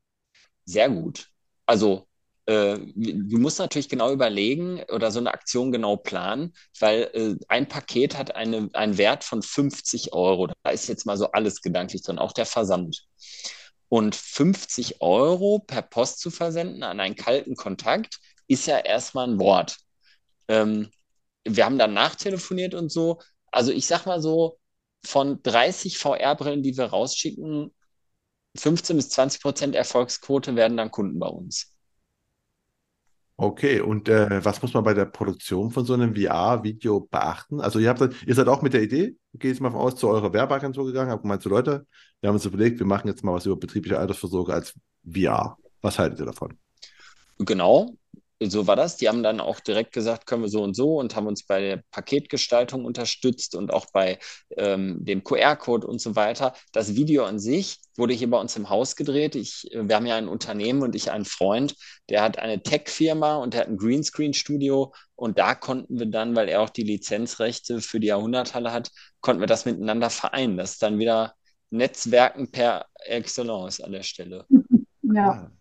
Sehr 0.65 0.89
gut. 0.91 1.29
Also, 1.65 2.09
äh, 2.47 2.79
du 2.79 3.39
musst 3.39 3.59
natürlich 3.59 3.89
genau 3.89 4.13
überlegen 4.13 4.83
oder 4.93 5.11
so 5.11 5.19
eine 5.19 5.33
Aktion 5.35 5.73
genau 5.73 5.97
planen, 5.97 6.55
weil 6.79 7.11
äh, 7.15 7.45
ein 7.49 7.69
Paket 7.69 8.17
hat 8.17 8.37
eine, 8.37 8.69
einen 8.73 8.99
Wert 8.99 9.25
von 9.25 9.43
50 9.43 10.13
Euro. 10.13 10.49
Da 10.63 10.71
ist 10.71 10.89
jetzt 10.89 11.07
mal 11.07 11.17
so 11.17 11.31
alles 11.33 11.61
gedanklich 11.61 12.03
drin, 12.03 12.19
auch 12.19 12.33
der 12.33 12.47
Versand. 12.47 13.05
Und 13.89 14.17
50 14.17 15.01
Euro 15.01 15.61
per 15.61 15.83
Post 15.83 16.21
zu 16.21 16.31
versenden 16.31 16.83
an 16.83 17.01
einen 17.01 17.17
kalten 17.17 17.57
Kontakt 17.57 18.19
ist 18.49 18.67
ja 18.67 18.79
erstmal 18.79 19.29
ein 19.29 19.39
Wort. 19.39 19.79
Ähm, 20.49 20.91
wir 21.45 21.65
haben 21.65 21.79
dann 21.79 21.95
nachtelefoniert 21.95 22.75
und 22.75 22.91
so. 22.91 23.21
Also 23.53 23.73
ich 23.73 23.87
sag 23.87 24.07
mal 24.07 24.21
so, 24.21 24.59
von 25.05 25.41
30 25.43 25.99
VR-Brillen, 25.99 26.63
die 26.63 26.77
wir 26.77 26.87
rausschicken, 26.87 27.73
15 28.57 28.97
bis 28.97 29.11
20 29.11 29.43
Prozent 29.43 29.75
Erfolgsquote 29.77 30.57
werden 30.57 30.77
dann 30.77 30.91
Kunden 30.91 31.19
bei 31.19 31.29
uns. 31.29 31.76
Okay, 33.39 33.81
und 33.81 34.09
äh, 34.09 34.43
was 34.43 34.63
muss 34.63 34.73
man 34.73 34.83
bei 34.83 34.95
der 34.95 35.05
Produktion 35.05 35.71
von 35.71 35.85
so 35.85 35.93
einem 35.93 36.17
VR-Video 36.17 37.01
beachten? 37.01 37.61
Also 37.61 37.79
ihr 37.79 37.91
habt, 37.91 38.01
ihr 38.27 38.35
seid 38.35 38.49
auch 38.49 38.63
mit 38.63 38.73
der 38.73 38.83
Idee, 38.83 39.15
gehe 39.35 39.53
ich 39.53 39.61
mal 39.61 39.71
von 39.71 39.81
aus, 39.81 39.97
zu 39.97 40.09
eurer 40.09 40.33
Werbeagentur 40.33 40.87
gegangen, 40.87 41.11
habt 41.11 41.21
gemeint, 41.21 41.43
so 41.43 41.51
Leute, 41.51 41.87
wir 42.21 42.29
haben 42.29 42.37
uns 42.37 42.47
überlegt, 42.47 42.79
wir 42.79 42.87
machen 42.87 43.09
jetzt 43.09 43.23
mal 43.25 43.35
was 43.35 43.45
über 43.45 43.57
betriebliche 43.57 43.99
Altersvorsorge 43.99 44.55
als 44.55 44.75
VR. 45.05 45.59
Was 45.83 45.99
haltet 45.99 46.21
ihr 46.21 46.25
davon? 46.25 46.57
Genau. 47.39 47.95
So 48.43 48.67
war 48.67 48.77
das. 48.77 48.97
Die 48.97 49.09
haben 49.09 49.23
dann 49.23 49.41
auch 49.41 49.61
direkt 49.61 49.93
gesagt, 49.93 50.27
können 50.27 50.43
wir 50.43 50.49
so 50.49 50.63
und 50.63 50.75
so 50.75 50.99
und 50.99 51.17
haben 51.17 51.27
uns 51.27 51.45
bei 51.45 51.61
der 51.61 51.83
Paketgestaltung 51.91 52.85
unterstützt 52.85 53.55
und 53.55 53.73
auch 53.73 53.87
bei 53.93 54.19
ähm, 54.57 54.99
dem 55.05 55.25
QR-Code 55.25 55.87
und 55.87 56.01
so 56.01 56.17
weiter. 56.17 56.53
Das 56.73 56.95
Video 56.95 57.25
an 57.25 57.39
sich 57.39 57.79
wurde 57.97 58.13
hier 58.13 58.29
bei 58.29 58.39
uns 58.39 58.57
im 58.57 58.69
Haus 58.69 58.95
gedreht. 58.95 59.35
Ich, 59.35 59.69
wir 59.73 59.97
haben 59.97 60.07
ja 60.07 60.17
ein 60.17 60.29
Unternehmen 60.29 60.83
und 60.83 60.95
ich 60.95 61.11
einen 61.11 61.25
Freund, 61.25 61.75
der 62.11 62.23
hat 62.23 62.39
eine 62.39 62.63
Tech-Firma 62.63 63.37
und 63.37 63.55
der 63.55 63.63
hat 63.63 63.69
ein 63.69 63.79
Greenscreen-Studio 63.79 64.93
und 65.15 65.39
da 65.39 65.55
konnten 65.55 65.99
wir 65.99 66.07
dann, 66.07 66.37
weil 66.37 66.49
er 66.49 66.61
auch 66.61 66.71
die 66.71 66.83
Lizenzrechte 66.85 67.81
für 67.81 68.01
die 68.01 68.09
Jahrhunderthalle 68.09 68.73
hat, 68.73 68.91
konnten 69.21 69.41
wir 69.41 69.47
das 69.47 69.65
miteinander 69.65 70.11
vereinen. 70.11 70.59
Das 70.59 70.73
ist 70.73 70.83
dann 70.83 70.99
wieder 70.99 71.35
Netzwerken 71.71 72.51
per 72.51 72.87
Excellence 73.07 73.81
an 73.81 73.93
der 73.93 74.03
Stelle. 74.03 74.45
Ja. 75.15 75.29
Ah, 75.31 75.53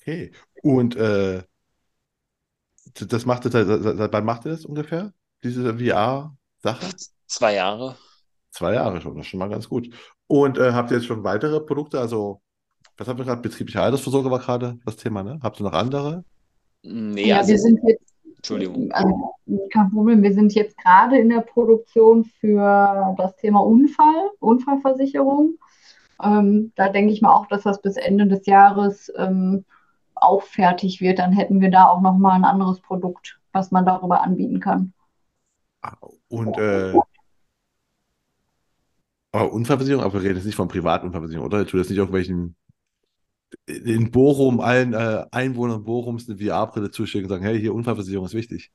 okay. 0.00 0.30
Und 0.62 0.94
äh, 0.94 1.42
das 2.94 3.26
macht 3.26 3.44
ihr, 3.44 3.50
seit, 3.50 4.12
wann 4.12 4.24
macht 4.24 4.44
ihr 4.46 4.52
das 4.52 4.64
ungefähr? 4.64 5.12
Diese 5.42 5.78
VR-Sache? 5.78 6.86
Zwei 7.26 7.54
Jahre. 7.54 7.96
Zwei 8.50 8.74
Jahre 8.74 9.00
schon, 9.00 9.14
das 9.16 9.26
ist 9.26 9.30
schon 9.30 9.38
mal 9.40 9.48
ganz 9.48 9.68
gut. 9.68 9.88
Und 10.26 10.58
äh, 10.58 10.72
habt 10.72 10.90
ihr 10.90 10.96
jetzt 10.96 11.06
schon 11.06 11.24
weitere 11.24 11.60
Produkte? 11.60 12.00
Also, 12.00 12.40
was 12.96 13.08
habt 13.08 13.18
ihr 13.20 13.24
gerade? 13.24 13.40
Betriebliche 13.40 13.80
Altersvorsorge 13.80 14.30
war 14.30 14.40
gerade 14.40 14.78
das 14.84 14.96
Thema, 14.96 15.22
ne? 15.22 15.38
Habt 15.42 15.60
ihr 15.60 15.64
noch 15.64 15.72
andere? 15.72 16.24
Nee, 16.82 17.28
Ja, 17.28 17.38
also, 17.38 17.50
wir 17.50 17.58
sind 17.58 17.80
jetzt, 17.86 18.14
Entschuldigung. 18.36 18.90
also 18.92 19.34
kein 19.72 19.90
Problem, 19.90 20.22
wir 20.22 20.32
sind 20.32 20.54
jetzt 20.54 20.76
gerade 20.78 21.18
in 21.18 21.28
der 21.28 21.40
Produktion 21.40 22.24
für 22.24 23.14
das 23.18 23.36
Thema 23.36 23.60
Unfall, 23.60 24.30
Unfallversicherung. 24.40 25.58
Ähm, 26.22 26.72
da 26.76 26.88
denke 26.88 27.12
ich 27.12 27.22
mal 27.22 27.32
auch, 27.32 27.46
dass 27.46 27.62
das 27.62 27.80
bis 27.80 27.96
Ende 27.96 28.26
des 28.26 28.46
Jahres 28.46 29.12
ähm, 29.16 29.64
auch 30.22 30.42
fertig 30.42 31.00
wird. 31.00 31.18
Dann 31.18 31.32
hätten 31.32 31.60
wir 31.60 31.70
da 31.70 31.88
auch 31.88 32.00
nochmal 32.00 32.36
ein 32.36 32.44
anderes 32.44 32.80
Produkt, 32.80 33.38
was 33.52 33.70
man 33.70 33.86
darüber 33.86 34.22
anbieten 34.22 34.60
kann. 34.60 34.92
Ah, 35.82 35.96
Und 36.28 36.58
äh, 36.58 36.94
aber 39.32 39.52
Unfallversicherung, 39.52 40.04
aber 40.04 40.14
wir 40.14 40.22
reden 40.22 40.36
jetzt 40.36 40.44
nicht 40.46 40.56
von 40.56 40.68
Privatunfallversicherung, 40.68 41.46
oder? 41.46 41.60
Ihr 41.60 41.66
tut 41.66 41.78
jetzt 41.78 41.90
nicht 41.90 41.98
irgendwelchen 41.98 42.56
in 43.66 44.10
Bochum, 44.10 44.60
allen 44.60 44.92
äh, 44.92 45.24
Einwohnern 45.30 45.84
Bochums 45.84 46.28
eine 46.28 46.38
VR-Brille 46.38 46.90
zuschicken 46.90 47.26
und 47.26 47.30
sagen, 47.30 47.44
hey, 47.44 47.58
hier 47.58 47.74
Unfallversicherung 47.74 48.26
ist 48.26 48.34
wichtig. 48.34 48.70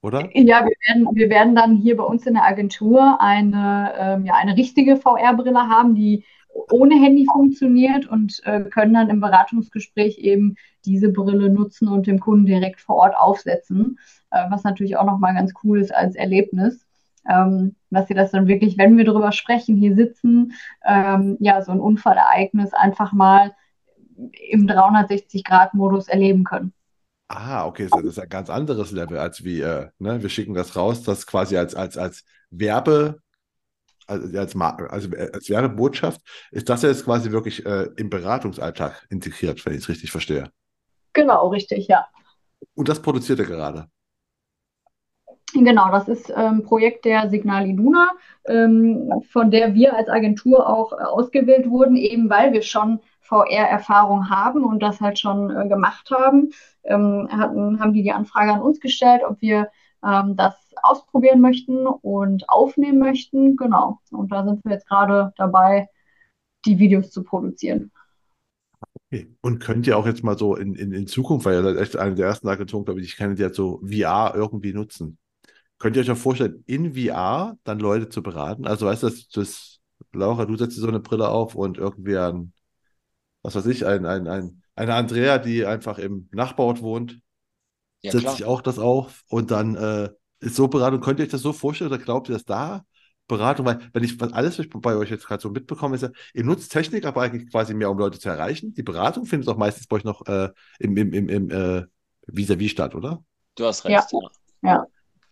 Oder? 0.00 0.28
Ja, 0.34 0.64
wir 0.64 0.74
werden, 0.86 1.08
wir 1.16 1.30
werden 1.30 1.54
dann 1.54 1.76
hier 1.76 1.96
bei 1.96 2.04
uns 2.04 2.26
in 2.26 2.34
der 2.34 2.44
Agentur 2.44 3.20
eine, 3.20 3.92
ähm, 3.96 4.26
ja, 4.26 4.34
eine 4.34 4.56
richtige 4.56 4.96
VR-Brille 4.96 5.68
haben, 5.68 5.94
die 5.94 6.24
ohne 6.70 6.94
Handy 6.96 7.26
funktioniert 7.30 8.06
und 8.06 8.40
äh, 8.44 8.62
können 8.62 8.94
dann 8.94 9.10
im 9.10 9.20
Beratungsgespräch 9.20 10.18
eben 10.18 10.56
diese 10.84 11.10
Brille 11.10 11.50
nutzen 11.50 11.88
und 11.88 12.06
dem 12.06 12.20
Kunden 12.20 12.46
direkt 12.46 12.80
vor 12.80 12.96
Ort 12.96 13.16
aufsetzen, 13.16 13.98
äh, 14.30 14.44
was 14.50 14.64
natürlich 14.64 14.96
auch 14.96 15.04
nochmal 15.04 15.34
ganz 15.34 15.52
cool 15.62 15.80
ist 15.80 15.94
als 15.94 16.14
Erlebnis. 16.14 16.86
Ähm, 17.26 17.76
dass 17.88 18.06
sie 18.06 18.12
das 18.12 18.32
dann 18.32 18.48
wirklich, 18.48 18.76
wenn 18.76 18.98
wir 18.98 19.04
darüber 19.06 19.32
sprechen, 19.32 19.76
hier 19.76 19.94
sitzen, 19.94 20.52
ähm, 20.84 21.38
ja, 21.40 21.62
so 21.62 21.72
ein 21.72 21.80
Unfallereignis 21.80 22.74
einfach 22.74 23.14
mal 23.14 23.54
im 24.50 24.66
360-Grad-Modus 24.66 26.08
erleben 26.08 26.44
können. 26.44 26.74
Ah, 27.28 27.66
okay, 27.66 27.88
das 27.90 28.04
ist 28.04 28.18
ein 28.18 28.28
ganz 28.28 28.50
anderes 28.50 28.92
Level, 28.92 29.18
als 29.18 29.42
wie, 29.42 29.62
äh, 29.62 29.88
ne, 29.98 30.22
wir 30.22 30.28
schicken 30.28 30.52
das 30.52 30.76
raus, 30.76 31.02
das 31.02 31.26
quasi 31.26 31.56
als, 31.56 31.74
als, 31.74 31.96
als 31.96 32.24
Werbe, 32.50 33.22
also 34.06 34.38
als, 34.38 34.56
also 34.56 35.12
äh, 35.12 35.30
als 35.32 35.48
Werbebotschaft, 35.48 36.20
ist 36.50 36.68
das 36.68 36.82
jetzt 36.82 37.04
quasi 37.04 37.30
wirklich 37.30 37.64
äh, 37.66 37.88
im 37.96 38.10
Beratungsalltag 38.10 39.06
integriert, 39.10 39.64
wenn 39.64 39.74
ich 39.74 39.80
es 39.80 39.88
richtig 39.88 40.10
verstehe. 40.10 40.50
Genau, 41.12 41.48
richtig, 41.48 41.88
ja. 41.88 42.06
Und 42.74 42.88
das 42.88 43.00
produziert 43.00 43.38
er 43.38 43.46
gerade. 43.46 43.88
Genau, 45.54 45.90
das 45.90 46.08
ist 46.08 46.32
ein 46.32 46.56
ähm, 46.56 46.62
Projekt 46.64 47.04
der 47.04 47.30
Signal 47.30 47.68
Iduna, 47.68 48.10
ähm, 48.46 49.22
von 49.30 49.52
der 49.52 49.74
wir 49.74 49.94
als 49.94 50.08
Agentur 50.08 50.68
auch 50.68 50.92
äh, 50.92 50.96
ausgewählt 50.96 51.70
wurden, 51.70 51.96
eben 51.96 52.28
weil 52.28 52.52
wir 52.52 52.62
schon 52.62 52.98
VR-Erfahrung 53.20 54.30
haben 54.30 54.64
und 54.64 54.82
das 54.82 55.00
halt 55.00 55.18
schon 55.18 55.50
äh, 55.50 55.68
gemacht 55.68 56.10
haben. 56.10 56.50
Ähm, 56.82 57.28
hatten, 57.30 57.78
haben 57.78 57.92
die 57.92 58.02
die 58.02 58.12
Anfrage 58.12 58.52
an 58.52 58.62
uns 58.62 58.80
gestellt, 58.80 59.22
ob 59.26 59.40
wir 59.40 59.68
ähm, 60.04 60.36
das 60.36 60.54
ausprobieren 60.82 61.40
möchten 61.40 61.86
und 61.86 62.48
aufnehmen 62.48 62.98
möchten. 62.98 63.56
Genau. 63.56 64.00
Und 64.10 64.32
da 64.32 64.44
sind 64.44 64.64
wir 64.64 64.72
jetzt 64.72 64.88
gerade 64.88 65.32
dabei, 65.36 65.88
die 66.64 66.78
Videos 66.78 67.10
zu 67.10 67.22
produzieren. 67.22 67.90
Okay. 69.06 69.34
Und 69.40 69.60
könnt 69.60 69.86
ihr 69.86 69.96
auch 69.96 70.06
jetzt 70.06 70.24
mal 70.24 70.38
so 70.38 70.56
in, 70.56 70.74
in, 70.74 70.92
in 70.92 71.06
Zukunft, 71.06 71.46
weil 71.46 71.54
ihr 71.54 71.62
seid 71.62 71.76
echt 71.78 71.96
eine 71.96 72.14
der 72.14 72.26
ersten 72.26 72.48
Agenturen, 72.48 72.84
glaube 72.84 73.00
ich, 73.00 73.08
ich 73.08 73.16
kenne, 73.16 73.34
die 73.34 73.42
jetzt 73.42 73.56
so 73.56 73.80
VR 73.84 74.32
irgendwie 74.34 74.72
nutzen. 74.72 75.18
Könnt 75.78 75.96
ihr 75.96 76.02
euch 76.02 76.10
auch 76.10 76.16
vorstellen, 76.16 76.62
in 76.66 76.94
VR 76.94 77.56
dann 77.64 77.78
Leute 77.78 78.08
zu 78.08 78.22
beraten? 78.22 78.66
Also 78.66 78.86
weißt 78.86 79.02
du, 79.02 79.08
das, 79.08 79.28
das, 79.28 79.80
Laura, 80.12 80.46
du 80.46 80.56
setzt 80.56 80.76
dir 80.76 80.80
so 80.80 80.88
eine 80.88 81.00
Brille 81.00 81.28
auf 81.28 81.54
und 81.54 81.78
irgendwie 81.78 82.16
ein, 82.16 82.52
was 83.42 83.54
weiß 83.54 83.66
ich, 83.66 83.86
ein, 83.86 84.06
ein, 84.06 84.26
ein, 84.28 84.62
eine 84.76 84.94
Andrea, 84.94 85.38
die 85.38 85.66
einfach 85.66 85.98
im 85.98 86.28
Nachbarort 86.32 86.82
wohnt, 86.82 87.20
Ja, 88.04 88.12
setzt 88.12 88.22
klar. 88.22 88.36
sich 88.36 88.44
auch 88.44 88.60
das 88.60 88.78
auf 88.78 89.22
und 89.28 89.50
dann 89.50 89.76
äh, 89.76 90.10
ist 90.40 90.56
so 90.56 90.68
Beratung. 90.68 91.00
Könnt 91.00 91.18
ihr 91.18 91.24
euch 91.24 91.30
das 91.30 91.42
so 91.42 91.52
vorstellen 91.52 91.90
oder 91.90 92.02
glaubt 92.02 92.28
ihr, 92.28 92.34
dass 92.34 92.44
da 92.44 92.84
Beratung, 93.26 93.64
weil 93.64 93.78
wenn 93.94 94.04
ich 94.04 94.20
was 94.20 94.32
alles 94.34 94.58
was 94.58 94.66
ich 94.66 94.70
bei 94.70 94.94
euch 94.96 95.10
jetzt 95.10 95.26
gerade 95.26 95.40
so 95.40 95.48
mitbekomme, 95.48 95.94
ist 95.94 96.02
ja, 96.02 96.10
ihr 96.34 96.44
nutzt 96.44 96.70
Technik, 96.70 97.06
aber 97.06 97.22
eigentlich 97.22 97.50
quasi 97.50 97.72
mehr, 97.72 97.90
um 97.90 97.98
Leute 97.98 98.18
zu 98.18 98.28
erreichen. 98.28 98.74
Die 98.74 98.82
Beratung 98.82 99.24
findet 99.24 99.48
auch 99.48 99.56
meistens 99.56 99.86
bei 99.86 99.96
euch 99.96 100.04
noch 100.04 100.26
äh, 100.26 100.50
im, 100.78 100.96
im, 100.96 101.12
im, 101.14 101.28
im 101.28 101.50
äh, 101.50 101.84
Vis-à-vis 102.26 102.70
statt, 102.70 102.94
oder? 102.94 103.22
Du 103.54 103.64
hast 103.64 103.84
Ja. 103.84 104.00
recht, 104.00 104.12
ja. 104.12 104.70
Ja, 104.70 104.86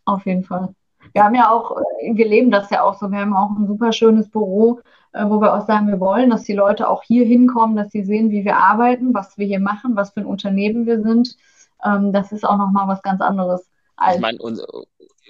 auf 0.07 0.25
jeden 0.25 0.45
Fall. 0.45 0.75
Wir 1.13 1.25
haben 1.25 1.35
ja 1.35 1.51
auch, 1.51 1.77
äh, 1.77 2.15
wir 2.15 2.27
leben 2.27 2.51
das 2.51 2.71
ja 2.71 2.83
auch 2.83 2.99
so. 2.99 3.11
Wir 3.11 3.19
haben 3.19 3.35
auch 3.35 3.51
ein 3.51 3.67
super 3.67 3.93
schönes 3.93 4.31
Büro, 4.31 4.81
äh, 5.13 5.27
wo 5.27 5.41
wir 5.41 5.55
auch 5.55 5.67
sagen, 5.67 5.89
wir 5.89 6.01
wollen, 6.01 6.31
dass 6.31 6.45
die 6.45 6.55
Leute 6.55 6.89
auch 6.89 7.03
hier 7.03 7.27
hinkommen, 7.27 7.77
dass 7.77 7.91
sie 7.93 8.05
sehen, 8.05 8.31
wie 8.31 8.45
wir 8.45 8.57
arbeiten, 8.57 9.13
was 9.13 9.37
wir 9.37 9.47
hier 9.47 9.61
machen, 9.61 9.97
was 9.97 10.13
für 10.13 10.21
ein 10.21 10.27
Unternehmen 10.27 10.87
wir 10.87 11.03
sind. 11.03 11.37
Ähm, 11.85 12.13
das 12.13 12.33
ist 12.33 12.45
auch 12.45 12.57
nochmal 12.59 12.89
was 12.89 13.03
ganz 13.03 13.21
anderes 13.21 13.69
Ich 14.15 14.21
meine, 14.21 14.39
uns, 14.39 14.63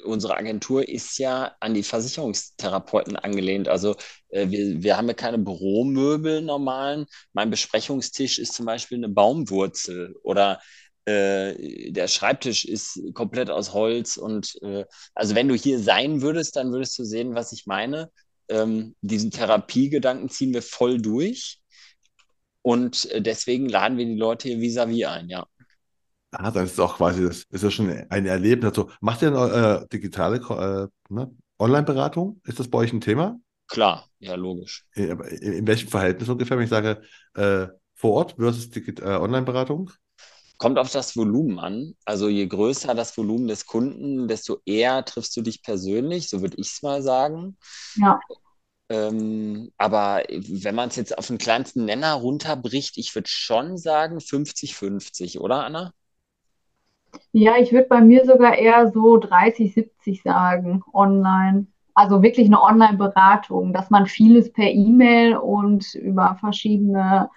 unsere 0.05 0.37
Agentur 0.37 0.89
ist 0.89 1.19
ja 1.19 1.53
an 1.61 1.75
die 1.75 1.83
Versicherungstherapeuten 1.83 3.17
angelehnt. 3.17 3.69
Also 3.69 3.97
äh, 4.29 4.49
wir, 4.51 4.83
wir 4.83 4.97
haben 4.97 5.09
ja 5.09 5.15
keine 5.15 5.39
Büromöbel 5.39 6.43
normalen. 6.43 7.07
Mein 7.33 7.51
Besprechungstisch 7.51 8.39
ist 8.39 8.55
zum 8.55 8.67
Beispiel 8.67 8.99
eine 8.99 9.09
Baumwurzel 9.09 10.17
oder 10.23 10.61
äh, 11.05 11.91
der 11.91 12.09
Schreibtisch 12.09 12.65
ist 12.65 13.01
komplett 13.15 13.51
aus 13.51 13.73
Holz. 13.73 14.17
Und 14.17 14.57
äh, 14.63 14.85
also 15.15 15.35
wenn 15.35 15.49
du 15.49 15.55
hier 15.55 15.79
sein 15.79 16.23
würdest, 16.23 16.57
dann 16.57 16.73
würdest 16.73 16.99
du 16.99 17.05
sehen, 17.05 17.35
was 17.35 17.53
ich 17.53 17.67
meine. 17.67 18.11
Ähm, 18.49 18.95
diesen 19.01 19.31
Therapiegedanken 19.31 20.29
ziehen 20.29 20.53
wir 20.55 20.63
voll 20.63 21.01
durch. 21.01 21.59
Und 22.63 23.11
äh, 23.11 23.21
deswegen 23.21 23.69
laden 23.69 23.99
wir 23.99 24.07
die 24.07 24.15
Leute 24.15 24.49
hier 24.49 24.59
vis-à-vis 24.59 25.07
ein, 25.07 25.29
ja. 25.29 25.47
Ah, 26.33 26.51
dann 26.51 26.65
ist 26.65 26.73
es 26.73 26.81
auch 26.81 26.97
quasi, 26.97 27.25
das 27.25 27.45
ist 27.51 27.63
ja 27.63 27.71
schon 27.71 27.91
ein 27.91 28.27
Erlebnis. 28.27 28.71
Also, 28.71 28.91
macht 29.01 29.23
ihr 29.23 29.33
äh, 29.33 29.87
digitale 29.93 30.39
äh, 30.39 31.13
ne? 31.13 31.31
Online-Beratung? 31.59 32.41
Ist 32.45 32.59
das 32.59 32.69
bei 32.69 32.79
euch 32.79 32.93
ein 32.93 33.03
Thema? 33.03 33.39
Klar, 33.69 34.09
ja, 34.19 34.35
logisch. 34.35 34.85
In, 34.95 35.21
in 35.21 35.67
welchem 35.67 35.89
Verhältnis 35.89 36.29
ungefähr, 36.29 36.57
wenn 36.57 36.65
ich 36.65 36.71
sage, 36.71 37.03
äh, 37.35 37.69
vor 37.95 38.13
Ort 38.13 38.35
versus 38.39 38.69
äh, 38.75 39.03
Online-Beratung? 39.03 39.91
Kommt 40.57 40.79
auf 40.79 40.91
das 40.91 41.17
Volumen 41.17 41.59
an. 41.59 41.95
Also 42.05 42.29
je 42.29 42.47
größer 42.47 42.95
das 42.95 43.17
Volumen 43.17 43.49
des 43.49 43.67
Kunden, 43.67 44.27
desto 44.27 44.59
eher 44.65 45.05
triffst 45.05 45.37
du 45.37 45.43
dich 45.43 45.63
persönlich, 45.63 46.29
so 46.29 46.41
würde 46.41 46.57
ich 46.59 46.69
es 46.69 46.83
mal 46.83 47.03
sagen. 47.03 47.57
ja. 47.97 48.19
Ähm, 48.89 49.73
aber 49.79 50.23
wenn 50.29 50.75
man 50.75 50.91
es 50.91 50.97
jetzt 50.97 51.17
auf 51.17 51.27
den 51.27 51.39
kleinsten 51.39 51.87
Nenner 51.87 52.13
runterbricht, 52.13 52.99
ich 52.99 53.15
würde 53.15 53.29
schon 53.29 53.79
sagen 53.79 54.21
50-50, 54.21 55.39
oder 55.39 55.65
Anna? 55.65 55.93
Ja, 57.33 57.57
ich 57.59 57.73
würde 57.73 57.89
bei 57.89 58.01
mir 58.01 58.25
sogar 58.25 58.57
eher 58.57 58.91
so 58.93 59.17
30, 59.17 59.75
70 59.75 60.23
sagen, 60.23 60.83
online. 60.93 61.67
Also 61.95 62.23
wirklich 62.23 62.47
eine 62.47 62.63
Online-Beratung, 62.63 63.73
dass 63.73 63.91
man 63.91 64.07
vieles 64.07 64.53
per 64.53 64.71
E-Mail 64.71 65.37
und 65.37 65.95
über 65.95 66.37
verschiedene 66.41 67.31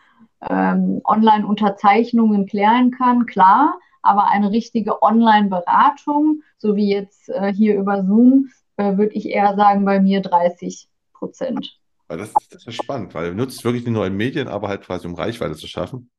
ähm, 0.50 1.02
Online-Unterzeichnungen 1.04 2.46
klären 2.46 2.92
kann, 2.92 3.26
klar, 3.26 3.78
aber 4.02 4.30
eine 4.30 4.52
richtige 4.52 5.02
Online-Beratung, 5.02 6.42
so 6.58 6.76
wie 6.76 6.90
jetzt 6.90 7.30
äh, 7.30 7.54
hier 7.54 7.76
über 7.78 8.04
Zoom, 8.04 8.50
äh, 8.78 8.98
würde 8.98 9.14
ich 9.16 9.30
eher 9.30 9.56
sagen, 9.56 9.86
bei 9.86 10.00
mir 10.00 10.22
30 10.22 10.88
Prozent. 11.14 11.80
Das, 12.08 12.34
das 12.52 12.68
ist 12.68 12.76
spannend, 12.76 13.16
weil 13.16 13.28
ihr 13.28 13.34
nutzt 13.34 13.64
wirklich 13.64 13.84
die 13.84 13.92
neuen 13.92 14.16
Medien, 14.16 14.48
aber 14.48 14.68
halt 14.68 14.84
quasi 14.84 15.08
um 15.08 15.16
Reichweite 15.16 15.56
zu 15.56 15.68
schaffen. 15.68 16.10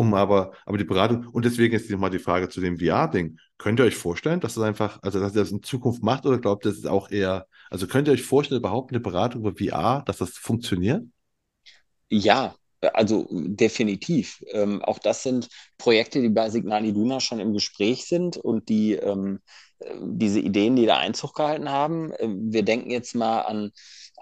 Um 0.00 0.14
aber, 0.14 0.52
aber 0.64 0.78
die 0.78 0.84
Beratung, 0.84 1.26
und 1.28 1.44
deswegen 1.44 1.74
ist 1.74 1.90
nochmal 1.90 2.10
die 2.10 2.18
Frage 2.18 2.48
zu 2.48 2.60
dem 2.60 2.78
VR-Ding. 2.78 3.38
Könnt 3.58 3.80
ihr 3.80 3.84
euch 3.84 3.96
vorstellen, 3.96 4.40
dass 4.40 4.54
das 4.54 4.64
einfach, 4.64 4.98
also 5.02 5.20
dass 5.20 5.34
ihr 5.34 5.40
das 5.42 5.50
in 5.52 5.62
Zukunft 5.62 6.02
macht 6.02 6.24
oder 6.26 6.38
glaubt 6.38 6.64
ihr, 6.64 6.70
das 6.70 6.78
ist 6.78 6.86
auch 6.86 7.10
eher, 7.10 7.46
also 7.70 7.86
könnt 7.86 8.08
ihr 8.08 8.14
euch 8.14 8.22
vorstellen, 8.22 8.60
überhaupt 8.60 8.92
eine 8.92 9.00
Beratung 9.00 9.42
über 9.42 9.52
VR, 9.56 10.02
dass 10.06 10.18
das 10.18 10.30
funktioniert? 10.30 11.04
Ja, 12.10 12.54
Also 12.94 13.26
definitiv. 13.30 14.42
Ähm, 14.52 14.82
auch 14.82 14.98
das 14.98 15.22
sind 15.22 15.48
Projekte, 15.78 16.20
die 16.22 16.30
bei 16.30 16.50
Signal 16.50 16.84
Iduna 16.86 17.20
schon 17.20 17.40
im 17.40 17.52
Gespräch 17.52 18.06
sind 18.06 18.36
und 18.38 18.68
die 18.70 18.94
ähm, 18.94 19.40
äh, 19.80 19.94
diese 20.02 20.40
Ideen, 20.40 20.76
die 20.76 20.86
da 20.86 20.98
Einzug 20.98 21.34
gehalten 21.34 21.70
haben. 21.70 22.12
Äh, 22.12 22.28
wir 22.30 22.62
denken 22.64 22.90
jetzt 22.90 23.14
mal 23.14 23.42
an, 23.42 23.70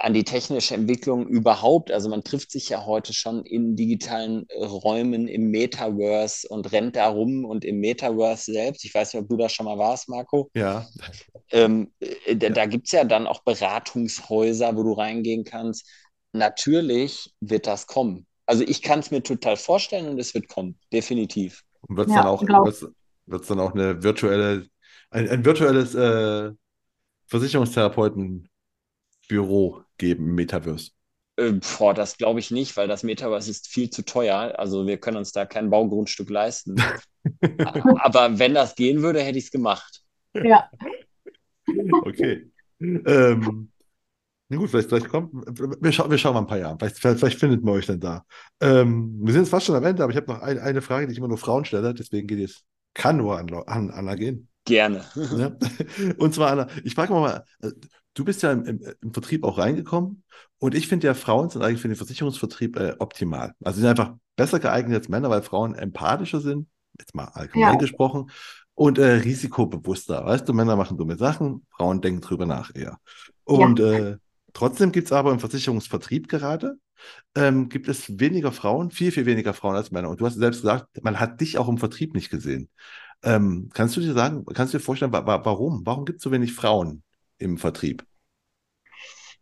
an 0.01 0.15
die 0.15 0.25
technische 0.25 0.75
Entwicklung 0.75 1.27
überhaupt. 1.27 1.91
Also 1.91 2.09
man 2.09 2.23
trifft 2.23 2.53
sich 2.53 2.69
ja 2.69 2.87
heute 2.87 3.13
schon 3.13 3.45
in 3.45 3.75
digitalen 3.75 4.47
Räumen 4.57 5.27
im 5.27 5.51
Metaverse 5.51 6.47
und 6.49 6.71
rennt 6.73 6.97
da 6.97 7.09
rum 7.09 7.45
und 7.45 7.65
im 7.65 7.81
Metaverse 7.81 8.53
selbst. 8.53 8.85
Ich 8.85 8.95
weiß 8.95 9.13
nicht, 9.13 9.23
ob 9.23 9.29
du 9.29 9.37
da 9.37 9.49
schon 9.49 9.67
mal 9.67 9.79
warst, 9.79 10.09
Marco. 10.09 10.51
Ja. 10.55 10.87
Ähm, 11.51 11.93
äh, 11.99 12.37
da, 12.37 12.51
da 12.51 12.67
gibt 12.67 12.87
es 12.87 12.93
ja 12.93 13.05
dann 13.05 13.27
auch 13.27 13.43
Beratungshäuser, 13.43 14.77
wo 14.77 14.85
du 14.85 14.93
reingehen 14.93 15.45
kannst. 15.45 15.85
Natürlich 16.33 17.35
wird 17.41 17.67
das 17.67 17.87
kommen. 17.87 18.27
Also 18.47 18.63
ich 18.63 18.83
kann 18.83 19.01
es 19.01 19.11
mir 19.11 19.23
total 19.23 19.57
vorstellen 19.57 20.09
und 20.09 20.19
es 20.19 20.33
wird 20.33 20.49
kommen, 20.49 20.79
definitiv. 20.93 21.65
Und 21.83 21.97
wird 21.97 22.09
es 22.09 22.15
ja, 22.15 22.23
dann, 22.23 22.31
auch, 22.31 22.43
wird's, 22.43 23.49
dann 23.49 23.61
auch 23.61 23.75
eine 23.75 24.03
virtuelle, 24.03 24.67
ein, 25.11 25.29
ein 25.29 25.45
virtuelles 25.45 25.95
äh, 25.95 26.53
Versicherungstherapeutenbüro 29.29 29.85
geben 29.99 30.29
im 30.29 30.35
Metaverse? 30.35 30.91
Äh, 31.37 31.53
boah, 31.79 31.95
das 31.95 32.17
glaube 32.17 32.41
ich 32.41 32.51
nicht, 32.51 32.77
weil 32.77 32.89
das 32.89 33.03
Metaverse 33.03 33.51
ist 33.51 33.69
viel 33.69 33.91
zu 33.91 34.05
teuer. 34.05 34.55
Also 34.59 34.87
wir 34.87 34.99
können 34.99 35.17
uns 35.17 35.33
da 35.33 35.47
kein 35.47 35.71
Baugrundstück 35.71 36.31
leisten. 36.31 36.77
Aber 38.01 38.39
wenn 38.39 38.55
das 38.55 38.75
gehen 38.75 39.03
würde, 39.03 39.23
hätte 39.23 39.39
ich 39.39 39.45
es 39.45 39.51
gemacht. 39.51 40.03
Ja. 40.35 40.71
Okay. 42.03 42.51
Ähm, 42.81 43.71
na 44.49 44.57
gut, 44.57 44.71
vielleicht, 44.71 44.89
vielleicht 44.89 45.09
kommt, 45.09 45.33
wir, 45.35 45.93
scha 45.93 46.09
wir 46.09 46.17
schauen 46.17 46.35
mal 46.35 46.41
ein 46.41 46.47
paar 46.47 46.59
Jahre. 46.59 46.79
Vielleicht, 46.79 47.19
vielleicht, 47.19 47.39
findet 47.39 47.63
man 47.63 47.75
euch 47.75 47.87
dann 47.87 48.01
da. 48.01 48.25
Ähm, 48.61 49.19
wir 49.23 49.33
sind 49.33 49.43
jetzt 49.43 49.51
fast 49.51 49.67
schon 49.67 49.75
am 49.75 49.85
Ende, 49.85 50.03
aber 50.03 50.11
ich 50.11 50.17
habe 50.17 50.33
noch 50.33 50.41
ein, 50.41 50.59
eine 50.59 50.81
Frage, 50.81 51.07
die 51.07 51.13
ich 51.13 51.19
immer 51.19 51.29
nur 51.29 51.39
Frauen 51.39 51.65
stelle, 51.65 51.93
deswegen 51.93 52.27
geht 52.27 52.41
es, 52.41 52.65
kann 52.95 53.19
nur 53.19 53.39
an, 53.39 53.53
an 53.67 53.91
Anna 53.91 54.15
gehen. 54.15 54.49
Gerne. 54.65 55.05
Ja? 55.15 55.57
Und 56.19 56.35
zwar, 56.35 56.53
Anna, 56.53 56.69
ich 56.85 56.95
frage 56.95 57.13
mal, 57.13 57.45
äh, 57.61 57.71
du 58.19 58.25
bist 58.25 58.43
ja 58.43 58.53
im, 58.53 58.65
im, 58.65 58.81
im, 59.01 59.13
Vertrieb 59.13 59.45
auch 59.45 59.59
reingekommen 59.59 60.23
und 60.59 60.75
ich 60.75 60.89
finde 60.89 61.07
ja, 61.07 61.15
Frauen 61.15 61.51
sind 61.51 61.63
eigentlich 61.63 61.81
für 61.81 61.89
den 61.89 61.97
Versicherungsvertrieb 61.97 62.77
äh, 62.77 62.97
optimal. 62.99 63.55
Also 63.63 63.77
sie 63.77 63.83
sind 63.83 63.91
einfach 63.91 64.15
besser 64.37 64.61
geeignet 64.61 64.97
als 64.97 65.09
Männer, 65.09 65.31
weil 65.31 65.43
Frauen 65.43 65.75
empathischer 65.75 66.41
sind, 66.41 66.69
jetzt 66.99 67.15
mal 67.15 67.27
allgemein 67.27 67.75
ja. 67.75 67.79
gesprochen, 67.79 68.31
und 68.75 68.99
äh, 68.99 69.15
risikobewusster. 69.15 70.25
Weißt 70.25 70.49
du, 70.49 70.53
Männer 70.53 70.77
machen 70.77 70.97
dumme 70.97 71.17
Sachen, 71.17 71.67
Frauen 71.71 72.01
denken 72.01 72.21
drüber 72.21 72.47
nach 72.47 72.75
eher. 72.75 72.99
Und 73.45 73.81
ja. 73.81 73.93
äh, 73.93 74.17
Trotzdem 74.59 74.93
gibt 74.93 75.07
es 75.07 75.13
aber 75.13 75.31
im 75.31 75.39
Versicherungsvertrieb 75.39 76.29
gerade, 76.29 76.79
ähm, 77.37 77.69
gibt 77.69 77.87
es 77.87 78.19
weniger 78.19 78.51
Frauen, 78.51 78.91
viel, 78.91 79.13
viel 79.13 79.25
weniger 79.25 79.55
Frauen 79.55 79.77
als 79.77 79.93
Männer. 79.93 80.09
Und 80.09 80.21
du 80.21 80.27
hast 80.27 80.35
selbst 80.35 80.63
gesagt, 80.63 81.03
man 81.03 81.21
hat 81.21 81.41
dich 81.41 81.59
auch 81.59 81.69
im 81.69 81.79
Vertrieb 81.79 82.15
nicht 82.15 82.29
gesehen. 82.29 82.69
Ähm, 83.23 83.71
kannst 83.73 83.97
du 83.97 84.01
dir 84.01 84.15
sagen, 84.15 84.45
kannst 84.47 84.75
du 84.75 84.79
dir 84.79 84.85
vorstellen, 84.85 85.13
wa 85.13 85.25
warum? 85.45 85.83
Warum 85.85 86.05
gibt 86.05 86.19
es 86.19 86.25
so 86.25 86.33
wenig 86.33 86.55
Frauen 86.55 87.05
im 87.39 87.59
Vertrieb? 87.59 88.05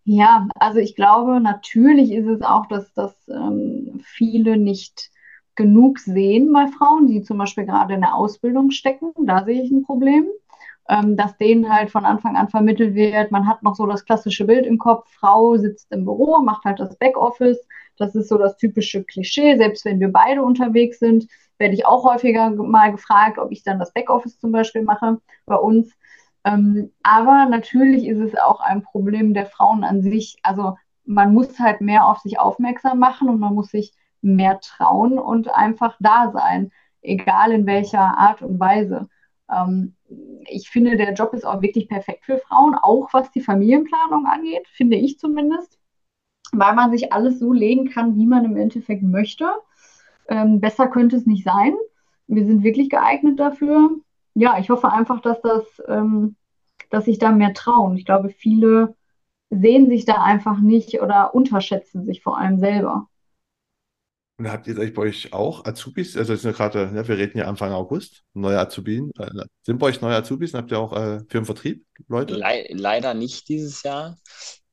Ja, 0.08 0.46
also 0.54 0.78
ich 0.78 0.94
glaube, 0.94 1.40
natürlich 1.40 2.12
ist 2.12 2.26
es 2.28 2.40
auch, 2.42 2.66
dass, 2.66 2.92
dass 2.94 3.14
ähm, 3.28 4.00
viele 4.04 4.56
nicht 4.56 5.10
genug 5.56 5.98
sehen 5.98 6.52
bei 6.52 6.68
Frauen, 6.68 7.08
die 7.08 7.22
zum 7.22 7.38
Beispiel 7.38 7.64
gerade 7.66 7.94
in 7.94 8.02
der 8.02 8.14
Ausbildung 8.14 8.70
stecken. 8.70 9.12
Da 9.26 9.44
sehe 9.44 9.62
ich 9.62 9.70
ein 9.70 9.82
Problem 9.82 10.26
ähm, 10.88 11.16
dass 11.16 11.36
denen 11.36 11.72
halt 11.72 11.90
von 11.90 12.04
Anfang 12.04 12.36
an 12.36 12.48
vermittelt 12.48 12.94
wird, 12.94 13.30
man 13.32 13.46
hat 13.46 13.62
noch 13.62 13.74
so 13.74 13.86
das 13.86 14.04
klassische 14.04 14.44
Bild 14.46 14.66
im 14.66 14.78
Kopf, 14.78 15.08
Frau 15.10 15.56
sitzt 15.56 15.90
im 15.92 16.04
Büro, 16.04 16.40
macht 16.42 16.64
halt 16.64 16.80
das 16.80 16.96
Backoffice. 16.98 17.58
Das 17.98 18.14
ist 18.14 18.28
so 18.28 18.38
das 18.38 18.56
typische 18.58 19.04
Klischee. 19.04 19.56
Selbst 19.56 19.84
wenn 19.84 20.00
wir 20.00 20.12
beide 20.12 20.42
unterwegs 20.42 20.98
sind, 20.98 21.26
werde 21.58 21.74
ich 21.74 21.86
auch 21.86 22.04
häufiger 22.04 22.50
mal 22.50 22.92
gefragt, 22.92 23.38
ob 23.38 23.50
ich 23.52 23.62
dann 23.62 23.78
das 23.78 23.92
Backoffice 23.92 24.38
zum 24.38 24.52
Beispiel 24.52 24.82
mache 24.82 25.18
bei 25.46 25.56
uns. 25.56 25.92
Ähm, 26.46 26.92
aber 27.02 27.46
natürlich 27.46 28.06
ist 28.06 28.20
es 28.20 28.38
auch 28.38 28.60
ein 28.60 28.82
Problem 28.82 29.34
der 29.34 29.46
Frauen 29.46 29.82
an 29.82 30.00
sich. 30.00 30.36
Also 30.44 30.76
man 31.04 31.34
muss 31.34 31.58
halt 31.58 31.80
mehr 31.80 32.06
auf 32.06 32.20
sich 32.20 32.38
aufmerksam 32.38 33.00
machen 33.00 33.28
und 33.28 33.40
man 33.40 33.54
muss 33.54 33.70
sich 33.70 33.92
mehr 34.22 34.60
trauen 34.60 35.18
und 35.18 35.52
einfach 35.52 35.96
da 35.98 36.30
sein, 36.32 36.70
egal 37.02 37.50
in 37.50 37.66
welcher 37.66 38.16
Art 38.16 38.42
und 38.42 38.60
Weise. 38.60 39.08
Ähm, 39.52 39.96
ich 40.48 40.70
finde, 40.70 40.96
der 40.96 41.14
Job 41.14 41.34
ist 41.34 41.44
auch 41.44 41.62
wirklich 41.62 41.88
perfekt 41.88 42.24
für 42.24 42.38
Frauen, 42.38 42.76
auch 42.76 43.08
was 43.12 43.30
die 43.32 43.40
Familienplanung 43.40 44.26
angeht, 44.26 44.68
finde 44.68 44.96
ich 44.96 45.18
zumindest, 45.18 45.80
weil 46.52 46.74
man 46.76 46.92
sich 46.92 47.12
alles 47.12 47.40
so 47.40 47.52
legen 47.52 47.90
kann, 47.90 48.16
wie 48.16 48.26
man 48.26 48.44
im 48.44 48.56
Endeffekt 48.56 49.02
möchte. 49.02 49.50
Ähm, 50.28 50.60
besser 50.60 50.86
könnte 50.88 51.16
es 51.16 51.26
nicht 51.26 51.44
sein. 51.44 51.74
Wir 52.28 52.46
sind 52.46 52.62
wirklich 52.62 52.88
geeignet 52.88 53.40
dafür. 53.40 53.90
Ja, 54.38 54.58
ich 54.58 54.68
hoffe 54.68 54.92
einfach, 54.92 55.22
dass 55.22 55.40
das, 55.40 55.64
ähm, 55.88 56.36
dass 56.90 57.06
sich 57.06 57.18
da 57.18 57.32
mehr 57.32 57.54
trauen. 57.54 57.96
Ich 57.96 58.04
glaube, 58.04 58.28
viele 58.28 58.94
sehen 59.48 59.88
sich 59.88 60.04
da 60.04 60.22
einfach 60.22 60.60
nicht 60.60 61.00
oder 61.00 61.34
unterschätzen 61.34 62.04
sich 62.04 62.22
vor 62.22 62.36
allem 62.36 62.58
selber. 62.58 63.08
Und 64.38 64.52
habt 64.52 64.66
ihr 64.66 64.78
euch 64.78 64.92
bei 64.92 65.02
euch 65.02 65.32
auch 65.32 65.64
Azubis? 65.64 66.18
Also 66.18 66.34
jetzt 66.34 66.42
gerade, 66.42 66.92
ne, 66.92 67.08
wir 67.08 67.16
reden 67.16 67.38
ja 67.38 67.46
Anfang 67.46 67.72
August, 67.72 68.24
neue 68.34 68.58
Azubien. 68.58 69.10
Äh, 69.18 69.46
sind 69.62 69.78
bei 69.78 69.86
euch 69.86 70.02
neue 70.02 70.16
Azubis? 70.16 70.52
Habt 70.52 70.70
ihr 70.70 70.78
auch 70.78 70.92
äh, 70.92 71.20
für 71.20 71.38
den 71.38 71.46
Vertrieb 71.46 71.86
Leute? 72.06 72.34
Le 72.34 72.66
leider 72.72 73.14
nicht 73.14 73.48
dieses 73.48 73.82
Jahr. 73.82 74.18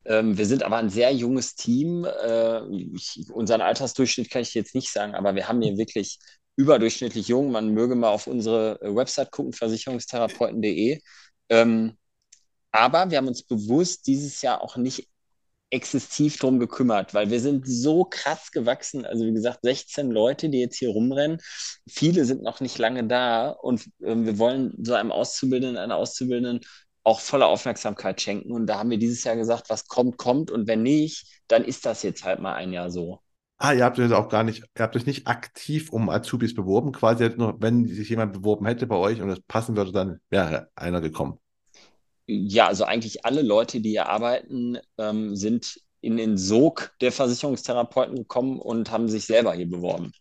Ähm, 0.04 0.36
wir 0.36 0.44
sind 0.44 0.62
aber 0.62 0.76
ein 0.76 0.90
sehr 0.90 1.14
junges 1.14 1.54
Team. 1.54 2.04
Äh, 2.04 2.66
ich, 2.92 3.24
unseren 3.32 3.62
Altersdurchschnitt 3.62 4.28
kann 4.28 4.42
ich 4.42 4.52
jetzt 4.52 4.74
nicht 4.74 4.92
sagen, 4.92 5.14
aber 5.14 5.34
wir 5.34 5.48
haben 5.48 5.62
hier 5.62 5.78
wirklich 5.78 6.18
überdurchschnittlich 6.56 7.28
jung. 7.28 7.50
Man 7.50 7.70
möge 7.74 7.94
mal 7.94 8.10
auf 8.10 8.26
unsere 8.26 8.80
äh, 8.82 8.94
Website 8.94 9.30
gucken, 9.30 9.52
versicherungstherapeuten.de. 9.52 11.00
Ähm, 11.50 11.96
aber 12.72 13.10
wir 13.10 13.18
haben 13.18 13.28
uns 13.28 13.42
bewusst 13.44 14.06
dieses 14.06 14.42
Jahr 14.42 14.62
auch 14.62 14.76
nicht 14.76 15.08
exzessiv 15.70 16.38
drum 16.38 16.60
gekümmert, 16.60 17.14
weil 17.14 17.30
wir 17.30 17.40
sind 17.40 17.66
so 17.66 18.04
krass 18.04 18.52
gewachsen. 18.52 19.04
Also 19.04 19.24
wie 19.26 19.32
gesagt, 19.32 19.60
16 19.62 20.10
Leute, 20.10 20.48
die 20.48 20.60
jetzt 20.60 20.76
hier 20.76 20.90
rumrennen. 20.90 21.40
Viele 21.88 22.24
sind 22.24 22.42
noch 22.42 22.60
nicht 22.60 22.78
lange 22.78 23.04
da 23.06 23.50
und 23.50 23.82
äh, 24.00 24.14
wir 24.16 24.38
wollen 24.38 24.74
so 24.82 24.94
einem 24.94 25.12
Auszubildenden, 25.12 25.78
einer 25.78 25.96
Auszubildenden 25.96 26.60
auch 27.04 27.20
volle 27.20 27.46
Aufmerksamkeit 27.46 28.20
schenken. 28.20 28.52
Und 28.52 28.66
da 28.66 28.78
haben 28.78 28.90
wir 28.90 28.98
dieses 28.98 29.24
Jahr 29.24 29.36
gesagt, 29.36 29.68
was 29.68 29.86
kommt, 29.88 30.16
kommt. 30.16 30.50
Und 30.50 30.66
wenn 30.68 30.82
nicht, 30.82 31.26
dann 31.48 31.64
ist 31.64 31.84
das 31.86 32.02
jetzt 32.02 32.24
halt 32.24 32.40
mal 32.40 32.54
ein 32.54 32.72
Jahr 32.72 32.90
so. 32.90 33.20
Ah, 33.58 33.72
ihr 33.72 33.84
habt 33.84 33.98
euch 33.98 34.12
auch 34.12 34.28
gar 34.28 34.42
nicht, 34.42 34.60
ihr 34.60 34.82
habt 34.82 34.96
euch 34.96 35.06
nicht 35.06 35.26
aktiv 35.26 35.90
um 35.90 36.10
Azubis 36.10 36.54
beworben, 36.54 36.92
quasi 36.92 37.28
nur, 37.36 37.60
wenn 37.60 37.86
sich 37.86 38.08
jemand 38.08 38.32
beworben 38.32 38.66
hätte 38.66 38.86
bei 38.86 38.96
euch 38.96 39.22
und 39.22 39.30
es 39.30 39.40
passen 39.40 39.76
würde, 39.76 39.92
dann 39.92 40.20
wäre 40.28 40.70
einer 40.74 41.00
gekommen. 41.00 41.38
Ja, 42.26 42.66
also 42.68 42.84
eigentlich 42.84 43.24
alle 43.24 43.42
Leute, 43.42 43.80
die 43.80 43.90
hier 43.90 44.08
arbeiten, 44.08 44.78
ähm, 44.98 45.36
sind 45.36 45.80
in 46.00 46.16
den 46.16 46.36
Sog 46.36 46.92
der 47.00 47.12
Versicherungstherapeuten 47.12 48.16
gekommen 48.16 48.58
und 48.58 48.90
haben 48.90 49.08
sich 49.08 49.24
selber 49.26 49.54
hier 49.54 49.68
beworben. 49.68 50.12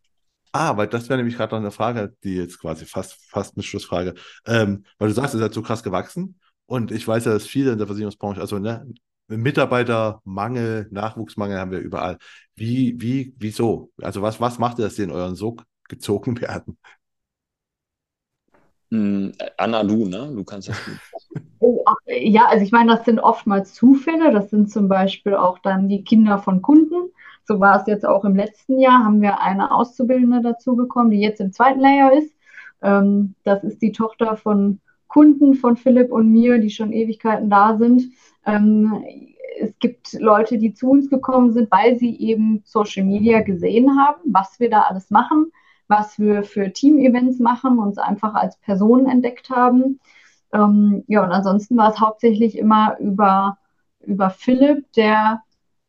Ah, 0.52 0.78
weil 0.78 0.88
das 0.88 1.10
wäre 1.10 1.18
nämlich 1.18 1.36
gerade 1.36 1.56
noch 1.56 1.62
eine 1.62 1.72
Frage, 1.72 2.16
die 2.24 2.36
jetzt 2.36 2.60
quasi 2.60 2.86
fast, 2.86 3.16
fast 3.30 3.56
eine 3.56 3.64
Schlussfrage. 3.64 4.14
Ähm, 4.46 4.86
weil 5.00 5.08
du 5.08 5.14
sagst, 5.14 5.34
es 5.34 5.40
ist 5.40 5.42
halt 5.42 5.54
so 5.54 5.64
krass 5.64 5.82
gewachsen 5.82 6.40
und 6.68 6.92
ich 6.92 7.08
weiß 7.08 7.26
ja, 7.26 7.34
dass 7.34 7.48
viele 7.48 7.72
in 7.72 7.80
der 7.80 7.88
Versicherungsbranche, 7.88 8.40
also 8.40 8.60
ne, 8.60 8.86
Mitarbeitermangel, 9.38 10.88
Nachwuchsmangel 10.92 11.60
haben 11.60 11.72
wir 11.72 11.80
überall. 11.80 12.18
Wie, 12.56 13.00
wie, 13.02 13.36
wieso? 13.38 13.92
Also 14.02 14.22
was, 14.22 14.40
was 14.40 14.60
macht 14.60 14.80
ihr, 14.80 14.86
dass 14.86 14.96
sie 14.96 15.04
in 15.04 15.12
euren 15.12 15.36
Sog 15.36 15.64
gezogen 15.90 16.40
werden? 16.42 16.78
Hm, 18.92 19.32
Anna, 19.58 19.84
du, 19.84 20.08
ne? 20.08 20.32
Du 20.36 20.44
kannst 20.44 20.70
das 20.70 20.78
gut. 20.86 21.00
Ja, 22.08 22.46
also 22.48 22.64
ich 22.64 22.72
meine, 22.72 22.96
das 22.96 23.06
sind 23.06 23.20
oftmals 23.20 23.74
Zufälle. 23.74 24.32
Das 24.32 24.50
sind 24.50 24.70
zum 24.70 24.88
Beispiel 24.88 25.36
auch 25.36 25.60
dann 25.60 25.88
die 25.88 26.04
Kinder 26.04 26.38
von 26.38 26.62
Kunden. 26.62 27.12
So 27.46 27.60
war 27.60 27.82
es 27.82 27.88
jetzt 27.88 28.06
auch 28.06 28.24
im 28.24 28.36
letzten 28.36 28.80
Jahr, 28.80 29.04
haben 29.04 29.22
wir 29.22 29.42
eine 29.42 29.72
Auszubildende 29.72 30.42
dazu 30.42 30.76
bekommen, 30.76 31.10
die 31.10 31.20
jetzt 31.20 31.42
im 31.42 31.52
zweiten 31.52 31.80
Layer 31.80 32.14
ist. 32.14 32.34
Ähm, 32.82 33.36
das 33.44 33.64
ist 33.64 33.82
die 33.82 33.92
Tochter 33.92 34.38
von 34.38 34.80
Kunden 35.08 35.54
von 35.56 35.76
Philipp 35.76 36.12
und 36.12 36.32
mir, 36.32 36.58
die 36.60 36.70
schon 36.70 36.92
Ewigkeiten 36.92 37.50
da 37.50 37.78
sind. 37.78 38.04
Ähm, 38.46 39.04
es 39.60 39.78
gibt 39.80 40.14
Leute, 40.14 40.58
die 40.58 40.74
zu 40.74 40.90
uns 40.90 41.10
gekommen 41.10 41.54
sind, 41.54 41.72
weil 41.72 41.98
sie 41.98 42.20
eben 42.20 42.62
Social 42.66 43.06
Media 43.06 43.42
gesehen 43.42 43.98
haben, 44.00 44.20
was 44.26 44.60
wir 44.60 44.70
da 44.70 44.82
alles 44.82 45.10
machen 45.10 45.52
was 45.88 46.18
wir 46.20 46.44
für 46.44 46.72
Team-Events 46.72 47.40
machen, 47.40 47.80
uns 47.80 47.98
einfach 47.98 48.34
als 48.34 48.58
Personen 48.58 49.08
entdeckt 49.08 49.50
haben. 49.50 50.00
Ähm, 50.52 51.04
ja, 51.08 51.24
und 51.24 51.32
ansonsten 51.32 51.78
war 51.78 51.92
es 51.92 52.00
hauptsächlich 52.00 52.58
immer 52.58 52.98
über, 53.00 53.58
über 54.02 54.30
Philipp, 54.30 54.92
der 54.94 55.44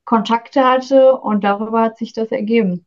Kontakte 0.05 0.65
hatte 0.65 1.17
und 1.17 1.45
darüber 1.45 1.83
hat 1.83 1.99
sich 1.99 2.13
das 2.13 2.31
ergeben. 2.33 2.85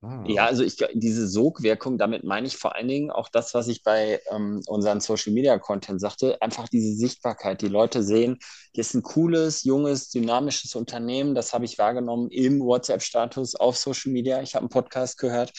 Ah. 0.00 0.22
Ja, 0.26 0.46
also 0.46 0.62
ich, 0.62 0.76
diese 0.94 1.26
Sogwirkung, 1.26 1.98
damit 1.98 2.22
meine 2.22 2.46
ich 2.46 2.56
vor 2.56 2.76
allen 2.76 2.86
Dingen 2.86 3.10
auch 3.10 3.28
das, 3.28 3.52
was 3.54 3.66
ich 3.66 3.82
bei 3.82 4.20
ähm, 4.30 4.62
unseren 4.66 5.00
Social 5.00 5.32
Media 5.32 5.58
Content 5.58 6.00
sagte, 6.00 6.40
einfach 6.40 6.68
diese 6.68 6.94
Sichtbarkeit. 6.94 7.62
Die 7.62 7.68
Leute 7.68 8.04
sehen, 8.04 8.38
hier 8.72 8.82
ist 8.82 8.94
ein 8.94 9.02
cooles, 9.02 9.64
junges, 9.64 10.10
dynamisches 10.10 10.76
Unternehmen, 10.76 11.34
das 11.34 11.52
habe 11.52 11.64
ich 11.64 11.78
wahrgenommen 11.78 12.30
im 12.30 12.60
WhatsApp-Status 12.60 13.56
auf 13.56 13.76
Social 13.76 14.12
Media. 14.12 14.40
Ich 14.40 14.54
habe 14.54 14.62
einen 14.62 14.70
Podcast 14.70 15.18
gehört. 15.18 15.52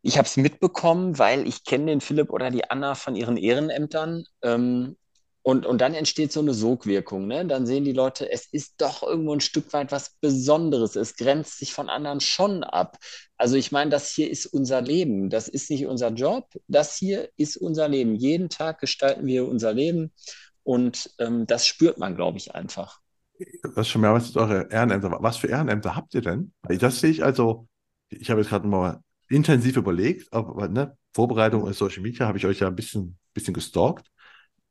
Ich 0.00 0.16
habe 0.16 0.26
es 0.26 0.38
mitbekommen, 0.38 1.18
weil 1.18 1.46
ich 1.46 1.62
kenne 1.64 1.86
den 1.86 2.00
Philipp 2.00 2.30
oder 2.30 2.50
die 2.50 2.70
Anna 2.70 2.94
von 2.94 3.14
ihren 3.14 3.36
Ehrenämtern. 3.36 4.24
Ähm, 4.40 4.96
und, 5.42 5.64
und 5.64 5.80
dann 5.80 5.94
entsteht 5.94 6.32
so 6.32 6.40
eine 6.40 6.52
Sogwirkung. 6.52 7.26
Ne? 7.26 7.46
Dann 7.46 7.66
sehen 7.66 7.84
die 7.84 7.92
Leute, 7.92 8.30
es 8.30 8.46
ist 8.52 8.74
doch 8.80 9.02
irgendwo 9.02 9.34
ein 9.34 9.40
Stück 9.40 9.72
weit 9.72 9.90
was 9.90 10.16
Besonderes. 10.20 10.96
Es 10.96 11.16
grenzt 11.16 11.58
sich 11.58 11.72
von 11.72 11.88
anderen 11.88 12.20
schon 12.20 12.62
ab. 12.62 12.98
Also 13.38 13.56
ich 13.56 13.72
meine, 13.72 13.90
das 13.90 14.10
hier 14.10 14.30
ist 14.30 14.46
unser 14.46 14.82
Leben. 14.82 15.30
Das 15.30 15.48
ist 15.48 15.70
nicht 15.70 15.86
unser 15.86 16.10
Job. 16.10 16.48
Das 16.68 16.96
hier 16.96 17.30
ist 17.36 17.56
unser 17.56 17.88
Leben. 17.88 18.14
Jeden 18.14 18.50
Tag 18.50 18.80
gestalten 18.80 19.26
wir 19.26 19.48
unser 19.48 19.72
Leben. 19.72 20.12
Und 20.62 21.10
ähm, 21.18 21.46
das 21.46 21.66
spürt 21.66 21.96
man, 21.98 22.16
glaube 22.16 22.36
ich, 22.36 22.54
einfach. 22.54 23.00
Das 23.62 23.86
ist 23.86 23.88
schon 23.88 24.02
mehrmals 24.02 24.36
eure 24.36 24.70
Ehrenämter. 24.70 25.16
Was 25.20 25.38
für 25.38 25.46
Ehrenämter 25.46 25.96
habt 25.96 26.14
ihr 26.14 26.20
denn? 26.20 26.52
Das 26.68 27.00
sehe 27.00 27.10
ich 27.10 27.24
also, 27.24 27.66
ich 28.10 28.28
habe 28.28 28.42
jetzt 28.42 28.50
gerade 28.50 28.68
mal 28.68 29.00
intensiv 29.30 29.78
überlegt, 29.78 30.30
aber 30.32 30.68
ne, 30.68 30.98
Vorbereitung 31.14 31.66
in 31.66 31.72
Social 31.72 32.02
Media 32.02 32.26
habe 32.26 32.36
ich 32.36 32.44
euch 32.44 32.60
ja 32.60 32.66
ein 32.66 32.76
bisschen, 32.76 33.16
bisschen 33.32 33.54
gestalkt. 33.54 34.10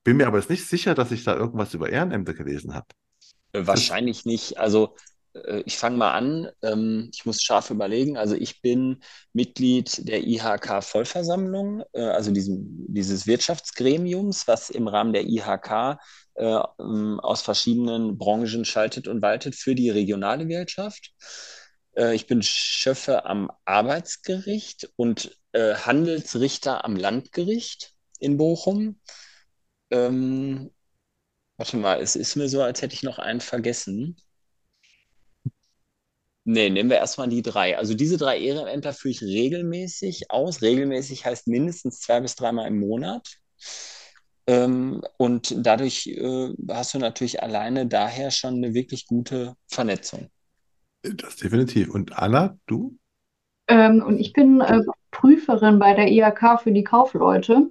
Bin 0.10 0.18
mir 0.18 0.26
aber 0.26 0.40
jetzt 0.40 0.50
nicht 0.50 0.68
sicher, 0.68 0.96
dass 0.96 1.12
ich 1.12 1.24
da 1.24 1.36
irgendwas 1.36 1.76
über 1.76 1.88
Ehrenämter 1.88 2.34
gelesen 2.34 2.74
habe. 2.74 2.88
Äh, 3.54 3.68
wahrscheinlich 3.68 4.26
nicht. 4.26 4.58
Also 4.58 4.96
äh, 5.36 5.62
ich 5.68 5.78
fange 5.78 5.98
mal 5.98 6.14
an. 6.14 6.50
Ähm, 6.64 7.12
ich 7.14 7.28
muss 7.28 7.44
scharf 7.44 7.70
überlegen. 7.70 8.18
Also 8.18 8.34
ich 8.34 8.60
bin 8.64 9.04
Mitglied 9.34 10.08
der 10.08 10.26
IHK-Vollversammlung, 10.26 11.84
äh, 11.94 12.02
also 12.02 12.32
diesem, 12.32 12.88
dieses 12.88 13.28
Wirtschaftsgremiums, 13.28 14.48
was 14.48 14.72
im 14.72 14.88
Rahmen 14.88 15.14
der 15.14 15.28
IHK 15.28 16.00
ähm, 16.38 17.20
aus 17.20 17.44
verschiedenen 17.44 18.18
Branchen 18.18 18.66
schaltet 18.66 19.08
und 19.08 19.22
waltet 19.22 19.54
für 19.54 19.76
die 19.76 19.92
regionale 19.92 20.48
Wirtschaft. 20.48 21.12
Ich 22.14 22.26
bin 22.26 22.42
Schöffe 22.42 23.26
am 23.26 23.52
Arbeitsgericht 23.66 24.90
und 24.96 25.38
Handelsrichter 25.54 26.86
am 26.86 26.96
Landgericht 26.96 27.94
in 28.20 28.38
Bochum. 28.38 29.00
Ähm, 29.92 30.72
warte 31.58 31.78
mal, 31.78 32.02
es 32.02 32.16
ist 32.16 32.36
mir 32.36 32.50
so, 32.50 32.62
als 32.62 32.82
hätte 32.82 32.94
ich 32.94 33.04
noch 33.04 33.20
einen 33.20 33.42
vergessen. 33.42 34.18
Nee, 36.46 36.70
nehmen 36.70 36.90
wir 36.90 36.98
erstmal 36.98 37.30
die 37.30 37.44
drei. 37.44 37.78
Also 37.78 37.94
diese 37.94 38.18
drei 38.18 38.40
Ehrenämter 38.40 38.94
führe 38.94 39.12
ich 39.12 39.22
regelmäßig 39.22 40.32
aus. 40.32 40.62
Regelmäßig 40.62 41.26
heißt 41.26 41.48
mindestens 41.48 42.00
zwei 42.00 42.22
bis 42.22 42.36
dreimal 42.36 42.68
im 42.68 42.80
Monat. 42.80 43.38
Ähm, 44.48 45.04
und 45.18 45.54
dadurch 45.64 46.08
äh, 46.08 46.50
hast 46.70 46.96
du 46.96 46.98
natürlich 46.98 47.44
alleine 47.44 47.86
daher 47.86 48.32
schon 48.32 48.56
eine 48.56 48.74
wirklich 48.74 49.06
gute 49.06 49.56
Vernetzung. 49.68 50.32
Das 51.04 51.36
definitiv. 51.36 51.90
Und 51.90 52.18
Anna, 52.18 52.58
du? 52.66 52.98
Ähm, 53.68 54.02
und 54.02 54.20
ich 54.20 54.34
bin 54.34 54.62
äh, 54.62 54.82
Prüferin 55.12 55.78
bei 55.78 55.94
der 55.94 56.08
IHK 56.08 56.62
für 56.64 56.72
die 56.72 56.84
Kaufleute 56.84 57.70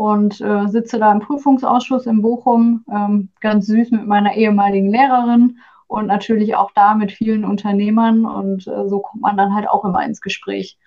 und 0.00 0.40
äh, 0.40 0.66
sitze 0.68 0.98
da 0.98 1.12
im 1.12 1.20
Prüfungsausschuss 1.20 2.06
in 2.06 2.22
Bochum, 2.22 2.86
ähm, 2.90 3.28
ganz 3.42 3.66
süß 3.66 3.90
mit 3.90 4.06
meiner 4.06 4.34
ehemaligen 4.34 4.90
Lehrerin 4.90 5.58
und 5.88 6.06
natürlich 6.06 6.54
auch 6.54 6.70
da 6.74 6.94
mit 6.94 7.12
vielen 7.12 7.44
Unternehmern 7.44 8.24
und 8.24 8.66
äh, 8.66 8.88
so 8.88 9.00
kommt 9.00 9.20
man 9.20 9.36
dann 9.36 9.54
halt 9.54 9.68
auch 9.68 9.84
immer 9.84 10.02
ins 10.02 10.22
Gespräch. 10.22 10.78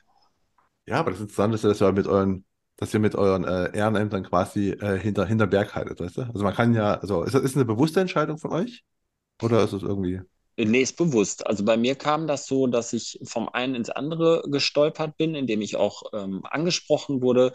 Ja, 0.88 0.96
aber 0.96 1.12
das 1.12 1.20
Interessante 1.20 1.54
ist, 1.54 1.64
dass 1.64 1.80
ihr 1.80 1.92
mit 1.92 2.08
euren, 2.08 2.44
dass 2.78 2.92
ihr 2.92 3.00
mit 3.00 3.14
euren 3.14 3.44
äh, 3.44 3.78
Ehrenämtern 3.78 4.24
quasi 4.24 4.72
äh, 4.72 4.98
hinter, 4.98 5.28
hinter 5.28 5.46
Berg 5.46 5.76
haltet, 5.76 6.00
weißt 6.00 6.18
du? 6.18 6.22
Also 6.24 6.44
man 6.44 6.56
kann 6.56 6.74
ja, 6.74 6.96
also 6.96 7.22
ist 7.22 7.36
das 7.36 7.44
ist 7.44 7.56
eine 7.56 7.66
bewusste 7.66 8.02
Entscheidung 8.02 8.40
von 8.40 8.52
euch? 8.52 8.84
Oder 9.44 9.64
ist 9.64 9.74
es 9.74 9.84
irgendwie. 9.84 10.22
Nee, 10.58 10.82
ist 10.82 10.98
bewusst. 10.98 11.46
Also 11.46 11.64
bei 11.64 11.78
mir 11.78 11.96
kam 11.96 12.26
das 12.26 12.48
so, 12.48 12.66
dass 12.66 12.94
ich 12.94 13.20
vom 13.24 13.48
einen 13.50 13.76
ins 13.76 13.92
andere 13.92 14.44
gestolpert 14.48 15.18
bin, 15.18 15.36
indem 15.36 15.62
ich 15.62 15.76
auch 15.76 16.02
ähm, 16.14 16.42
angesprochen 16.50 17.22
wurde 17.22 17.54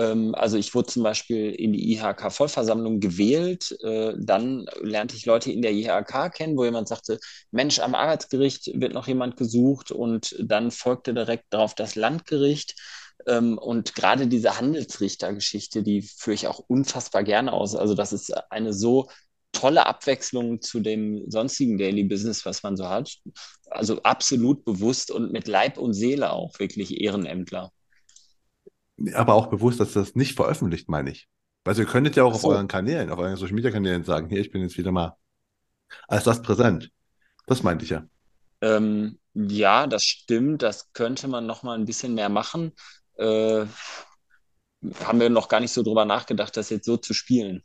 also 0.00 0.56
ich 0.56 0.74
wurde 0.74 0.88
zum 0.88 1.02
Beispiel 1.02 1.50
in 1.50 1.72
die 1.72 1.92
IHK-Vollversammlung 1.92 3.00
gewählt. 3.00 3.76
Äh, 3.82 4.14
dann 4.16 4.66
lernte 4.80 5.16
ich 5.16 5.26
Leute 5.26 5.50
in 5.50 5.62
der 5.62 5.72
IHK 5.72 6.32
kennen, 6.32 6.56
wo 6.56 6.64
jemand 6.64 6.88
sagte, 6.88 7.18
Mensch, 7.50 7.80
am 7.80 7.94
Arbeitsgericht 7.94 8.70
wird 8.80 8.94
noch 8.94 9.08
jemand 9.08 9.36
gesucht 9.36 9.90
und 9.90 10.36
dann 10.40 10.70
folgte 10.70 11.14
direkt 11.14 11.46
darauf 11.50 11.74
das 11.74 11.96
Landgericht. 11.96 12.76
Ähm, 13.26 13.58
und 13.58 13.94
gerade 13.96 14.28
diese 14.28 14.58
Handelsrichtergeschichte, 14.58 15.82
die 15.82 16.02
führe 16.02 16.34
ich 16.34 16.46
auch 16.46 16.60
unfassbar 16.60 17.24
gerne 17.24 17.52
aus. 17.52 17.74
Also 17.74 17.94
das 17.94 18.12
ist 18.12 18.32
eine 18.50 18.72
so 18.72 19.08
tolle 19.52 19.86
Abwechslung 19.86 20.60
zu 20.60 20.80
dem 20.80 21.28
sonstigen 21.28 21.78
Daily 21.78 22.04
Business, 22.04 22.46
was 22.46 22.62
man 22.62 22.76
so 22.76 22.88
hat. 22.88 23.16
Also 23.70 24.02
absolut 24.02 24.64
bewusst 24.64 25.10
und 25.10 25.32
mit 25.32 25.48
Leib 25.48 25.78
und 25.78 25.94
Seele 25.94 26.32
auch 26.32 26.58
wirklich 26.60 27.00
Ehrenämtler 27.00 27.72
aber 29.14 29.34
auch 29.34 29.48
bewusst, 29.48 29.80
dass 29.80 29.92
das 29.92 30.14
nicht 30.14 30.34
veröffentlicht, 30.34 30.88
meine 30.88 31.10
ich. 31.10 31.28
Also 31.64 31.82
ihr 31.82 31.88
könntet 31.88 32.16
ja 32.16 32.24
auch 32.24 32.34
so. 32.34 32.48
auf 32.48 32.54
euren 32.54 32.68
Kanälen, 32.68 33.10
auf 33.10 33.18
euren 33.18 33.36
Social 33.36 33.54
Media 33.54 33.70
Kanälen 33.70 34.04
sagen, 34.04 34.28
hier, 34.28 34.40
ich 34.40 34.50
bin 34.50 34.62
jetzt 34.62 34.78
wieder 34.78 34.92
mal 34.92 35.16
als 36.06 36.24
das 36.24 36.42
präsent. 36.42 36.90
Das 37.46 37.62
meinte 37.62 37.84
ich 37.84 37.90
ja. 37.90 38.04
Ähm, 38.60 39.18
ja, 39.34 39.86
das 39.86 40.04
stimmt. 40.04 40.62
Das 40.62 40.92
könnte 40.92 41.28
man 41.28 41.46
noch 41.46 41.62
mal 41.62 41.78
ein 41.78 41.84
bisschen 41.84 42.14
mehr 42.14 42.28
machen. 42.28 42.72
Äh, 43.16 43.66
haben 45.04 45.20
wir 45.20 45.30
noch 45.30 45.48
gar 45.48 45.60
nicht 45.60 45.72
so 45.72 45.82
drüber 45.82 46.04
nachgedacht, 46.04 46.56
das 46.56 46.70
jetzt 46.70 46.86
so 46.86 46.96
zu 46.96 47.14
spielen. 47.14 47.62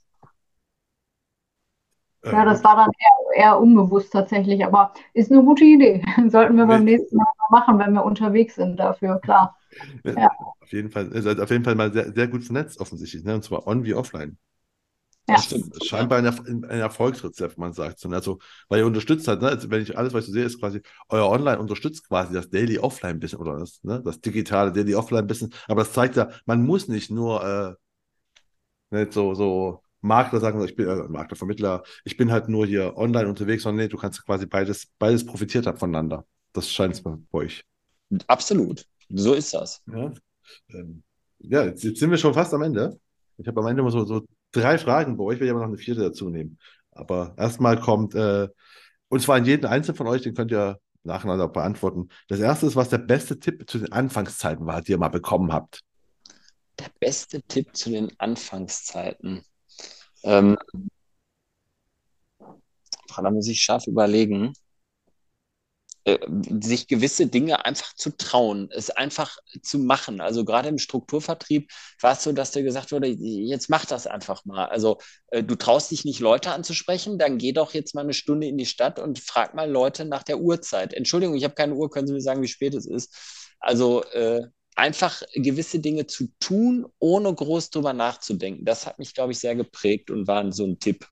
Ja, 2.25 2.45
das 2.45 2.63
war 2.63 2.77
dann 2.77 2.91
eher, 2.99 3.43
eher 3.43 3.59
unbewusst 3.59 4.13
tatsächlich, 4.13 4.65
aber 4.65 4.93
ist 5.13 5.31
eine 5.31 5.43
gute 5.43 5.65
Idee. 5.65 6.03
Sollten 6.29 6.55
wir 6.55 6.65
beim 6.65 6.85
nächsten 6.85 7.17
Mal 7.17 7.25
machen, 7.49 7.79
wenn 7.79 7.93
wir 7.93 8.05
unterwegs 8.05 8.55
sind 8.55 8.77
dafür, 8.77 9.19
klar. 9.19 9.57
Ja. 10.05 10.29
Auf 10.61 10.71
jeden 10.71 10.89
Fall, 10.89 11.11
ihr 11.13 11.21
seid 11.21 11.39
auf 11.39 11.49
jeden 11.49 11.63
Fall 11.63 11.75
mal 11.75 11.91
sehr, 11.91 12.13
sehr 12.13 12.27
gut 12.27 12.43
vernetzt, 12.43 12.79
offensichtlich, 12.79 13.23
ne? 13.23 13.35
und 13.35 13.43
zwar 13.43 13.67
on 13.67 13.83
wie 13.83 13.93
offline. 13.93 14.37
Ja. 15.27 15.35
Das 15.35 15.51
ist 15.53 15.85
scheinbar 15.85 16.17
ein, 16.19 16.27
ein, 16.27 16.63
Erfolgsrezept, 16.63 17.57
man 17.57 17.71
sagt. 17.71 18.05
Also, 18.05 18.39
weil 18.67 18.79
ihr 18.79 18.85
unterstützt 18.85 19.25
halt, 19.29 19.41
ne? 19.41 19.47
Also, 19.47 19.69
wenn 19.71 19.81
ich 19.81 19.97
alles, 19.97 20.13
was 20.13 20.27
ich 20.27 20.33
sehe, 20.33 20.43
ist 20.43 20.59
quasi, 20.59 20.81
euer 21.07 21.29
Online 21.29 21.59
unterstützt 21.59 22.07
quasi 22.09 22.33
das 22.33 22.49
Daily 22.49 22.77
Offline 22.77 23.19
bisschen 23.19 23.39
oder 23.39 23.57
das, 23.57 23.81
ne? 23.83 24.01
das 24.03 24.19
digitale 24.19 24.73
Daily 24.73 24.95
Offline 24.95 25.25
bisschen. 25.25 25.53
Aber 25.67 25.83
das 25.83 25.93
zeigt 25.93 26.17
ja, 26.17 26.29
man 26.45 26.65
muss 26.65 26.89
nicht 26.89 27.09
nur 27.09 27.77
äh, 28.91 28.95
nicht 28.97 29.13
so, 29.13 29.33
so 29.33 29.81
Makler 30.03 30.39
sagen, 30.39 30.63
ich 30.63 30.75
bin 30.75 30.87
äh, 30.87 31.07
Makler, 31.07 31.35
Vermittler, 31.35 31.83
ich 32.03 32.17
bin 32.17 32.31
halt 32.31 32.49
nur 32.49 32.67
hier 32.67 32.97
online 32.97 33.27
unterwegs, 33.27 33.63
sondern 33.63 33.85
nee, 33.85 33.89
du 33.89 33.97
kannst 33.97 34.23
quasi 34.25 34.45
beides, 34.45 34.87
beides 34.99 35.25
profitiert 35.25 35.65
haben 35.65 35.77
voneinander. 35.77 36.25
Das 36.51 36.69
scheint 36.69 36.95
es 36.95 37.01
bei 37.01 37.15
euch. 37.31 37.65
Absolut. 38.27 38.85
So 39.09 39.33
ist 39.33 39.53
das. 39.53 39.81
Ja, 39.87 40.13
ähm, 40.69 41.03
ja 41.39 41.63
jetzt, 41.63 41.83
jetzt, 41.83 41.99
sind 41.99 42.11
wir 42.11 42.17
schon 42.17 42.33
fast 42.33 42.53
am 42.53 42.61
Ende. 42.61 42.99
Ich 43.37 43.47
habe 43.47 43.59
am 43.61 43.67
Ende 43.67 43.81
immer 43.81 43.91
so, 43.91 44.05
so 44.05 44.25
drei 44.51 44.77
Fragen 44.77 45.17
bei 45.17 45.23
euch, 45.23 45.39
will 45.39 45.47
ich 45.47 45.51
aber 45.51 45.61
noch 45.61 45.67
eine 45.67 45.77
vierte 45.77 46.01
dazu 46.01 46.29
nehmen. 46.29 46.59
Aber 46.91 47.33
erstmal 47.37 47.79
kommt, 47.79 48.13
äh, 48.13 48.49
und 49.07 49.21
zwar 49.21 49.37
in 49.37 49.45
jedem 49.45 49.69
Einzelnen 49.69 49.97
von 49.97 50.07
euch, 50.07 50.21
den 50.21 50.35
könnt 50.35 50.51
ihr 50.51 50.79
nacheinander 51.03 51.47
beantworten. 51.47 52.09
Das 52.27 52.39
erste 52.39 52.65
ist, 52.65 52.75
was 52.75 52.89
der 52.89 52.97
beste 52.97 53.39
Tipp 53.39 53.69
zu 53.69 53.79
den 53.79 53.91
Anfangszeiten 53.91 54.65
war, 54.65 54.81
die 54.81 54.91
ihr 54.91 54.97
mal 54.97 55.09
bekommen 55.09 55.51
habt. 55.53 55.81
Der 56.79 56.89
beste 56.99 57.41
Tipp 57.43 57.75
zu 57.75 57.89
den 57.89 58.11
Anfangszeiten. 58.19 59.43
Ähm, 60.23 60.57
da 63.15 63.31
muss 63.31 63.47
ich 63.47 63.61
scharf 63.61 63.87
überlegen. 63.87 64.53
Äh, 66.05 66.19
sich 66.61 66.89
gewisse 66.89 67.27
Dinge 67.27 67.65
einfach 67.65 67.93
zu 67.95 68.09
trauen, 68.17 68.67
es 68.71 68.89
einfach 68.89 69.37
zu 69.61 69.79
machen. 69.79 70.19
Also 70.19 70.43
gerade 70.43 70.67
im 70.67 70.77
Strukturvertrieb 70.77 71.71
war 72.01 72.11
es 72.11 72.23
so, 72.23 72.33
dass 72.33 72.51
dir 72.51 72.61
gesagt 72.63 72.91
wurde, 72.91 73.07
jetzt 73.07 73.69
mach 73.69 73.85
das 73.85 74.05
einfach 74.05 74.43
mal. 74.43 74.65
Also 74.65 74.97
äh, 75.27 75.43
du 75.43 75.55
traust 75.55 75.91
dich 75.91 76.03
nicht, 76.03 76.19
Leute 76.19 76.51
anzusprechen, 76.51 77.17
dann 77.17 77.37
geh 77.37 77.53
doch 77.53 77.73
jetzt 77.73 77.95
mal 77.95 78.01
eine 78.01 78.13
Stunde 78.13 78.47
in 78.47 78.57
die 78.57 78.65
Stadt 78.65 78.99
und 78.99 79.17
frag 79.19 79.53
mal 79.53 79.69
Leute 79.71 80.03
nach 80.03 80.23
der 80.23 80.39
Uhrzeit. 80.39 80.93
Entschuldigung, 80.93 81.35
ich 81.35 81.45
habe 81.45 81.55
keine 81.55 81.73
Uhr, 81.73 81.89
können 81.89 82.07
Sie 82.07 82.13
mir 82.13 82.21
sagen, 82.21 82.41
wie 82.41 82.47
spät 82.49 82.73
es 82.73 82.85
ist? 82.85 83.55
Also 83.61 84.03
äh, 84.11 84.41
einfach 84.75 85.21
gewisse 85.33 85.79
Dinge 85.79 86.07
zu 86.07 86.27
tun, 86.39 86.85
ohne 86.99 87.33
groß 87.33 87.69
drüber 87.69 87.93
nachzudenken. 87.93 88.65
Das 88.65 88.85
hat 88.85 88.99
mich, 88.99 89.13
glaube 89.13 89.31
ich, 89.31 89.39
sehr 89.39 89.55
geprägt 89.55 90.09
und 90.11 90.27
war 90.27 90.51
so 90.51 90.65
ein 90.65 90.79
Tipp. 90.79 91.07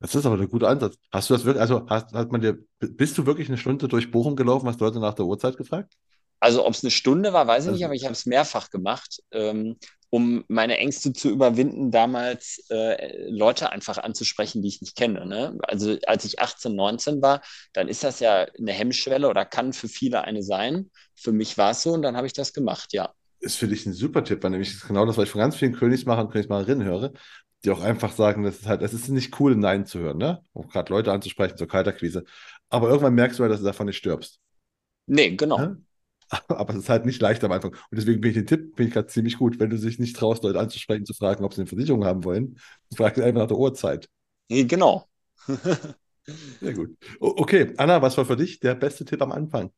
Das 0.00 0.14
ist 0.14 0.26
aber 0.26 0.38
ein 0.38 0.48
guter 0.48 0.68
Ansatz. 0.68 0.96
Hast 1.10 1.30
du 1.30 1.34
das 1.34 1.44
wirklich, 1.44 1.62
also 1.62 1.86
hast, 1.88 2.12
hat 2.12 2.30
man 2.30 2.40
dir, 2.40 2.58
bist 2.78 3.16
du 3.16 3.26
wirklich 3.26 3.48
eine 3.48 3.56
Stunde 3.56 3.88
durch 3.88 4.10
Bochum 4.10 4.36
gelaufen, 4.36 4.68
hast 4.68 4.80
Leute 4.80 5.00
nach 5.00 5.14
der 5.14 5.24
Uhrzeit 5.24 5.56
gefragt? 5.56 5.94
Also 6.40 6.66
ob 6.66 6.74
es 6.74 6.84
eine 6.84 6.90
Stunde 6.90 7.32
war, 7.32 7.46
weiß 7.46 7.64
ich 7.64 7.68
also, 7.68 7.76
nicht, 7.76 7.84
aber 7.86 7.94
ich 7.94 8.04
habe 8.04 8.12
es 8.12 8.26
mehrfach 8.26 8.68
gemacht. 8.68 9.22
Ähm, 9.30 9.76
um 10.14 10.44
meine 10.46 10.78
Ängste 10.78 11.12
zu 11.12 11.28
überwinden, 11.28 11.90
damals 11.90 12.64
äh, 12.70 13.28
Leute 13.30 13.72
einfach 13.72 13.98
anzusprechen, 13.98 14.62
die 14.62 14.68
ich 14.68 14.80
nicht 14.80 14.94
kenne. 14.94 15.26
Ne? 15.26 15.58
Also 15.62 15.96
als 16.06 16.24
ich 16.24 16.38
18, 16.38 16.72
19 16.72 17.20
war, 17.20 17.42
dann 17.72 17.88
ist 17.88 18.04
das 18.04 18.20
ja 18.20 18.46
eine 18.56 18.70
Hemmschwelle 18.70 19.28
oder 19.28 19.44
kann 19.44 19.72
für 19.72 19.88
viele 19.88 20.22
eine 20.22 20.44
sein. 20.44 20.88
Für 21.14 21.32
mich 21.32 21.56
war 21.58 21.70
es 21.70 21.82
so 21.82 21.92
und 21.92 22.02
dann 22.02 22.16
habe 22.16 22.26
ich 22.26 22.32
das 22.32 22.52
gemacht, 22.52 22.92
ja. 22.92 23.12
Ist 23.40 23.56
für 23.56 23.68
dich 23.68 23.86
ein 23.86 23.92
super 23.92 24.24
Tipp, 24.24 24.42
weil 24.42 24.50
nämlich 24.50 24.80
genau 24.80 25.04
das, 25.06 25.16
was 25.16 25.24
ich 25.24 25.30
von 25.30 25.40
ganz 25.40 25.56
vielen 25.56 25.74
Königsmachern 25.74 26.26
und 26.26 26.32
Königsmacherinnen 26.32 26.86
höre, 26.86 27.12
die 27.64 27.70
auch 27.70 27.80
einfach 27.80 28.12
sagen, 28.12 28.42
das 28.42 28.60
ist 28.60 28.66
halt, 28.66 28.82
es 28.82 28.92
ist 28.92 29.08
nicht 29.08 29.38
cool, 29.40 29.56
Nein 29.56 29.86
zu 29.86 29.98
hören, 29.98 30.18
ne? 30.18 30.42
Um 30.52 30.68
gerade 30.68 30.92
Leute 30.92 31.12
anzusprechen 31.12 31.56
zur 31.56 31.68
Kalterquise. 31.68 32.24
Aber 32.68 32.88
irgendwann 32.88 33.14
merkst 33.14 33.38
du 33.38 33.42
halt, 33.42 33.52
dass 33.52 33.60
du 33.60 33.66
davon 33.66 33.86
nicht 33.86 33.96
stirbst. 33.96 34.38
Nee, 35.06 35.36
genau. 35.36 35.58
Ja? 35.58 35.76
Aber 36.48 36.74
es 36.74 36.80
ist 36.80 36.88
halt 36.88 37.06
nicht 37.06 37.20
leicht 37.20 37.44
am 37.44 37.52
Anfang. 37.52 37.72
Und 37.72 37.96
deswegen 37.96 38.20
bin 38.20 38.30
ich 38.30 38.36
den 38.36 38.46
Tipp, 38.46 38.76
bin 38.76 38.88
ich 38.88 38.92
gerade 38.92 39.06
ziemlich 39.06 39.38
gut, 39.38 39.58
wenn 39.58 39.70
du 39.70 39.78
dich 39.78 39.98
nicht 39.98 40.16
traust, 40.16 40.42
Leute 40.42 40.58
anzusprechen, 40.58 41.06
zu 41.06 41.14
fragen, 41.14 41.44
ob 41.44 41.54
sie 41.54 41.60
eine 41.60 41.68
Versicherung 41.68 42.04
haben 42.04 42.24
wollen, 42.24 42.58
frag 42.94 43.18
einfach 43.18 43.42
nach 43.42 43.48
der 43.48 43.58
Uhrzeit. 43.58 44.08
Nee, 44.48 44.64
genau. 44.64 45.06
Sehr 46.60 46.74
gut. 46.74 46.96
Okay, 47.20 47.72
Anna, 47.76 48.00
was 48.00 48.16
war 48.16 48.24
für 48.24 48.36
dich 48.36 48.60
der 48.60 48.74
beste 48.74 49.04
Tipp 49.04 49.20
am 49.22 49.32
Anfang? 49.32 49.70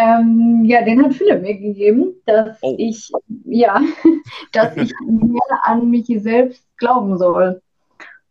Ähm, 0.00 0.64
ja, 0.64 0.82
den 0.82 1.04
hat 1.04 1.14
Philipp 1.14 1.42
mir 1.42 1.58
gegeben, 1.58 2.14
dass 2.24 2.56
oh. 2.62 2.74
ich, 2.78 3.10
ja, 3.44 3.82
dass 4.52 4.76
ich 4.76 4.92
mehr 5.04 5.60
an 5.62 5.90
mich 5.90 6.06
selbst 6.22 6.64
glauben 6.78 7.18
soll. 7.18 7.60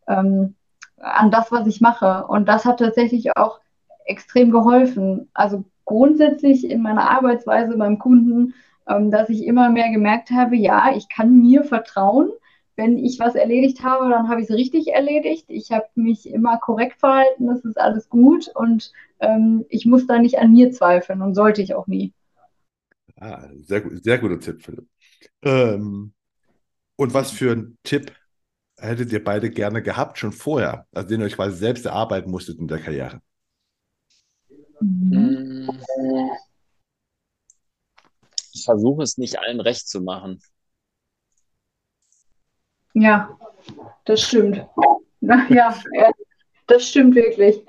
Ähm, 0.08 0.56
an 0.98 1.32
das, 1.32 1.52
was 1.52 1.68
ich 1.68 1.80
mache. 1.80 2.26
Und 2.28 2.48
das 2.50 2.66
hat 2.66 2.80
tatsächlich 2.80 3.38
auch 3.38 3.60
extrem 4.06 4.52
geholfen. 4.52 5.30
Also 5.34 5.64
grundsätzlich 5.86 6.70
in 6.70 6.82
meiner 6.82 7.10
Arbeitsweise 7.10 7.78
beim 7.78 8.00
Kunden, 8.00 8.56
ähm, 8.88 9.12
dass 9.12 9.30
ich 9.30 9.46
immer 9.46 9.70
mehr 9.70 9.92
gemerkt 9.92 10.32
habe, 10.32 10.56
ja, 10.56 10.92
ich 10.96 11.08
kann 11.08 11.40
mir 11.40 11.64
vertrauen. 11.64 12.30
Wenn 12.80 12.98
ich 12.98 13.20
was 13.20 13.36
erledigt 13.36 13.84
habe, 13.84 14.10
dann 14.10 14.30
habe 14.30 14.40
ich 14.40 14.50
es 14.50 14.56
richtig 14.56 14.88
erledigt. 14.88 15.44
Ich 15.50 15.70
habe 15.70 15.88
mich 15.96 16.30
immer 16.30 16.58
korrekt 16.60 17.02
verhalten, 17.02 17.48
das 17.48 17.60
ist 17.66 17.78
alles 17.78 18.08
gut 18.08 18.48
und 18.56 18.94
ähm, 19.20 19.66
ich 19.68 19.86
muss 19.86 20.08
da 20.08 20.18
nicht 20.18 20.40
an 20.40 20.54
mir 20.54 20.72
zweifeln 20.72 21.22
und 21.22 21.36
sollte 21.36 21.62
ich 21.62 21.76
auch 21.76 21.88
nie. 21.88 22.14
Ah, 23.18 23.50
sehr, 23.66 23.82
gut, 23.82 24.02
sehr 24.02 24.18
guter 24.18 24.40
Tipp, 24.40 24.64
Philipp. 24.64 24.88
Ähm, 25.42 26.14
und 26.96 27.14
was 27.14 27.32
für 27.32 27.52
ein 27.52 27.78
Tipp 27.84 28.14
hättet 28.78 29.12
ihr 29.12 29.26
beide 29.26 29.50
gerne 29.50 29.84
gehabt, 29.84 30.18
schon 30.18 30.32
vorher, 30.32 30.88
also 30.94 31.10
den 31.10 31.20
ihr 31.20 31.26
euch 31.26 31.36
quasi 31.36 31.58
selbst 31.58 31.86
erarbeiten 31.86 32.32
musstet 32.32 32.60
in 32.60 32.70
der 32.70 32.80
Karriere? 32.80 33.22
Mhm. 34.80 35.70
Ich 38.54 38.64
versuche 38.64 39.04
es 39.04 39.18
nicht 39.18 39.38
allen 39.38 39.60
recht 39.60 39.90
zu 39.90 40.00
machen. 40.00 40.40
Ja, 42.94 43.38
das 44.06 44.22
stimmt. 44.22 44.66
Ja, 45.22 45.76
das 46.68 46.88
stimmt 46.88 47.16
wirklich. 47.16 47.62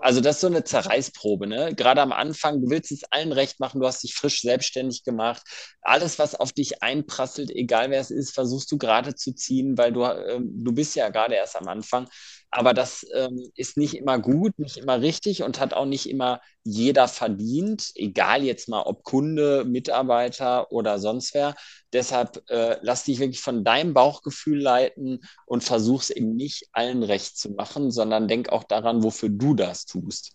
Also 0.00 0.22
das 0.22 0.36
ist 0.36 0.40
so 0.40 0.46
eine 0.46 0.64
Zerreißprobe, 0.64 1.46
ne? 1.46 1.74
Gerade 1.74 2.00
am 2.00 2.12
Anfang, 2.12 2.62
du 2.62 2.70
willst 2.70 2.90
es 2.90 3.04
allen 3.10 3.32
recht 3.32 3.60
machen, 3.60 3.80
du 3.80 3.86
hast 3.86 4.02
dich 4.02 4.14
frisch 4.14 4.40
selbstständig 4.40 5.04
gemacht. 5.04 5.42
Alles, 5.82 6.18
was 6.18 6.34
auf 6.34 6.52
dich 6.52 6.82
einprasselt, 6.82 7.50
egal 7.50 7.90
wer 7.90 8.00
es 8.00 8.10
ist, 8.10 8.32
versuchst 8.32 8.72
du 8.72 8.78
gerade 8.78 9.14
zu 9.14 9.34
ziehen, 9.34 9.76
weil 9.76 9.92
du, 9.92 10.02
äh, 10.02 10.40
du 10.40 10.72
bist 10.72 10.96
ja 10.96 11.10
gerade 11.10 11.34
erst 11.34 11.56
am 11.56 11.68
Anfang. 11.68 12.08
Aber 12.52 12.74
das 12.74 13.06
ähm, 13.14 13.50
ist 13.54 13.76
nicht 13.76 13.94
immer 13.94 14.18
gut, 14.18 14.58
nicht 14.58 14.76
immer 14.76 15.00
richtig 15.00 15.44
und 15.44 15.60
hat 15.60 15.72
auch 15.72 15.86
nicht 15.86 16.10
immer 16.10 16.40
jeder 16.64 17.06
verdient, 17.06 17.92
egal 17.94 18.42
jetzt 18.42 18.68
mal 18.68 18.82
ob 18.82 19.04
Kunde, 19.04 19.64
Mitarbeiter 19.64 20.72
oder 20.72 20.98
sonst 20.98 21.32
wer. 21.34 21.54
Deshalb 21.92 22.42
äh, 22.50 22.76
lass 22.82 23.04
dich 23.04 23.20
wirklich 23.20 23.40
von 23.40 23.62
deinem 23.62 23.94
Bauchgefühl 23.94 24.60
leiten 24.60 25.20
und 25.46 25.62
versuch 25.62 26.02
es 26.02 26.10
eben 26.10 26.34
nicht 26.34 26.68
allen 26.72 27.04
recht 27.04 27.38
zu 27.38 27.50
machen, 27.52 27.92
sondern 27.92 28.26
denk 28.26 28.48
auch 28.48 28.64
daran, 28.64 29.04
wofür 29.04 29.28
du 29.28 29.54
das 29.54 29.86
tust. 29.86 30.32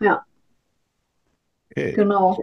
Ja. 0.00 0.24
Okay. 1.70 1.92
Genau. 1.92 2.38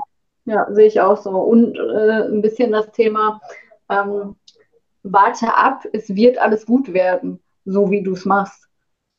Ja, 0.46 0.66
sehe 0.72 0.88
ich 0.88 1.02
auch 1.02 1.22
so. 1.22 1.32
Und 1.32 1.76
äh, 1.78 2.24
ein 2.24 2.42
bisschen 2.42 2.72
das 2.72 2.90
Thema, 2.92 3.42
ähm, 3.90 4.36
warte 5.04 5.54
ab, 5.54 5.86
es 5.92 6.16
wird 6.16 6.38
alles 6.38 6.66
gut 6.66 6.94
werden, 6.94 7.42
so 7.66 7.92
wie 7.92 8.02
du 8.02 8.14
es 8.14 8.24
machst. 8.26 8.69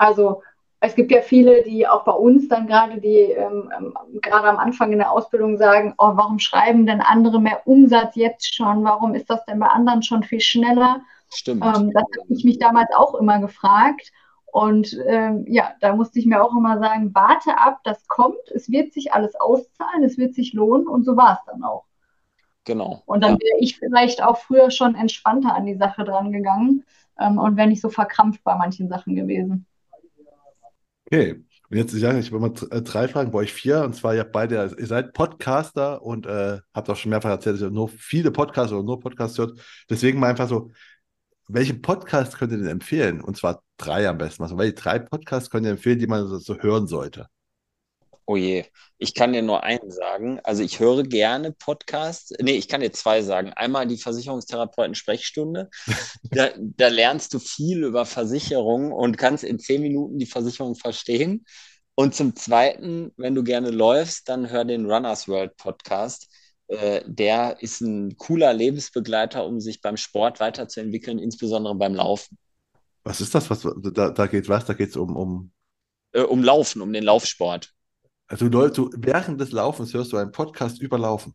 Also 0.01 0.43
es 0.81 0.95
gibt 0.95 1.11
ja 1.13 1.21
viele, 1.21 1.63
die 1.63 1.87
auch 1.87 2.05
bei 2.05 2.13
uns 2.13 2.49
dann 2.49 2.67
gerade, 2.67 3.01
die 3.03 3.19
ähm, 3.19 3.71
ähm, 3.77 3.95
gerade 4.23 4.49
am 4.49 4.57
Anfang 4.57 4.93
in 4.93 4.99
der 4.99 5.13
Ausbildung 5.13 5.59
sagen, 5.59 5.95
oh, 5.99 6.13
warum 6.15 6.39
schreiben 6.39 6.87
denn 6.87 7.03
andere 7.03 7.39
mehr 7.39 7.67
Umsatz 7.67 8.17
jetzt 8.17 8.55
schon? 8.55 8.83
Warum 8.83 9.15
ist 9.15 9.29
das 9.29 9.45
denn 9.45 9.59
bei 9.59 9.67
anderen 9.67 10.03
schon 10.03 10.23
viel 10.23 10.41
schneller? 10.41 11.03
Stimmt. 11.35 11.63
Ähm, 11.65 11.93
das 11.93 12.03
habe 12.03 12.31
ich 12.31 12.45
mich 12.45 12.59
damals 12.59 12.89
auch 12.97 13.15
immer 13.15 13.41
gefragt. 13.41 14.11
Und 14.47 14.99
ähm, 15.07 15.45
ja, 15.47 15.73
da 15.81 15.95
musste 15.95 16.19
ich 16.19 16.25
mir 16.25 16.43
auch 16.43 16.57
immer 16.57 16.79
sagen, 16.79 17.15
warte 17.15 17.59
ab, 17.59 17.81
das 17.85 18.09
kommt, 18.09 18.51
es 18.55 18.71
wird 18.71 18.95
sich 18.95 19.13
alles 19.13 19.39
auszahlen, 19.39 20.03
es 20.03 20.17
wird 20.17 20.35
sich 20.35 20.55
lohnen 20.55 20.89
und 20.89 21.05
so 21.05 21.15
war 21.17 21.35
es 21.35 21.53
dann 21.53 21.63
auch. 21.63 21.85
Genau. 22.65 23.03
Und 23.05 23.23
dann 23.23 23.35
ja. 23.35 23.39
wäre 23.39 23.61
ich 23.61 23.79
vielleicht 23.79 24.23
auch 24.23 24.39
früher 24.39 24.71
schon 24.71 24.95
entspannter 24.95 25.55
an 25.55 25.67
die 25.67 25.77
Sache 25.77 26.05
dran 26.05 26.33
gegangen 26.33 26.85
ähm, 27.21 27.39
und 27.39 27.59
wäre 27.59 27.69
nicht 27.69 27.83
so 27.83 27.91
verkrampft 27.91 28.43
bei 28.43 28.57
manchen 28.57 28.89
Sachen 28.89 29.15
gewesen. 29.15 29.67
Okay. 31.11 31.45
Und 31.71 31.77
jetzt, 31.77 31.95
ich 31.95 32.05
habe 32.05 32.19
immer 32.19 32.53
äh, 32.73 32.83
drei 32.83 33.07
Fragen, 33.09 33.31
bei 33.31 33.39
euch 33.41 33.53
vier. 33.53 33.83
Und 33.83 33.95
zwar, 33.95 34.15
ihr 34.15 34.21
habt 34.21 34.33
beide, 34.33 34.75
ihr 34.77 34.87
seid 34.87 35.13
Podcaster 35.13 36.03
und 36.03 36.27
äh, 36.27 36.59
habt 36.75 36.91
auch 36.91 36.97
schon 36.97 37.11
mehrfach 37.11 37.31
erzählt, 37.31 37.57
dass 37.57 37.63
ihr 37.63 37.71
nur 37.71 37.89
viele 37.89 38.33
Podcasts 38.33 38.73
oder 38.73 38.83
nur 38.83 38.99
Podcasts 39.01 39.39
hört. 39.39 39.61
Deswegen 39.89 40.19
mal 40.19 40.31
einfach 40.31 40.49
so, 40.49 40.73
welchen 41.49 41.81
Podcast 41.83 42.37
könnt 42.39 42.53
ihr 42.53 42.59
denn 42.59 42.67
empfehlen? 42.69 43.21
Und 43.21 43.37
zwar 43.37 43.63
drei 43.77 44.09
am 44.09 44.19
besten. 44.19 44.43
Also, 44.43 44.59
welche 44.59 44.75
drei 44.75 44.99
Podcasts 44.99 45.51
könnt 45.51 45.67
ihr 45.67 45.73
empfehlen, 45.73 45.99
die 45.99 46.07
man 46.09 46.27
so, 46.27 46.39
so 46.39 46.57
hören 46.59 46.87
sollte? 46.89 47.27
Oh 48.31 48.37
je, 48.37 48.65
ich 48.97 49.13
kann 49.15 49.33
dir 49.33 49.43
nur 49.43 49.65
einen 49.65 49.91
sagen. 49.91 50.39
Also 50.45 50.63
ich 50.63 50.79
höre 50.79 51.03
gerne 51.03 51.51
Podcasts. 51.51 52.33
Nee, 52.41 52.53
ich 52.53 52.69
kann 52.69 52.81
dir 52.81 52.93
zwei 52.93 53.23
sagen. 53.23 53.53
Einmal 53.53 53.89
die 53.89 53.97
Versicherungstherapeuten-Sprechstunde. 53.97 55.69
Da, 56.31 56.51
da, 56.57 56.87
lernst 56.87 57.35
du 57.35 57.41
viel 57.41 57.83
über 57.83 58.07
Versicherungen 58.07 58.93
und 58.93 59.19
kannst 59.19 59.43
in 59.43 59.59
zehn 59.59 59.83
Minuten 59.83 60.21
die 60.21 60.27
Versicherung 60.27 60.77
verstehen. 60.77 61.45
Und 61.97 62.15
zum 62.15 62.37
Zweiten, 62.37 63.11
wenn 63.17 63.35
du 63.35 63.43
gerne 63.43 63.71
läufst, 63.71 64.29
dann 64.29 64.49
hör 64.49 64.65
den 64.65 64.89
Runners 64.89 65.27
World 65.27 65.57
Podcast. 65.57 66.29
Äh, 66.69 67.03
der 67.07 67.61
ist 67.61 67.81
ein 67.81 68.17
cooler 68.17 68.53
Lebensbegleiter, 68.53 69.45
um 69.45 69.59
sich 69.59 69.81
beim 69.81 69.97
Sport 69.97 70.39
weiterzuentwickeln, 70.39 71.19
insbesondere 71.19 71.75
beim 71.75 71.97
Laufen. 71.97 72.39
Was 73.03 73.21
ist 73.21 73.35
das? 73.35 73.51
Was, 73.51 73.67
da, 73.93 74.11
da 74.11 74.27
geht 74.29 74.49
was? 74.49 74.67
Da 74.67 74.75
geht 74.75 74.91
es 74.91 74.97
um, 74.97 75.17
um... 75.17 75.51
Äh, 76.13 76.23
um 76.23 76.45
Laufen, 76.45 76.81
um 76.81 76.93
den 76.93 77.03
Laufsport. 77.03 77.75
Also 78.31 78.49
du, 78.49 78.91
während 78.97 79.41
des 79.41 79.51
Laufens 79.51 79.93
hörst 79.93 80.13
du 80.13 80.17
einen 80.17 80.31
Podcast 80.31 80.81
über 80.81 80.99
Laufen. 80.99 81.35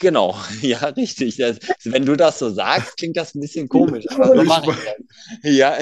Genau, 0.00 0.36
ja, 0.60 0.78
richtig. 0.88 1.38
Das, 1.38 1.58
wenn 1.84 2.04
du 2.04 2.14
das 2.14 2.38
so 2.38 2.50
sagst, 2.50 2.98
klingt 2.98 3.16
das 3.16 3.34
ein 3.34 3.40
bisschen 3.40 3.70
komisch. 3.70 4.04
Aber 4.10 4.36
so 4.36 4.44
mache 4.44 4.76
ich 5.42 5.56
Ja, 5.56 5.78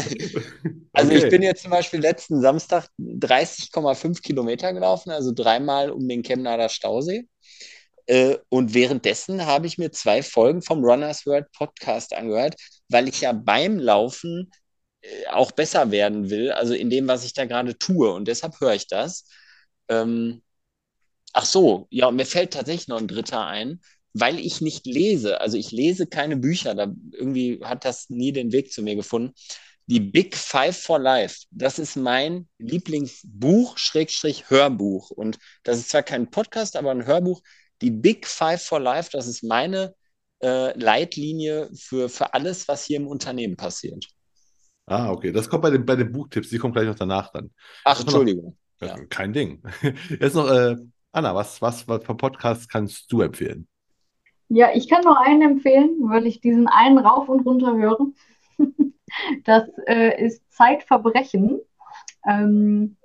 also 0.92 1.10
okay. 1.10 1.24
ich 1.24 1.28
bin 1.28 1.42
jetzt 1.42 1.62
zum 1.62 1.72
Beispiel 1.72 1.98
letzten 1.98 2.40
Samstag 2.40 2.88
30,5 3.00 4.22
Kilometer 4.22 4.72
gelaufen, 4.72 5.10
also 5.10 5.32
dreimal 5.34 5.90
um 5.90 6.06
den 6.06 6.22
Chemnader 6.22 6.68
Stausee. 6.68 7.26
Äh, 8.06 8.36
und 8.48 8.74
währenddessen 8.74 9.44
habe 9.44 9.66
ich 9.66 9.76
mir 9.76 9.90
zwei 9.90 10.22
Folgen 10.22 10.62
vom 10.62 10.84
Runners 10.84 11.26
World 11.26 11.50
Podcast 11.50 12.14
angehört, 12.14 12.54
weil 12.88 13.08
ich 13.08 13.22
ja 13.22 13.32
beim 13.32 13.76
Laufen 13.80 14.52
äh, 15.00 15.26
auch 15.32 15.50
besser 15.50 15.90
werden 15.90 16.30
will, 16.30 16.52
also 16.52 16.74
in 16.74 16.90
dem, 16.90 17.08
was 17.08 17.24
ich 17.24 17.34
da 17.34 17.44
gerade 17.44 17.76
tue. 17.76 18.12
Und 18.12 18.28
deshalb 18.28 18.60
höre 18.60 18.74
ich 18.74 18.86
das. 18.86 19.24
Ähm, 19.92 20.42
ach 21.32 21.44
so, 21.44 21.86
ja, 21.90 22.10
mir 22.10 22.26
fällt 22.26 22.52
tatsächlich 22.54 22.88
noch 22.88 22.98
ein 22.98 23.08
dritter 23.08 23.46
ein, 23.46 23.80
weil 24.14 24.38
ich 24.38 24.60
nicht 24.60 24.86
lese. 24.86 25.40
Also 25.40 25.56
ich 25.56 25.70
lese 25.72 26.06
keine 26.06 26.36
Bücher, 26.36 26.74
da 26.74 26.92
irgendwie 27.12 27.60
hat 27.62 27.84
das 27.84 28.10
nie 28.10 28.32
den 28.32 28.52
Weg 28.52 28.72
zu 28.72 28.82
mir 28.82 28.96
gefunden. 28.96 29.34
Die 29.86 30.00
Big 30.00 30.36
Five 30.36 30.78
for 30.78 30.98
Life, 30.98 31.46
das 31.50 31.78
ist 31.78 31.96
mein 31.96 32.48
Lieblingsbuch, 32.58 33.76
Schrägstrich 33.78 34.48
Hörbuch. 34.48 35.10
Und 35.10 35.38
das 35.64 35.78
ist 35.78 35.90
zwar 35.90 36.02
kein 36.02 36.30
Podcast, 36.30 36.76
aber 36.76 36.90
ein 36.92 37.06
Hörbuch. 37.06 37.42
Die 37.82 37.90
Big 37.90 38.26
Five 38.26 38.62
for 38.62 38.80
Life, 38.80 39.10
das 39.12 39.26
ist 39.26 39.42
meine 39.42 39.94
äh, 40.42 40.78
Leitlinie 40.78 41.68
für, 41.74 42.08
für 42.08 42.32
alles, 42.34 42.68
was 42.68 42.84
hier 42.84 42.98
im 42.98 43.08
Unternehmen 43.08 43.56
passiert. 43.56 44.06
Ah, 44.86 45.10
okay. 45.10 45.32
Das 45.32 45.48
kommt 45.48 45.62
bei 45.62 45.70
den, 45.70 45.84
bei 45.84 45.96
den 45.96 46.12
Buchtipps, 46.12 46.48
die 46.50 46.58
kommen 46.58 46.72
gleich 46.74 46.86
noch 46.86 46.94
danach 46.94 47.32
dann. 47.32 47.50
Ach, 47.84 48.00
Entschuldigung. 48.00 48.56
Ja. 48.82 48.96
Kein 49.08 49.32
Ding. 49.32 49.62
Jetzt 50.20 50.34
noch, 50.34 50.48
äh, 50.50 50.76
Anna, 51.12 51.34
was, 51.34 51.60
was, 51.62 51.86
was 51.88 52.04
vom 52.04 52.16
Podcast 52.16 52.70
kannst 52.70 53.12
du 53.12 53.20
empfehlen? 53.20 53.68
Ja, 54.48 54.70
ich 54.74 54.88
kann 54.88 55.02
nur 55.04 55.20
einen 55.20 55.42
empfehlen, 55.42 55.96
weil 56.02 56.26
ich 56.26 56.40
diesen 56.40 56.66
einen 56.66 56.98
rauf 56.98 57.28
und 57.28 57.46
runter 57.46 57.74
höre. 57.74 58.06
das 59.44 59.68
äh, 59.86 60.24
ist 60.24 60.42
Zeitverbrechen. 60.52 61.60
Ähm, 62.26 62.96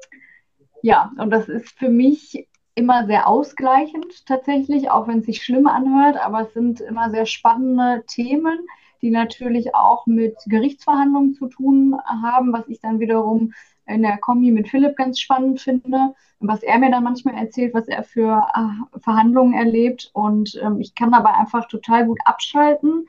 ja, 0.81 1.11
und 1.17 1.29
das 1.29 1.47
ist 1.47 1.69
für 1.77 1.89
mich 1.89 2.47
immer 2.75 3.07
sehr 3.07 3.27
ausgleichend 3.27 4.25
tatsächlich, 4.25 4.91
auch 4.91 5.07
wenn 5.07 5.19
es 5.19 5.25
sich 5.25 5.43
schlimm 5.43 5.67
anhört, 5.67 6.17
aber 6.17 6.41
es 6.41 6.53
sind 6.53 6.79
immer 6.79 7.09
sehr 7.09 7.25
spannende 7.25 8.03
Themen, 8.07 8.59
die 9.01 9.09
natürlich 9.09 9.73
auch 9.73 10.05
mit 10.05 10.35
Gerichtsverhandlungen 10.45 11.33
zu 11.33 11.47
tun 11.47 11.97
haben, 12.05 12.53
was 12.53 12.67
ich 12.67 12.79
dann 12.79 12.99
wiederum 12.99 13.53
in 13.87 14.01
der 14.01 14.17
Kombi 14.17 14.51
mit 14.51 14.69
Philipp 14.69 14.95
ganz 14.95 15.19
spannend 15.19 15.61
finde, 15.61 16.13
was 16.39 16.63
er 16.63 16.77
mir 16.79 16.91
dann 16.91 17.03
manchmal 17.03 17.35
erzählt, 17.35 17.73
was 17.73 17.87
er 17.87 18.03
für 18.03 18.45
äh, 18.53 18.99
Verhandlungen 18.99 19.53
erlebt. 19.53 20.09
Und 20.13 20.59
ähm, 20.61 20.79
ich 20.79 20.95
kann 20.95 21.11
dabei 21.11 21.33
einfach 21.33 21.67
total 21.67 22.05
gut 22.05 22.19
abschalten. 22.25 23.07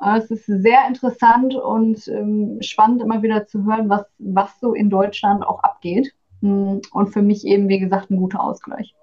Äh, 0.00 0.18
es 0.18 0.30
ist 0.30 0.46
sehr 0.46 0.86
interessant 0.86 1.54
und 1.54 2.06
ähm, 2.08 2.58
spannend 2.60 3.02
immer 3.02 3.22
wieder 3.22 3.46
zu 3.46 3.64
hören, 3.64 3.88
was, 3.88 4.04
was 4.18 4.58
so 4.60 4.74
in 4.74 4.90
Deutschland 4.90 5.44
auch 5.44 5.62
abgeht. 5.62 6.14
Hm, 6.40 6.80
und 6.92 7.12
für 7.12 7.22
mich 7.22 7.44
eben, 7.44 7.68
wie 7.68 7.80
gesagt, 7.80 8.10
ein 8.10 8.16
guter 8.16 8.42
Ausgleich. 8.42 8.94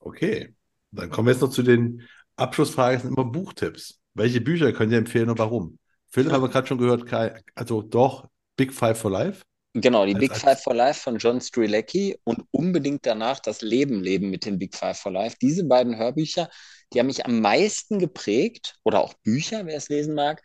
Okay, 0.00 0.54
dann 0.90 1.10
kommen 1.10 1.28
wir 1.28 1.32
jetzt 1.32 1.42
noch 1.42 1.50
zu 1.50 1.62
den 1.62 2.02
Abschlussfragen, 2.36 2.94
das 2.94 3.02
sind 3.02 3.16
immer 3.16 3.30
Buchtipps. 3.30 4.00
Welche 4.14 4.40
Bücher 4.40 4.72
könnt 4.72 4.92
ihr 4.92 4.98
empfehlen 4.98 5.30
und 5.30 5.38
warum? 5.38 5.78
Philipp 6.08 6.32
haben 6.32 6.42
wir 6.42 6.48
gerade 6.48 6.66
schon 6.66 6.78
gehört, 6.78 7.10
also 7.54 7.82
doch 7.82 8.28
Big 8.56 8.72
Five 8.72 8.98
for 8.98 9.10
Life. 9.10 9.44
Genau, 9.74 10.04
die 10.04 10.14
als, 10.14 10.20
Big 10.20 10.36
Five 10.36 10.62
for 10.62 10.74
Life 10.74 11.00
von 11.00 11.16
John 11.16 11.40
Strilecki 11.40 12.18
und 12.24 12.44
unbedingt 12.50 13.06
danach 13.06 13.40
das 13.40 13.62
Leben 13.62 14.02
leben 14.02 14.28
mit 14.28 14.44
den 14.44 14.58
Big 14.58 14.76
Five 14.76 14.98
for 14.98 15.12
Life. 15.12 15.36
Diese 15.40 15.64
beiden 15.64 15.96
Hörbücher, 15.96 16.50
die 16.92 16.98
haben 16.98 17.06
mich 17.06 17.24
am 17.24 17.40
meisten 17.40 17.98
geprägt 17.98 18.76
oder 18.84 19.00
auch 19.00 19.14
Bücher, 19.14 19.64
wer 19.64 19.76
es 19.76 19.88
lesen 19.88 20.14
mag. 20.14 20.42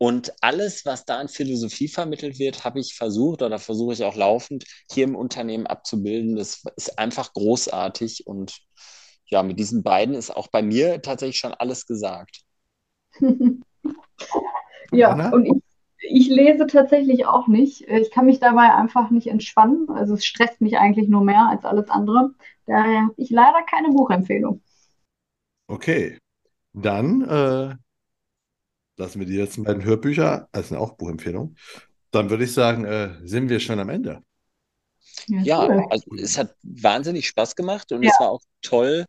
Und 0.00 0.32
alles, 0.42 0.86
was 0.86 1.04
da 1.04 1.18
an 1.18 1.28
Philosophie 1.28 1.88
vermittelt 1.88 2.38
wird, 2.38 2.62
habe 2.62 2.78
ich 2.78 2.94
versucht 2.94 3.42
oder 3.42 3.58
versuche 3.58 3.94
ich 3.94 4.04
auch 4.04 4.14
laufend 4.14 4.64
hier 4.88 5.02
im 5.02 5.16
Unternehmen 5.16 5.66
abzubilden. 5.66 6.36
Das 6.36 6.62
ist 6.76 7.00
einfach 7.00 7.32
großartig. 7.32 8.28
Und 8.28 8.60
ja, 9.26 9.42
mit 9.42 9.58
diesen 9.58 9.82
beiden 9.82 10.14
ist 10.14 10.30
auch 10.30 10.46
bei 10.46 10.62
mir 10.62 11.02
tatsächlich 11.02 11.38
schon 11.38 11.52
alles 11.52 11.84
gesagt. 11.84 12.42
ja, 14.92 15.10
Anna? 15.10 15.30
und 15.32 15.46
ich 15.46 15.67
ich 16.00 16.28
lese 16.28 16.66
tatsächlich 16.66 17.26
auch 17.26 17.48
nicht. 17.48 17.82
Ich 17.82 18.10
kann 18.10 18.26
mich 18.26 18.40
dabei 18.40 18.74
einfach 18.74 19.10
nicht 19.10 19.26
entspannen. 19.26 19.88
Also 19.90 20.14
es 20.14 20.24
stresst 20.24 20.60
mich 20.60 20.78
eigentlich 20.78 21.08
nur 21.08 21.24
mehr 21.24 21.48
als 21.48 21.64
alles 21.64 21.88
andere. 21.90 22.34
Daher 22.66 23.02
habe 23.02 23.14
ich 23.16 23.30
leider 23.30 23.62
keine 23.68 23.88
Buchempfehlung. 23.88 24.62
Okay, 25.66 26.18
dann 26.72 27.22
äh, 27.22 27.74
lassen 28.96 29.18
wir 29.18 29.26
die 29.26 29.36
letzten 29.36 29.64
beiden 29.64 29.84
Hörbücher 29.84 30.48
als 30.52 30.70
eine 30.70 30.80
auch 30.80 30.96
Buchempfehlung. 30.96 31.56
Dann 32.10 32.30
würde 32.30 32.44
ich 32.44 32.54
sagen, 32.54 32.84
äh, 32.84 33.10
sind 33.22 33.48
wir 33.48 33.60
schon 33.60 33.78
am 33.80 33.88
Ende. 33.88 34.22
Ja, 35.26 35.42
ja 35.42 35.66
cool. 35.66 35.86
also 35.90 36.10
es 36.16 36.38
hat 36.38 36.54
wahnsinnig 36.62 37.26
Spaß 37.28 37.56
gemacht 37.56 37.92
und 37.92 38.02
ja. 38.02 38.10
es 38.10 38.20
war 38.20 38.30
auch 38.30 38.42
toll, 38.62 39.04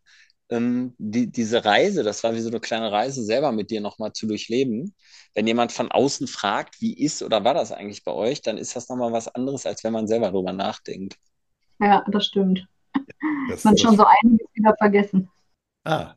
ähm, 0.50 0.94
die, 0.98 1.30
diese 1.30 1.64
Reise, 1.64 2.02
das 2.02 2.22
war 2.24 2.34
wie 2.34 2.40
so 2.40 2.48
eine 2.48 2.60
kleine 2.60 2.90
Reise, 2.92 3.22
selber 3.22 3.52
mit 3.52 3.70
dir 3.70 3.80
nochmal 3.80 4.12
zu 4.12 4.26
durchleben. 4.26 4.94
Wenn 5.34 5.46
jemand 5.46 5.72
von 5.72 5.90
außen 5.90 6.26
fragt, 6.26 6.80
wie 6.80 6.96
ist 6.98 7.22
oder 7.22 7.44
war 7.44 7.54
das 7.54 7.72
eigentlich 7.72 8.04
bei 8.04 8.12
euch, 8.12 8.42
dann 8.42 8.58
ist 8.58 8.74
das 8.76 8.88
nochmal 8.88 9.12
was 9.12 9.28
anderes, 9.28 9.66
als 9.66 9.84
wenn 9.84 9.92
man 9.92 10.06
selber 10.06 10.30
drüber 10.30 10.52
nachdenkt. 10.52 11.16
Ja, 11.80 12.04
das 12.10 12.26
stimmt. 12.26 12.66
Das, 13.48 13.64
man 13.64 13.78
schon 13.78 13.96
so 13.96 14.04
einiges 14.04 14.46
wieder 14.54 14.74
vergessen. 14.76 15.30
Ah, 15.84 16.14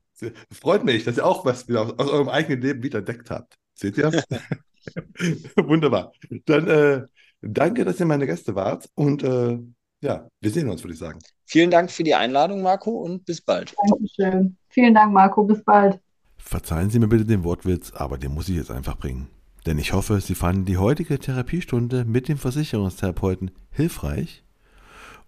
freut 0.51 0.83
mich, 0.83 1.03
dass 1.03 1.17
ihr 1.17 1.25
auch 1.25 1.45
was 1.45 1.67
wieder 1.67 1.81
aus, 1.81 1.91
aus 1.97 2.09
eurem 2.09 2.29
eigenen 2.29 2.61
Leben 2.61 2.83
wieder 2.83 2.99
entdeckt 2.99 3.29
habt. 3.29 3.55
Seht 3.75 3.97
ihr? 3.97 4.11
Wunderbar. 5.55 6.11
Dann 6.45 6.67
äh, 6.67 7.05
danke, 7.41 7.85
dass 7.85 7.99
ihr 7.99 8.05
meine 8.05 8.25
Gäste 8.25 8.55
wart 8.55 8.89
und 8.95 9.23
äh, 9.23 9.59
ja, 10.03 10.27
wir 10.41 10.51
sehen 10.51 10.69
uns, 10.69 10.83
würde 10.83 10.93
ich 10.93 10.99
sagen. 10.99 11.19
Vielen 11.45 11.71
Dank 11.71 11.89
für 11.89 12.03
die 12.03 12.13
Einladung, 12.13 12.61
Marco, 12.61 12.91
und 12.91 13.25
bis 13.25 13.41
bald. 13.41 13.73
Dankeschön. 13.87 14.57
Vielen 14.69 14.93
Dank, 14.93 15.13
Marco. 15.13 15.43
Bis 15.43 15.63
bald. 15.63 15.99
Verzeihen 16.37 16.89
Sie 16.89 16.99
mir 16.99 17.07
bitte 17.07 17.25
den 17.25 17.45
Wortwitz, 17.45 17.91
aber 17.93 18.17
den 18.17 18.33
muss 18.33 18.49
ich 18.49 18.57
jetzt 18.57 18.69
einfach 18.71 18.97
bringen. 18.97 19.29
Denn 19.65 19.79
ich 19.79 19.93
hoffe, 19.93 20.19
Sie 20.19 20.35
fanden 20.35 20.65
die 20.65 20.77
heutige 20.77 21.17
Therapiestunde 21.19 22.03
mit 22.03 22.27
dem 22.27 22.37
Versicherungstherapeuten 22.37 23.51
hilfreich. 23.71 24.43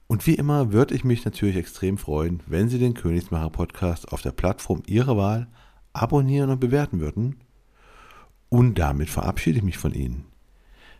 Und 0.07 0.27
wie 0.27 0.35
immer 0.35 0.73
würde 0.73 0.93
ich 0.93 1.06
mich 1.06 1.23
natürlich 1.23 1.56
extrem 1.56 1.97
freuen, 1.97 2.43
wenn 2.45 2.68
Sie 2.68 2.77
den 2.77 2.93
Königsmacher 2.93 3.49
Podcast 3.49 4.11
auf 4.11 4.22
der 4.22 4.34
Plattform 4.34 4.84
Ihrer 4.88 5.15
Wahl 5.15 5.47
abonnieren 5.93 6.49
und 6.49 6.60
bewerten 6.60 6.99
würden. 6.99 7.38
Und 8.49 8.77
damit 8.77 9.10
verabschiede 9.10 9.60
ich 9.60 9.64
mich 9.64 9.77
von 9.77 9.93
Ihnen. 9.93 10.26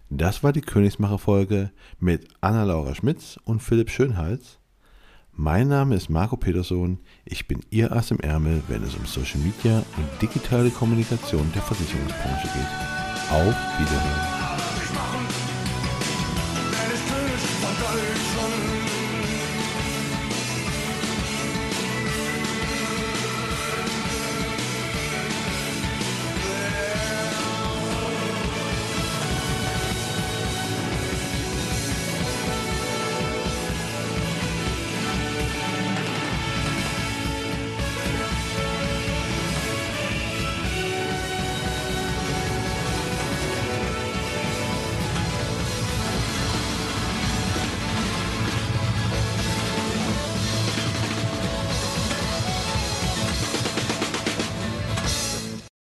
Das 0.10 0.44
war 0.44 0.54
die 0.54 0.62
Königsmacher-Folge 0.62 1.72
mit 2.00 2.28
Anna-Laura 2.42 2.94
Schmitz 2.94 3.40
und 3.44 3.62
Philipp 3.62 3.90
Schönhals. 3.90 4.60
Mein 5.32 5.68
Name 5.68 5.96
ist 5.96 6.10
Marco 6.10 6.38
Peterson. 6.38 7.00
Ich 7.26 7.48
bin 7.48 7.62
Ihr 7.70 7.92
Ass 7.92 8.12
im 8.12 8.20
Ärmel, 8.20 8.62
wenn 8.68 8.84
es 8.84 8.96
um 8.96 9.06
Social 9.06 9.40
Media 9.40 9.80
und 9.98 10.22
digitale 10.22 10.70
Kommunikation 10.70 11.52
der 11.54 11.62
Versicherungsbranche 11.62 12.48
geht. 12.48 13.32
Auf 13.32 13.56
Wiederhören. 13.80 14.35